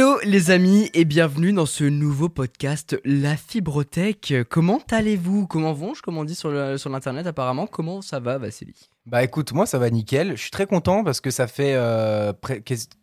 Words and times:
Hello 0.00 0.18
les 0.24 0.50
amis 0.50 0.88
et 0.94 1.04
bienvenue 1.04 1.52
dans 1.52 1.66
ce 1.66 1.84
nouveau 1.84 2.30
podcast 2.30 2.98
La 3.04 3.36
Fibrotech. 3.36 4.32
Comment 4.48 4.80
allez-vous? 4.90 5.46
Comment 5.46 5.74
vont-je? 5.74 6.00
Comme 6.00 6.16
on 6.16 6.24
dit 6.24 6.34
sur 6.34 6.50
l'internet 6.50 7.26
apparemment. 7.26 7.66
Comment 7.66 8.00
ça 8.00 8.18
va 8.18 8.38
Vassili? 8.38 8.88
Bah 9.06 9.24
écoute, 9.24 9.52
moi 9.54 9.64
ça 9.64 9.78
va 9.78 9.88
nickel. 9.88 10.32
Je 10.36 10.42
suis 10.42 10.50
très 10.50 10.66
content 10.66 11.02
parce 11.02 11.22
que 11.22 11.30
ça 11.30 11.46
fait 11.46 11.72
euh, 11.74 12.34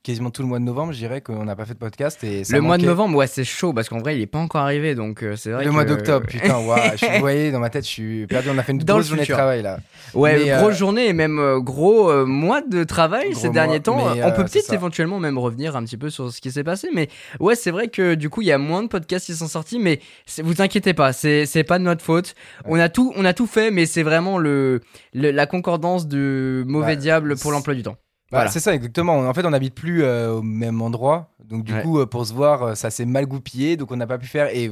quasiment 0.04 0.30
tout 0.30 0.44
le 0.44 0.48
mois 0.48 0.60
de 0.60 0.64
novembre, 0.64 0.94
je 0.94 1.00
dirais, 1.00 1.22
qu'on 1.22 1.44
n'a 1.44 1.56
pas 1.56 1.66
fait 1.66 1.74
de 1.74 1.80
podcast. 1.80 2.24
Et 2.24 2.44
ça 2.44 2.56
Le 2.56 2.62
mois 2.62 2.78
de 2.78 2.86
novembre, 2.86 3.18
ouais 3.18 3.26
c'est 3.26 3.44
chaud 3.44 3.74
parce 3.74 3.90
qu'en 3.90 3.98
vrai 3.98 4.16
il 4.16 4.22
est 4.22 4.28
pas 4.28 4.38
encore 4.38 4.62
arrivé 4.62 4.94
donc 4.94 5.24
euh, 5.24 5.36
c'est 5.36 5.50
vrai 5.50 5.64
Le 5.64 5.70
que- 5.72 5.74
mois 5.74 5.86
d'octobre, 5.86 6.28
putain, 6.28 6.60
waouh, 6.66 6.80
je 6.92 6.98
suis, 6.98 7.08
vous 7.16 7.20
voyez, 7.20 7.52
dans 7.52 7.60
ma 7.60 7.72
tête, 7.72 7.84
je 7.84 7.90
suis 7.90 8.28
perdu. 8.28 8.50
On 8.52 8.58
a 8.60 8.64
fait 8.64 8.74
une 8.74 8.78
Dans 8.78 8.94
grosse 8.94 9.08
journée 9.08 9.26
de 9.26 9.34
travail 9.34 9.64
là. 9.64 9.80
Ouais, 10.14 10.38
Mais, 10.38 10.56
grosse 10.60 10.76
euh, 10.76 10.78
journée 10.78 11.08
et 11.08 11.14
même 11.14 11.60
gros 11.62 12.26
mois 12.28 12.62
de 12.62 12.84
travail 12.84 13.32
Gros 13.32 13.40
ces 13.42 13.50
derniers 13.50 13.72
mois, 13.74 13.80
temps. 13.80 13.98
On 14.24 14.32
peut 14.34 14.46
peut-être 14.46 14.72
éventuellement 14.72 15.20
même 15.20 15.40
revenir 15.40 15.76
un 15.76 15.84
petit 15.84 15.98
peu 15.98 16.12
sur 16.12 16.32
ce 16.32 16.40
qui 16.42 16.52
s'est 16.52 16.64
passé, 16.64 16.90
mais 16.94 17.10
ouais, 17.40 17.56
c'est 17.56 17.72
vrai 17.72 17.88
que 17.88 18.14
du 18.14 18.30
coup 18.30 18.42
il 18.44 18.48
y 18.48 18.52
a 18.52 18.60
moins 18.60 18.84
de 18.84 18.88
podcasts 18.88 19.26
qui 19.26 19.34
sont 19.34 19.48
sortis, 19.48 19.80
mais 19.80 20.00
vous 20.44 20.62
inquiétez 20.62 20.94
pas, 20.94 21.12
c'est 21.12 21.66
pas 21.68 21.80
de 21.80 21.84
notre 21.84 22.04
faute. 22.04 22.36
On 22.66 22.80
a 22.80 22.88
tout, 22.88 23.12
on 23.16 23.26
a 23.26 23.34
tout 23.34 23.48
fait, 23.48 23.72
mais 23.72 23.88
c'est 23.88 24.04
vraiment 24.04 24.38
le, 24.38 24.82
le- 25.16 25.32
la 25.32 25.48
concordance 25.48 25.88
de 26.06 26.64
mauvais 26.68 26.96
Bah, 26.96 27.02
diable 27.02 27.36
pour 27.38 27.52
l'emploi 27.52 27.74
du 27.74 27.82
temps. 27.84 27.98
Bah, 28.32 28.40
Voilà. 28.40 28.52
C'est 28.52 28.60
ça, 28.60 28.76
exactement. 28.76 29.18
En 29.18 29.34
fait, 29.34 29.46
on 29.46 29.50
n'habite 29.52 29.74
plus 29.74 30.04
euh, 30.04 30.34
au 30.34 30.42
même 30.44 30.82
endroit. 30.82 31.30
Donc, 31.46 31.64
du 31.64 31.74
Ouais. 31.74 31.82
coup, 31.82 32.00
euh, 32.00 32.06
pour 32.06 32.28
se 32.28 32.34
voir, 32.34 32.62
euh, 32.62 32.76
ça 32.76 32.90
s'est 32.90 33.06
mal 33.06 33.26
goupillé. 33.26 33.78
Donc, 33.78 33.92
on 33.92 33.96
n'a 33.96 34.06
pas 34.06 34.18
pu 34.18 34.28
faire. 34.28 34.54
Et 34.56 34.70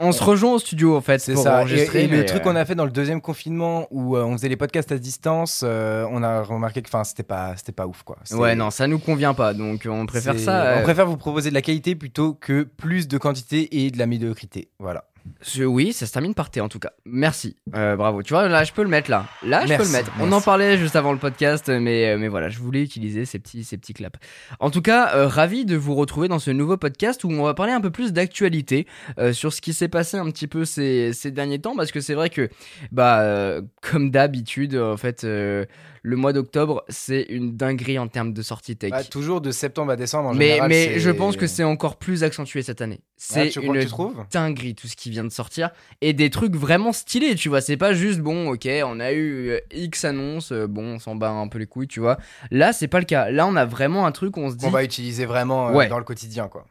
On 0.00 0.10
se 0.10 0.24
rejoint 0.24 0.54
au 0.54 0.58
studio 0.58 0.96
en 0.96 1.00
fait 1.00 1.20
c'est 1.20 1.36
ça. 1.36 1.60
Enregistrer. 1.60 2.02
et 2.04 2.06
le 2.08 2.24
truc 2.26 2.42
qu'on 2.42 2.56
a 2.56 2.64
fait 2.64 2.74
dans 2.74 2.84
le 2.84 2.90
deuxième 2.90 3.20
confinement 3.20 3.86
où 3.92 4.16
euh, 4.16 4.24
on 4.24 4.32
faisait 4.32 4.48
les 4.48 4.56
podcasts 4.56 4.90
à 4.90 4.98
distance, 4.98 5.62
euh, 5.64 6.04
on 6.10 6.20
a 6.24 6.42
remarqué 6.42 6.82
que 6.82 6.88
enfin, 6.88 7.04
c'était 7.04 7.22
pas, 7.22 7.54
c'était 7.56 7.70
pas 7.70 7.86
ouf 7.86 8.02
quoi. 8.02 8.16
Ouais, 8.32 8.56
non, 8.56 8.70
ça 8.70 8.88
nous 8.88 8.98
convient 8.98 9.34
pas, 9.34 9.54
donc 9.54 9.86
on 9.88 10.04
préfère 10.06 10.36
ça. 10.40 10.78
On 10.78 10.82
préfère 10.82 11.06
vous 11.06 11.16
proposer 11.16 11.50
de 11.50 11.54
la 11.54 11.62
qualité 11.62 11.94
plutôt 11.94 12.34
que 12.34 12.64
plus 12.64 13.06
de 13.06 13.18
quantité 13.18 13.84
et 13.84 13.92
de 13.92 13.98
la 13.98 14.06
médiocrité. 14.06 14.68
Voilà. 14.80 15.04
Oui, 15.58 15.92
ça 15.92 16.06
se 16.06 16.12
termine 16.12 16.34
par 16.34 16.50
T 16.50 16.60
en 16.60 16.68
tout 16.68 16.78
cas. 16.78 16.92
Merci, 17.04 17.56
Euh, 17.74 17.96
bravo. 17.96 18.22
Tu 18.22 18.32
vois, 18.32 18.48
là, 18.48 18.64
je 18.64 18.72
peux 18.72 18.82
le 18.82 18.88
mettre 18.88 19.10
là. 19.10 19.26
Là, 19.42 19.66
je 19.66 19.74
peux 19.74 19.84
le 19.84 19.88
mettre. 19.90 20.10
On 20.20 20.30
en 20.32 20.40
parlait 20.40 20.78
juste 20.78 20.96
avant 20.96 21.12
le 21.12 21.18
podcast, 21.18 21.68
mais, 21.68 22.08
euh, 22.10 22.18
mais 22.18 22.28
voilà, 22.28 22.48
je 22.48 22.58
voulais 22.58 22.82
utiliser 22.82 23.24
ces 23.24 23.38
petits, 23.38 23.64
ces 23.64 23.76
petits 23.78 23.94
claps. 23.94 24.18
En 24.60 24.70
tout 24.70 24.82
cas, 24.82 25.14
euh, 25.14 25.26
ravi 25.26 25.64
de 25.64 25.76
vous 25.76 25.94
retrouver 25.94 26.28
dans 26.28 26.38
ce 26.38 26.50
nouveau 26.50 26.76
podcast 26.76 27.24
où 27.24 27.30
on 27.30 27.42
va 27.42 27.54
parler 27.54 27.72
un 27.72 27.80
peu 27.80 27.90
plus 27.90 28.12
d'actualité 28.12 28.86
euh, 29.18 29.32
sur 29.32 29.52
ce 29.52 29.60
qui 29.60 29.72
s'est 29.72 29.88
passé 29.88 30.16
un 30.16 30.30
petit 30.30 30.46
peu 30.46 30.64
ces, 30.64 31.12
ces 31.12 31.30
derniers 31.30 31.58
temps, 31.60 31.76
parce 31.76 31.92
que 31.92 32.00
c'est 32.00 32.14
vrai 32.14 32.30
que, 32.30 32.48
bah, 32.92 33.60
comme 33.80 34.10
d'habitude, 34.10 34.76
en 34.76 34.96
fait, 34.96 35.26
le 36.06 36.16
mois 36.16 36.34
d'octobre, 36.34 36.84
c'est 36.90 37.22
une 37.30 37.56
dinguerie 37.56 37.98
en 37.98 38.08
termes 38.08 38.34
de 38.34 38.42
sortie 38.42 38.76
tech. 38.76 38.90
Bah, 38.90 39.02
toujours 39.04 39.40
de 39.40 39.50
septembre 39.50 39.92
à 39.92 39.96
décembre 39.96 40.28
en 40.28 40.34
mais 40.34 40.48
général. 40.50 40.68
mais 40.68 40.84
c'est- 40.84 40.98
je 41.00 41.10
pense 41.10 41.36
que 41.38 41.46
c'est 41.46 41.64
encore 41.64 41.96
plus 41.96 42.22
accentué 42.24 42.62
cette 42.62 42.82
année. 42.82 43.00
C'est 43.16 43.48
crois 43.48 44.10
que 44.10 44.18
une 44.18 44.24
dinguerie 44.30 44.74
tout 44.74 44.86
ce 44.86 44.96
qui 44.96 45.08
vient 45.08 45.24
de 45.24 45.30
sortir 45.30 45.70
et 46.02 46.12
des 46.12 46.28
trucs 46.28 46.54
vraiment 46.56 46.92
stylés 46.92 47.36
tu 47.36 47.48
vois 47.48 47.62
c'est 47.62 47.78
pas 47.78 47.94
juste 47.94 48.20
bon 48.20 48.50
ok 48.50 48.68
on 48.84 49.00
a 49.00 49.12
eu 49.12 49.48
euh, 49.50 49.60
X 49.72 50.04
annonces 50.04 50.52
euh, 50.52 50.66
bon 50.66 50.96
on 50.96 50.98
s'en 50.98 51.14
bat 51.14 51.30
un 51.30 51.48
peu 51.48 51.58
les 51.58 51.66
couilles 51.66 51.88
tu 51.88 52.00
vois 52.00 52.18
là 52.50 52.74
c'est 52.74 52.88
pas 52.88 52.98
le 52.98 53.06
cas 53.06 53.30
là 53.30 53.46
on 53.46 53.56
a 53.56 53.64
vraiment 53.64 54.04
un 54.04 54.12
truc 54.12 54.36
où 54.36 54.40
on 54.40 54.50
se 54.50 54.56
dit 54.56 54.66
qu'on 54.66 54.70
va 54.72 54.84
utiliser 54.84 55.24
vraiment 55.24 55.68
euh, 55.68 55.72
Ouais. 55.72 55.88
dans 55.88 55.96
le 55.98 56.04
quotidien 56.04 56.48
quoi. 56.48 56.66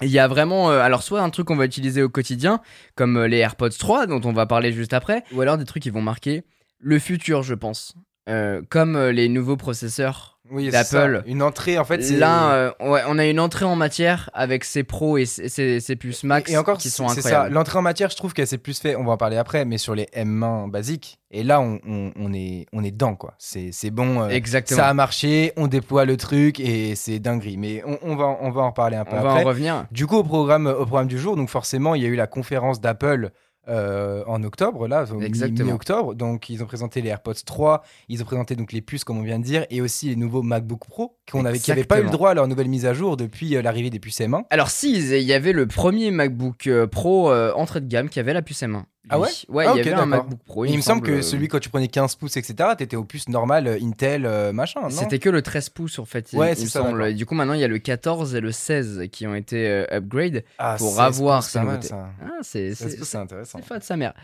il 0.00 0.08
y 0.08 0.18
a 0.18 0.28
vraiment 0.28 0.70
euh, 0.70 0.80
alors 0.80 1.02
soit 1.02 1.20
un 1.20 1.28
truc 1.28 1.48
qu'on 1.48 1.56
va 1.56 1.66
utiliser 1.66 2.00
au 2.02 2.08
quotidien 2.08 2.60
comme 2.94 3.22
les 3.24 3.36
AirPods 3.38 3.68
3 3.78 4.06
dont 4.06 4.20
on 4.24 4.32
va 4.32 4.46
parler 4.46 4.72
juste 4.72 4.94
après 4.94 5.24
ou 5.34 5.42
alors 5.42 5.58
des 5.58 5.66
trucs 5.66 5.82
qui 5.82 5.90
vont 5.90 6.00
marquer 6.00 6.44
le 6.78 6.98
futur 6.98 7.42
je 7.42 7.54
pense 7.54 7.94
Euh, 8.28 8.60
comme 8.68 8.94
euh, 8.96 9.10
les 9.12 9.28
nouveaux 9.28 9.56
processeurs 9.56 10.38
Oui, 10.50 10.68
c'est 10.70 10.84
ça. 10.84 11.00
d'Apple. 11.08 11.22
Une 11.26 11.42
entrée 11.42 11.78
en 11.78 11.84
fait. 11.84 11.98
Là, 12.10 12.52
euh, 12.52 12.70
ouais, 12.80 13.00
on 13.08 13.18
a 13.18 13.24
une 13.26 13.40
entrée 13.40 13.64
en 13.64 13.74
matière 13.76 14.28
avec 14.34 14.64
ces 14.64 14.82
pros 14.84 15.16
et 15.16 15.24
ces, 15.24 15.48
ces- 15.48 15.80
ces 15.80 15.96
puces 15.96 16.24
Max 16.24 16.50
et 16.50 16.56
encore 16.58 16.76
qui 16.78 16.90
sont 16.90 17.08
c'est 17.08 17.22
ça. 17.22 17.28
incroyables. 17.28 17.54
L'entrée 17.54 17.78
en 17.78 17.82
matière, 17.82 18.10
je 18.10 18.16
trouve 18.16 18.34
qu'elle 18.34 18.46
s'est 18.46 18.58
plus 18.58 18.78
fait. 18.78 18.96
On 18.96 19.04
va 19.04 19.12
en 19.12 19.16
parler 19.16 19.36
après, 19.38 19.64
mais 19.64 19.78
sur 19.78 19.94
les 19.94 20.06
M1 20.14 20.68
basiques. 20.70 21.18
Et 21.30 21.42
là, 21.42 21.60
on, 21.60 21.78
on- 21.86 22.12
on 22.16 22.32
est 22.34 22.66
on 22.72 22.82
est 22.84 22.90
dedans 22.90 23.14
quoi. 23.14 23.34
C'est 23.38 23.90
bon. 23.90 24.22
euh, 24.22 24.28
Exactement. 24.28 24.78
ça 24.80 24.88
a 24.88 24.94
marché. 24.94 25.52
On 25.56 25.66
déploie 25.66 26.04
le 26.04 26.16
truc 26.18 26.60
et 26.60 26.94
c'est 26.96 27.18
dinguerie. 27.20 27.56
Mais 27.56 27.82
on, 27.86 27.98
on 28.02 28.16
va 28.16 28.26
on 28.40 28.50
va 28.50 28.62
en 28.62 28.68
reparler 28.70 28.96
un 28.96 29.04
peu 29.04 29.16
on 29.16 29.22
va 29.22 29.30
après. 29.30 29.42
en 29.44 29.46
revenir. 29.46 29.86
Du 29.90 30.06
coup, 30.06 30.16
au 30.16 30.24
programme, 30.24 30.66
au 30.66 30.84
programme 30.86 31.08
du 31.08 31.18
jour, 31.18 31.36
donc 31.36 31.48
forcément, 31.48 31.94
il 31.94 32.02
y 32.02 32.04
a 32.06 32.08
eu 32.08 32.16
la 32.16 32.26
conférence 32.26 32.80
d'Apple 32.80 33.30
euh, 33.68 34.22
en 34.26 34.42
octobre, 34.42 34.88
là, 34.88 35.04
mi- 35.16 35.26
mi-octobre. 35.64 36.14
Donc, 36.14 36.48
ils 36.48 36.62
ont 36.62 36.66
présenté 36.66 37.00
les 37.02 37.08
AirPods 37.10 37.34
3, 37.44 37.82
ils 38.08 38.22
ont 38.22 38.24
présenté 38.26 38.56
donc 38.56 38.72
les 38.72 38.80
puces, 38.80 39.04
comme 39.04 39.18
on 39.18 39.22
vient 39.22 39.38
de 39.38 39.44
dire, 39.44 39.66
et 39.70 39.80
aussi 39.80 40.08
les 40.08 40.16
nouveaux 40.16 40.42
MacBook 40.42 40.86
Pro, 40.86 41.16
qu'on 41.30 41.44
avait, 41.44 41.58
qui 41.58 41.70
n'avaient 41.70 41.84
pas 41.84 41.96
eu 42.00 42.04
le 42.04 42.10
droit 42.12 42.30
à 42.30 42.34
leur 42.34 42.48
nouvelle 42.48 42.68
mise 42.68 42.86
à 42.86 42.94
jour 42.94 43.16
depuis 43.16 43.56
euh, 43.56 43.62
l'arrivée 43.62 43.90
des 43.90 44.00
puces 44.00 44.20
M1. 44.20 44.42
Alors 44.50 44.70
si, 44.70 44.94
il 44.94 45.22
y 45.22 45.32
avait 45.32 45.52
le 45.52 45.66
premier 45.66 46.10
MacBook 46.10 46.66
euh, 46.66 46.86
Pro 46.86 47.30
euh, 47.30 47.52
entrée 47.54 47.80
de 47.80 47.86
gamme 47.86 48.08
qui 48.08 48.20
avait 48.20 48.32
la 48.34 48.42
puce 48.42 48.62
M1. 48.62 48.82
Ah 49.10 49.18
ouais 49.18 49.28
Ouais, 49.48 49.64
Ah, 49.66 49.72
il 49.74 49.78
y 49.78 49.80
ok, 49.80 49.86
avait 49.88 49.96
un. 50.02 50.06
MacBook 50.06 50.38
Pro. 50.44 50.64
Il 50.64 50.76
me 50.76 50.80
semble 50.82 51.02
que 51.02 51.12
euh, 51.12 51.22
celui, 51.22 51.48
quand 51.48 51.58
tu 51.60 51.68
prenais 51.68 51.88
15 51.88 52.16
pouces, 52.16 52.36
etc., 52.36 52.70
t'étais 52.76 52.96
aux 52.96 53.04
puces 53.04 53.28
normales 53.28 53.66
euh, 53.66 53.78
Intel, 53.82 54.26
euh, 54.26 54.52
machin, 54.52 54.80
C'était 54.90 55.18
que 55.18 55.28
le 55.30 55.42
13 55.42 55.70
pouces 55.70 55.98
en 55.98 56.04
fait, 56.04 56.30
Ouais, 56.32 56.52
il 56.52 56.56
c'est 56.56 56.64
me 56.64 56.68
ça, 56.68 56.82
semble. 56.82 57.14
du 57.14 57.26
coup 57.26 57.34
maintenant 57.34 57.54
il 57.54 57.60
y 57.60 57.64
a 57.64 57.68
le 57.68 57.78
14 57.78 58.34
et 58.34 58.40
le 58.40 58.52
16 58.52 59.04
qui 59.12 59.26
ont 59.26 59.34
été 59.34 59.66
euh, 59.68 59.84
upgrade. 59.92 60.44
Ah, 60.58 60.76
pour 60.78 60.90
16 60.90 61.00
avoir 61.00 61.42
ces 61.42 61.60
nouveautés. 61.60 61.88
Ah, 61.92 62.08
c'est 62.42 62.74
16 62.74 62.90
c'est- 62.92 62.96
pouces, 62.98 63.08
c'est 63.08 63.18
intéressant. 63.18 63.58
C'est 63.62 63.68
pas 63.68 63.78
de 63.78 63.84
sa 63.84 63.96
mère. 63.96 64.14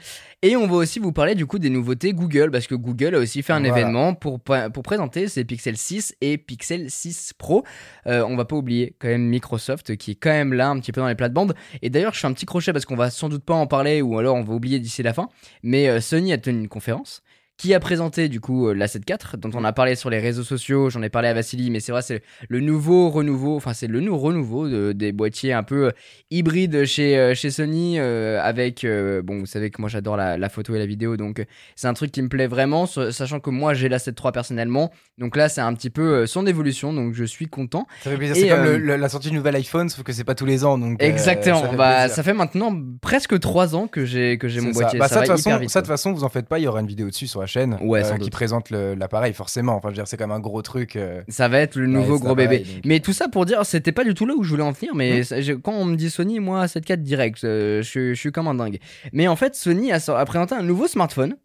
Et 0.42 0.56
on 0.56 0.66
va 0.66 0.74
aussi 0.76 0.98
vous 0.98 1.12
parler 1.12 1.34
du 1.34 1.46
coup 1.46 1.58
des 1.58 1.70
nouveautés 1.70 2.12
Google 2.12 2.50
parce 2.50 2.66
que 2.66 2.74
Google 2.74 3.14
a 3.14 3.18
aussi 3.18 3.42
fait 3.42 3.52
un 3.52 3.60
Voilà. 3.60 3.78
événement 3.78 4.14
pour, 4.14 4.40
pour 4.40 4.82
présenter 4.82 5.28
ses 5.28 5.44
Pixel 5.44 5.76
6 5.76 6.14
et 6.20 6.36
Pixel 6.38 6.90
6 6.90 7.32
Pro. 7.38 7.64
Euh, 8.06 8.24
on 8.28 8.36
va 8.36 8.44
pas 8.44 8.56
oublier 8.56 8.94
quand 8.98 9.08
même 9.08 9.22
Microsoft 9.28 9.96
qui 9.96 10.12
est 10.12 10.14
quand 10.16 10.30
même 10.30 10.52
là 10.52 10.68
un 10.68 10.78
petit 10.80 10.92
peu 10.92 11.00
dans 11.00 11.08
les 11.08 11.14
plates-bandes. 11.14 11.54
Et 11.82 11.90
d'ailleurs, 11.90 12.14
je 12.14 12.20
fais 12.20 12.26
un 12.26 12.32
petit 12.32 12.46
crochet 12.46 12.72
parce 12.72 12.84
qu'on 12.84 12.96
va 12.96 13.10
sans 13.10 13.28
doute 13.28 13.44
pas 13.44 13.54
en 13.54 13.66
parler 13.66 14.02
ou 14.02 14.18
alors 14.18 14.36
on 14.36 14.42
va 14.42 14.52
oublier 14.54 14.73
d'ici 14.80 15.02
la 15.02 15.14
fin. 15.14 15.28
Mais 15.62 15.88
euh, 15.88 16.00
Sony 16.00 16.32
a 16.32 16.38
tenu 16.38 16.60
une 16.60 16.68
conférence 16.68 17.22
qui 17.56 17.72
a 17.72 17.78
présenté 17.80 18.28
du 18.28 18.40
coup 18.40 18.68
euh, 18.68 18.74
la 18.74 18.86
7.4 18.86 19.36
dont 19.36 19.50
on 19.54 19.62
a 19.64 19.72
parlé 19.72 19.94
sur 19.94 20.10
les 20.10 20.18
réseaux 20.18 20.42
sociaux, 20.42 20.90
j'en 20.90 21.02
ai 21.02 21.08
parlé 21.08 21.28
à 21.28 21.34
Vassili, 21.34 21.70
mais 21.70 21.78
c'est 21.80 21.92
vrai 21.92 22.02
c'est 22.02 22.22
le 22.48 22.58
nouveau 22.60 23.10
renouveau, 23.10 23.54
enfin 23.56 23.72
c'est 23.74 23.86
le 23.86 24.00
nou- 24.00 24.18
renouveau 24.18 24.68
de- 24.68 24.92
des 24.92 25.12
boîtiers 25.12 25.52
un 25.52 25.62
peu 25.62 25.86
euh, 25.86 25.90
hybrides 26.30 26.84
chez, 26.84 27.16
euh, 27.16 27.34
chez 27.34 27.50
Sony 27.50 27.98
euh, 27.98 28.40
avec, 28.42 28.82
euh, 28.84 29.22
bon 29.22 29.38
vous 29.38 29.46
savez 29.46 29.70
que 29.70 29.80
moi 29.80 29.88
j'adore 29.88 30.16
la, 30.16 30.36
la 30.36 30.48
photo 30.48 30.74
et 30.74 30.78
la 30.78 30.86
vidéo 30.86 31.16
donc 31.16 31.44
c'est 31.76 31.86
un 31.86 31.94
truc 31.94 32.10
qui 32.10 32.22
me 32.22 32.28
plaît 32.28 32.48
vraiment, 32.48 32.86
sa- 32.86 33.12
sachant 33.12 33.38
que 33.38 33.50
moi 33.50 33.72
j'ai 33.72 33.88
la 33.88 33.98
7.3 33.98 34.32
personnellement, 34.32 34.90
donc 35.18 35.36
là 35.36 35.48
c'est 35.48 35.60
un 35.60 35.72
petit 35.74 35.90
peu 35.90 36.26
son 36.26 36.46
évolution 36.46 36.92
donc 36.92 37.14
je 37.14 37.24
suis 37.24 37.46
content. 37.46 37.86
Ça 38.02 38.10
fait 38.10 38.16
plaisir. 38.16 38.34
C'est 38.36 38.48
comme 38.48 38.66
euh, 38.66 38.78
le- 38.78 38.96
la 38.96 39.08
sortie 39.08 39.28
du 39.30 39.36
nouvel 39.36 39.54
iPhone, 39.56 39.88
sauf 39.88 40.02
que 40.02 40.12
c'est 40.12 40.24
pas 40.24 40.34
tous 40.34 40.46
les 40.46 40.64
ans. 40.64 40.76
Donc, 40.76 41.00
Exactement, 41.00 41.62
ça 41.62 41.68
fait 41.70 41.76
bah 41.76 42.08
ça 42.08 42.22
fait 42.24 42.34
maintenant 42.34 42.76
presque 43.00 43.38
3 43.38 43.76
ans 43.76 43.86
que 43.86 44.04
j'ai 44.04 44.38
que 44.38 44.48
j'ai 44.48 44.60
mon 44.60 44.72
ça. 44.72 44.80
boîtier, 44.80 44.98
Bah, 44.98 45.06
ça, 45.08 45.20
de 45.20 45.26
toute 45.26 45.36
façon, 45.36 45.56
vite. 45.58 45.70
ça, 45.70 45.84
façon, 45.84 46.12
vous 46.12 46.24
en 46.24 46.28
faites 46.28 46.48
pas, 46.48 46.58
il 46.58 46.62
y 46.62 46.66
aura 46.66 46.80
une 46.80 46.86
vidéo 46.88 47.08
dessus 47.08 47.26
sur 47.28 47.43
la 47.44 47.46
chaîne 47.46 47.78
Ouais, 47.82 48.00
euh, 48.00 48.08
sans 48.08 48.16
qui 48.18 48.30
présente 48.30 48.70
l'appareil, 48.70 49.32
forcément. 49.34 49.74
Enfin, 49.76 49.88
je 49.88 49.92
veux 49.92 49.96
dire, 49.96 50.08
c'est 50.08 50.16
quand 50.16 50.26
même 50.26 50.36
un 50.36 50.40
gros 50.40 50.62
truc. 50.62 50.96
euh, 50.96 51.22
Ça 51.28 51.48
va 51.48 51.58
être 51.60 51.76
le 51.76 51.86
nouveau 51.86 52.18
gros 52.18 52.34
bébé. 52.34 52.58
donc. 52.60 52.82
Mais 52.84 53.00
tout 53.00 53.12
ça 53.12 53.28
pour 53.28 53.44
dire, 53.46 53.64
c'était 53.66 53.92
pas 53.92 54.04
du 54.04 54.14
tout 54.14 54.26
là 54.26 54.34
où 54.34 54.42
je 54.42 54.50
voulais 54.50 54.62
en 54.62 54.72
venir, 54.72 54.94
mais 54.94 55.22
ça- 55.24 55.40
j'ai- 55.40 55.58
quand 55.60 55.72
on 55.72 55.84
me 55.84 55.96
dit 55.96 56.10
Sony, 56.10 56.40
moi, 56.40 56.66
7.4 56.66 57.02
direct, 57.02 57.44
euh, 57.44 57.82
je, 57.82 57.88
suis- 57.88 58.14
je 58.14 58.20
suis 58.20 58.32
comme 58.32 58.48
un 58.48 58.54
dingue. 58.54 58.78
Mais 59.12 59.28
en 59.28 59.36
fait, 59.36 59.54
Sony 59.54 59.92
a, 59.92 60.00
présenté 60.24 60.54
un 60.54 60.62
nouveau 60.62 60.86
smartphone. 60.88 61.36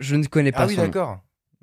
Je 0.00 0.14
ne 0.16 0.24
connais 0.26 0.52
pas 0.52 0.62
Ah 0.62 0.66
oui, 0.66 0.76
d'accord. 0.76 1.18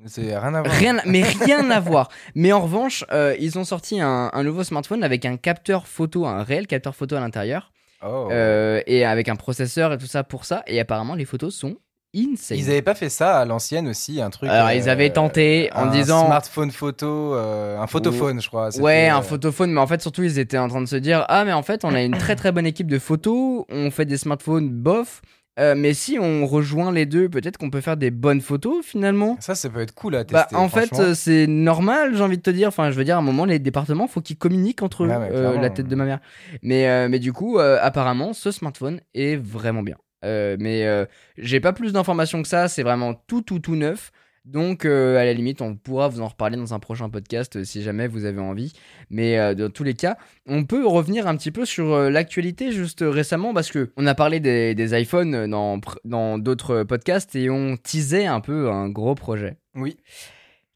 C'est 0.05 0.35
rien 0.37 0.53
à 0.55 0.61
voir. 0.63 0.73
Rien, 0.75 0.97
mais 1.05 1.21
rien 1.45 1.69
à 1.69 1.79
voir. 1.79 2.09
Mais 2.35 2.51
en 2.51 2.61
revanche, 2.61 3.05
euh, 3.11 3.35
ils 3.39 3.57
ont 3.59 3.63
sorti 3.63 4.01
un, 4.01 4.29
un 4.33 4.43
nouveau 4.43 4.63
smartphone 4.63 5.03
avec 5.03 5.23
un 5.25 5.37
capteur 5.37 5.87
photo, 5.87 6.25
un 6.25 6.43
réel 6.43 6.67
capteur 6.67 6.95
photo 6.95 7.15
à 7.15 7.19
l'intérieur, 7.19 7.71
Oh. 8.05 8.27
euh, 8.31 8.81
et 8.85 9.05
avec 9.05 9.29
un 9.29 9.37
processeur 9.37 9.93
et 9.93 9.97
tout 9.97 10.07
ça 10.07 10.25
pour 10.25 10.43
ça. 10.43 10.61
Et 10.67 10.77
apparemment, 10.79 11.15
les 11.15 11.23
photos 11.23 11.55
sont 11.55 11.77
insane. 12.15 12.57
Ils 12.57 12.69
avaient 12.69 12.81
pas 12.81 12.95
fait 12.95 13.09
ça 13.09 13.39
à 13.39 13.45
l'ancienne 13.45 13.87
aussi, 13.87 14.21
un 14.21 14.29
truc. 14.29 14.49
Alors, 14.49 14.67
euh, 14.67 14.73
ils 14.73 14.89
avaient 14.89 15.09
tenté 15.11 15.69
en 15.73 15.87
un 15.87 15.91
disant. 15.91 16.25
Smartphone 16.25 16.71
photo, 16.71 17.35
euh, 17.35 17.79
un 17.79 17.87
photophone, 17.87 18.41
je 18.41 18.47
crois. 18.47 18.69
Ouais, 18.79 19.09
un 19.09 19.19
euh, 19.19 19.21
photophone, 19.21 19.71
mais 19.71 19.81
en 19.81 19.87
fait, 19.87 20.01
surtout, 20.01 20.23
ils 20.23 20.39
étaient 20.39 20.57
en 20.57 20.67
train 20.67 20.81
de 20.81 20.87
se 20.87 20.95
dire 20.95 21.25
Ah, 21.29 21.45
mais 21.45 21.53
en 21.53 21.63
fait, 21.63 21.85
on 21.85 21.93
a 21.93 22.01
une 22.01 22.17
très 22.17 22.35
très 22.35 22.51
bonne 22.51 22.65
équipe 22.65 22.87
de 22.87 22.99
photos, 22.99 23.65
on 23.69 23.91
fait 23.91 24.05
des 24.05 24.17
smartphones 24.17 24.69
bof, 24.69 25.21
euh, 25.59 25.75
mais 25.77 25.93
si 25.93 26.17
on 26.19 26.47
rejoint 26.47 26.91
les 26.91 27.05
deux, 27.05 27.29
peut-être 27.29 27.57
qu'on 27.57 27.69
peut 27.69 27.81
faire 27.81 27.95
des 27.95 28.09
bonnes 28.09 28.41
photos 28.41 28.83
finalement. 28.83 29.37
Ça, 29.39 29.53
ça 29.53 29.69
peut 29.69 29.81
être 29.81 29.93
cool 29.93 30.15
à 30.15 30.23
Bah, 30.23 30.41
tester. 30.43 30.55
en 30.55 30.67
fait, 30.67 30.91
euh, 30.99 31.13
c'est 31.13 31.45
normal, 31.45 32.15
j'ai 32.15 32.23
envie 32.23 32.37
de 32.37 32.41
te 32.41 32.49
dire. 32.49 32.69
Enfin, 32.69 32.89
je 32.89 32.97
veux 32.97 33.03
dire, 33.03 33.17
à 33.17 33.19
un 33.19 33.23
moment, 33.23 33.45
les 33.45 33.59
départements, 33.59 34.07
faut 34.07 34.19
qu'ils 34.21 34.37
communiquent 34.37 34.81
entre 34.81 35.03
eux, 35.03 35.07
ouais, 35.09 35.13
euh, 35.15 35.29
clairement. 35.29 35.61
la 35.61 35.69
tête 35.69 35.87
de 35.87 35.95
ma 35.95 36.05
mère. 36.05 36.19
Mais, 36.63 36.87
euh, 36.89 37.07
mais 37.07 37.19
du 37.19 37.33
coup, 37.33 37.59
euh, 37.59 37.77
apparemment, 37.81 38.33
ce 38.33 38.49
smartphone 38.51 39.01
est 39.13 39.35
vraiment 39.35 39.83
bien. 39.83 39.95
Euh, 40.23 40.57
mais 40.59 40.85
euh, 40.85 41.05
j'ai 41.37 41.59
pas 41.59 41.73
plus 41.73 41.93
d'informations 41.93 42.41
que 42.41 42.47
ça, 42.47 42.67
c'est 42.67 42.83
vraiment 42.83 43.13
tout, 43.27 43.41
tout, 43.41 43.59
tout 43.59 43.75
neuf. 43.75 44.11
Donc, 44.45 44.83
euh, 44.83 45.17
à 45.17 45.23
la 45.23 45.31
limite, 45.31 45.61
on 45.61 45.75
pourra 45.77 46.09
vous 46.09 46.19
en 46.19 46.27
reparler 46.27 46.57
dans 46.57 46.73
un 46.73 46.79
prochain 46.79 47.09
podcast 47.09 47.63
si 47.63 47.81
jamais 47.81 48.07
vous 48.09 48.25
avez 48.25 48.41
envie. 48.41 48.73
Mais 49.09 49.39
euh, 49.39 49.55
dans 49.55 49.69
tous 49.69 49.85
les 49.85 49.93
cas, 49.93 50.17
on 50.45 50.65
peut 50.65 50.85
revenir 50.85 51.27
un 51.27 51.37
petit 51.37 51.49
peu 51.51 51.63
sur 51.65 51.93
euh, 51.93 52.09
l'actualité 52.09 52.73
juste 52.73 53.05
récemment 53.07 53.53
parce 53.53 53.71
que 53.71 53.93
on 53.95 54.05
a 54.05 54.15
parlé 54.15 54.41
des, 54.41 54.75
des 54.75 54.99
iPhones 55.01 55.49
dans 55.49 55.79
dans 56.03 56.37
d'autres 56.39 56.83
podcasts 56.83 57.37
et 57.37 57.49
on 57.49 57.77
teasait 57.77 58.25
un 58.25 58.41
peu 58.41 58.69
un 58.69 58.89
gros 58.89 59.15
projet. 59.15 59.55
Oui, 59.75 59.95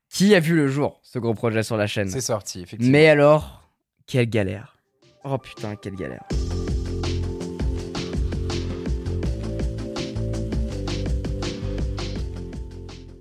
Qui 0.09 0.33
a 0.33 0.39
vu 0.39 0.55
le 0.55 0.69
jour, 0.69 1.01
ce 1.03 1.19
gros 1.19 1.33
projet 1.33 1.61
sur 1.61 1.75
la 1.75 1.87
chaîne? 1.87 2.07
C'est 2.07 2.21
sorti, 2.21 2.61
effectivement. 2.61 2.93
Mais 2.93 3.09
alors, 3.09 3.67
quelle 4.05 4.29
galère 4.29 4.77
Oh 5.25 5.37
putain, 5.37 5.75
quelle 5.75 5.95
galère. 5.95 6.23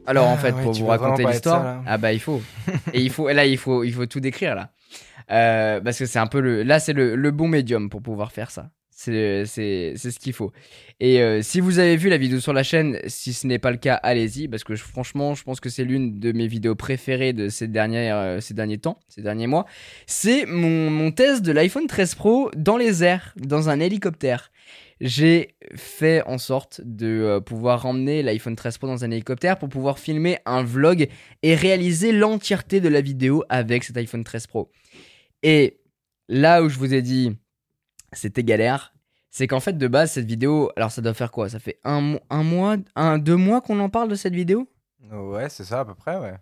Alors 0.06 0.26
en 0.28 0.34
Ah 0.34 0.38
fait, 0.38 0.52
ouais, 0.52 0.62
pour 0.62 0.72
vous 0.72 0.86
raconter 0.86 1.22
l'histoire, 1.32 1.64
là 1.64 1.82
ah 1.86 1.98
bah 1.98 2.12
il 2.12 2.20
faut. 2.20 2.42
Et 2.92 3.00
il 3.00 3.10
faut, 3.10 3.28
là 3.28 3.44
il 3.46 3.58
faut, 3.58 3.84
il 3.84 3.92
faut 3.92 4.06
tout 4.06 4.20
décrire 4.20 4.54
là, 4.54 4.70
Euh, 5.30 5.80
parce 5.80 5.98
que 5.98 6.06
c'est 6.06 6.18
un 6.20 6.26
peu 6.28 6.40
le, 6.40 6.62
là 6.62 6.78
c'est 6.78 6.92
le, 6.92 7.16
le 7.16 7.30
bon 7.30 7.48
médium 7.48 7.90
pour 7.90 8.02
pouvoir 8.02 8.32
faire 8.32 8.50
ça. 8.50 8.70
C'est, 8.98 9.44
c'est, 9.44 9.92
c'est 9.96 10.10
ce 10.10 10.18
qu'il 10.18 10.32
faut. 10.32 10.52
Et 11.00 11.20
euh, 11.20 11.42
si 11.42 11.60
vous 11.60 11.78
avez 11.80 11.96
vu 11.98 12.08
la 12.08 12.16
vidéo 12.16 12.40
sur 12.40 12.54
la 12.54 12.62
chaîne, 12.62 12.98
si 13.08 13.34
ce 13.34 13.46
n'est 13.46 13.58
pas 13.58 13.70
le 13.70 13.76
cas, 13.76 13.96
allez-y, 13.96 14.48
parce 14.48 14.64
que 14.64 14.74
je- 14.74 14.82
franchement, 14.82 15.34
je 15.34 15.42
pense 15.44 15.60
que 15.60 15.68
c'est 15.68 15.84
l'une 15.84 16.18
de 16.18 16.32
mes 16.32 16.46
vidéos 16.46 16.74
préférées 16.74 17.34
de 17.34 17.50
ces 17.50 17.68
dernières, 17.68 18.16
euh, 18.16 18.40
ces 18.40 18.54
derniers 18.54 18.78
temps, 18.78 18.98
ces 19.10 19.20
derniers 19.20 19.48
mois. 19.48 19.66
C'est 20.06 20.46
mon, 20.46 20.88
mon 20.90 21.10
test 21.12 21.42
de 21.44 21.52
l'iPhone 21.52 21.86
13 21.86 22.14
Pro 22.14 22.50
dans 22.56 22.78
les 22.78 23.04
airs, 23.04 23.34
dans 23.36 23.68
un 23.68 23.80
hélicoptère. 23.80 24.50
J'ai 25.00 25.56
fait 25.74 26.22
en 26.26 26.38
sorte 26.38 26.80
de 26.82 27.06
euh, 27.06 27.40
pouvoir 27.40 27.84
emmener 27.84 28.22
l'iPhone 28.22 28.56
13 28.56 28.78
Pro 28.78 28.86
dans 28.86 29.04
un 29.04 29.10
hélicoptère 29.10 29.58
pour 29.58 29.68
pouvoir 29.68 29.98
filmer 29.98 30.38
un 30.46 30.62
vlog 30.62 31.08
et 31.42 31.54
réaliser 31.54 32.12
l'entièreté 32.12 32.80
de 32.80 32.88
la 32.88 33.02
vidéo 33.02 33.44
avec 33.50 33.84
cet 33.84 33.96
iPhone 33.98 34.24
13 34.24 34.46
Pro. 34.46 34.70
Et 35.42 35.80
là 36.28 36.62
où 36.62 36.68
je 36.68 36.78
vous 36.78 36.94
ai 36.94 37.02
dit 37.02 37.36
c'était 38.12 38.42
galère, 38.42 38.94
c'est 39.30 39.46
qu'en 39.46 39.60
fait 39.60 39.76
de 39.76 39.86
base 39.86 40.12
cette 40.12 40.26
vidéo, 40.26 40.70
alors 40.76 40.90
ça 40.90 41.02
doit 41.02 41.12
faire 41.12 41.30
quoi? 41.30 41.50
Ça 41.50 41.58
fait 41.58 41.78
un, 41.84 42.16
un 42.30 42.42
mois, 42.42 42.76
un, 42.94 43.18
deux 43.18 43.36
mois 43.36 43.60
qu'on 43.60 43.78
en 43.80 43.90
parle 43.90 44.08
de 44.08 44.14
cette 44.14 44.34
vidéo? 44.34 44.66
Ouais, 45.12 45.50
c'est 45.50 45.64
ça 45.64 45.80
à 45.80 45.84
peu 45.84 45.94
près, 45.94 46.16
ouais. 46.16 46.36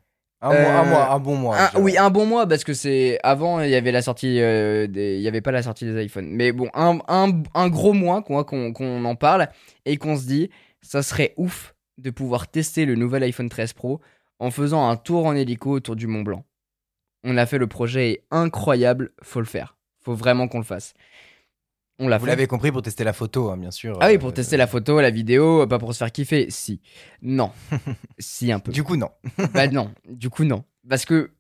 Un, 0.47 0.51
Euh, 0.53 0.63
mois, 0.63 0.73
un 0.73 0.85
mois, 0.85 1.11
un 1.13 1.19
bon 1.21 1.37
mois. 1.37 1.57
Un- 1.59 1.81
oui, 1.81 1.97
un 1.97 2.11
bon 2.11 2.27
mois 2.27 2.47
parce 2.47 2.65
que 2.65 2.75
c'est 2.75 3.19
avant 3.23 3.61
il 3.61 3.71
y 3.71 3.75
avait 3.75 3.93
la 3.93 4.03
sortie, 4.03 4.41
euh, 4.41 4.87
des- 4.87 5.17
il 5.17 5.23
y 5.23 5.29
avait 5.29 5.41
pas 5.41 5.53
la 5.53 5.63
sortie 5.63 5.87
des 5.87 6.05
iPhones. 6.05 6.29
Mais 6.31 6.53
bon, 6.53 6.69
un, 6.75 6.99
un, 7.09 7.43
un 7.55 7.69
gros 7.69 7.93
mois 7.95 8.23
quoi, 8.23 8.45
qu'on 8.45 8.73
qu'on 8.73 9.05
en 9.07 9.15
parle 9.17 9.49
et 9.87 9.97
qu'on 9.97 10.17
se 10.17 10.27
dit, 10.27 10.51
ça 10.83 11.03
serait 11.03 11.33
ouf 11.39 11.75
de 11.99 12.11
pouvoir 12.11 12.49
tester 12.49 12.85
le 12.85 12.95
nouvel 12.95 13.23
iPhone 13.23 13.49
13 13.49 13.73
Pro 13.73 14.01
en 14.39 14.51
faisant 14.51 14.89
un 14.89 14.97
tour 14.97 15.25
en 15.27 15.35
hélico 15.35 15.71
autour 15.71 15.97
du 15.97 16.07
Mont 16.07 16.23
Blanc. 16.23 16.45
On 17.25 17.39
a 17.39 17.47
fait 17.47 17.57
le 17.59 17.67
projet 17.67 18.11
est 18.11 18.25
incroyable, 18.31 19.13
faut 19.23 19.41
le 19.41 19.47
faire, 19.47 19.79
faut 20.05 20.13
vraiment 20.15 20.47
qu'on 20.49 20.59
le 20.59 20.65
fasse. 20.65 20.93
On 21.99 22.09
l'a 22.09 22.19
Vous 22.19 22.25
fait. 22.25 22.31
l'avez 22.33 22.47
compris 22.47 22.73
pour 22.73 22.83
tester 22.83 23.05
la 23.05 23.13
photo, 23.13 23.51
hein, 23.51 23.57
bien 23.57 23.71
sûr. 23.71 23.97
Ah 24.01 24.09
oui, 24.09 24.17
euh, 24.17 24.19
pour 24.19 24.33
tester 24.33 24.57
la 24.57 24.67
photo, 24.67 25.01
la 25.01 25.11
vidéo, 25.11 25.67
pas 25.67 25.79
pour 25.79 25.93
se 25.93 25.99
faire 25.99 26.11
kiffer. 26.11 26.47
Si, 26.51 26.81
non, 27.23 27.53
si 28.19 28.51
un 28.51 28.59
peu. 28.59 28.73
Du 28.73 28.83
coup, 28.83 28.97
non. 28.97 29.11
Bah 29.55 29.69
non, 29.69 29.93
du 30.09 30.29
coup 30.29 30.45
non. 30.45 30.65
Parce 30.89 31.05
que 31.05 31.31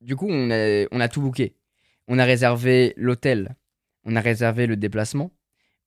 du 0.00 0.16
coup 0.16 0.26
on 0.28 0.50
a, 0.50 0.86
on 0.90 1.00
a 1.00 1.08
tout 1.08 1.20
booké. 1.20 1.54
On 2.08 2.18
a 2.18 2.24
réservé 2.24 2.92
l'hôtel, 2.96 3.54
on 4.04 4.16
a 4.16 4.20
réservé 4.20 4.66
le 4.66 4.76
déplacement, 4.76 5.30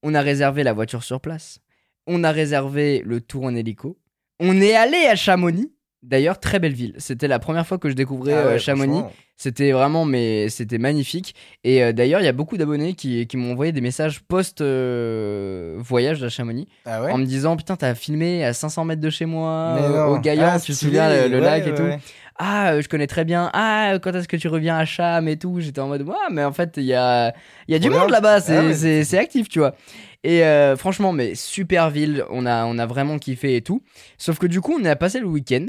on 0.04 0.14
a 0.14 0.22
réservé 0.22 0.64
la 0.64 0.72
voiture 0.72 1.04
sur 1.04 1.20
place, 1.20 1.60
on 2.08 2.24
a 2.24 2.32
réservé 2.32 3.02
le 3.06 3.20
tour 3.20 3.44
en 3.44 3.54
hélico, 3.56 4.00
on 4.40 4.62
est 4.62 4.74
allé 4.74 5.06
à 5.06 5.16
Chamonix. 5.16 5.74
D'ailleurs, 6.02 6.38
très 6.40 6.60
belle 6.60 6.74
ville. 6.74 6.96
C'était 6.98 7.30
la 7.30 7.40
première 7.40 7.66
fois 7.66 7.78
que 7.78 7.90
je 7.90 7.94
découvrais 7.94 8.34
Ah 8.34 8.38
euh, 8.38 8.50
ouais, 8.54 8.60
Chamonix. 8.60 9.04
C'était 9.44 9.74
vraiment, 9.74 10.06
mais 10.06 10.48
c'était 10.48 10.78
magnifique. 10.78 11.36
Et 11.66 11.84
euh, 11.84 11.92
d'ailleurs, 11.92 12.22
il 12.22 12.24
y 12.24 12.30
a 12.30 12.32
beaucoup 12.32 12.56
d'abonnés 12.56 12.94
qui, 12.94 13.28
qui 13.28 13.36
m'ont 13.36 13.52
envoyé 13.52 13.74
des 13.74 13.82
messages 13.82 14.22
post-voyage 14.22 16.24
à 16.24 16.30
Chamonix 16.30 16.70
Ah 16.86 17.04
ouais 17.04 17.12
en 17.12 17.18
me 17.18 17.26
disant 17.26 17.58
Putain, 17.58 17.76
t'as 17.76 17.94
filmé 17.94 18.46
à 18.46 18.54
500 18.54 18.86
mètres 18.86 19.02
de 19.02 19.10
chez 19.10 19.26
moi, 19.26 19.76
euh, 19.78 20.06
au 20.06 20.18
Gaillan, 20.18 20.52
Ah, 20.54 20.60
tu 20.62 20.72
te 20.72 20.78
souviens, 20.78 21.10
le, 21.10 21.28
le 21.28 21.40
ouais, 21.40 21.46
lac 21.46 21.68
et 21.68 21.72
ouais, 21.72 21.98
tout. 21.98 22.04
Ah, 22.38 22.72
euh, 22.72 22.82
je 22.82 22.88
connais 22.88 23.06
très 23.08 23.26
bien. 23.26 23.50
Ah, 23.54 23.96
quand 24.02 24.14
est-ce 24.16 24.30
que 24.30 24.38
tu 24.38 24.48
reviens 24.48 24.78
à 24.78 24.86
Cham 24.86 25.28
et 25.28 25.38
tout? 25.38 25.60
J'étais 25.60 25.82
en 25.82 25.88
mode 25.88 26.04
Ouais, 26.04 26.16
mais 26.32 26.46
en 26.46 26.54
fait, 26.54 26.76
il 26.78 26.86
y 26.86 26.94
a, 26.94 27.34
y 27.68 27.76
a 27.76 27.80
du 27.80 27.90
monde 27.90 28.12
là-bas, 28.12 28.40
c'est 28.40 28.58
Ah 28.58 28.74
c'est- 28.74 29.04
c'est 29.04 29.18
actif, 29.18 29.50
tu 29.50 29.60
vois. 29.60 29.76
Et 30.24 30.46
euh, 30.46 30.78
franchement, 30.78 31.12
mais 31.12 31.36
super 31.36 31.90
ville, 31.90 32.24
on 32.32 32.46
a, 32.46 32.64
on 32.66 32.78
a 32.80 32.86
vraiment 32.86 33.20
kiffé 33.20 33.58
et 33.58 33.62
tout. 33.62 33.84
Sauf 34.18 34.40
que 34.40 34.48
du 34.48 34.62
coup, 34.62 34.74
on 34.80 34.86
a 34.86 34.96
passé 34.96 35.20
le 35.20 35.28
week-end 35.28 35.66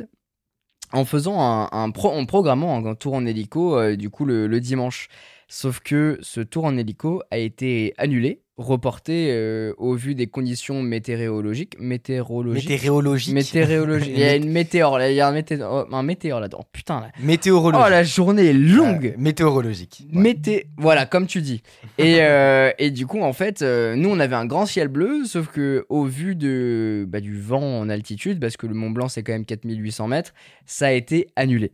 en 0.93 1.05
faisant 1.05 1.41
un, 1.41 1.69
un 1.73 1.91
pro, 1.91 2.11
en 2.11 2.27
programmant 2.27 2.77
un 2.77 2.95
tour 2.95 3.15
en 3.15 3.27
hélico, 3.27 3.77
euh, 3.79 3.97
du 3.97 4.11
coup, 4.11 4.25
le, 4.25 4.47
le 4.47 4.61
dimanche. 4.61 5.09
Sauf 5.49 5.81
que 5.81 6.19
ce 6.23 6.41
tour 6.41 6.65
en 6.65 6.77
hélico 6.77 7.23
a 7.31 7.39
été 7.39 7.95
annulé, 7.99 8.44
reporté 8.57 9.31
euh, 9.31 9.73
au 9.79 9.95
vu 9.95 10.15
des 10.15 10.27
conditions 10.29 10.81
météorologiques. 10.81 11.77
Météorologiques. 11.81 12.69
Météorologique. 12.71 13.35
Météorologique. 13.35 14.13
Il 14.15 14.21
y 14.21 14.25
a 14.25 14.37
une 14.37 14.49
météore, 14.51 14.99
là, 14.99 15.11
il 15.11 15.17
y 15.17 15.21
a 15.21 15.27
un 15.29 15.33
météore, 15.33 15.89
un 15.93 16.03
météore 16.03 16.41
là-dedans. 16.41 16.65
Putain, 16.73 17.01
là. 17.01 17.11
Météorologique. 17.21 17.85
Oh, 17.87 17.91
la 17.91 18.05
journée 18.05 18.47
est 18.47 18.53
longue. 18.53 19.15
Euh, 19.17 19.21
météorologique. 19.21 20.05
Ouais. 20.13 20.21
Mété... 20.23 20.67
Voilà, 20.77 21.05
comme 21.07 21.27
tu 21.27 21.43
dis. 21.43 21.63
Et, 21.99 22.19
euh, 22.21 22.71
et 22.79 22.91
du 22.91 23.07
coup, 23.07 23.21
en 23.21 23.33
fait, 23.33 23.63
euh, 23.63 23.97
nous, 23.97 24.09
on 24.09 24.21
avait 24.21 24.37
un 24.37 24.47
grand 24.47 24.67
ciel 24.67 24.89
bleu, 24.89 25.25
sauf 25.25 25.49
que 25.49 25.85
au 25.89 26.05
vu 26.05 26.37
de, 26.37 27.07
bah, 27.09 27.21
du 27.21 27.39
vent 27.41 27.81
en 27.81 27.89
altitude, 27.89 28.39
parce 28.39 28.57
que 28.57 28.67
le 28.67 28.75
Mont 28.75 28.91
Blanc, 28.91 29.09
c'est 29.09 29.23
quand 29.25 29.33
même 29.33 29.45
4800 29.47 30.07
mètres, 30.07 30.33
ça 30.65 30.87
a 30.87 30.93
été 30.93 31.27
annulé. 31.35 31.73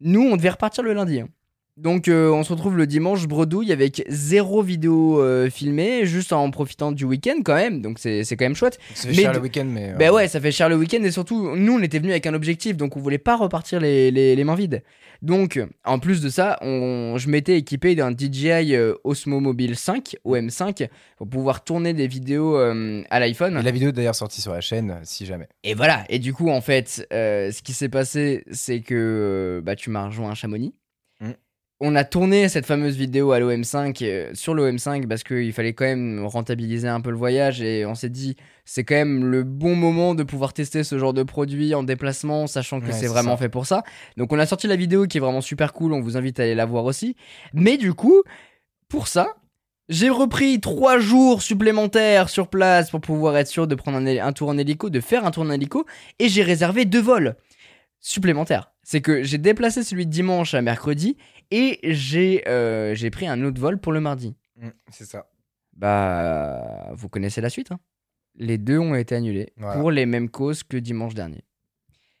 Nous, 0.00 0.20
on 0.20 0.36
devait 0.36 0.50
repartir 0.50 0.82
le 0.82 0.92
lundi. 0.92 1.20
hein. 1.20 1.28
Donc, 1.76 2.08
euh, 2.08 2.30
on 2.30 2.42
se 2.42 2.52
retrouve 2.54 2.78
le 2.78 2.86
dimanche 2.86 3.26
bredouille 3.26 3.70
avec 3.70 4.02
zéro 4.08 4.62
vidéo 4.62 5.20
euh, 5.20 5.50
filmée, 5.50 6.06
juste 6.06 6.32
en 6.32 6.50
profitant 6.50 6.90
du 6.90 7.04
week-end 7.04 7.36
quand 7.44 7.54
même. 7.54 7.82
Donc, 7.82 7.98
c'est 7.98 8.24
quand 8.30 8.46
même 8.46 8.54
chouette. 8.54 8.78
C'est 8.94 9.08
Mais 9.08 9.14
cher 9.14 9.34
le 9.34 9.40
week-end, 9.40 9.66
mais. 9.66 9.90
euh, 9.90 9.96
Ben 9.96 10.10
ouais, 10.10 10.26
ça 10.26 10.40
fait 10.40 10.52
cher 10.52 10.70
le 10.70 10.76
week-end 10.76 11.02
et 11.04 11.10
surtout, 11.10 11.54
nous, 11.54 11.72
on 11.74 11.82
était 11.82 11.98
venus 11.98 12.12
avec 12.12 12.26
un 12.26 12.32
objectif, 12.32 12.78
donc 12.78 12.96
on 12.96 13.00
voulait 13.00 13.18
pas 13.18 13.36
repartir 13.36 13.78
les, 13.78 14.10
les- 14.10 14.34
les 14.34 14.44
mains 14.44 14.54
vides. 14.54 14.82
Donc, 15.20 15.60
en 15.84 15.98
plus 15.98 16.22
de 16.22 16.30
ça, 16.30 16.58
on, 16.62 17.16
je 17.18 17.28
m'étais 17.28 17.58
équipé 17.58 17.94
d'un 17.94 18.10
DJI 18.10 18.74
Osmo 19.04 19.40
Mobile 19.40 19.76
5, 19.76 20.16
OM5, 20.26 20.88
pour 21.18 21.28
pouvoir 21.28 21.62
tourner 21.62 21.92
des 21.92 22.06
vidéos 22.06 22.56
euh, 22.58 23.02
à 23.10 23.20
l'iPhone. 23.20 23.54
La 23.62 23.70
vidéo 23.70 23.90
est 23.90 23.92
d'ailleurs 23.92 24.14
sortie 24.14 24.40
sur 24.40 24.52
la 24.52 24.62
chaîne, 24.62 24.98
si 25.04 25.26
jamais. 25.26 25.48
Et 25.62 25.74
voilà, 25.74 26.04
et 26.08 26.18
du 26.20 26.32
coup, 26.32 26.48
en 26.48 26.62
fait, 26.62 27.06
ce 27.10 27.62
qui 27.62 27.74
s'est 27.74 27.90
passé, 27.90 28.44
c'est 28.50 28.80
que 28.80 29.60
bah, 29.62 29.76
tu 29.76 29.90
m'as 29.90 30.06
rejoint 30.06 30.30
à 30.30 30.34
Chamonix. 30.34 30.72
On 31.78 31.94
a 31.94 32.04
tourné 32.04 32.48
cette 32.48 32.64
fameuse 32.64 32.96
vidéo 32.96 33.32
à 33.32 33.38
l'OM5 33.38 33.98
euh, 34.02 34.30
sur 34.32 34.54
l'OM5 34.54 35.06
parce 35.06 35.22
qu'il 35.22 35.52
fallait 35.52 35.74
quand 35.74 35.84
même 35.84 36.24
rentabiliser 36.24 36.88
un 36.88 37.02
peu 37.02 37.10
le 37.10 37.18
voyage 37.18 37.60
et 37.60 37.84
on 37.84 37.94
s'est 37.94 38.08
dit 38.08 38.34
c'est 38.64 38.82
quand 38.82 38.94
même 38.94 39.26
le 39.26 39.42
bon 39.42 39.76
moment 39.76 40.14
de 40.14 40.22
pouvoir 40.22 40.54
tester 40.54 40.84
ce 40.84 40.98
genre 40.98 41.12
de 41.12 41.22
produit 41.22 41.74
en 41.74 41.82
déplacement 41.82 42.46
sachant 42.46 42.80
que 42.80 42.86
Ouais, 42.86 42.92
c'est 42.92 43.08
vraiment 43.08 43.32
ça. 43.32 43.42
fait 43.42 43.48
pour 43.50 43.66
ça. 43.66 43.82
Donc 44.16 44.32
on 44.32 44.38
a 44.38 44.46
sorti 44.46 44.66
la 44.68 44.76
vidéo 44.76 45.06
qui 45.06 45.18
est 45.18 45.20
vraiment 45.20 45.42
super 45.42 45.74
cool, 45.74 45.92
on 45.92 46.00
vous 46.00 46.16
invite 46.16 46.40
à 46.40 46.44
aller 46.44 46.54
la 46.54 46.64
voir 46.64 46.84
aussi. 46.86 47.14
Mais 47.52 47.76
du 47.76 47.92
coup, 47.92 48.22
pour 48.88 49.06
ça, 49.06 49.34
j'ai 49.90 50.08
repris 50.08 50.60
trois 50.60 50.98
jours 50.98 51.42
supplémentaires 51.42 52.30
sur 52.30 52.48
place 52.48 52.90
pour 52.90 53.02
pouvoir 53.02 53.36
être 53.36 53.48
sûr 53.48 53.66
de 53.66 53.74
prendre 53.74 53.98
un, 53.98 54.06
un 54.06 54.32
tour 54.32 54.48
en 54.48 54.56
hélico, 54.56 54.88
de 54.88 55.00
faire 55.00 55.26
un 55.26 55.30
tour 55.30 55.42
en 55.44 55.50
hélico, 55.50 55.84
et 56.18 56.28
j'ai 56.30 56.42
réservé 56.42 56.86
deux 56.86 57.02
vols 57.02 57.36
supplémentaires. 58.00 58.72
C'est 58.82 59.00
que 59.00 59.22
j'ai 59.24 59.38
déplacé 59.38 59.82
celui 59.82 60.06
de 60.06 60.10
dimanche 60.12 60.54
à 60.54 60.62
mercredi, 60.62 61.16
et 61.50 61.78
j'ai 61.82 62.46
euh, 62.48 62.94
j'ai 62.94 63.10
pris 63.10 63.26
un 63.26 63.42
autre 63.44 63.60
vol 63.60 63.78
pour 63.78 63.92
le 63.92 64.00
mardi. 64.00 64.34
Mm, 64.56 64.68
c'est 64.90 65.04
ça. 65.06 65.26
Bah, 65.76 66.90
vous 66.94 67.08
connaissez 67.08 67.40
la 67.40 67.50
suite. 67.50 67.70
hein. 67.72 67.78
Les 68.38 68.58
deux 68.58 68.78
ont 68.78 68.94
été 68.94 69.14
annulés 69.14 69.52
Voilà. 69.56 69.80
pour 69.80 69.90
les 69.90 70.04
mêmes 70.06 70.28
causes 70.28 70.62
que 70.62 70.76
dimanche 70.76 71.14
dernier. 71.14 71.42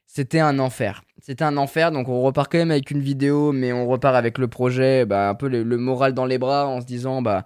C'était 0.06 0.40
un 0.40 0.58
enfer. 0.58 1.02
C'était 1.20 1.44
un 1.44 1.56
enfer, 1.58 1.90
donc 1.90 2.08
on 2.08 2.20
repart 2.22 2.50
quand 2.50 2.58
même 2.58 2.70
avec 2.70 2.90
une 2.90 3.00
vidéo, 3.00 3.52
mais 3.52 3.72
on 3.72 3.86
repart 3.86 4.14
avec 4.16 4.38
le 4.38 4.48
projet, 4.48 5.04
bah, 5.04 5.28
un 5.28 5.34
peu 5.34 5.48
le, 5.48 5.62
le 5.62 5.76
moral 5.76 6.14
dans 6.14 6.24
les 6.24 6.38
bras, 6.38 6.66
en 6.68 6.80
se 6.80 6.86
disant, 6.86 7.20
bah, 7.22 7.44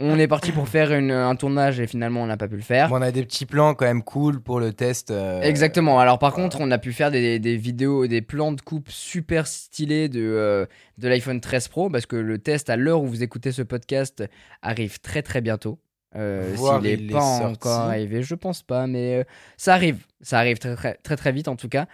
on 0.00 0.18
est 0.18 0.26
parti 0.26 0.50
pour 0.50 0.66
faire 0.68 0.92
une- 0.92 1.10
un 1.12 1.36
tournage 1.36 1.78
et 1.78 1.86
finalement 1.86 2.22
on 2.22 2.26
n'a 2.26 2.36
pas 2.36 2.48
pu 2.48 2.56
le 2.56 2.62
faire. 2.62 2.88
Bon, 2.88 2.96
on 2.98 3.02
a 3.02 3.12
des 3.12 3.22
petits 3.24 3.46
plans 3.46 3.74
quand 3.74 3.84
même 3.84 4.02
cool 4.02 4.40
pour 4.40 4.58
le 4.58 4.72
test. 4.72 5.10
euh, 5.10 5.40
Exactement. 5.42 6.00
Alors 6.00 6.18
par 6.18 6.32
contre, 6.32 6.58
on 6.60 6.70
a 6.70 6.78
pu 6.78 6.92
faire 6.92 7.10
des, 7.10 7.38
des 7.38 7.56
vidéos, 7.56 8.06
des 8.06 8.22
plans 8.22 8.52
de 8.52 8.60
coupe 8.60 8.88
super 8.90 9.46
stylés 9.46 10.08
de, 10.08 10.20
euh, 10.22 10.66
de 10.98 11.08
l'iPhone 11.08 11.40
13 11.40 11.68
Pro 11.68 11.90
parce 11.90 12.06
que 12.06 12.16
le 12.16 12.38
test 12.38 12.70
à 12.70 12.76
l'heure 12.76 13.02
où 13.02 13.06
vous 13.06 13.22
écoutez 13.22 13.52
ce 13.52 13.62
podcast 13.62 14.24
arrive 14.62 15.00
très 15.00 15.22
très 15.22 15.40
bientôt. 15.40 15.78
Euh, 16.16 16.56
S'il 16.56 16.86
est 16.86 16.94
il 16.94 17.10
est 17.10 17.12
pas 17.12 17.22
encore 17.22 17.80
arrivé, 17.82 18.22
je 18.24 18.34
pense 18.34 18.62
pas, 18.64 18.88
mais 18.88 19.24
ça 19.56 19.74
arrive. 19.74 19.98
Ça 20.22 20.38
arrive 20.40 20.58
très, 20.58 20.74
très 20.74 20.94
très 20.94 21.16
très 21.16 21.30
vite 21.30 21.46
en 21.46 21.54
tout 21.54 21.68
cas. 21.68 21.86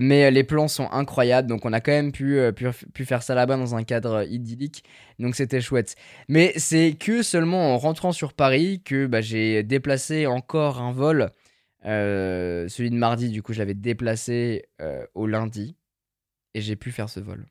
Mais 0.00 0.24
euh, 0.24 0.30
les 0.30 0.42
plans 0.44 0.66
sont 0.68 0.88
incroyables, 0.90 1.48
donc 1.48 1.64
on 1.64 1.72
a 1.72 1.80
quand 1.80 1.92
même 1.92 2.10
pu, 2.12 2.38
euh, 2.38 2.50
pu, 2.52 2.66
pu 2.92 3.04
faire 3.04 3.22
ça 3.22 3.34
là-bas 3.34 3.56
dans 3.56 3.74
un 3.76 3.84
cadre 3.84 4.12
euh, 4.16 4.24
idyllique. 4.24 4.84
Donc 5.18 5.36
c'était 5.36 5.60
chouette. 5.60 5.94
Mais 6.28 6.52
c'est 6.56 6.96
que 6.98 7.22
seulement 7.22 7.74
en 7.74 7.78
rentrant 7.78 8.12
sur 8.12 8.32
Paris 8.32 8.82
que 8.84 9.06
bah, 9.06 9.20
j'ai 9.20 9.62
déplacé 9.62 10.26
encore 10.26 10.80
un 10.80 10.92
vol. 10.92 11.30
Euh, 11.86 12.66
celui 12.68 12.90
de 12.90 12.96
mardi, 12.96 13.28
du 13.28 13.42
coup, 13.42 13.52
je 13.52 13.58
l'avais 13.58 13.74
déplacé 13.74 14.64
euh, 14.80 15.04
au 15.14 15.26
lundi. 15.26 15.76
Et 16.54 16.60
j'ai 16.60 16.76
pu 16.76 16.92
faire 16.92 17.08
ce 17.08 17.20
vol. 17.20 17.46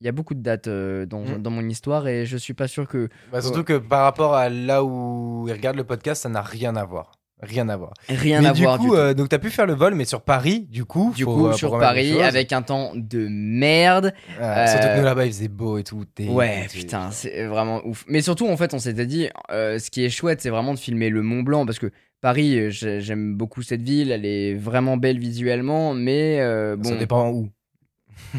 Il 0.00 0.06
y 0.06 0.08
a 0.08 0.12
beaucoup 0.12 0.34
de 0.34 0.42
dates 0.42 0.66
euh, 0.66 1.06
dans, 1.06 1.20
Mm. 1.20 1.42
dans 1.42 1.50
mon 1.50 1.68
histoire 1.68 2.08
et 2.08 2.26
je 2.26 2.36
suis 2.36 2.54
pas 2.54 2.66
sûr 2.66 2.88
que. 2.88 3.08
Bah, 3.30 3.40
surtout 3.40 3.62
que 3.62 3.78
par 3.78 4.02
rapport 4.02 4.34
à 4.34 4.48
là 4.48 4.82
où 4.82 5.44
ils 5.48 5.52
regardent 5.52 5.76
le 5.76 5.84
podcast, 5.84 6.22
ça 6.22 6.28
n'a 6.28 6.42
rien 6.42 6.74
à 6.74 6.84
voir. 6.84 7.12
Rien 7.42 7.68
à 7.68 7.76
voir. 7.76 7.92
Rien 8.08 8.40
mais 8.40 8.48
à 8.48 8.52
du 8.52 8.62
voir 8.62 8.78
coup, 8.78 8.94
du 8.94 8.96
euh, 8.96 9.14
donc 9.14 9.28
t'as 9.28 9.38
pu 9.40 9.50
faire 9.50 9.66
le 9.66 9.72
vol, 9.74 9.96
mais 9.96 10.04
sur 10.04 10.22
Paris, 10.22 10.66
du 10.70 10.84
coup. 10.84 11.12
Du 11.16 11.24
faut, 11.24 11.34
coup, 11.34 11.46
euh, 11.48 11.52
sur 11.54 11.76
Paris, 11.76 12.22
avec 12.22 12.52
un 12.52 12.62
temps 12.62 12.92
de 12.94 13.26
merde. 13.28 14.14
Ah, 14.40 14.66
Surtout 14.68 14.86
euh, 14.86 14.94
que 14.94 14.98
nous 15.00 15.04
là-bas, 15.04 15.26
il 15.26 15.32
faisait 15.32 15.48
beau 15.48 15.76
et 15.78 15.82
tout. 15.82 16.04
Ouais, 16.20 16.66
putain, 16.72 17.10
c'est 17.10 17.44
vraiment 17.46 17.80
ouf. 17.84 18.04
Mais 18.06 18.22
surtout, 18.22 18.46
en 18.48 18.56
fait, 18.56 18.74
on 18.74 18.78
s'était 18.78 19.06
dit, 19.06 19.28
euh, 19.50 19.78
ce 19.80 19.90
qui 19.90 20.04
est 20.04 20.08
chouette, 20.10 20.40
c'est 20.40 20.50
vraiment 20.50 20.72
de 20.72 20.78
filmer 20.78 21.10
le 21.10 21.22
Mont 21.22 21.42
Blanc, 21.42 21.66
parce 21.66 21.80
que 21.80 21.90
Paris, 22.20 22.56
euh, 22.58 22.70
j'ai- 22.70 23.00
j'aime 23.00 23.34
beaucoup 23.34 23.62
cette 23.62 23.82
ville, 23.82 24.12
elle 24.12 24.24
est 24.24 24.54
vraiment 24.54 24.96
belle 24.96 25.18
visuellement, 25.18 25.94
mais 25.94 26.38
euh, 26.40 26.76
bon, 26.76 26.90
Ça 26.90 26.96
dépend 26.96 27.28
où. 27.30 27.48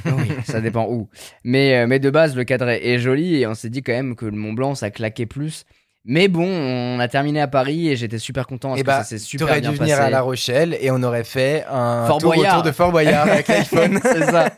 oui, 0.05 0.29
ça 0.45 0.61
dépend 0.61 0.87
où. 0.89 1.09
Mais, 1.43 1.77
euh, 1.79 1.87
mais 1.87 1.99
de 1.99 2.09
base, 2.09 2.35
le 2.35 2.45
cadre 2.45 2.69
est 2.69 2.99
joli, 2.99 3.35
et 3.41 3.47
on 3.47 3.53
s'est 3.53 3.69
dit 3.69 3.83
quand 3.83 3.91
même 3.91 4.15
que 4.15 4.25
le 4.25 4.31
Mont 4.37 4.53
Blanc, 4.53 4.75
ça 4.75 4.91
claquait 4.91 5.25
plus. 5.25 5.65
Mais 6.05 6.27
bon, 6.27 6.45
on 6.45 6.99
a 6.99 7.07
terminé 7.07 7.39
à 7.39 7.47
Paris, 7.47 7.89
et 7.89 7.95
j'étais 7.95 8.19
super 8.19 8.45
content, 8.45 8.69
parce 8.69 8.79
Eh 8.81 8.83
que 8.83 8.87
bah, 8.87 8.97
ça 8.99 9.03
s'est 9.05 9.17
super 9.19 9.47
T'aurais 9.47 9.61
bien 9.61 9.71
dû 9.71 9.77
venir 9.77 9.95
passé. 9.97 10.07
à 10.07 10.09
La 10.09 10.21
Rochelle 10.21 10.77
et 10.81 10.91
on 10.91 11.01
aurait 11.03 11.23
fait 11.23 11.63
un 11.69 12.05
Fort 12.07 12.17
tour 12.17 12.37
autour 12.37 12.61
de 12.61 12.71
Fort 12.71 12.91
Boyard 12.91 13.27
avec 13.27 13.47
l'iPhone. 13.47 13.99
c'est 14.03 14.25
ça. 14.25 14.49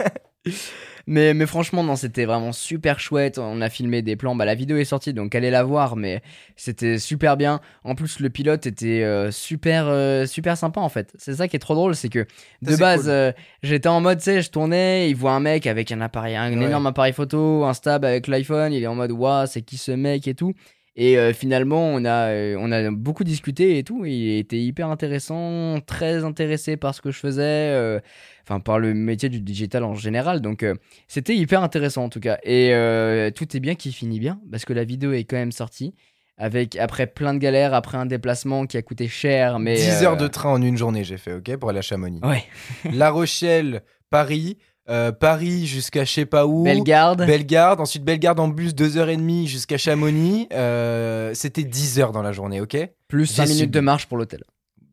Mais, 1.07 1.35
mais 1.35 1.45
franchement, 1.45 1.83
non, 1.83 1.95
c'était 1.95 2.25
vraiment 2.25 2.51
super 2.51 2.99
chouette. 2.99 3.37
On 3.37 3.61
a 3.61 3.69
filmé 3.69 4.01
des 4.01 4.15
plans. 4.15 4.33
Bah, 4.35 4.43
la 4.45 4.55
vidéo 4.55 4.77
est 4.77 4.85
sortie, 4.85 5.13
donc 5.13 5.35
allez 5.35 5.51
la 5.51 5.61
voir. 5.63 5.95
Mais 5.95 6.23
c'était 6.55 6.97
super 6.97 7.37
bien. 7.37 7.59
En 7.83 7.93
plus, 7.93 8.19
le 8.19 8.31
pilote 8.31 8.65
était 8.65 9.03
euh, 9.03 9.29
super, 9.29 9.85
euh, 9.87 10.25
super 10.25 10.57
sympa 10.57 10.79
en 10.81 10.89
fait. 10.89 11.13
C'est 11.19 11.35
ça 11.35 11.47
qui 11.47 11.55
est 11.55 11.59
trop 11.59 11.75
drôle, 11.75 11.93
c'est 11.95 12.09
que 12.09 12.25
de 12.63 12.75
base, 12.75 13.01
cool. 13.01 13.11
euh, 13.11 13.31
j'étais 13.61 13.87
en 13.87 14.01
mode, 14.01 14.17
tu 14.17 14.23
sais, 14.23 14.41
je 14.41 14.49
tournais, 14.49 15.07
il 15.11 15.15
voit 15.15 15.33
un 15.33 15.39
mec 15.41 15.67
avec 15.67 15.91
un 15.91 16.01
appareil, 16.01 16.35
un 16.35 16.51
Ouais. 16.57 16.65
énorme 16.65 16.87
appareil 16.87 17.13
photo, 17.13 17.65
un 17.65 17.75
stab 17.75 18.03
avec 18.03 18.25
l'iPhone. 18.25 18.73
Il 18.73 18.81
est 18.81 18.87
en 18.87 18.95
mode, 18.95 19.11
waouh, 19.11 19.45
c'est 19.45 19.61
qui 19.61 19.77
ce 19.77 19.91
mec 19.91 20.27
et 20.27 20.33
tout. 20.33 20.53
Et 20.97 21.17
euh, 21.17 21.33
finalement, 21.33 21.85
on 21.87 22.05
a, 22.05 22.29
euh, 22.29 22.55
on 22.57 22.71
a 22.71 22.89
beaucoup 22.89 23.23
discuté 23.23 23.77
et 23.77 23.83
tout. 23.83 24.05
Il 24.05 24.37
était 24.37 24.59
hyper 24.59 24.89
intéressant, 24.89 25.79
très 25.85 26.23
intéressé 26.23 26.77
par 26.77 26.95
ce 26.95 27.01
que 27.01 27.11
je 27.11 27.19
faisais, 27.19 27.41
euh, 27.43 27.99
enfin 28.43 28.61
par 28.61 28.79
le 28.79 28.93
métier 28.93 29.27
du 29.27 29.41
digital 29.41 29.83
en 29.83 29.93
général. 29.93 30.41
Donc 30.41 30.65
c'était 31.07 31.35
hyper 31.35 31.63
intéressant 31.63 32.05
en 32.05 32.09
tout 32.09 32.21
cas. 32.21 32.37
Et 32.43 32.71
tout 33.35 33.57
est 33.57 33.59
bien 33.59 33.75
qui 33.75 33.91
finit 33.91 34.19
bien 34.19 34.39
parce 34.49 34.63
que 34.63 34.73
la 34.73 34.85
vidéo 34.85 35.11
est 35.11 35.25
quand 35.25 35.37
même 35.37 35.51
sortie. 35.51 35.93
Avec, 36.37 36.75
après 36.75 37.07
plein 37.07 37.33
de 37.33 37.39
galères, 37.39 37.73
après 37.73 37.97
un 37.97 38.05
déplacement 38.05 38.65
qui 38.65 38.75
a 38.75 38.81
coûté 38.81 39.07
cher, 39.07 39.57
mais 39.57 39.75
10 39.75 40.03
euh, 40.03 40.05
heures 40.05 40.17
de 40.17 40.27
train 40.27 40.49
en 40.49 40.61
une 40.61 40.75
journée, 40.77 41.05
j'ai 41.05 41.15
fait, 41.15 41.33
ok, 41.33 41.55
pour 41.55 41.69
aller 41.69 41.79
à 41.79 41.81
Chamonix. 41.81 42.19
Ouais. 42.23 42.43
La 42.91 43.09
Rochelle, 43.09 43.83
Paris, 44.09 44.57
euh, 44.89 45.11
Paris 45.11 45.65
jusqu'à 45.65 46.05
je 46.05 46.11
sais 46.11 46.25
pas 46.25 46.45
où. 46.45 46.63
Bellegarde. 46.63 47.25
Bellegarde, 47.25 47.79
ensuite 47.79 48.03
Bellegarde 48.03 48.39
en 48.39 48.47
bus 48.47 48.73
2h30 48.73 49.47
jusqu'à 49.47 49.77
Chamonix. 49.77 50.47
Euh, 50.53 51.31
C'était 51.33 51.63
10 51.63 51.99
heures 51.99 52.11
dans 52.11 52.21
la 52.21 52.31
journée, 52.31 52.61
ok? 52.61 52.77
Plus 53.07 53.27
5 53.27 53.47
j'ai 53.47 53.53
minutes 53.53 53.71
de 53.71 53.79
marche 53.79 54.05
pour 54.07 54.17
l'hôtel. 54.17 54.43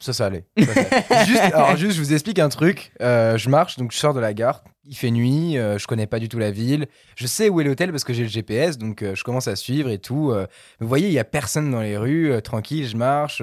Ça, 0.02 0.12
ça 0.12 0.26
allait. 0.26 0.44
Ça, 0.58 0.75
ça 0.75 0.80
allait. 0.80 1.25
juste, 1.26 1.40
alors, 1.40 1.76
juste, 1.76 1.92
je 1.92 2.00
vous 2.00 2.12
explique 2.12 2.40
un 2.40 2.49
truc. 2.49 2.92
Euh, 3.00 3.38
je 3.38 3.49
marche, 3.49 3.76
donc 3.76 3.92
je 3.92 3.99
sors 3.99 4.12
de 4.12 4.18
la 4.18 4.34
gare. 4.34 4.64
Il 4.84 4.96
fait 4.96 5.12
nuit, 5.12 5.56
euh, 5.56 5.78
je 5.78 5.87
connais 5.87 6.08
pas 6.08 6.18
du 6.18 6.28
tout 6.28 6.40
la 6.40 6.50
ville. 6.50 6.87
Je 7.14 7.28
sais 7.28 7.49
où 7.49 7.61
est 7.61 7.64
l'hôtel 7.64 7.92
parce 7.92 8.02
que 8.02 8.12
j'ai 8.12 8.25
le 8.25 8.28
GPS, 8.28 8.78
donc 8.78 9.02
euh, 9.02 9.14
je 9.14 9.22
commence 9.22 9.46
à 9.46 9.54
suivre 9.54 9.88
et 9.90 9.99
tout. 9.99 10.34
vous 10.80 10.88
voyez, 10.88 11.06
il 11.06 11.12
y 11.12 11.20
a 11.20 11.25
personne 11.25 11.70
dans 11.70 11.80
les 11.80 11.96
rues, 11.96 12.32
tranquille, 12.42 12.88
je 12.88 12.96
marche. 12.96 13.42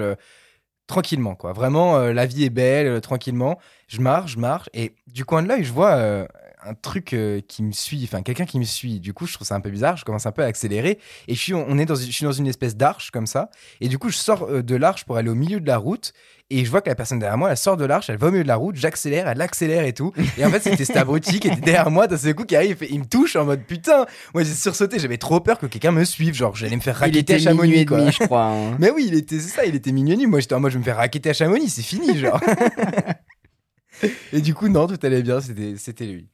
tranquillement, 0.86 1.36
quoi. 1.36 1.53
Vraiment, 1.53 1.98
la 1.98 2.25
vie 2.25 2.44
est 2.44 2.50
belle, 2.50 3.00
tranquillement. 3.00 3.58
Je 3.88 4.01
marche, 4.01 4.34
je 4.34 4.39
marche, 4.39 4.70
et 4.74 4.96
du 5.08 5.24
coin 5.24 5.41
de 5.44 5.48
l'œil, 5.48 5.63
je 5.63 5.72
vois 5.72 6.27
un 6.66 6.74
truc 6.74 7.13
euh, 7.13 7.42
qui 7.48 7.63
me 7.63 7.72
suit, 7.72 8.01
enfin 8.04 8.22
quelqu'un 8.22 8.46
qui 8.46 8.60
me 8.60 8.66
suit. 8.66 9.00
Du 9.00 9.13
coup, 9.13 9.25
je 9.28 9.34
trouve 9.34 9.48
ça 9.48 9.56
un 9.56 9.62
peu 9.62 9.70
bizarre. 9.70 9.98
Je 9.98 10.06
commence 10.06 10.25
un 10.25 10.32
peu 10.32 10.44
à 10.44 10.46
accélérer, 10.46 11.00
et 11.28 11.36
je 11.36 11.39
suis, 11.39 11.54
on 11.54 11.78
est 11.78 11.86
dans, 11.86 11.96
je 11.96 12.12
suis 12.12 12.25
dans 12.25 12.32
une 12.32 12.48
espèce 12.48 12.75
d'arche 12.75 13.12
comme 13.12 13.28
ça. 13.28 13.50
Et 13.82 13.88
du 13.88 13.98
coup, 13.98 14.10
je 14.10 14.18
sors 14.18 14.44
euh, 14.50 14.62
de 14.63 14.75
l'arche 14.75 15.06
pour 15.06 15.18
aller 15.18 15.30
au 15.30 15.36
milieu 15.36 15.60
de 15.60 15.68
la 15.68 15.78
route. 15.78 16.13
Et 16.51 16.66
je 16.66 16.72
vois 16.72 16.82
que 16.82 16.89
la 16.89 16.96
personne 16.96 17.20
derrière 17.20 17.38
moi, 17.38 17.51
elle 17.51 17.58
sort 17.58 17.78
de 17.78 17.86
l'arche, 17.86 18.10
elle 18.10 18.18
va 18.18 18.30
au 18.30 18.32
milieu 18.32 18.42
de 18.42 18.48
la 18.48 18.56
route, 18.56 18.75
j'accélère, 18.75 19.28
elle 19.28 19.39
accélère 19.39 19.86
et 19.86 19.94
tout. 19.94 20.12
Et 20.36 20.44
en 20.44 20.50
fait, 20.50 20.62
c'était 20.63 20.84
cet 20.84 20.98
abruti 20.98 21.39
qui 21.39 21.48
était 21.48 21.62
derrière 21.62 21.92
moi, 21.92 22.08
d'un 22.08 22.18
seul 22.18 22.34
coup, 22.34 22.44
qui 22.44 22.56
arrive, 22.56 22.72
il, 22.72 22.75
fait- 22.75 22.88
il 22.92 23.00
me 23.01 23.06
touche 23.06 23.36
en 23.36 23.46
mode 23.46 23.62
putain. 23.62 24.08
Moi, 24.34 24.42
j'ai 24.44 24.56
sursauté, 24.56 24.98
j'avais 24.98 25.20
trop 25.20 25.39
peur 25.42 25.60
que 25.60 25.68
quelqu'un 25.68 25.92
me 25.92 26.04
suive. 26.04 26.34
Genre, 26.34 26.56
j'allais 26.56 26.75
me 26.75 26.82
faire 26.82 26.96
raqueter 26.98 27.36
à 27.36 27.38
Chamonix, 27.39 27.75
et 27.75 27.86
quoi. 27.86 28.00
demi, 28.00 28.12
je 28.12 28.24
crois. 28.25 28.46
hein. 28.48 28.75
Mais 28.80 28.89
oui, 28.89 29.06
il 29.08 29.13
était, 29.13 29.39
c'est 29.39 29.50
ça, 29.50 29.66
il 29.66 29.75
était 29.75 29.92
et 29.92 29.94
demi. 29.94 30.25
Moi, 30.25 30.39
j'étais 30.39 30.56
en 30.56 30.60
mode, 30.60 30.72
je 30.72 30.78
vais 30.78 30.80
me 30.80 30.86
faire 30.86 30.98
raqueter 30.98 31.30
à 31.30 31.34
Chamonix, 31.34 31.70
c'est 31.70 31.84
fini, 31.84 32.18
genre. 32.18 32.42
et 34.34 34.42
du 34.42 34.56
coup, 34.56 34.70
non, 34.70 34.88
tout 34.88 34.98
allait 35.04 35.22
bien, 35.22 35.39
c'était 35.42 36.06
lui. 36.06 36.30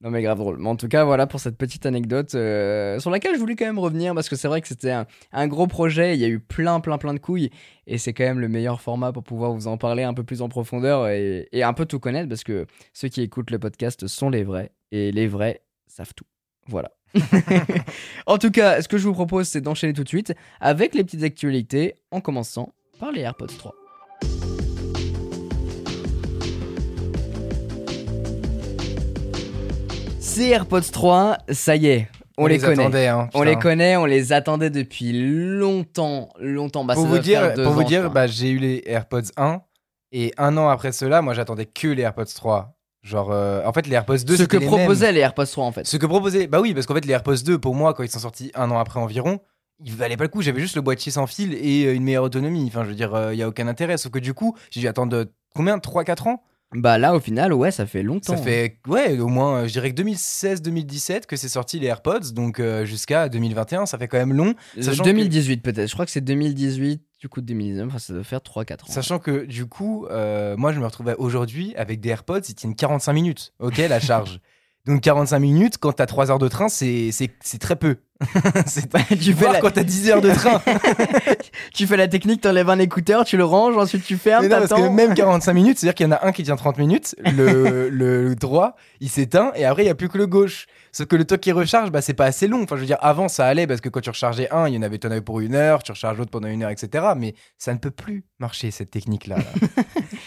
Non 0.00 0.10
mais 0.10 0.22
grave 0.22 0.38
drôle. 0.38 0.58
Mais 0.58 0.68
en 0.68 0.76
tout 0.76 0.86
cas, 0.86 1.04
voilà 1.04 1.26
pour 1.26 1.40
cette 1.40 1.56
petite 1.56 1.84
anecdote 1.84 2.34
euh, 2.36 3.00
sur 3.00 3.10
laquelle 3.10 3.34
je 3.34 3.40
voulais 3.40 3.56
quand 3.56 3.64
même 3.64 3.80
revenir 3.80 4.14
parce 4.14 4.28
que 4.28 4.36
c'est 4.36 4.46
vrai 4.46 4.60
que 4.60 4.68
c'était 4.68 4.92
un, 4.92 5.06
un 5.32 5.48
gros 5.48 5.66
projet. 5.66 6.14
Il 6.14 6.20
y 6.20 6.24
a 6.24 6.28
eu 6.28 6.38
plein, 6.38 6.78
plein, 6.78 6.98
plein 6.98 7.14
de 7.14 7.18
couilles 7.18 7.50
et 7.88 7.98
c'est 7.98 8.12
quand 8.12 8.24
même 8.24 8.38
le 8.38 8.48
meilleur 8.48 8.80
format 8.80 9.12
pour 9.12 9.24
pouvoir 9.24 9.52
vous 9.52 9.66
en 9.66 9.76
parler 9.76 10.04
un 10.04 10.14
peu 10.14 10.22
plus 10.22 10.40
en 10.40 10.48
profondeur 10.48 11.08
et, 11.08 11.48
et 11.50 11.64
un 11.64 11.72
peu 11.72 11.84
tout 11.84 11.98
connaître 11.98 12.28
parce 12.28 12.44
que 12.44 12.66
ceux 12.92 13.08
qui 13.08 13.22
écoutent 13.22 13.50
le 13.50 13.58
podcast 13.58 14.06
sont 14.06 14.30
les 14.30 14.44
vrais 14.44 14.70
et 14.92 15.10
les 15.10 15.26
vrais 15.26 15.62
savent 15.88 16.14
tout. 16.14 16.26
Voilà. 16.68 16.92
en 18.26 18.38
tout 18.38 18.52
cas, 18.52 18.80
ce 18.80 18.86
que 18.86 18.98
je 18.98 19.04
vous 19.08 19.14
propose, 19.14 19.48
c'est 19.48 19.60
d'enchaîner 19.60 19.94
tout 19.94 20.04
de 20.04 20.08
suite 20.08 20.32
avec 20.60 20.94
les 20.94 21.02
petites 21.02 21.24
actualités 21.24 21.94
en 22.12 22.20
commençant 22.20 22.72
par 23.00 23.10
les 23.10 23.22
AirPods 23.22 23.46
3. 23.46 23.87
Ces 30.38 30.50
AirPods 30.50 30.82
3, 30.92 31.38
ça 31.50 31.74
y 31.74 31.88
est, 31.88 32.08
on, 32.36 32.46
les, 32.46 32.60
connaît. 32.60 33.08
hein, 33.08 33.28
On 33.34 33.42
les 33.42 33.56
connaît, 33.56 33.96
on 33.96 34.04
les 34.04 34.32
attendait 34.32 34.70
depuis 34.70 35.10
longtemps, 35.12 36.28
longtemps. 36.38 36.84
Bah, 36.84 36.94
pour 36.94 37.06
vous 37.06 37.18
dire, 37.18 37.54
pour 37.54 37.72
vous 37.72 37.80
ans, 37.80 37.84
dire 37.84 38.08
bah, 38.12 38.28
j'ai 38.28 38.50
eu 38.50 38.58
les 38.58 38.84
AirPods 38.86 39.32
1 39.36 39.60
et 40.12 40.32
un 40.38 40.56
an 40.56 40.68
après 40.68 40.92
cela, 40.92 41.22
moi 41.22 41.34
j'attendais 41.34 41.66
que 41.66 41.88
les 41.88 42.02
AirPods 42.02 42.26
3. 42.32 42.78
Genre, 43.02 43.32
euh, 43.32 43.64
en 43.64 43.72
fait, 43.72 43.88
les 43.88 43.94
AirPods 43.94 44.18
2, 44.18 44.36
ce 44.36 44.44
que 44.44 44.58
les 44.58 44.66
mêmes. 44.66 44.78
proposaient 44.78 45.10
les 45.10 45.18
AirPods 45.18 45.46
3 45.46 45.64
en 45.64 45.72
fait. 45.72 45.84
Ce 45.84 45.96
que 45.96 46.06
proposait, 46.06 46.46
bah 46.46 46.60
oui, 46.60 46.72
parce 46.72 46.86
qu'en 46.86 46.94
fait, 46.94 47.04
les 47.04 47.14
AirPods 47.14 47.42
2, 47.44 47.58
pour 47.58 47.74
moi, 47.74 47.92
quand 47.92 48.04
ils 48.04 48.08
sont 48.08 48.20
sortis 48.20 48.52
un 48.54 48.70
an 48.70 48.78
après 48.78 49.00
environ, 49.00 49.40
ils 49.80 49.92
valaient 49.92 50.16
pas 50.16 50.22
le 50.22 50.28
coup. 50.28 50.42
J'avais 50.42 50.60
juste 50.60 50.76
le 50.76 50.82
boîtier 50.82 51.10
sans 51.10 51.26
fil 51.26 51.52
et 51.54 51.86
euh, 51.86 51.94
une 51.96 52.04
meilleure 52.04 52.22
autonomie. 52.22 52.64
Enfin, 52.68 52.84
je 52.84 52.90
veux 52.90 52.94
dire, 52.94 53.32
il 53.32 53.38
y 53.38 53.42
a 53.42 53.48
aucun 53.48 53.66
intérêt. 53.66 53.96
Sauf 53.96 54.12
que 54.12 54.20
du 54.20 54.34
coup, 54.34 54.56
j'ai 54.70 54.78
dû 54.78 54.86
attendre 54.86 55.16
euh, 55.16 55.24
combien? 55.52 55.78
3-4 55.78 56.28
ans? 56.28 56.42
Bah 56.74 56.98
là, 56.98 57.14
au 57.14 57.20
final, 57.20 57.52
ouais, 57.54 57.70
ça 57.70 57.86
fait 57.86 58.02
longtemps. 58.02 58.36
Ça 58.36 58.42
fait, 58.42 58.78
ouais, 58.86 59.18
au 59.18 59.28
moins, 59.28 59.60
euh, 59.62 59.66
je 59.66 59.72
dirais 59.72 59.90
que 59.92 60.02
2016-2017 60.02 61.26
que 61.26 61.36
c'est 61.36 61.48
sorti 61.48 61.78
les 61.78 61.86
AirPods. 61.86 62.32
Donc 62.34 62.60
euh, 62.60 62.84
jusqu'à 62.84 63.28
2021, 63.28 63.86
ça 63.86 63.96
fait 63.98 64.08
quand 64.08 64.18
même 64.18 64.34
long. 64.34 64.54
Euh, 64.76 64.82
sachant 64.82 65.02
que- 65.02 65.08
2018 65.08 65.62
peut-être. 65.62 65.88
Je 65.88 65.92
crois 65.94 66.04
que 66.04 66.10
c'est 66.10 66.20
2018, 66.20 67.02
du 67.20 67.28
coup 67.28 67.40
2019. 67.40 67.86
Enfin, 67.88 67.98
ça 67.98 68.12
doit 68.12 68.24
faire 68.24 68.40
3-4 68.40 68.84
ans. 68.90 68.92
Sachant 68.92 69.18
que 69.18 69.44
du 69.46 69.66
coup, 69.66 70.06
euh, 70.10 70.56
moi 70.56 70.72
je 70.72 70.80
me 70.80 70.84
retrouvais 70.84 71.14
aujourd'hui 71.16 71.74
avec 71.76 72.00
des 72.00 72.10
AirPods, 72.10 72.40
ils 72.48 72.54
tiennent 72.54 72.74
45 72.76 73.12
minutes, 73.12 73.54
ok, 73.60 73.78
la 73.78 74.00
charge. 74.00 74.40
Donc 74.88 75.02
45 75.02 75.38
minutes, 75.38 75.78
quand 75.78 75.92
t'as 75.92 76.06
3 76.06 76.30
heures 76.30 76.38
de 76.38 76.48
train, 76.48 76.68
c'est 76.68 77.12
très 77.60 77.76
peu. 77.76 77.96
c'est 78.66 78.88
tu, 79.20 79.32
fais 79.34 79.52
la... 79.52 79.60
quand 79.60 79.70
t'as 79.70 79.84
10 79.84 80.10
heures 80.10 80.20
de 80.20 80.30
train. 80.30 80.60
tu 81.74 81.86
fais 81.86 81.96
la 81.96 82.08
technique, 82.08 82.40
t'enlèves 82.40 82.70
un 82.70 82.78
écouteur, 82.78 83.24
tu 83.24 83.36
le 83.36 83.44
ranges, 83.44 83.76
ensuite 83.76 84.02
tu 84.02 84.16
fermes, 84.16 84.42
Mais 84.42 84.48
non, 84.48 84.66
parce 84.66 84.80
que 84.80 84.88
même 84.88 85.14
45 85.14 85.52
minutes, 85.52 85.78
c'est-à-dire 85.78 85.94
qu'il 85.94 86.06
y 86.06 86.08
en 86.08 86.12
a 86.12 86.26
un 86.26 86.32
qui 86.32 86.42
tient 86.42 86.56
30 86.56 86.78
minutes, 86.78 87.14
le, 87.18 87.90
le 87.90 88.34
droit, 88.34 88.76
il 89.00 89.10
s'éteint, 89.10 89.52
et 89.54 89.66
après 89.66 89.84
il 89.84 89.86
y 89.86 89.90
a 89.90 89.94
plus 89.94 90.08
que 90.08 90.18
le 90.18 90.26
gauche. 90.26 90.66
Sauf 90.90 91.06
que 91.06 91.16
le 91.16 91.24
temps 91.24 91.36
qui 91.36 91.52
recharge, 91.52 91.90
bah, 91.90 92.00
c'est 92.00 92.14
pas 92.14 92.24
assez 92.24 92.48
long. 92.48 92.62
Enfin, 92.62 92.76
je 92.76 92.80
veux 92.80 92.86
dire, 92.86 92.98
avant 93.02 93.28
ça 93.28 93.46
allait 93.46 93.66
parce 93.66 93.82
que 93.82 93.90
quand 93.90 94.00
tu 94.00 94.10
rechargeais 94.10 94.50
un, 94.50 94.68
il 94.68 94.74
y 94.74 94.78
en 94.78 94.82
avait, 94.82 94.98
t'en 94.98 95.10
avais 95.10 95.20
pour 95.20 95.40
une 95.40 95.54
heure, 95.54 95.82
tu 95.82 95.92
recharges 95.92 96.16
l'autre 96.16 96.30
pendant 96.30 96.48
une 96.48 96.62
heure, 96.62 96.70
etc. 96.70 97.08
Mais 97.16 97.34
ça 97.58 97.74
ne 97.74 97.78
peut 97.78 97.90
plus 97.90 98.24
marcher 98.38 98.70
cette 98.70 98.90
technique-là. 98.90 99.36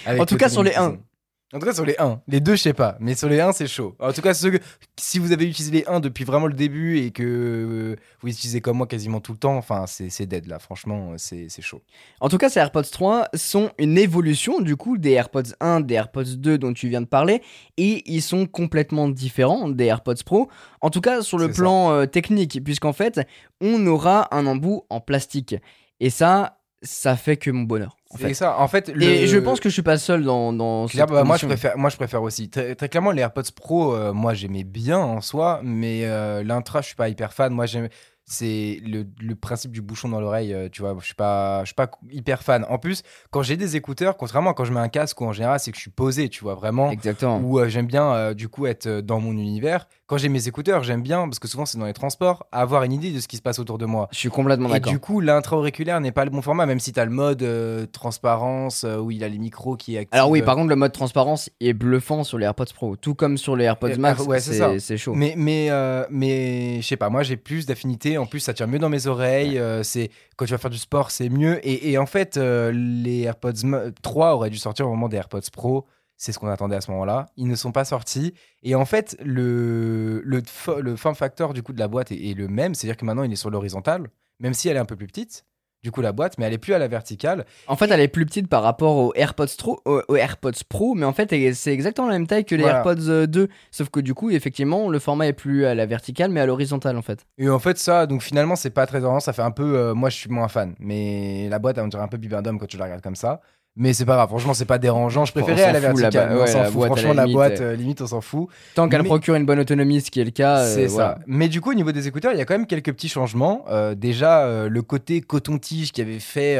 là. 0.06 0.22
En 0.22 0.25
tout 0.25 0.38
cas, 0.38 0.50
sur 0.50 0.63
les 0.63 0.72
l'autonomie 0.72 1.00
qu'ils 1.00 1.00
ont. 1.00 1.11
En 1.53 1.60
tout 1.60 1.65
cas, 1.65 1.74
sur 1.74 1.86
les 1.86 1.96
1. 2.00 2.22
Les 2.29 2.39
deux, 2.39 2.55
je 2.55 2.62
sais 2.62 2.74
pas. 2.74 2.96
Mais 3.01 3.13
sur 3.13 3.27
les 3.27 3.41
1, 3.41 3.51
c'est 3.51 3.67
chaud. 3.67 3.93
En 4.00 4.13
tout 4.13 4.22
cas, 4.22 4.34
ceux 4.34 4.51
que- 4.51 4.63
si 4.98 5.20
vous 5.20 5.34
avez 5.34 5.46
utilisé 5.46 5.72
les 5.72 5.84
1 5.86 6.00
depuis 6.00 6.24
vraiment 6.24 6.48
le 6.48 6.53
début 6.53 7.00
et 7.00 7.12
que 7.12 7.24
euh, 7.24 7.96
vous 8.22 8.29
utilisez 8.29 8.62
comme 8.62 8.77
moi 8.77 8.88
quasiment 8.88 9.20
tout 9.20 9.34
le 9.34 9.38
temps, 9.38 9.58
enfin, 9.58 9.84
c'est 9.86 10.25
dead 10.25 10.48
là. 10.48 10.60
Franchement, 10.60 11.13
c'est 11.17 11.48
c'est 11.50 11.62
chaud. 11.62 11.81
En 12.22 12.29
tout 12.29 12.38
cas, 12.38 12.48
ces 12.50 12.60
AirPods 12.60 12.84
3 12.89 13.27
sont 13.34 13.70
une 13.77 13.98
évolution 13.98 14.62
du 14.62 14.77
coup 14.77 14.98
des 14.98 15.12
AirPods 15.12 15.53
1, 15.60 15.81
des 15.81 15.96
AirPods 15.96 16.38
2 16.38 16.58
dont 16.58 16.72
tu 16.72 16.88
viens 16.88 17.01
de 17.01 17.05
parler, 17.08 17.41
et 17.75 18.01
ils 18.10 18.22
sont 18.22 18.46
complètement 18.46 19.10
différents 19.10 19.67
des 19.67 19.86
AirPods 19.86 20.24
Pro. 20.25 20.50
En 20.79 20.89
tout 20.89 21.01
cas, 21.01 21.22
sur 21.22 21.38
le 21.38 21.48
plan 21.58 21.91
euh, 21.91 22.05
technique, 22.05 22.63
puisqu'en 22.63 22.93
fait, 22.93 23.20
on 23.60 23.86
aura 23.88 24.34
un 24.34 24.46
embout 24.48 24.84
en 24.89 25.01
plastique. 25.01 25.55
Et 26.00 26.10
ça, 26.10 26.60
ça 26.81 27.17
fait 27.17 27.36
que 27.36 27.51
mon 27.51 27.63
bonheur. 27.63 27.98
En 28.13 28.18
fait. 28.18 28.34
ça. 28.34 28.60
En 28.60 28.68
fait, 28.68 28.89
le... 28.89 29.03
Et 29.03 29.27
je 29.27 29.38
pense 29.38 29.60
que 29.60 29.70
je 29.70 29.74
suis 29.74 29.82
pas 29.82 29.98
seul 29.98 30.24
dans, 30.24 30.53
dans 30.53 30.88
Claire, 30.88 31.06
cette 31.08 31.15
bah, 31.15 31.24
moi, 31.24 31.38
je 31.38 31.46
préfère, 31.46 31.77
moi, 31.77 31.89
je 31.89 31.96
préfère 31.96 32.22
aussi. 32.22 32.50
Très, 32.50 32.75
très 32.75 32.89
clairement, 32.89 33.12
les 33.12 33.22
AirPods 33.22 33.51
Pro, 33.56 33.96
euh, 33.96 34.13
moi, 34.13 34.34
j'aimais 34.34 34.63
bien 34.63 35.00
en 35.00 35.22
soi, 35.22 35.62
mais 35.63 36.01
euh, 36.06 36.44
l'intra, 36.44 36.82
je 36.82 36.88
suis 36.88 36.96
pas 36.96 37.10
hyper 37.10 37.34
fan. 37.34 37.53
Moi, 37.53 37.65
j'aime. 37.65 37.89
C'est 38.24 38.80
le, 38.86 39.06
le 39.20 39.36
principe 39.36 39.72
du 39.72 39.82
bouchon 39.82 40.08
dans 40.08 40.22
l'oreille, 40.22 40.53
euh, 40.53 40.70
tu 40.70 40.84
vois. 40.84 40.96
Je 41.00 41.06
suis 41.06 41.15
pas, 41.15 41.62
je 41.62 41.68
suis 41.68 41.75
pas 41.75 41.89
hyper 42.12 42.44
fan. 42.44 42.65
En 42.70 42.77
plus, 42.77 43.03
quand 43.30 43.41
j'ai 43.41 43.58
des 43.58 43.75
écouteurs, 43.75 44.15
contrairement 44.15 44.51
à 44.51 44.53
quand 44.53 44.63
je 44.63 44.72
mets 44.72 44.80
un 44.80 44.89
casque 44.89 45.20
ou 45.20 45.25
en 45.25 45.34
général, 45.34 45.60
c'est 45.60 45.72
que 45.72 45.77
je 45.77 45.82
suis 45.82 45.91
posé, 45.91 46.30
tu 46.30 46.44
vois, 46.44 46.56
vraiment. 46.56 46.91
Exactement. 46.91 47.39
Ou 47.39 47.68
j'aime 47.68 47.88
bien, 47.88 48.34
du 48.34 48.48
coup, 48.48 48.68
être 48.68 48.88
dans 48.88 49.20
mon 49.20 49.32
univers. 49.32 49.88
Quand 50.12 50.18
j'ai 50.18 50.27
mes 50.27 50.46
écouteurs, 50.50 50.84
j'aime 50.84 51.01
bien, 51.01 51.24
parce 51.24 51.39
que 51.39 51.48
souvent 51.48 51.65
c'est 51.65 51.77
dans 51.77 51.86
les 51.86 51.94
transports, 51.94 52.46
avoir 52.51 52.84
une 52.84 52.91
idée 52.91 53.12
de 53.12 53.22
ce 53.22 53.30
qui 53.30 53.38
se 53.38 53.41
passe 53.41 53.60
autour 53.60 53.77
de 53.77 53.86
moi. 53.86 54.10
Je 54.12 54.18
suis 54.18 54.30
complètement 54.30 54.68
Et 54.68 54.74
d'accord. 54.74 54.91
du 54.91 55.00
coup, 55.00 55.22
l'intra-auriculaire 55.22 56.01
n'est 56.01 56.12
pas 56.12 56.25
le 56.25 56.32
bon 56.32 56.41
format, 56.41 56.65
même 56.65 56.82
si 56.82 56.91
tu 56.91 57.00
as 57.00 57.06
le 57.06 57.12
mode 57.12 57.44
euh, 57.44 57.86
transparence 58.22 58.84
euh, 58.84 58.98
où 58.98 59.10
il 59.12 59.24
a 59.24 59.30
les 59.30 59.38
micros 59.38 59.77
qui 59.77 59.98
activent. 59.98 60.13
Alors 60.13 60.30
oui, 60.30 60.41
par 60.41 60.56
contre, 60.56 60.68
le 60.68 60.75
mode 60.75 60.91
transparence 60.91 61.50
est 61.62 61.72
bluffant 61.72 62.25
sur 62.25 62.38
les 62.38 62.44
AirPods 62.46 62.65
Pro, 62.75 62.96
tout 62.98 63.15
comme 63.15 63.38
sur 63.38 63.56
les 63.56 63.63
AirPods 63.63 63.88
Euh, 63.91 63.98
Max. 63.98 64.22
ah, 64.22 64.27
ouais, 64.27 64.39
c'est 64.41 64.53
ça. 64.56 64.72
c'est 64.74 64.80
c'est 64.80 64.98
chaud. 64.98 65.13
Mais, 65.15 65.34
mais, 65.38 65.68
euh, 65.72 66.03
mais 66.10 66.82
je 66.82 66.88
sais 66.88 66.98
pas, 66.98 67.10
moi 67.10 67.24
j'ai 67.24 67.38
plus 67.38 67.65
d'affinité. 67.65 68.18
En 68.18 68.25
plus, 68.25 68.41
ça 68.41 68.53
tire 68.53 68.68
mieux 68.68 68.80
dans 68.80 68.89
mes 68.89 69.08
oreilles. 69.08 69.58
euh, 69.58 69.82
c'est 69.82 70.10
quand 70.36 70.44
tu 70.46 70.51
vas 70.51 70.58
faire 70.58 70.72
du 70.72 70.77
sport, 70.77 71.10
c'est 71.12 71.30
mieux. 71.30 71.65
Et, 71.65 71.91
et 71.91 71.98
en 71.98 72.06
fait, 72.06 72.36
euh, 72.36 72.72
les 72.74 73.22
AirPods 73.22 73.63
Ma- 73.63 73.91
3 74.01 74.36
auraient 74.36 74.50
dû 74.50 74.58
sortir 74.58 74.88
au 74.88 74.89
moment 74.89 75.08
des 75.08 75.18
AirPods 75.18 75.39
Pro. 75.53 75.86
C'est 76.23 76.33
ce 76.33 76.37
qu'on 76.37 76.49
attendait 76.49 76.75
à 76.75 76.81
ce 76.81 76.91
moment-là. 76.91 77.29
Ils 77.35 77.47
ne 77.47 77.55
sont 77.55 77.71
pas 77.71 77.83
sortis. 77.83 78.35
Et 78.61 78.75
en 78.75 78.85
fait, 78.85 79.17
le, 79.25 80.21
le, 80.23 80.43
le 80.79 80.95
form 80.95 81.15
factor 81.15 81.51
du 81.53 81.63
coup 81.63 81.73
de 81.73 81.79
la 81.79 81.87
boîte 81.87 82.11
est, 82.11 82.29
est 82.29 82.35
le 82.35 82.47
même. 82.47 82.75
C'est-à-dire 82.75 82.95
que 82.95 83.05
maintenant, 83.05 83.23
il 83.23 83.33
est 83.33 83.35
sur 83.35 83.49
l'horizontale, 83.49 84.07
même 84.39 84.53
si 84.53 84.69
elle 84.69 84.75
est 84.77 84.79
un 84.79 84.85
peu 84.85 84.95
plus 84.95 85.07
petite. 85.07 85.45
Du 85.81 85.89
coup, 85.89 86.01
la 86.01 86.11
boîte, 86.11 86.37
mais 86.37 86.45
elle 86.45 86.53
est 86.53 86.59
plus 86.59 86.75
à 86.75 86.77
la 86.77 86.87
verticale. 86.87 87.43
En 87.65 87.75
fait, 87.75 87.89
elle 87.89 88.01
est 88.01 88.07
plus 88.07 88.27
petite 88.27 88.47
par 88.47 88.61
rapport 88.61 88.97
aux 88.97 89.13
AirPods, 89.15 89.47
Pro, 89.57 89.81
aux, 89.85 90.15
AirPods 90.15 90.51
Pro, 90.69 90.93
mais 90.93 91.07
en 91.07 91.11
fait, 91.13 91.33
c'est 91.55 91.73
exactement 91.73 92.05
la 92.07 92.13
même 92.13 92.27
taille 92.27 92.45
que 92.45 92.53
les 92.53 92.61
Voilà. 92.61 92.77
AirPods 92.85 93.09
euh, 93.09 93.25
2. 93.25 93.47
Sauf 93.71 93.89
que 93.89 93.99
du 93.99 94.13
coup, 94.13 94.29
effectivement, 94.29 94.89
le 94.89 94.99
format 94.99 95.25
est 95.25 95.33
plus 95.33 95.65
à 95.65 95.73
la 95.73 95.87
verticale, 95.87 96.29
mais 96.29 96.39
à 96.39 96.45
l'horizontale 96.45 96.97
en 96.97 97.01
fait. 97.01 97.25
Et 97.39 97.49
en 97.49 97.57
fait, 97.57 97.79
ça, 97.79 98.05
donc 98.05 98.21
finalement, 98.21 98.55
c'est 98.55 98.69
pas 98.69 98.85
très 98.85 98.99
dérangeant. 98.99 99.21
Ça 99.21 99.33
fait 99.33 99.41
un 99.41 99.49
peu. 99.49 99.75
euh, 99.75 99.95
moi, 99.95 100.11
je 100.11 100.17
suis 100.17 100.29
moins 100.29 100.49
fan. 100.49 100.75
Mais 100.77 101.49
la 101.49 101.57
boîte, 101.57 101.79
on 101.79 101.87
dirait 101.87 102.03
un 102.03 102.07
peu 102.07 102.17
Bibendum 102.17 102.59
quand 102.59 102.67
tu 102.67 102.77
la 102.77 102.83
regardes 102.83 103.01
comme 103.01 103.15
ça. 103.15 103.41
Mais 103.77 103.93
c'est 103.93 104.03
pas 104.05 104.15
grave. 104.15 104.27
Franchement, 104.27 104.53
c'est 104.53 104.65
pas 104.65 104.77
dérangeant. 104.77 105.23
Je 105.23 105.31
préférais 105.31 105.79
verticale. 105.79 106.11
ba- 106.11 106.35
mais 106.35 106.41
on 106.41 106.45
s'en 106.45 106.63
fout. 106.65 106.85
Franchement, 106.87 107.13
la 107.13 107.25
boîte, 107.25 107.61
euh. 107.61 107.73
limite, 107.75 108.01
on 108.01 108.07
s'en 108.07 108.19
fout. 108.19 108.49
Tant 108.75 108.89
qu'elle 108.89 109.01
Mais- 109.01 109.07
procure 109.07 109.35
une 109.35 109.45
bonne 109.45 109.59
autonomie, 109.59 110.01
ce 110.01 110.11
qui 110.11 110.19
est 110.19 110.25
le 110.25 110.31
cas. 110.31 110.59
euh, 110.59 110.75
C'est 110.75 110.87
voilà. 110.87 111.15
ça. 111.15 111.19
Mais 111.25 111.47
du 111.47 111.61
coup, 111.61 111.71
au 111.71 111.73
niveau 111.73 111.93
des 111.93 112.05
écouteurs, 112.05 112.33
il 112.33 112.37
y 112.37 112.41
a 112.41 112.45
quand 112.45 112.53
même 112.53 112.67
quelques 112.67 112.91
petits 112.91 113.07
changements. 113.07 113.63
Euh, 113.69 113.95
déjà, 113.95 114.67
le 114.67 114.81
côté 114.81 115.21
coton-tige 115.21 115.93
qui 115.93 116.01
avait 116.01 116.19
fait 116.19 116.57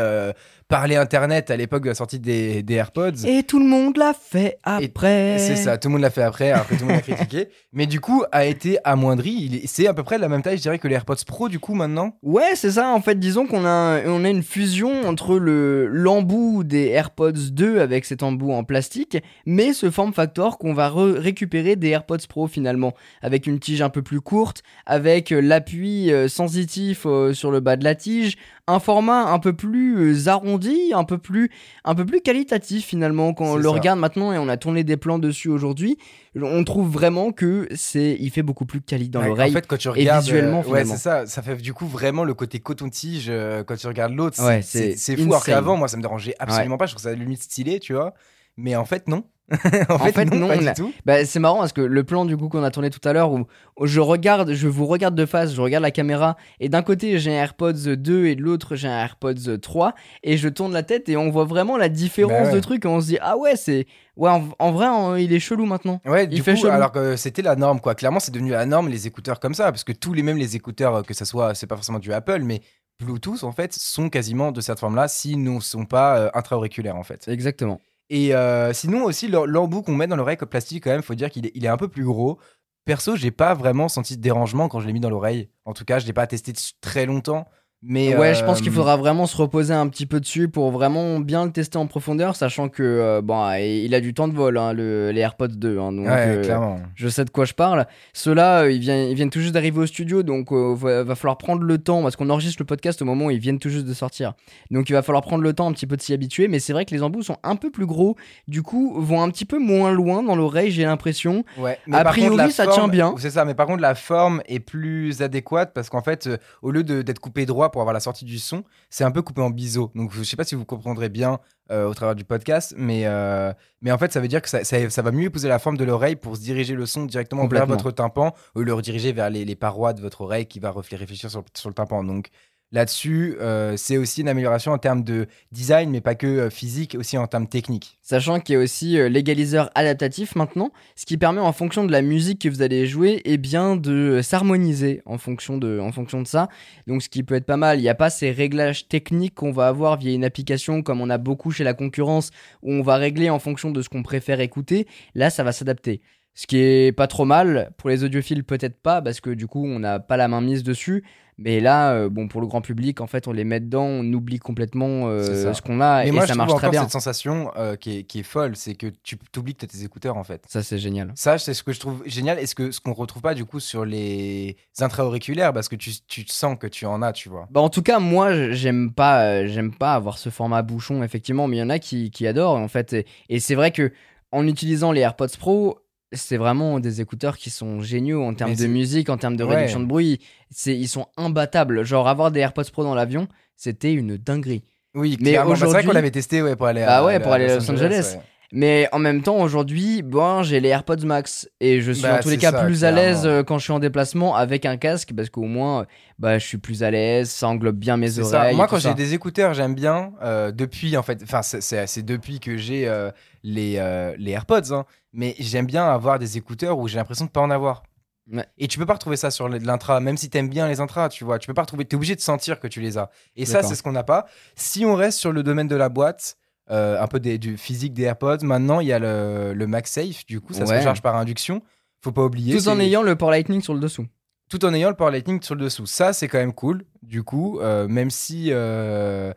parler 0.71 0.95
Internet 0.95 1.51
à 1.51 1.57
l'époque 1.57 1.83
de 1.83 1.89
la 1.89 1.95
sortie 1.95 2.17
des, 2.19 2.63
des 2.63 2.73
AirPods. 2.75 3.25
Et 3.27 3.43
tout 3.43 3.59
le 3.59 3.65
monde 3.65 3.97
l'a 3.97 4.13
fait 4.13 4.57
après. 4.63 5.37
C'est 5.37 5.55
ça, 5.57 5.77
tout 5.77 5.89
le 5.89 5.93
monde 5.93 6.01
l'a 6.01 6.09
fait 6.09 6.23
après, 6.23 6.51
après 6.51 6.75
tout 6.77 6.85
le 6.85 6.93
monde 6.93 7.01
l'a 7.07 7.15
critiqué. 7.15 7.49
Mais 7.73 7.85
du 7.85 7.99
coup, 7.99 8.23
a 8.31 8.45
été 8.45 8.77
amoindri. 8.83 9.61
C'est 9.65 9.87
à 9.87 9.93
peu 9.93 10.03
près 10.03 10.15
de 10.17 10.21
la 10.21 10.29
même 10.29 10.41
taille, 10.41 10.57
je 10.57 10.61
dirais, 10.61 10.79
que 10.79 10.87
les 10.87 10.95
AirPods 10.95 11.15
Pro, 11.27 11.49
du 11.49 11.59
coup, 11.59 11.73
maintenant. 11.73 12.17
Ouais, 12.23 12.51
c'est 12.55 12.71
ça. 12.71 12.89
En 12.89 13.01
fait, 13.01 13.19
disons 13.19 13.45
qu'on 13.47 13.65
a, 13.65 14.01
on 14.07 14.23
a 14.25 14.29
une 14.29 14.43
fusion 14.43 15.07
entre 15.07 15.37
le 15.37 15.87
l'embout 15.87 16.63
des 16.63 16.87
AirPods 16.87 17.31
2 17.51 17.79
avec 17.79 18.05
cet 18.05 18.23
embout 18.23 18.51
en 18.53 18.63
plastique, 18.63 19.17
mais 19.45 19.73
ce 19.73 19.89
form 19.91 20.13
factor 20.13 20.57
qu'on 20.57 20.73
va 20.73 20.89
re- 20.89 21.17
récupérer 21.17 21.75
des 21.75 21.89
AirPods 21.89 22.27
Pro 22.29 22.47
finalement, 22.47 22.93
avec 23.21 23.47
une 23.47 23.59
tige 23.59 23.81
un 23.81 23.89
peu 23.89 24.01
plus 24.01 24.21
courte, 24.21 24.63
avec 24.85 25.31
euh, 25.31 25.41
l'appui 25.41 26.11
euh, 26.11 26.27
sensitif 26.27 27.03
euh, 27.05 27.33
sur 27.33 27.51
le 27.51 27.59
bas 27.59 27.75
de 27.75 27.83
la 27.83 27.95
tige, 27.95 28.37
un 28.67 28.79
format 28.79 29.25
un 29.31 29.39
peu 29.39 29.53
plus 29.53 30.13
euh, 30.15 30.27
arrondi, 30.29 30.60
un 30.93 31.03
peu 31.03 31.17
plus, 31.17 31.49
un 31.83 31.95
peu 31.95 32.05
plus 32.05 32.21
qualitatif 32.21 32.85
finalement. 32.85 33.33
Quand 33.33 33.45
on 33.45 33.55
le 33.55 33.63
ça. 33.63 33.69
regarde 33.69 33.99
maintenant 33.99 34.31
et 34.33 34.37
on 34.37 34.47
a 34.49 34.57
tourné 34.57 34.83
des 34.83 34.97
plans 34.97 35.19
dessus 35.19 35.49
aujourd'hui, 35.49 35.97
on 36.35 36.63
trouve 36.63 36.89
vraiment 36.89 37.31
que 37.31 37.67
c'est, 37.75 38.15
il 38.19 38.29
fait 38.31 38.43
beaucoup 38.43 38.65
plus 38.65 38.81
quali 38.81 39.09
dans 39.09 39.21
Ouais, 39.21 39.27
l'oreille. 39.27 39.51
En 39.51 39.53
fait, 39.53 39.67
quand 39.67 39.77
tu 39.77 39.89
regardes. 39.89 40.23
visuellement, 40.23 40.63
euh, 40.65 40.69
ouais, 40.71 40.85
c'est 40.85 40.97
ça. 40.97 41.25
Ça 41.25 41.41
fait 41.41 41.55
du 41.55 41.74
coup 41.74 41.87
vraiment 41.87 42.24
le 42.24 42.33
côté 42.33 42.59
coton-tige 42.59 43.27
euh, 43.29 43.63
quand 43.63 43.75
tu 43.75 43.87
regardes 43.87 44.13
l'autre. 44.13 44.37
c'est- 44.37 44.45
Ouais, 44.45 45.17
fou. 45.17 45.24
Alors 45.29 45.43
qu'avant, 45.45 45.77
moi, 45.77 45.87
ça 45.87 45.97
me 45.97 46.01
dérangeait 46.01 46.35
absolument 46.39 46.77
pas. 46.77 46.85
Je 46.85 46.91
trouve 46.93 47.03
ça 47.03 47.13
limite 47.13 47.43
stylé, 47.43 47.79
tu 47.79 47.93
vois. 47.93 48.13
Mais 48.57 48.75
en 48.75 48.85
fait, 48.85 49.07
non. 49.07 49.24
en, 49.90 50.00
fait, 50.00 50.11
fait, 50.14 50.25
non, 50.25 50.48
non. 50.48 50.92
Bah, 51.05 51.25
c'est 51.25 51.40
marrant 51.40 51.59
parce 51.59 51.74
que 51.74 51.81
le 51.81 52.03
plan 52.03 52.25
du 52.25 52.37
coup 52.37 52.48
qu'on 52.50 52.64
a 52.64 52.72
tourné 52.72 52.90
tout 52.90 53.05
à 53.07 53.14
l'heure 53.14 53.31
où, 53.31 53.46
où 53.79 53.85
je 53.85 54.00
regarde, 54.00 54.53
je 54.53 54.68
vous 54.68 54.85
regarde 54.85 55.16
de 55.16 55.25
face, 55.25 55.53
je 55.53 55.61
regarde 55.61 55.81
la 55.83 55.92
caméra 55.92 56.37
et 56.59 56.70
d'un 56.70 56.81
côté 56.81 57.20
j'ai 57.20 57.31
un 57.31 57.42
AirPods 57.42 57.96
2 57.98 58.25
et 58.27 58.35
de 58.35 58.42
l'autre 58.42 58.75
j'ai 58.75 58.87
un 58.87 58.98
AirPods 59.00 59.57
3 59.61 59.94
et 60.24 60.37
je 60.37 60.48
tourne 60.50 60.74
la 60.74 60.83
tête 60.83 61.09
et 61.09 61.18
on 61.18 61.29
voit 61.29 61.46
vraiment 61.46 61.77
la 61.77 61.90
différence 61.90 62.31
Bah 62.31 62.46
ouais. 62.50 62.53
de 62.53 62.59
trucs 62.59 62.85
et 62.85 62.87
on 62.87 63.01
se 63.01 63.07
dit 63.07 63.18
ah 63.22 63.37
ouais 63.37 63.55
c'est 63.55 63.85
ouais 64.18 64.29
en, 64.29 64.44
en 64.59 64.72
vrai 64.72 64.87
il 65.24 65.33
est 65.33 65.40
chelou 65.40 65.66
maintenant. 65.66 66.00
Ouais, 66.05 66.24
Il 66.25 66.29
du 66.29 66.42
fait 66.44 66.53
coup, 66.55 66.61
chelou. 66.61 66.72
alors 66.74 66.92
que 66.92 67.16
c'était 67.16 67.42
la 67.42 67.55
norme, 67.55 67.79
quoi. 67.79 67.96
Clairement, 67.96 68.20
c'est 68.20 68.31
devenu 68.31 68.51
la 68.51 68.66
norme, 68.66 68.90
les 68.90 69.07
écouteurs 69.07 69.40
comme 69.40 69.53
ça. 69.53 69.72
Parce 69.72 69.83
que 69.83 69.92
tous 69.92 70.14
les 70.14 70.24
mêmes, 70.24 70.37
les 70.37 70.55
écouteurs, 70.55 70.96
euh, 70.96 71.01
que 71.01 71.14
ça 71.14 71.25
soit, 71.25 71.55
c'est 71.55 71.68
pas 71.68 71.75
forcément 71.75 72.00
du 72.00 72.11
Apple, 72.14 72.42
mais 72.44 72.61
Bluetooth, 73.00 73.44
en 73.44 73.51
fait, 73.51 73.74
sont 73.74 74.09
quasiment 74.09 74.51
de 74.51 74.61
cette 74.61 74.79
forme-là, 74.79 75.07
s'ils 75.07 75.42
ne 75.42 75.59
sont 75.59 75.85
pas 75.85 76.18
euh, 76.18 76.29
intra-auriculaires, 76.33 76.96
en 76.96 77.03
fait. 77.03 77.27
Exactement. 77.27 77.79
Et 78.13 78.35
euh, 78.35 78.74
sinon, 78.74 79.05
aussi, 79.05 79.27
l'em- 79.29 79.45
l'embout 79.45 79.83
qu'on 79.83 79.95
met 79.95 80.05
dans 80.07 80.17
l'oreille 80.17 80.35
comme 80.37 80.50
plastique, 80.50 80.83
quand 80.83 80.89
même, 80.91 81.01
faut 81.01 81.15
dire 81.15 81.29
qu'il 81.31 81.45
est, 81.45 81.55
est 81.55 81.67
un 81.67 81.77
peu 81.77 81.87
plus 81.87 82.03
gros. 82.03 82.39
Perso, 82.85 83.15
j'ai 83.15 83.31
pas 83.31 83.53
vraiment 83.53 83.87
senti 83.87 84.17
de 84.17 84.21
dérangement 84.21 84.67
quand 84.67 84.81
je 84.81 84.87
l'ai 84.87 84.93
mis 84.93 85.00
dans 85.00 85.09
l'oreille. 85.09 85.50
En 85.65 85.74
tout 85.74 85.85
cas, 85.85 85.97
je 86.00 86.05
l'ai 86.07 86.13
pas 86.13 86.27
testé 86.27 86.51
très 86.81 87.05
longtemps. 87.05 87.47
Mais 87.83 88.15
ouais, 88.15 88.29
euh, 88.29 88.33
je 88.35 88.46
pense 88.46 88.61
qu'il 88.61 88.72
faudra 88.72 88.96
vraiment 88.96 89.25
se 89.25 89.35
reposer 89.35 89.74
un 89.74 89.87
petit 89.87 90.05
peu 90.05 90.20
dessus 90.20 90.48
pour 90.50 90.70
vraiment 90.70 91.20
bien 91.20 91.46
le 91.46 91.51
tester 91.51 91.79
en 91.79 91.87
profondeur, 91.87 92.35
sachant 92.35 92.70
que 92.70 92.83
euh, 92.83 93.22
bon, 93.24 93.51
il 93.53 93.96
a 93.96 94.01
du 94.01 94.13
temps 94.13 94.27
de 94.27 94.35
vol, 94.35 94.57
hein, 94.59 94.72
le, 94.72 95.09
les 95.09 95.22
AirPods 95.22 95.48
2. 95.48 95.79
hein, 95.79 95.91
donc, 95.91 96.05
Ouais, 96.05 96.11
euh, 96.27 96.44
clairement. 96.44 96.79
Je 96.94 97.07
sais 97.07 97.25
de 97.25 97.31
quoi 97.31 97.46
je 97.46 97.53
parle. 97.53 97.87
Ceux-là, 98.13 98.61
euh, 98.61 98.72
ils, 98.72 98.79
viennent, 98.79 99.09
ils 99.09 99.15
viennent 99.15 99.31
tout 99.31 99.39
juste 99.39 99.53
d'arriver 99.55 99.79
au 99.79 99.87
studio, 99.87 100.22
donc 100.22 100.51
euh, 100.51 100.75
va, 100.75 101.03
va 101.03 101.15
falloir 101.15 101.39
prendre 101.39 101.63
le 101.63 101.77
temps, 101.79 102.03
parce 102.03 102.15
qu'on 102.15 102.29
enregistre 102.29 102.61
le 102.61 102.65
podcast 102.67 103.01
au 103.01 103.05
moment 103.05 103.25
où 103.25 103.31
ils 103.31 103.39
viennent 103.39 103.57
tout 103.57 103.70
juste 103.70 103.87
de 103.87 103.94
sortir. 103.96 104.33
Donc 104.70 104.89
il 104.89 104.94
va 104.94 105.01
falloir 105.01 105.24
prendre 105.24 105.41
le 105.44 105.53
temps 105.53 105.67
un 105.67 105.74
petit 105.74 105.87
peu 105.87 105.98
de 105.98 106.03
s'y 106.03 106.13
habituer, 106.13 106.48
mais 106.48 106.59
c'est 106.59 106.74
vrai 106.74 106.85
que 106.85 106.94
les 106.94 107.01
embouts 107.01 107.24
sont 107.24 107.37
un 107.41 107.55
peu 107.55 107.72
plus 107.72 107.87
gros, 107.87 108.15
du 108.48 108.61
coup 108.61 108.94
vont 109.01 109.24
un 109.24 109.29
petit 109.31 109.46
peu 109.46 109.57
moins 109.57 109.91
loin 109.91 110.22
dans 110.22 110.35
l'oreille, 110.35 110.70
j'ai 110.70 110.83
l'impression. 110.83 111.44
Ouais, 111.57 111.79
A 111.91 112.03
par 112.03 112.13
priori, 112.13 112.51
ça 112.51 112.67
tient 112.67 112.87
bien. 112.87 113.15
C'est 113.17 113.31
ça, 113.31 113.44
mais 113.44 113.55
par 113.55 113.65
contre, 113.65 113.81
la 113.81 113.96
forme 113.96 114.44
est 114.48 114.59
plus 114.59 115.24
adéquate 115.24 115.72
parce 115.74 115.89
qu'en 115.89 116.03
fait, 116.03 116.27
euh, 116.27 116.37
au 116.61 116.70
lieu 116.70 116.83
d'être 116.83 117.20
coupé 117.20 117.48
droit 117.48 117.71
pour 117.72 117.81
avoir 117.81 117.94
la 117.94 118.00
sortie 118.00 118.25
du 118.25 118.38
son, 118.40 118.64
c'est 118.90 119.03
un 119.03 119.12
peu 119.12 119.22
coupé 119.22 119.42
en 119.42 119.50
biseau. 119.50 119.92
Donc, 119.96 120.12
je 120.14 120.22
sais 120.24 120.36
pas 120.36 120.44
si 120.44 120.55
vous 120.55 120.66
comprendrez 120.66 121.10
bien 121.10 121.40
euh, 121.72 121.88
au 121.88 121.94
travers 121.94 122.16
du 122.16 122.25
podcast, 122.25 122.74
mais, 122.77 123.03
euh, 123.05 123.53
mais 123.81 123.92
en 123.94 123.98
fait, 123.98 124.12
ça 124.12 124.20
veut 124.20 124.27
dire 124.27 124.42
que 124.42 124.50
ça, 124.50 124.64
ça- 124.66 124.90
ça 124.90 125.01
va 125.01 125.12
mieux 125.12 125.24
épouser 125.27 125.48
la 125.48 125.57
forme 125.57 125.77
de 125.77 125.86
l'oreille 125.86 126.18
pour 126.18 126.36
se 126.36 126.42
diriger 126.42 126.75
le 126.75 126.86
son 126.86 127.05
directement 127.05 127.44
vers 127.48 127.66
votre 127.77 127.92
tympan 127.92 128.34
ou 128.55 128.60
le 128.62 128.74
rediriger 128.74 129.14
vers 129.14 129.29
les, 129.29 129.46
les 129.46 129.55
parois 129.55 129.94
de 129.94 130.01
votre 130.01 130.22
oreille 130.22 130.46
qui 130.48 130.60
va 130.60 130.72
réfléchir 130.72 131.31
sur, 131.31 131.44
sur 131.55 131.70
le 131.70 131.74
tympan. 131.74 132.03
Donc, 132.03 132.27
là-dessus, 132.72 133.36
euh, 133.40 133.75
c'est 133.77 133.98
aussi 133.98 134.22
une 134.22 134.29
amélioration 134.29 134.72
en 134.72 134.77
termes 134.77 135.03
de 135.03 135.27
design, 135.51 135.90
mais 135.90 136.01
pas 136.01 136.16
que 136.16 136.27
euh, 136.27 136.50
physique, 136.50 136.96
aussi 136.98 137.18
en 137.18 137.27
termes 137.27 137.48
techniques. 137.48 137.98
Sachant 138.01 138.40
qu'il 138.40 138.53
y 138.53 138.57
a 138.57 138.62
aussi 138.62 138.98
euh, 138.98 139.10
l'égaliseur 139.10 139.70
adaptatif 139.75 140.36
maintenant, 140.36 140.72
ce 140.96 141.05
qui 141.05 141.18
permet 141.18 141.42
en 141.42 141.51
fonction 141.53 141.84
de 141.86 141.92
la 141.92 142.01
musique 142.01 142.42
que 142.42 142.50
vous 142.50 142.62
allez 142.62 142.88
jouer, 142.88 143.22
et 143.25 143.38
bien 143.38 143.75
de 143.75 144.22
s'harmoniser 144.22 145.01
en 145.05 145.18
fonction 145.18 145.57
de, 145.57 145.79
en 145.79 145.92
fonction 145.92 146.22
de 146.22 146.27
ça. 146.27 146.50
Donc 146.88 147.01
ce 147.03 147.10
qui 147.10 147.24
peut 147.24 147.36
être 147.36 147.46
pas 147.46 147.57
mal. 147.57 147.79
Il 147.79 147.84
n'y 147.84 147.90
a 147.90 147.96
pas 147.96 148.10
ces 148.10 148.31
réglages 148.31 148.88
techniques 148.88 149.36
qu'on 149.36 149.51
va 149.51 149.68
avoir 149.68 149.98
via 149.98 150.14
une 150.14 150.24
application 150.24 150.81
comme 150.81 151.01
on 151.01 151.10
a 151.10 151.18
beaucoup 151.18 151.51
chez 151.51 151.64
la 151.64 151.74
concurrence, 151.74 152.31
où 152.62 152.72
on 152.72 152.81
va 152.81 152.96
régler 152.96 153.29
en 153.29 153.40
fonction 153.40 153.72
de 153.72 153.81
ce 153.81 153.90
qu'on 153.90 154.03
préfère 154.03 154.40
écouter. 154.40 154.88
Là, 155.16 155.29
ça 155.29 155.44
va 155.44 155.51
s'adapter. 155.51 156.01
Ce 156.34 156.48
qui 156.48 156.57
est 156.57 156.96
pas 156.96 157.07
trop 157.07 157.25
mal. 157.25 157.72
Pour 157.77 157.90
les 157.90 158.03
audiophiles, 158.03 158.44
peut-être 158.44 158.81
pas, 158.81 159.01
parce 159.01 159.20
que 159.20 159.31
du 159.31 159.48
coup, 159.48 159.66
on 159.66 159.79
n'a 159.79 160.00
pas 160.00 160.18
la 160.18 160.27
main 160.27 160.42
mise 160.42 160.64
dessus. 160.64 161.03
Mais 161.37 161.59
là, 161.59 161.94
euh, 161.94 162.09
bon, 162.09 162.27
pour 162.27 162.41
le 162.41 162.48
grand 162.48 162.61
public, 162.61 163.01
en 163.01 163.07
fait, 163.07 163.27
on 163.27 163.31
les 163.31 163.44
met 163.44 163.59
dedans, 163.59 163.85
on 163.85 164.13
oublie 164.13 164.39
complètement 164.39 165.07
euh, 165.07 165.53
ce 165.53 165.61
qu'on 165.61 165.81
a 165.81 166.03
Mais 166.03 166.09
et 166.09 166.11
moi, 166.11 166.27
ça 166.27 166.33
je 166.33 166.37
marche 166.37 166.53
très 166.55 166.70
bien. 166.70 166.81
cette 166.83 166.91
sensation 166.91 167.51
euh, 167.57 167.75
qui, 167.75 168.00
est, 168.00 168.03
qui 168.03 168.20
est 168.20 168.24
folle, 168.24 168.55
c'est 168.55 168.75
que 168.75 168.87
tu 169.03 169.17
t'oublies 169.31 169.53
que 169.55 169.59
tu 169.59 169.65
as 169.65 169.67
tes 169.79 169.83
écouteurs 169.83 170.17
en 170.17 170.24
fait. 170.24 170.44
Ça, 170.48 170.61
c'est 170.63 170.77
génial. 170.77 171.11
Ça, 171.15 171.37
c'est 171.37 171.53
ce 171.53 171.63
que 171.63 171.72
je 171.72 171.79
trouve 171.79 172.03
génial 172.05 172.39
et 172.39 172.46
ce 172.46 172.55
que 172.55 172.72
ce 172.72 172.79
qu'on 172.79 172.94
retrouve 172.94 173.22
pas 173.22 173.33
du 173.33 173.46
coup 173.46 173.59
sur 173.59 173.85
les 173.85 174.55
intra-auriculaires 174.79 175.53
parce 175.53 175.70
que 175.70 175.75
tu, 175.75 175.91
tu 176.07 176.25
sens 176.27 176.57
que 176.59 176.67
tu 176.67 176.85
en 176.85 177.01
as, 177.01 177.13
tu 177.13 177.29
vois. 177.29 177.48
Bah 177.51 177.61
en 177.61 177.70
tout 177.70 177.81
cas 177.81 178.00
moi 178.00 178.51
j'aime 178.51 178.91
pas 178.94 179.24
euh, 179.25 179.48
j'aime 179.48 179.74
pas 179.74 179.94
avoir 179.94 180.17
ce 180.17 180.29
format 180.29 180.61
bouchon 180.61 181.03
effectivement 181.03 181.48
mais 181.48 181.57
il 181.57 181.59
y 181.59 181.63
en 181.63 181.70
a 181.70 181.79
qui, 181.79 182.11
qui 182.11 182.27
adorent 182.27 182.55
en 182.55 182.67
fait 182.67 182.94
et, 182.94 183.05
et 183.29 183.39
c'est 183.39 183.55
vrai 183.55 183.72
que 183.72 183.91
en 184.31 184.48
utilisant 184.48 184.91
les 184.91 185.01
AirPods 185.01 185.37
Pro 185.39 185.79
c'est 186.13 186.37
vraiment 186.37 186.79
des 186.79 187.00
écouteurs 187.01 187.37
qui 187.37 187.50
sont 187.50 187.81
géniaux 187.81 188.24
en 188.24 188.33
termes 188.33 188.55
de 188.55 188.67
musique 188.67 189.09
en 189.09 189.17
termes 189.17 189.35
de 189.37 189.43
Ouais. 189.43 189.55
réduction 189.55 189.79
de 189.79 189.85
bruit 189.85 190.19
c'est 190.50 190.75
ils 190.77 190.87
sont 190.89 191.07
imbattables 191.17 191.83
genre 191.85 192.07
avoir 192.07 192.31
des 192.31 192.39
AirPods 192.41 192.63
Pro 192.71 192.83
dans 192.83 192.95
l'avion 192.95 193.27
c'était 193.55 193.93
une 193.93 194.17
dinguerie 194.17 194.63
Oui, 194.93 195.17
Mais 195.21 195.31
clairement. 195.31 195.51
Bah, 195.51 195.55
c'est 195.55 195.61
vrai 195.61 195.69
aujourd'hui- 195.69 195.87
qu'on 195.87 195.93
l'avait 195.93 196.11
testé 196.11 196.41
ouais, 196.41 196.55
pour 196.57 196.67
aller 196.67 196.81
Bah 196.81 196.97
à, 196.97 197.05
ouais, 197.05 197.19
pour 197.21 197.31
aller 197.31 197.45
à 197.50 197.55
Los 197.55 197.71
Angeles. 197.71 198.15
ouais. 198.17 198.21
Mais 198.51 198.87
en 198.92 199.00
même 199.00 199.22
temps 199.22 199.37
aujourd'hui 199.37 200.01
bon 200.01 200.44
j'ai 200.44 200.59
les 200.59 200.70
AirPods 200.70 201.05
Max 201.05 201.50
et 201.59 201.81
je 201.81 201.92
suis 201.92 202.03
Bah, 202.03 202.18
en 202.18 202.20
tous 202.20 202.29
les 202.29 202.37
cas 202.37 202.51
ça, 202.51 202.64
plus 202.64 202.83
à 202.83 202.92
l'aise 202.92 203.25
euh, 203.25 203.44
quand 203.44 203.57
je 203.57 203.64
suis 203.64 203.74
en 203.74 203.79
déplacement 203.79 204.35
avec 204.35 204.66
un 204.66 204.77
casque 204.77 205.11
parce 205.16 205.29
qu'au 205.29 205.44
moins 205.44 205.81
euh, 205.81 205.85
bah 206.20 206.37
je 206.37 206.46
suis 206.46 206.57
plus 206.57 206.83
à 206.83 206.92
l'aise 206.92 207.29
ça 207.29 207.48
englobe 207.48 207.77
bien 207.77 207.98
mes 207.98 208.09
ça. 208.09 208.22
oreilles 208.22 208.55
Moi, 208.55 208.68
quand 208.68 208.79
j'ai 208.79 208.94
des 208.94 209.14
écouteurs, 209.14 209.53
j'aime 209.53 209.74
bien. 209.75 210.11
euh, 210.22 210.51
depuis, 210.51 210.96
en 210.98 211.03
fait, 211.03 211.22
enfin, 211.24 211.42
c'est- 211.42 212.01
depuis 212.05 212.40
que 212.40 212.57
j'ai 212.57 212.87
euh, 212.87 213.09
les, 213.44 213.74
les 214.20 214.31
AirPods, 214.31 214.72
hein, 214.74 214.85
mais 215.14 215.35
j'aime 215.40 215.66
bien 215.66 215.85
avoir 215.85 216.20
des 216.20 216.37
écouteurs 216.37 216.77
où 216.77 216.87
j'ai 216.87 216.98
l'impression 216.98 217.25
de 217.25 217.31
pas 217.31 217.42
en 217.42 217.50
avoir. 217.50 217.83
Ouais. 218.31 218.46
Et 218.59 218.68
tu 218.68 218.77
peux 218.77 218.85
pas 218.85 218.94
retrouver 218.94 219.18
ça 219.18 219.31
sur 219.31 219.50
l'intra, 219.50 220.00
même 220.00 220.16
si 220.16 220.29
t'aimes 220.29 220.48
bien 220.50 220.68
les 220.68 220.79
intras, 220.79 221.09
tu 221.09 221.24
vois. 221.24 221.40
Tu 221.40 221.48
peux 221.48 221.53
pas 221.55 221.64
retrouver. 221.64 221.85
T'es 221.85 221.96
obligé 221.96 222.16
de 222.16 222.22
sentir 222.22 222.59
que 222.59 222.68
tu 222.68 222.79
les 222.81 222.98
as. 222.98 223.09
Et 223.35 223.46
ça, 223.46 223.64
c'est 223.64 223.75
ce 223.75 223.81
qu'on 223.83 223.92
n'a 223.92 224.03
pas. 224.03 224.27
Si 224.55 224.85
on 224.85 224.94
reste 224.96 225.18
sur 225.18 225.31
le 225.31 225.42
domaine 225.44 225.68
de 225.68 225.75
la 225.75 225.90
boîte, 225.90 226.37
un 226.72 227.07
peu 227.07 227.20
des- 227.20 227.38
du 227.38 227.57
physique 227.57 227.94
des 227.94 228.03
AirPods, 228.03 228.44
maintenant 228.44 228.79
il 228.79 228.88
y 228.88 228.94
a 228.94 229.00
le, 229.00 229.53
le 229.53 229.68
MagSafe. 229.68 230.25
Du 230.25 230.40
coup, 230.42 230.53
ça 230.53 230.66
se 230.66 230.72
recharge 230.79 231.01
par 231.01 231.16
induction. 231.16 231.62
faut 232.03 232.12
pas 232.12 232.24
oublier. 232.24 232.57
Tout 232.57 232.68
en 232.70 232.79
ayant 232.79 233.03
le 233.03 233.16
port 233.16 233.29
Lightning 233.31 233.62
sur 233.62 233.74
le 233.74 233.79
dessous. 233.79 234.05
tout 234.50 234.64
en 234.66 234.74
ayant 234.74 234.90
le 234.90 234.96
port 234.96 235.12
Lightning 235.12 235.42
sur 235.42 235.55
le 235.55 235.64
dessous. 235.64 235.86
Ça, 235.86 236.14
c'est 236.14 236.27
quand 236.27 236.38
même 236.40 236.53
cool. 236.53 236.84
Du 237.03 237.24
coup, 237.24 237.60
euh, 237.60 237.88
même 237.88 238.10
si 238.10 238.48
euh, 238.51 239.34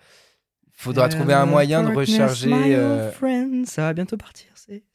faudra 0.73 1.09
trouver 1.09 1.35
un 1.35 1.47
moyen 1.47 1.83
de 1.83 1.89
recharger. 1.97 2.51
euh, 2.75 3.11
Ça 3.67 3.83
va 3.83 3.93
bientôt 3.95 4.17
partir, 4.17 4.49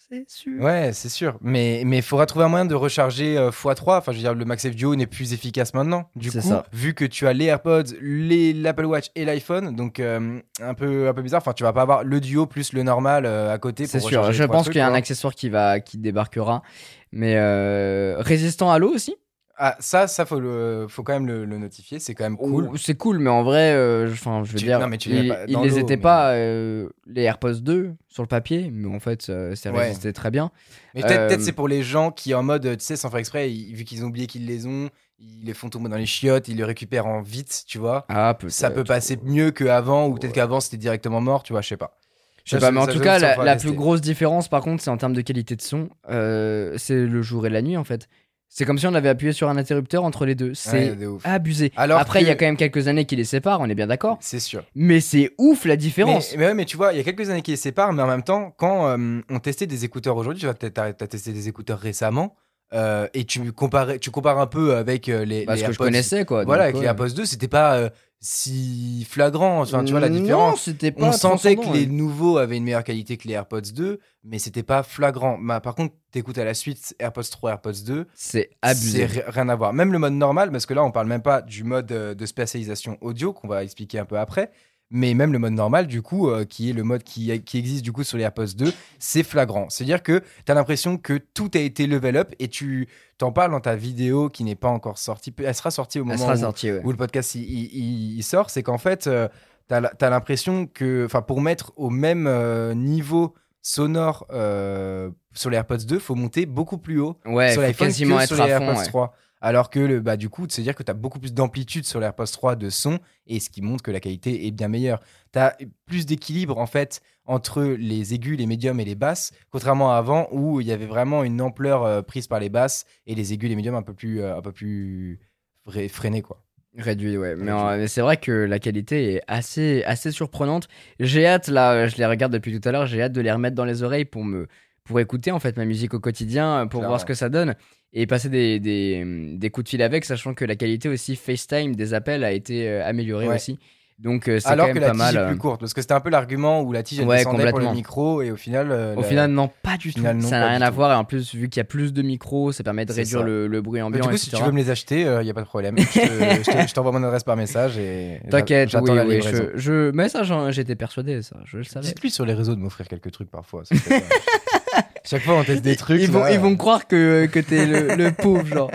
c'est 0.09 0.23
c'est 0.27 0.37
sûr. 0.37 0.61
Ouais, 0.61 0.91
c'est 0.93 1.09
sûr. 1.09 1.37
Mais 1.41 1.83
mais 1.85 2.01
faudra 2.01 2.25
trouver 2.25 2.45
un 2.45 2.49
moyen 2.49 2.65
de 2.65 2.75
recharger 2.75 3.37
euh, 3.37 3.51
x3. 3.51 3.97
Enfin, 3.97 4.11
je 4.11 4.17
veux 4.17 4.23
dire, 4.23 4.33
le 4.33 4.45
MagSafe 4.45 4.75
Duo 4.75 4.95
n'est 4.95 5.05
plus 5.07 5.33
efficace 5.33 5.73
maintenant. 5.73 6.09
Du 6.15 6.29
C'est 6.29 6.41
coup, 6.41 6.47
ça. 6.49 6.65
vu 6.73 6.93
que 6.93 7.05
tu 7.05 7.27
as 7.27 7.33
les 7.33 7.45
AirPods, 7.45 7.93
les 8.01 8.53
l'Apple 8.53 8.85
Watch 8.85 9.07
et 9.15 9.25
l'iPhone, 9.25 9.75
donc 9.75 9.99
euh, 9.99 10.39
un 10.61 10.73
peu 10.73 11.07
un 11.07 11.13
peu 11.13 11.21
bizarre. 11.21 11.41
Enfin, 11.41 11.53
tu 11.53 11.63
vas 11.63 11.73
pas 11.73 11.83
avoir 11.83 12.03
le 12.03 12.19
Duo 12.19 12.45
plus 12.47 12.73
le 12.73 12.83
normal 12.83 13.25
euh, 13.25 13.53
à 13.53 13.57
côté. 13.59 13.85
C'est 13.85 13.99
pour 13.99 14.09
sûr. 14.09 14.19
recharger 14.19 14.43
Je 14.43 14.43
pense 14.45 14.65
qu'il 14.67 14.77
y 14.77 14.81
a 14.81 14.85
un 14.87 14.89
quoi. 14.89 14.97
accessoire 14.97 15.33
qui 15.35 15.49
va 15.49 15.79
qui 15.79 15.97
débarquera, 15.97 16.63
mais 17.11 17.35
euh, 17.37 18.15
résistant 18.19 18.71
à 18.71 18.79
l'eau 18.79 18.93
aussi? 18.93 19.15
Ah, 19.61 19.75
ça, 19.79 20.07
ça 20.07 20.25
faut 20.25 20.39
le, 20.39 20.85
faut 20.87 21.03
quand 21.03 21.11
même 21.11 21.27
le, 21.27 21.43
le 21.43 21.57
notifier. 21.57 21.99
C'est 21.99 22.15
quand 22.15 22.23
même 22.23 22.37
cool. 22.37 22.71
C'est 22.79 22.95
cool, 22.95 23.19
mais 23.19 23.29
en 23.29 23.43
vrai, 23.43 23.73
euh, 23.73 24.07
je- 24.07 24.13
veux 24.29 24.43
Tu- 24.57 24.63
dire, 24.65 24.79
non, 24.79 24.87
mais 24.87 24.97
tu 24.97 25.09
ils, 25.09 25.33
les 25.63 25.77
étaient 25.77 25.97
mais- 25.97 26.01
pas 26.01 26.31
euh, 26.31 26.87
les 27.07 27.23
AirPods 27.23 27.55
2 27.61 27.91
sur 28.07 28.23
le 28.23 28.27
papier, 28.29 28.71
mais 28.73 28.87
en 28.87 29.01
fait, 29.01 29.21
ça, 29.21 29.55
ça 29.57 29.71
Ouais. 29.71 29.83
résistait 29.87 30.13
très 30.13 30.31
bien. 30.31 30.49
Mais 30.95 31.01
peut-être 31.01 31.19
Euh, 31.19 31.27
peut-être 31.27 31.41
c'est 31.41 31.51
pour 31.51 31.67
les 31.67 31.83
gens 31.83 32.09
qui, 32.11 32.33
en 32.33 32.41
mode, 32.41 32.63
tu 32.77 32.85
sais, 32.85 32.95
sans 32.95 33.09
faire 33.09 33.19
exprès, 33.19 33.51
ils- 33.51 33.75
vu 33.75 33.83
qu'ils 33.83 34.05
ont 34.05 34.07
oublié 34.07 34.27
qu'ils 34.27 34.45
les 34.45 34.65
ont, 34.65 34.89
ils 35.19 35.43
les 35.43 35.53
font 35.53 35.69
tomber 35.69 35.89
dans 35.89 35.97
les 35.97 36.05
chiottes, 36.05 36.47
ils 36.47 36.55
les 36.55 36.63
récupèrent 36.63 37.07
en 37.07 37.21
vite, 37.21 37.63
tu 37.67 37.79
vois. 37.79 38.05
Ah, 38.07 38.33
peut 38.39 38.47
Ça 38.47 38.71
peut 38.71 38.85
passer 38.85 39.19
mieux 39.25 39.51
qu'avant, 39.51 40.07
ou 40.07 40.13
peut-être 40.15 40.31
qu'avant 40.33 40.61
c'était 40.61 40.77
directement 40.77 41.19
mort, 41.19 41.43
tu 41.43 41.51
vois, 41.51 41.61
je 41.61 41.67
sais 41.67 41.75
pas. 41.77 41.97
Je 42.45 42.51
sais 42.51 42.59
pas, 42.61 42.71
mais 42.71 42.79
en 42.79 42.87
tout 42.87 43.01
cas, 43.01 43.19
la, 43.19 43.57
plus 43.57 43.73
grosse 43.73 43.99
différence, 43.99 44.47
par 44.47 44.61
contre, 44.61 44.81
c'est 44.81 44.89
en 44.89 44.95
termes 44.97 45.13
de 45.13 45.21
qualité 45.21 45.57
de 45.57 45.61
son. 45.61 45.89
Euh, 46.09 46.75
c'est 46.77 46.95
le 47.05 47.21
jour 47.21 47.45
et 47.45 47.49
la 47.49 47.61
nuit, 47.61 47.75
en 47.75 47.83
fait. 47.83 48.07
C'est 48.51 48.65
comme 48.65 48.79
si 48.79 48.87
on 48.87 48.93
avait 48.95 49.09
appuyé 49.09 49.31
sur 49.31 49.47
un 49.47 49.57
interrupteur 49.57 50.03
entre 50.03 50.25
les 50.25 50.33
deux. 50.33 50.53
C'est 50.55 50.89
Ouais, 50.89 50.95
de 50.95 51.05
ouf. 51.05 51.21
abusé. 51.25 51.71
Alors 51.77 51.99
Après, 51.99 52.21
il 52.21 52.27
y 52.27 52.31
a 52.31 52.35
quand 52.35 52.45
même 52.47 52.57
quelques 52.57 52.87
années 52.87 53.05
qui 53.05 53.15
les 53.15 53.23
séparent, 53.23 53.61
on 53.61 53.69
est 53.69 53.75
bien 53.75 53.85
d'accord. 53.87 54.17
C'est 54.21 54.39
sûr. 54.39 54.63
Mais 54.75 54.99
c'est 55.01 55.31
ouf 55.37 55.65
la 55.65 55.75
différence. 55.75 56.31
Mais, 56.31 56.37
mais 56.39 56.45
ouais, 56.47 56.53
mais 56.55 56.65
tu 56.65 56.75
vois, 56.75 56.91
il 56.93 56.97
y 56.97 56.99
a 56.99 57.03
quelques 57.03 57.29
années 57.29 57.43
qui 57.43 57.51
les 57.51 57.57
séparent, 57.57 57.93
mais 57.93 58.01
en 58.01 58.07
même 58.07 58.23
temps, 58.23 58.51
quand 58.57 58.87
euh, 58.87 59.21
on 59.29 59.39
testait 59.39 59.67
des 59.67 59.85
écouteurs 59.85 60.17
aujourd'hui, 60.17 60.39
tu 60.41 60.47
vois, 60.47 60.55
t'as 60.55 60.85
as 60.87 60.93
testé 60.93 61.31
des 61.31 61.47
écouteurs 61.47 61.79
récemment, 61.79 62.35
euh, 62.73 63.07
et 63.13 63.23
tu 63.25 63.51
comparais, 63.51 63.99
tu 63.99 64.09
compares 64.11 64.39
un 64.39 64.47
peu 64.47 64.75
avec 64.75 65.09
euh, 65.09 65.25
les, 65.25 65.45
Parce 65.45 65.59
les 65.59 65.65
que 65.67 65.71
je 65.71 65.75
AirPods. 65.75 65.85
connaissais, 65.85 66.25
quoi. 66.25 66.43
Voilà, 66.43 66.63
donc, 66.63 66.69
avec 66.69 66.75
les 66.75 66.79
ouais. 66.81 66.85
AirPods 66.87 67.15
2, 67.15 67.25
c'était 67.25 67.47
pas 67.47 67.75
euh, 67.75 67.89
si 68.21 69.05
flagrant. 69.09 69.61
Enfin, 69.61 69.83
tu 69.83 69.91
vois 69.91 69.99
la 70.01 70.09
Non, 70.09 70.19
différence. 70.19 70.61
c'était 70.63 70.91
pas 70.91 71.07
On 71.07 71.11
sentait 71.11 71.55
que 71.55 71.61
les 71.73 71.81
ouais. 71.81 71.85
nouveaux 71.85 72.37
avaient 72.37 72.57
une 72.57 72.63
meilleure 72.65 72.83
qualité 72.83 73.17
que 73.17 73.27
les 73.27 73.33
AirPods 73.33 73.61
2, 73.73 73.99
mais 74.23 74.39
c'était 74.39 74.63
pas 74.63 74.83
flagrant. 74.83 75.37
Bah, 75.39 75.61
par 75.61 75.75
contre, 75.75 75.95
t'écoutes 76.11 76.37
à 76.37 76.43
la 76.45 76.53
suite 76.53 76.95
AirPods 76.99 77.23
3, 77.23 77.51
AirPods 77.51 77.71
2, 77.85 78.07
C'est 78.13 78.39
c'est 78.39 78.49
abusé. 78.61 79.05
ri- 79.05 79.21
rien 79.27 79.47
à 79.49 79.55
voir. 79.55 79.73
Même 79.73 79.91
le 79.93 79.99
mode 79.99 80.13
normal, 80.13 80.51
parce 80.51 80.65
que 80.65 80.73
là, 80.73 80.83
on 80.83 80.91
parle 80.91 81.07
même 81.07 81.21
pas 81.21 81.41
du 81.41 81.63
mode 81.63 81.91
euh, 81.91 82.13
de 82.13 82.25
spécialisation 82.25 82.97
audio 83.01 83.31
qu'on 83.33 83.47
va 83.47 83.63
expliquer 83.63 83.99
un 83.99 84.05
peu 84.05 84.17
après. 84.19 84.51
Mais 84.91 85.13
même 85.13 85.31
le 85.31 85.37
mode 85.39 85.53
normal, 85.53 85.85
du 85.85 86.01
coup, 86.01 86.29
euh, 86.29 86.45
qui 86.45 86.71
est 86.71 86.73
le 86.73 86.83
mode 86.83 87.03
qui, 87.03 87.39
qui 87.43 87.57
existe 87.59 87.83
du 87.83 87.91
coup 87.91 88.03
sur 88.03 88.17
les 88.17 88.23
AirPods 88.23 88.55
2, 88.57 88.73
c'est 88.97 89.21
flagrant. 89.21 89.69
C'est-à-dire 89.69 90.01
que 90.01 90.23
tu 90.45 90.51
as 90.51 90.55
l'impression 90.55 90.97
que 90.97 91.19
tout 91.35 91.51
a 91.53 91.59
été 91.59 91.85
level 91.85 92.17
up 92.17 92.33
et 92.39 92.47
tu 92.47 92.87
t'en 93.19 93.31
parles 93.31 93.51
dans 93.51 93.59
ta 93.59 93.75
vidéo 93.75 94.29
qui 94.29 94.43
n'est 94.43 94.55
pas 94.55 94.69
encore 94.69 94.97
sortie. 94.97 95.31
Elle 95.43 95.53
sera 95.53 95.69
sortie 95.69 95.99
au 95.99 96.05
moment 96.05 96.27
où, 96.33 96.35
sortie, 96.37 96.71
ouais. 96.71 96.81
où 96.83 96.89
le 96.91 96.97
podcast 96.97 97.35
il, 97.35 97.41
il- 97.43 98.17
il 98.17 98.23
sort, 98.23 98.49
c'est 98.49 98.63
qu'en 98.63 98.79
fait, 98.79 99.05
euh, 99.05 99.27
la- 99.69 99.89
t'as 99.89 100.09
l'impression 100.09 100.65
que, 100.65 101.05
enfin, 101.05 101.21
pour 101.21 101.39
mettre 101.41 101.71
au 101.75 101.91
même 101.91 102.25
euh, 102.25 102.73
niveau 102.73 103.35
sonore 103.61 104.25
euh, 104.31 105.11
sur 105.33 105.49
les 105.51 105.57
AirPods 105.57 105.85
2, 105.87 105.99
faut 105.99 106.15
monter 106.15 106.45
beaucoup 106.47 106.79
plus 106.79 106.99
haut 106.99 107.17
Ouais, 107.25 107.51
sur 107.51 107.61
l'iPhone 107.61 107.89
que 107.89 107.93
sur 107.93 108.07
les. 108.07 108.49
AirPods 108.51 108.79
ouais. 108.79 108.85
3. 108.85 109.13
Alors 109.41 109.69
que, 109.69 109.79
le, 109.79 110.01
bah, 110.01 110.17
du 110.17 110.27
coup, 110.29 110.45
c'est-à-dire 110.49 110.75
que 110.75 110.83
tu 110.83 110.91
as 110.91 110.93
beaucoup 110.93 111.19
plus 111.19 111.33
d'amplitude 111.33 111.85
sur 111.85 111.99
les 111.99 112.05
AirPods 112.07 112.25
3 112.25 112.55
de 112.55 112.69
son, 112.69 112.99
et 113.25 113.39
ce 113.39 113.49
qui 113.49 113.61
montre 113.61 113.81
que 113.83 113.91
la 113.91 113.99
qualité 114.01 114.45
est 114.47 114.51
bien 114.51 114.67
meilleure. 114.67 114.99
Tu 115.31 115.39
as 115.39 115.55
plus 115.85 116.05
d'équilibre, 116.05 116.57
en 116.57 116.65
fait, 116.65 117.01
entre 117.25 117.63
les 117.63 118.13
aigus, 118.13 118.37
les 118.37 118.45
médiums 118.47 118.79
et 118.79 118.85
les 118.85 118.95
basses, 118.95 119.31
contrairement 119.49 119.93
à 119.93 119.97
avant, 119.97 120.27
où 120.31 120.59
il 120.59 120.67
y 120.67 120.71
avait 120.73 120.87
vraiment 120.87 121.23
une 121.23 121.39
ampleur 121.41 121.83
euh, 121.83 122.01
prise 122.01 122.27
par 122.27 122.39
les 122.39 122.49
basses, 122.49 122.85
et 123.07 123.15
les 123.15 123.31
aigus, 123.33 123.49
les 123.49 123.55
médiums 123.55 123.75
un 123.75 123.81
peu 123.83 123.93
plus, 123.93 124.21
euh, 124.21 124.35
un 124.37 124.41
peu 124.41 124.51
plus 124.51 125.19
fre- 125.67 125.87
freinés, 125.89 126.21
quoi. 126.21 126.43
Réduit, 126.77 127.17
ouais. 127.17 127.35
Mais, 127.35 127.51
euh, 127.51 127.87
c'est 127.87 128.01
vrai 128.01 128.17
que 128.17 128.31
la 128.31 128.59
qualité 128.59 129.15
est 129.15 129.21
assez, 129.27 129.83
assez 129.85 130.11
surprenante. 130.11 130.67
J'ai 130.99 131.25
hâte, 131.25 131.47
là, 131.47 131.87
je 131.87 131.95
les 131.97 132.05
regarde 132.05 132.31
depuis 132.33 132.59
tout 132.59 132.67
à 132.67 132.71
l'heure, 132.71 132.85
j'ai 132.87 133.01
hâte 133.01 133.13
de 133.13 133.21
les 133.21 133.31
remettre 133.31 133.55
dans 133.55 133.65
les 133.65 133.83
oreilles 133.83 134.05
pour 134.05 134.23
me 134.23 134.47
pour 134.85 134.99
écouter 134.99 135.29
en 135.31 135.39
fait 135.39 135.55
ma 135.55 135.65
musique 135.65 135.93
au 135.93 135.99
quotidien, 135.99 136.61
pour 136.65 136.79
Clairement. 136.79 136.87
voir 136.87 136.99
ce 137.01 137.05
que 137.05 137.13
ça 137.13 137.29
donne 137.29 137.53
et 137.93 138.05
passer 138.07 138.29
des, 138.29 138.59
des, 138.59 139.03
des 139.37 139.49
coups 139.49 139.65
de 139.65 139.69
fil 139.69 139.81
avec, 139.81 140.05
sachant 140.05 140.33
que 140.33 140.45
la 140.45 140.55
qualité 140.55 140.89
aussi 140.89 141.15
FaceTime 141.15 141.75
des 141.75 141.93
appels 141.93 142.23
a 142.23 142.31
été 142.31 142.67
euh, 142.69 142.85
améliorée 142.85 143.27
Ouais. 143.27 143.35
aussi. 143.35 143.57
Donc 143.97 144.29
euh, 144.29 144.39
c'est 144.39 144.47
Alors 144.47 144.67
quand 144.67 144.75
que 144.75 144.79
même 144.79 144.87
la 144.87 144.93
pas 144.93 145.05
tige 145.09 145.15
mal. 145.15 145.23
est 145.25 145.27
plus 145.27 145.35
euh. 145.35 145.39
courte, 145.39 145.59
parce 145.59 145.73
que 145.73 145.81
c'était 145.81 145.93
un 145.93 145.99
peu 145.99 146.09
l'argument 146.09 146.61
où 146.61 146.71
la 146.71 146.83
tige 146.83 147.01
elle 147.01 147.07
Ouais, 147.07 147.17
descendait 147.17 147.49
pour 147.49 147.59
le 147.59 147.71
micro, 147.73 148.21
et 148.21 148.31
au 148.31 148.37
final. 148.37 148.71
euh, 148.71 148.95
Au 148.95 149.01
la- 149.01 149.07
final, 149.07 149.29
non, 149.31 149.49
pas 149.61 149.75
du 149.75 149.93
tout. 149.93 149.99
non, 150.01 150.21
ça 150.21 150.39
n'a 150.39 150.47
rien 150.51 150.61
à 150.61 150.69
tout. 150.69 150.75
voir 150.75 150.91
et 150.93 150.95
en 150.95 151.03
plus, 151.03 151.35
vu 151.35 151.49
qu'il 151.49 151.59
y 151.59 151.61
a 151.61 151.65
plus 151.65 151.91
de 151.91 152.01
micros, 152.01 152.53
ça 152.53 152.63
permet 152.63 152.85
de 152.85 152.93
réduire 152.93 153.23
le, 153.23 153.47
le 153.47 153.61
bruit 153.61 153.81
ambiant. 153.81 154.05
du 154.05 154.09
coup, 154.11 154.15
si 154.15 154.29
tu 154.29 154.41
veux 154.41 154.51
me 154.53 154.57
les 154.57 154.69
acheter, 154.69 155.01
il 155.01 155.23
n'y 155.25 155.29
a 155.29 155.33
pas 155.33 155.41
de 155.41 155.47
problème. 155.47 155.75
Je 155.77 155.83
te- 155.83 155.99
je 156.45 156.49
te- 156.63 156.67
je 156.69 156.73
t'envoie 156.73 156.93
mon 156.93 157.03
adresse 157.03 157.25
par 157.25 157.35
message 157.35 157.77
et 157.77 158.21
T'inquiète, 158.29 158.73
oui, 158.81 158.95
la 158.95 159.05
oui, 159.05 159.19
je, 159.21 159.57
je... 159.57 159.91
Mais 159.91 160.07
ça, 160.07 160.21
j'étais 160.51 160.75
persuadé, 160.75 161.21
ça, 161.21 161.35
je 161.43 161.57
le 161.57 161.63
savais. 161.65 161.85
Dites-lui 161.87 162.09
sur 162.09 162.25
les 162.25 162.33
réseaux 162.35 162.55
de 162.55 162.61
m'offrir 162.61 162.87
quelques 162.87 163.11
trucs 163.11 163.29
parfois. 163.29 163.63
Chaque 165.05 165.21
fois, 165.23 165.35
on 165.35 165.43
teste 165.43 165.61
des 165.63 165.75
trucs. 165.75 166.01
ils, 166.01 166.09
vont, 166.11 166.27
ils 166.27 166.39
vont 166.39 166.55
croire 166.55 166.87
que, 166.87 167.25
que 167.27 167.39
t'es 167.39 167.65
le, 167.65 167.95
le 167.95 168.11
pauvre, 168.17 168.45
genre. 168.45 168.71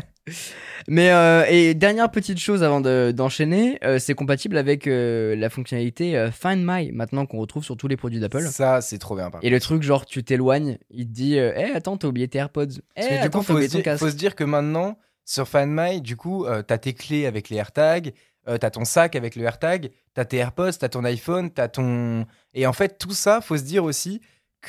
Mais 0.86 1.10
euh, 1.12 1.44
et 1.48 1.72
dernière 1.74 2.10
petite 2.10 2.38
chose 2.38 2.62
avant 2.62 2.80
de- 2.80 3.10
d'enchaîner, 3.14 3.78
euh, 3.84 3.98
c'est 3.98 4.14
compatible 4.14 4.58
avec 4.58 4.86
euh, 4.86 5.34
la 5.34 5.48
fonctionnalité 5.48 6.28
Find 6.30 6.62
My 6.66 6.92
maintenant 6.92 7.24
qu'on 7.24 7.38
retrouve 7.38 7.64
sur 7.64 7.76
tous 7.76 7.88
les 7.88 7.96
produits 7.96 8.20
d'Apple. 8.20 8.42
Ça, 8.48 8.82
c'est 8.82 8.98
trop 8.98 9.16
bien. 9.16 9.30
Par 9.30 9.42
Et 9.42 9.48
le 9.48 9.60
truc 9.60 9.82
genre 9.82 10.04
tu 10.04 10.22
t'éloignes, 10.24 10.76
il 10.90 11.06
te 11.06 11.12
dit 11.12 11.38
euh, 11.38 11.52
Eh 11.56 11.70
attends 11.74 11.96
t'as 11.96 12.08
oublié 12.08 12.28
tes 12.28 12.38
AirPods. 12.38 12.66
Eh 12.96 13.00
Parce 13.00 13.08
que 13.08 13.22
du 13.22 13.30
coup, 13.30 13.42
faut 13.42 13.52
oublié 13.54 13.68
se, 13.68 13.78
dire, 13.78 13.98
faut 13.98 14.10
se 14.10 14.14
dire 14.16 14.34
que 14.34 14.44
maintenant, 14.44 14.98
sur 15.24 15.48
FanMy, 15.48 16.02
du 16.02 16.16
coup, 16.16 16.46
t'as 16.66 16.76
tes 16.76 16.92
clés 16.92 17.24
avec 17.24 17.48
les 17.48 17.56
AirTags, 17.56 18.12
t'as 18.46 18.70
ton 18.70 18.84
sac 18.84 19.16
avec 19.16 19.36
le 19.36 19.44
AirTag, 19.44 19.90
t'as 20.12 20.26
tes 20.26 20.36
AirPods, 20.36 20.72
t'as 20.78 20.90
ton 20.90 21.02
iPhone, 21.04 21.50
t'as 21.50 21.68
ton. 21.68 22.26
Et 22.52 22.66
en 22.66 22.74
fait, 22.74 22.98
tout 22.98 23.12
ça, 23.14 23.40
faut 23.40 23.56
se 23.56 23.62
dire 23.62 23.84
aussi 23.84 24.20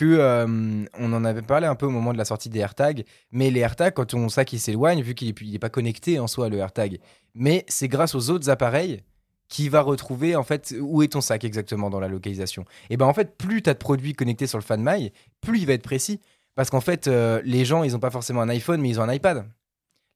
euh, 0.04 0.86
on 1.00 1.14
en 1.14 1.24
avait 1.24 1.42
parlé 1.42 1.68
un 1.68 1.76
peu 1.76 1.86
au 1.86 1.92
moment 1.92 2.12
de 2.12 2.18
la 2.18 2.26
sortie 2.26 2.50
des 2.50 2.60
AirTags, 2.60 3.06
mais 3.32 3.50
les 3.52 3.62
AirTags, 3.62 3.94
quand 3.94 4.06
ton 4.06 4.28
sac 4.30 4.52
il 4.54 4.60
s'éloigne, 4.60 5.02
vu 5.02 5.16
qu'il 5.16 5.30
est, 5.30 5.42
il 5.42 5.56
est 5.56 5.60
pas 5.60 5.70
connecté 5.70 6.20
en 6.20 6.28
soi 6.28 6.50
le 6.50 6.58
AirTag, 6.58 7.00
mais 7.34 7.66
c'est 7.68 7.88
grâce 7.88 8.16
aux 8.16 8.30
autres 8.30 8.50
appareils 8.50 9.02
qui 9.48 9.70
va 9.70 9.82
retrouver 9.82 10.36
en 10.36 10.44
fait 10.44 10.76
où 10.82 11.04
est 11.04 11.10
ton 11.10 11.22
sac 11.22 11.44
exactement 11.44 11.90
dans 11.90 12.00
la 12.00 12.08
localisation. 12.08 12.66
Et 12.90 12.98
ben 12.98 13.06
en 13.06 13.14
fait, 13.14 13.38
plus 13.38 13.62
t'as 13.62 13.74
de 13.74 13.80
produits 13.80 14.14
connectés 14.14 14.48
sur 14.48 14.58
le 14.58 14.64
FanMy, 14.64 15.12
plus 15.42 15.60
il 15.60 15.68
va 15.68 15.74
être 15.74 15.84
précis. 15.84 16.20
Parce 16.56 16.70
qu'en 16.70 16.82
fait, 16.82 17.08
euh, 17.08 17.42
les 17.44 17.66
gens, 17.66 17.84
ils 17.84 17.96
ont 17.96 18.00
pas 18.00 18.10
forcément 18.10 18.42
un 18.42 18.50
iPhone, 18.50 18.82
mais 18.82 18.90
ils 18.90 19.00
ont 19.00 19.04
un 19.04 19.14
iPad. 19.14 19.46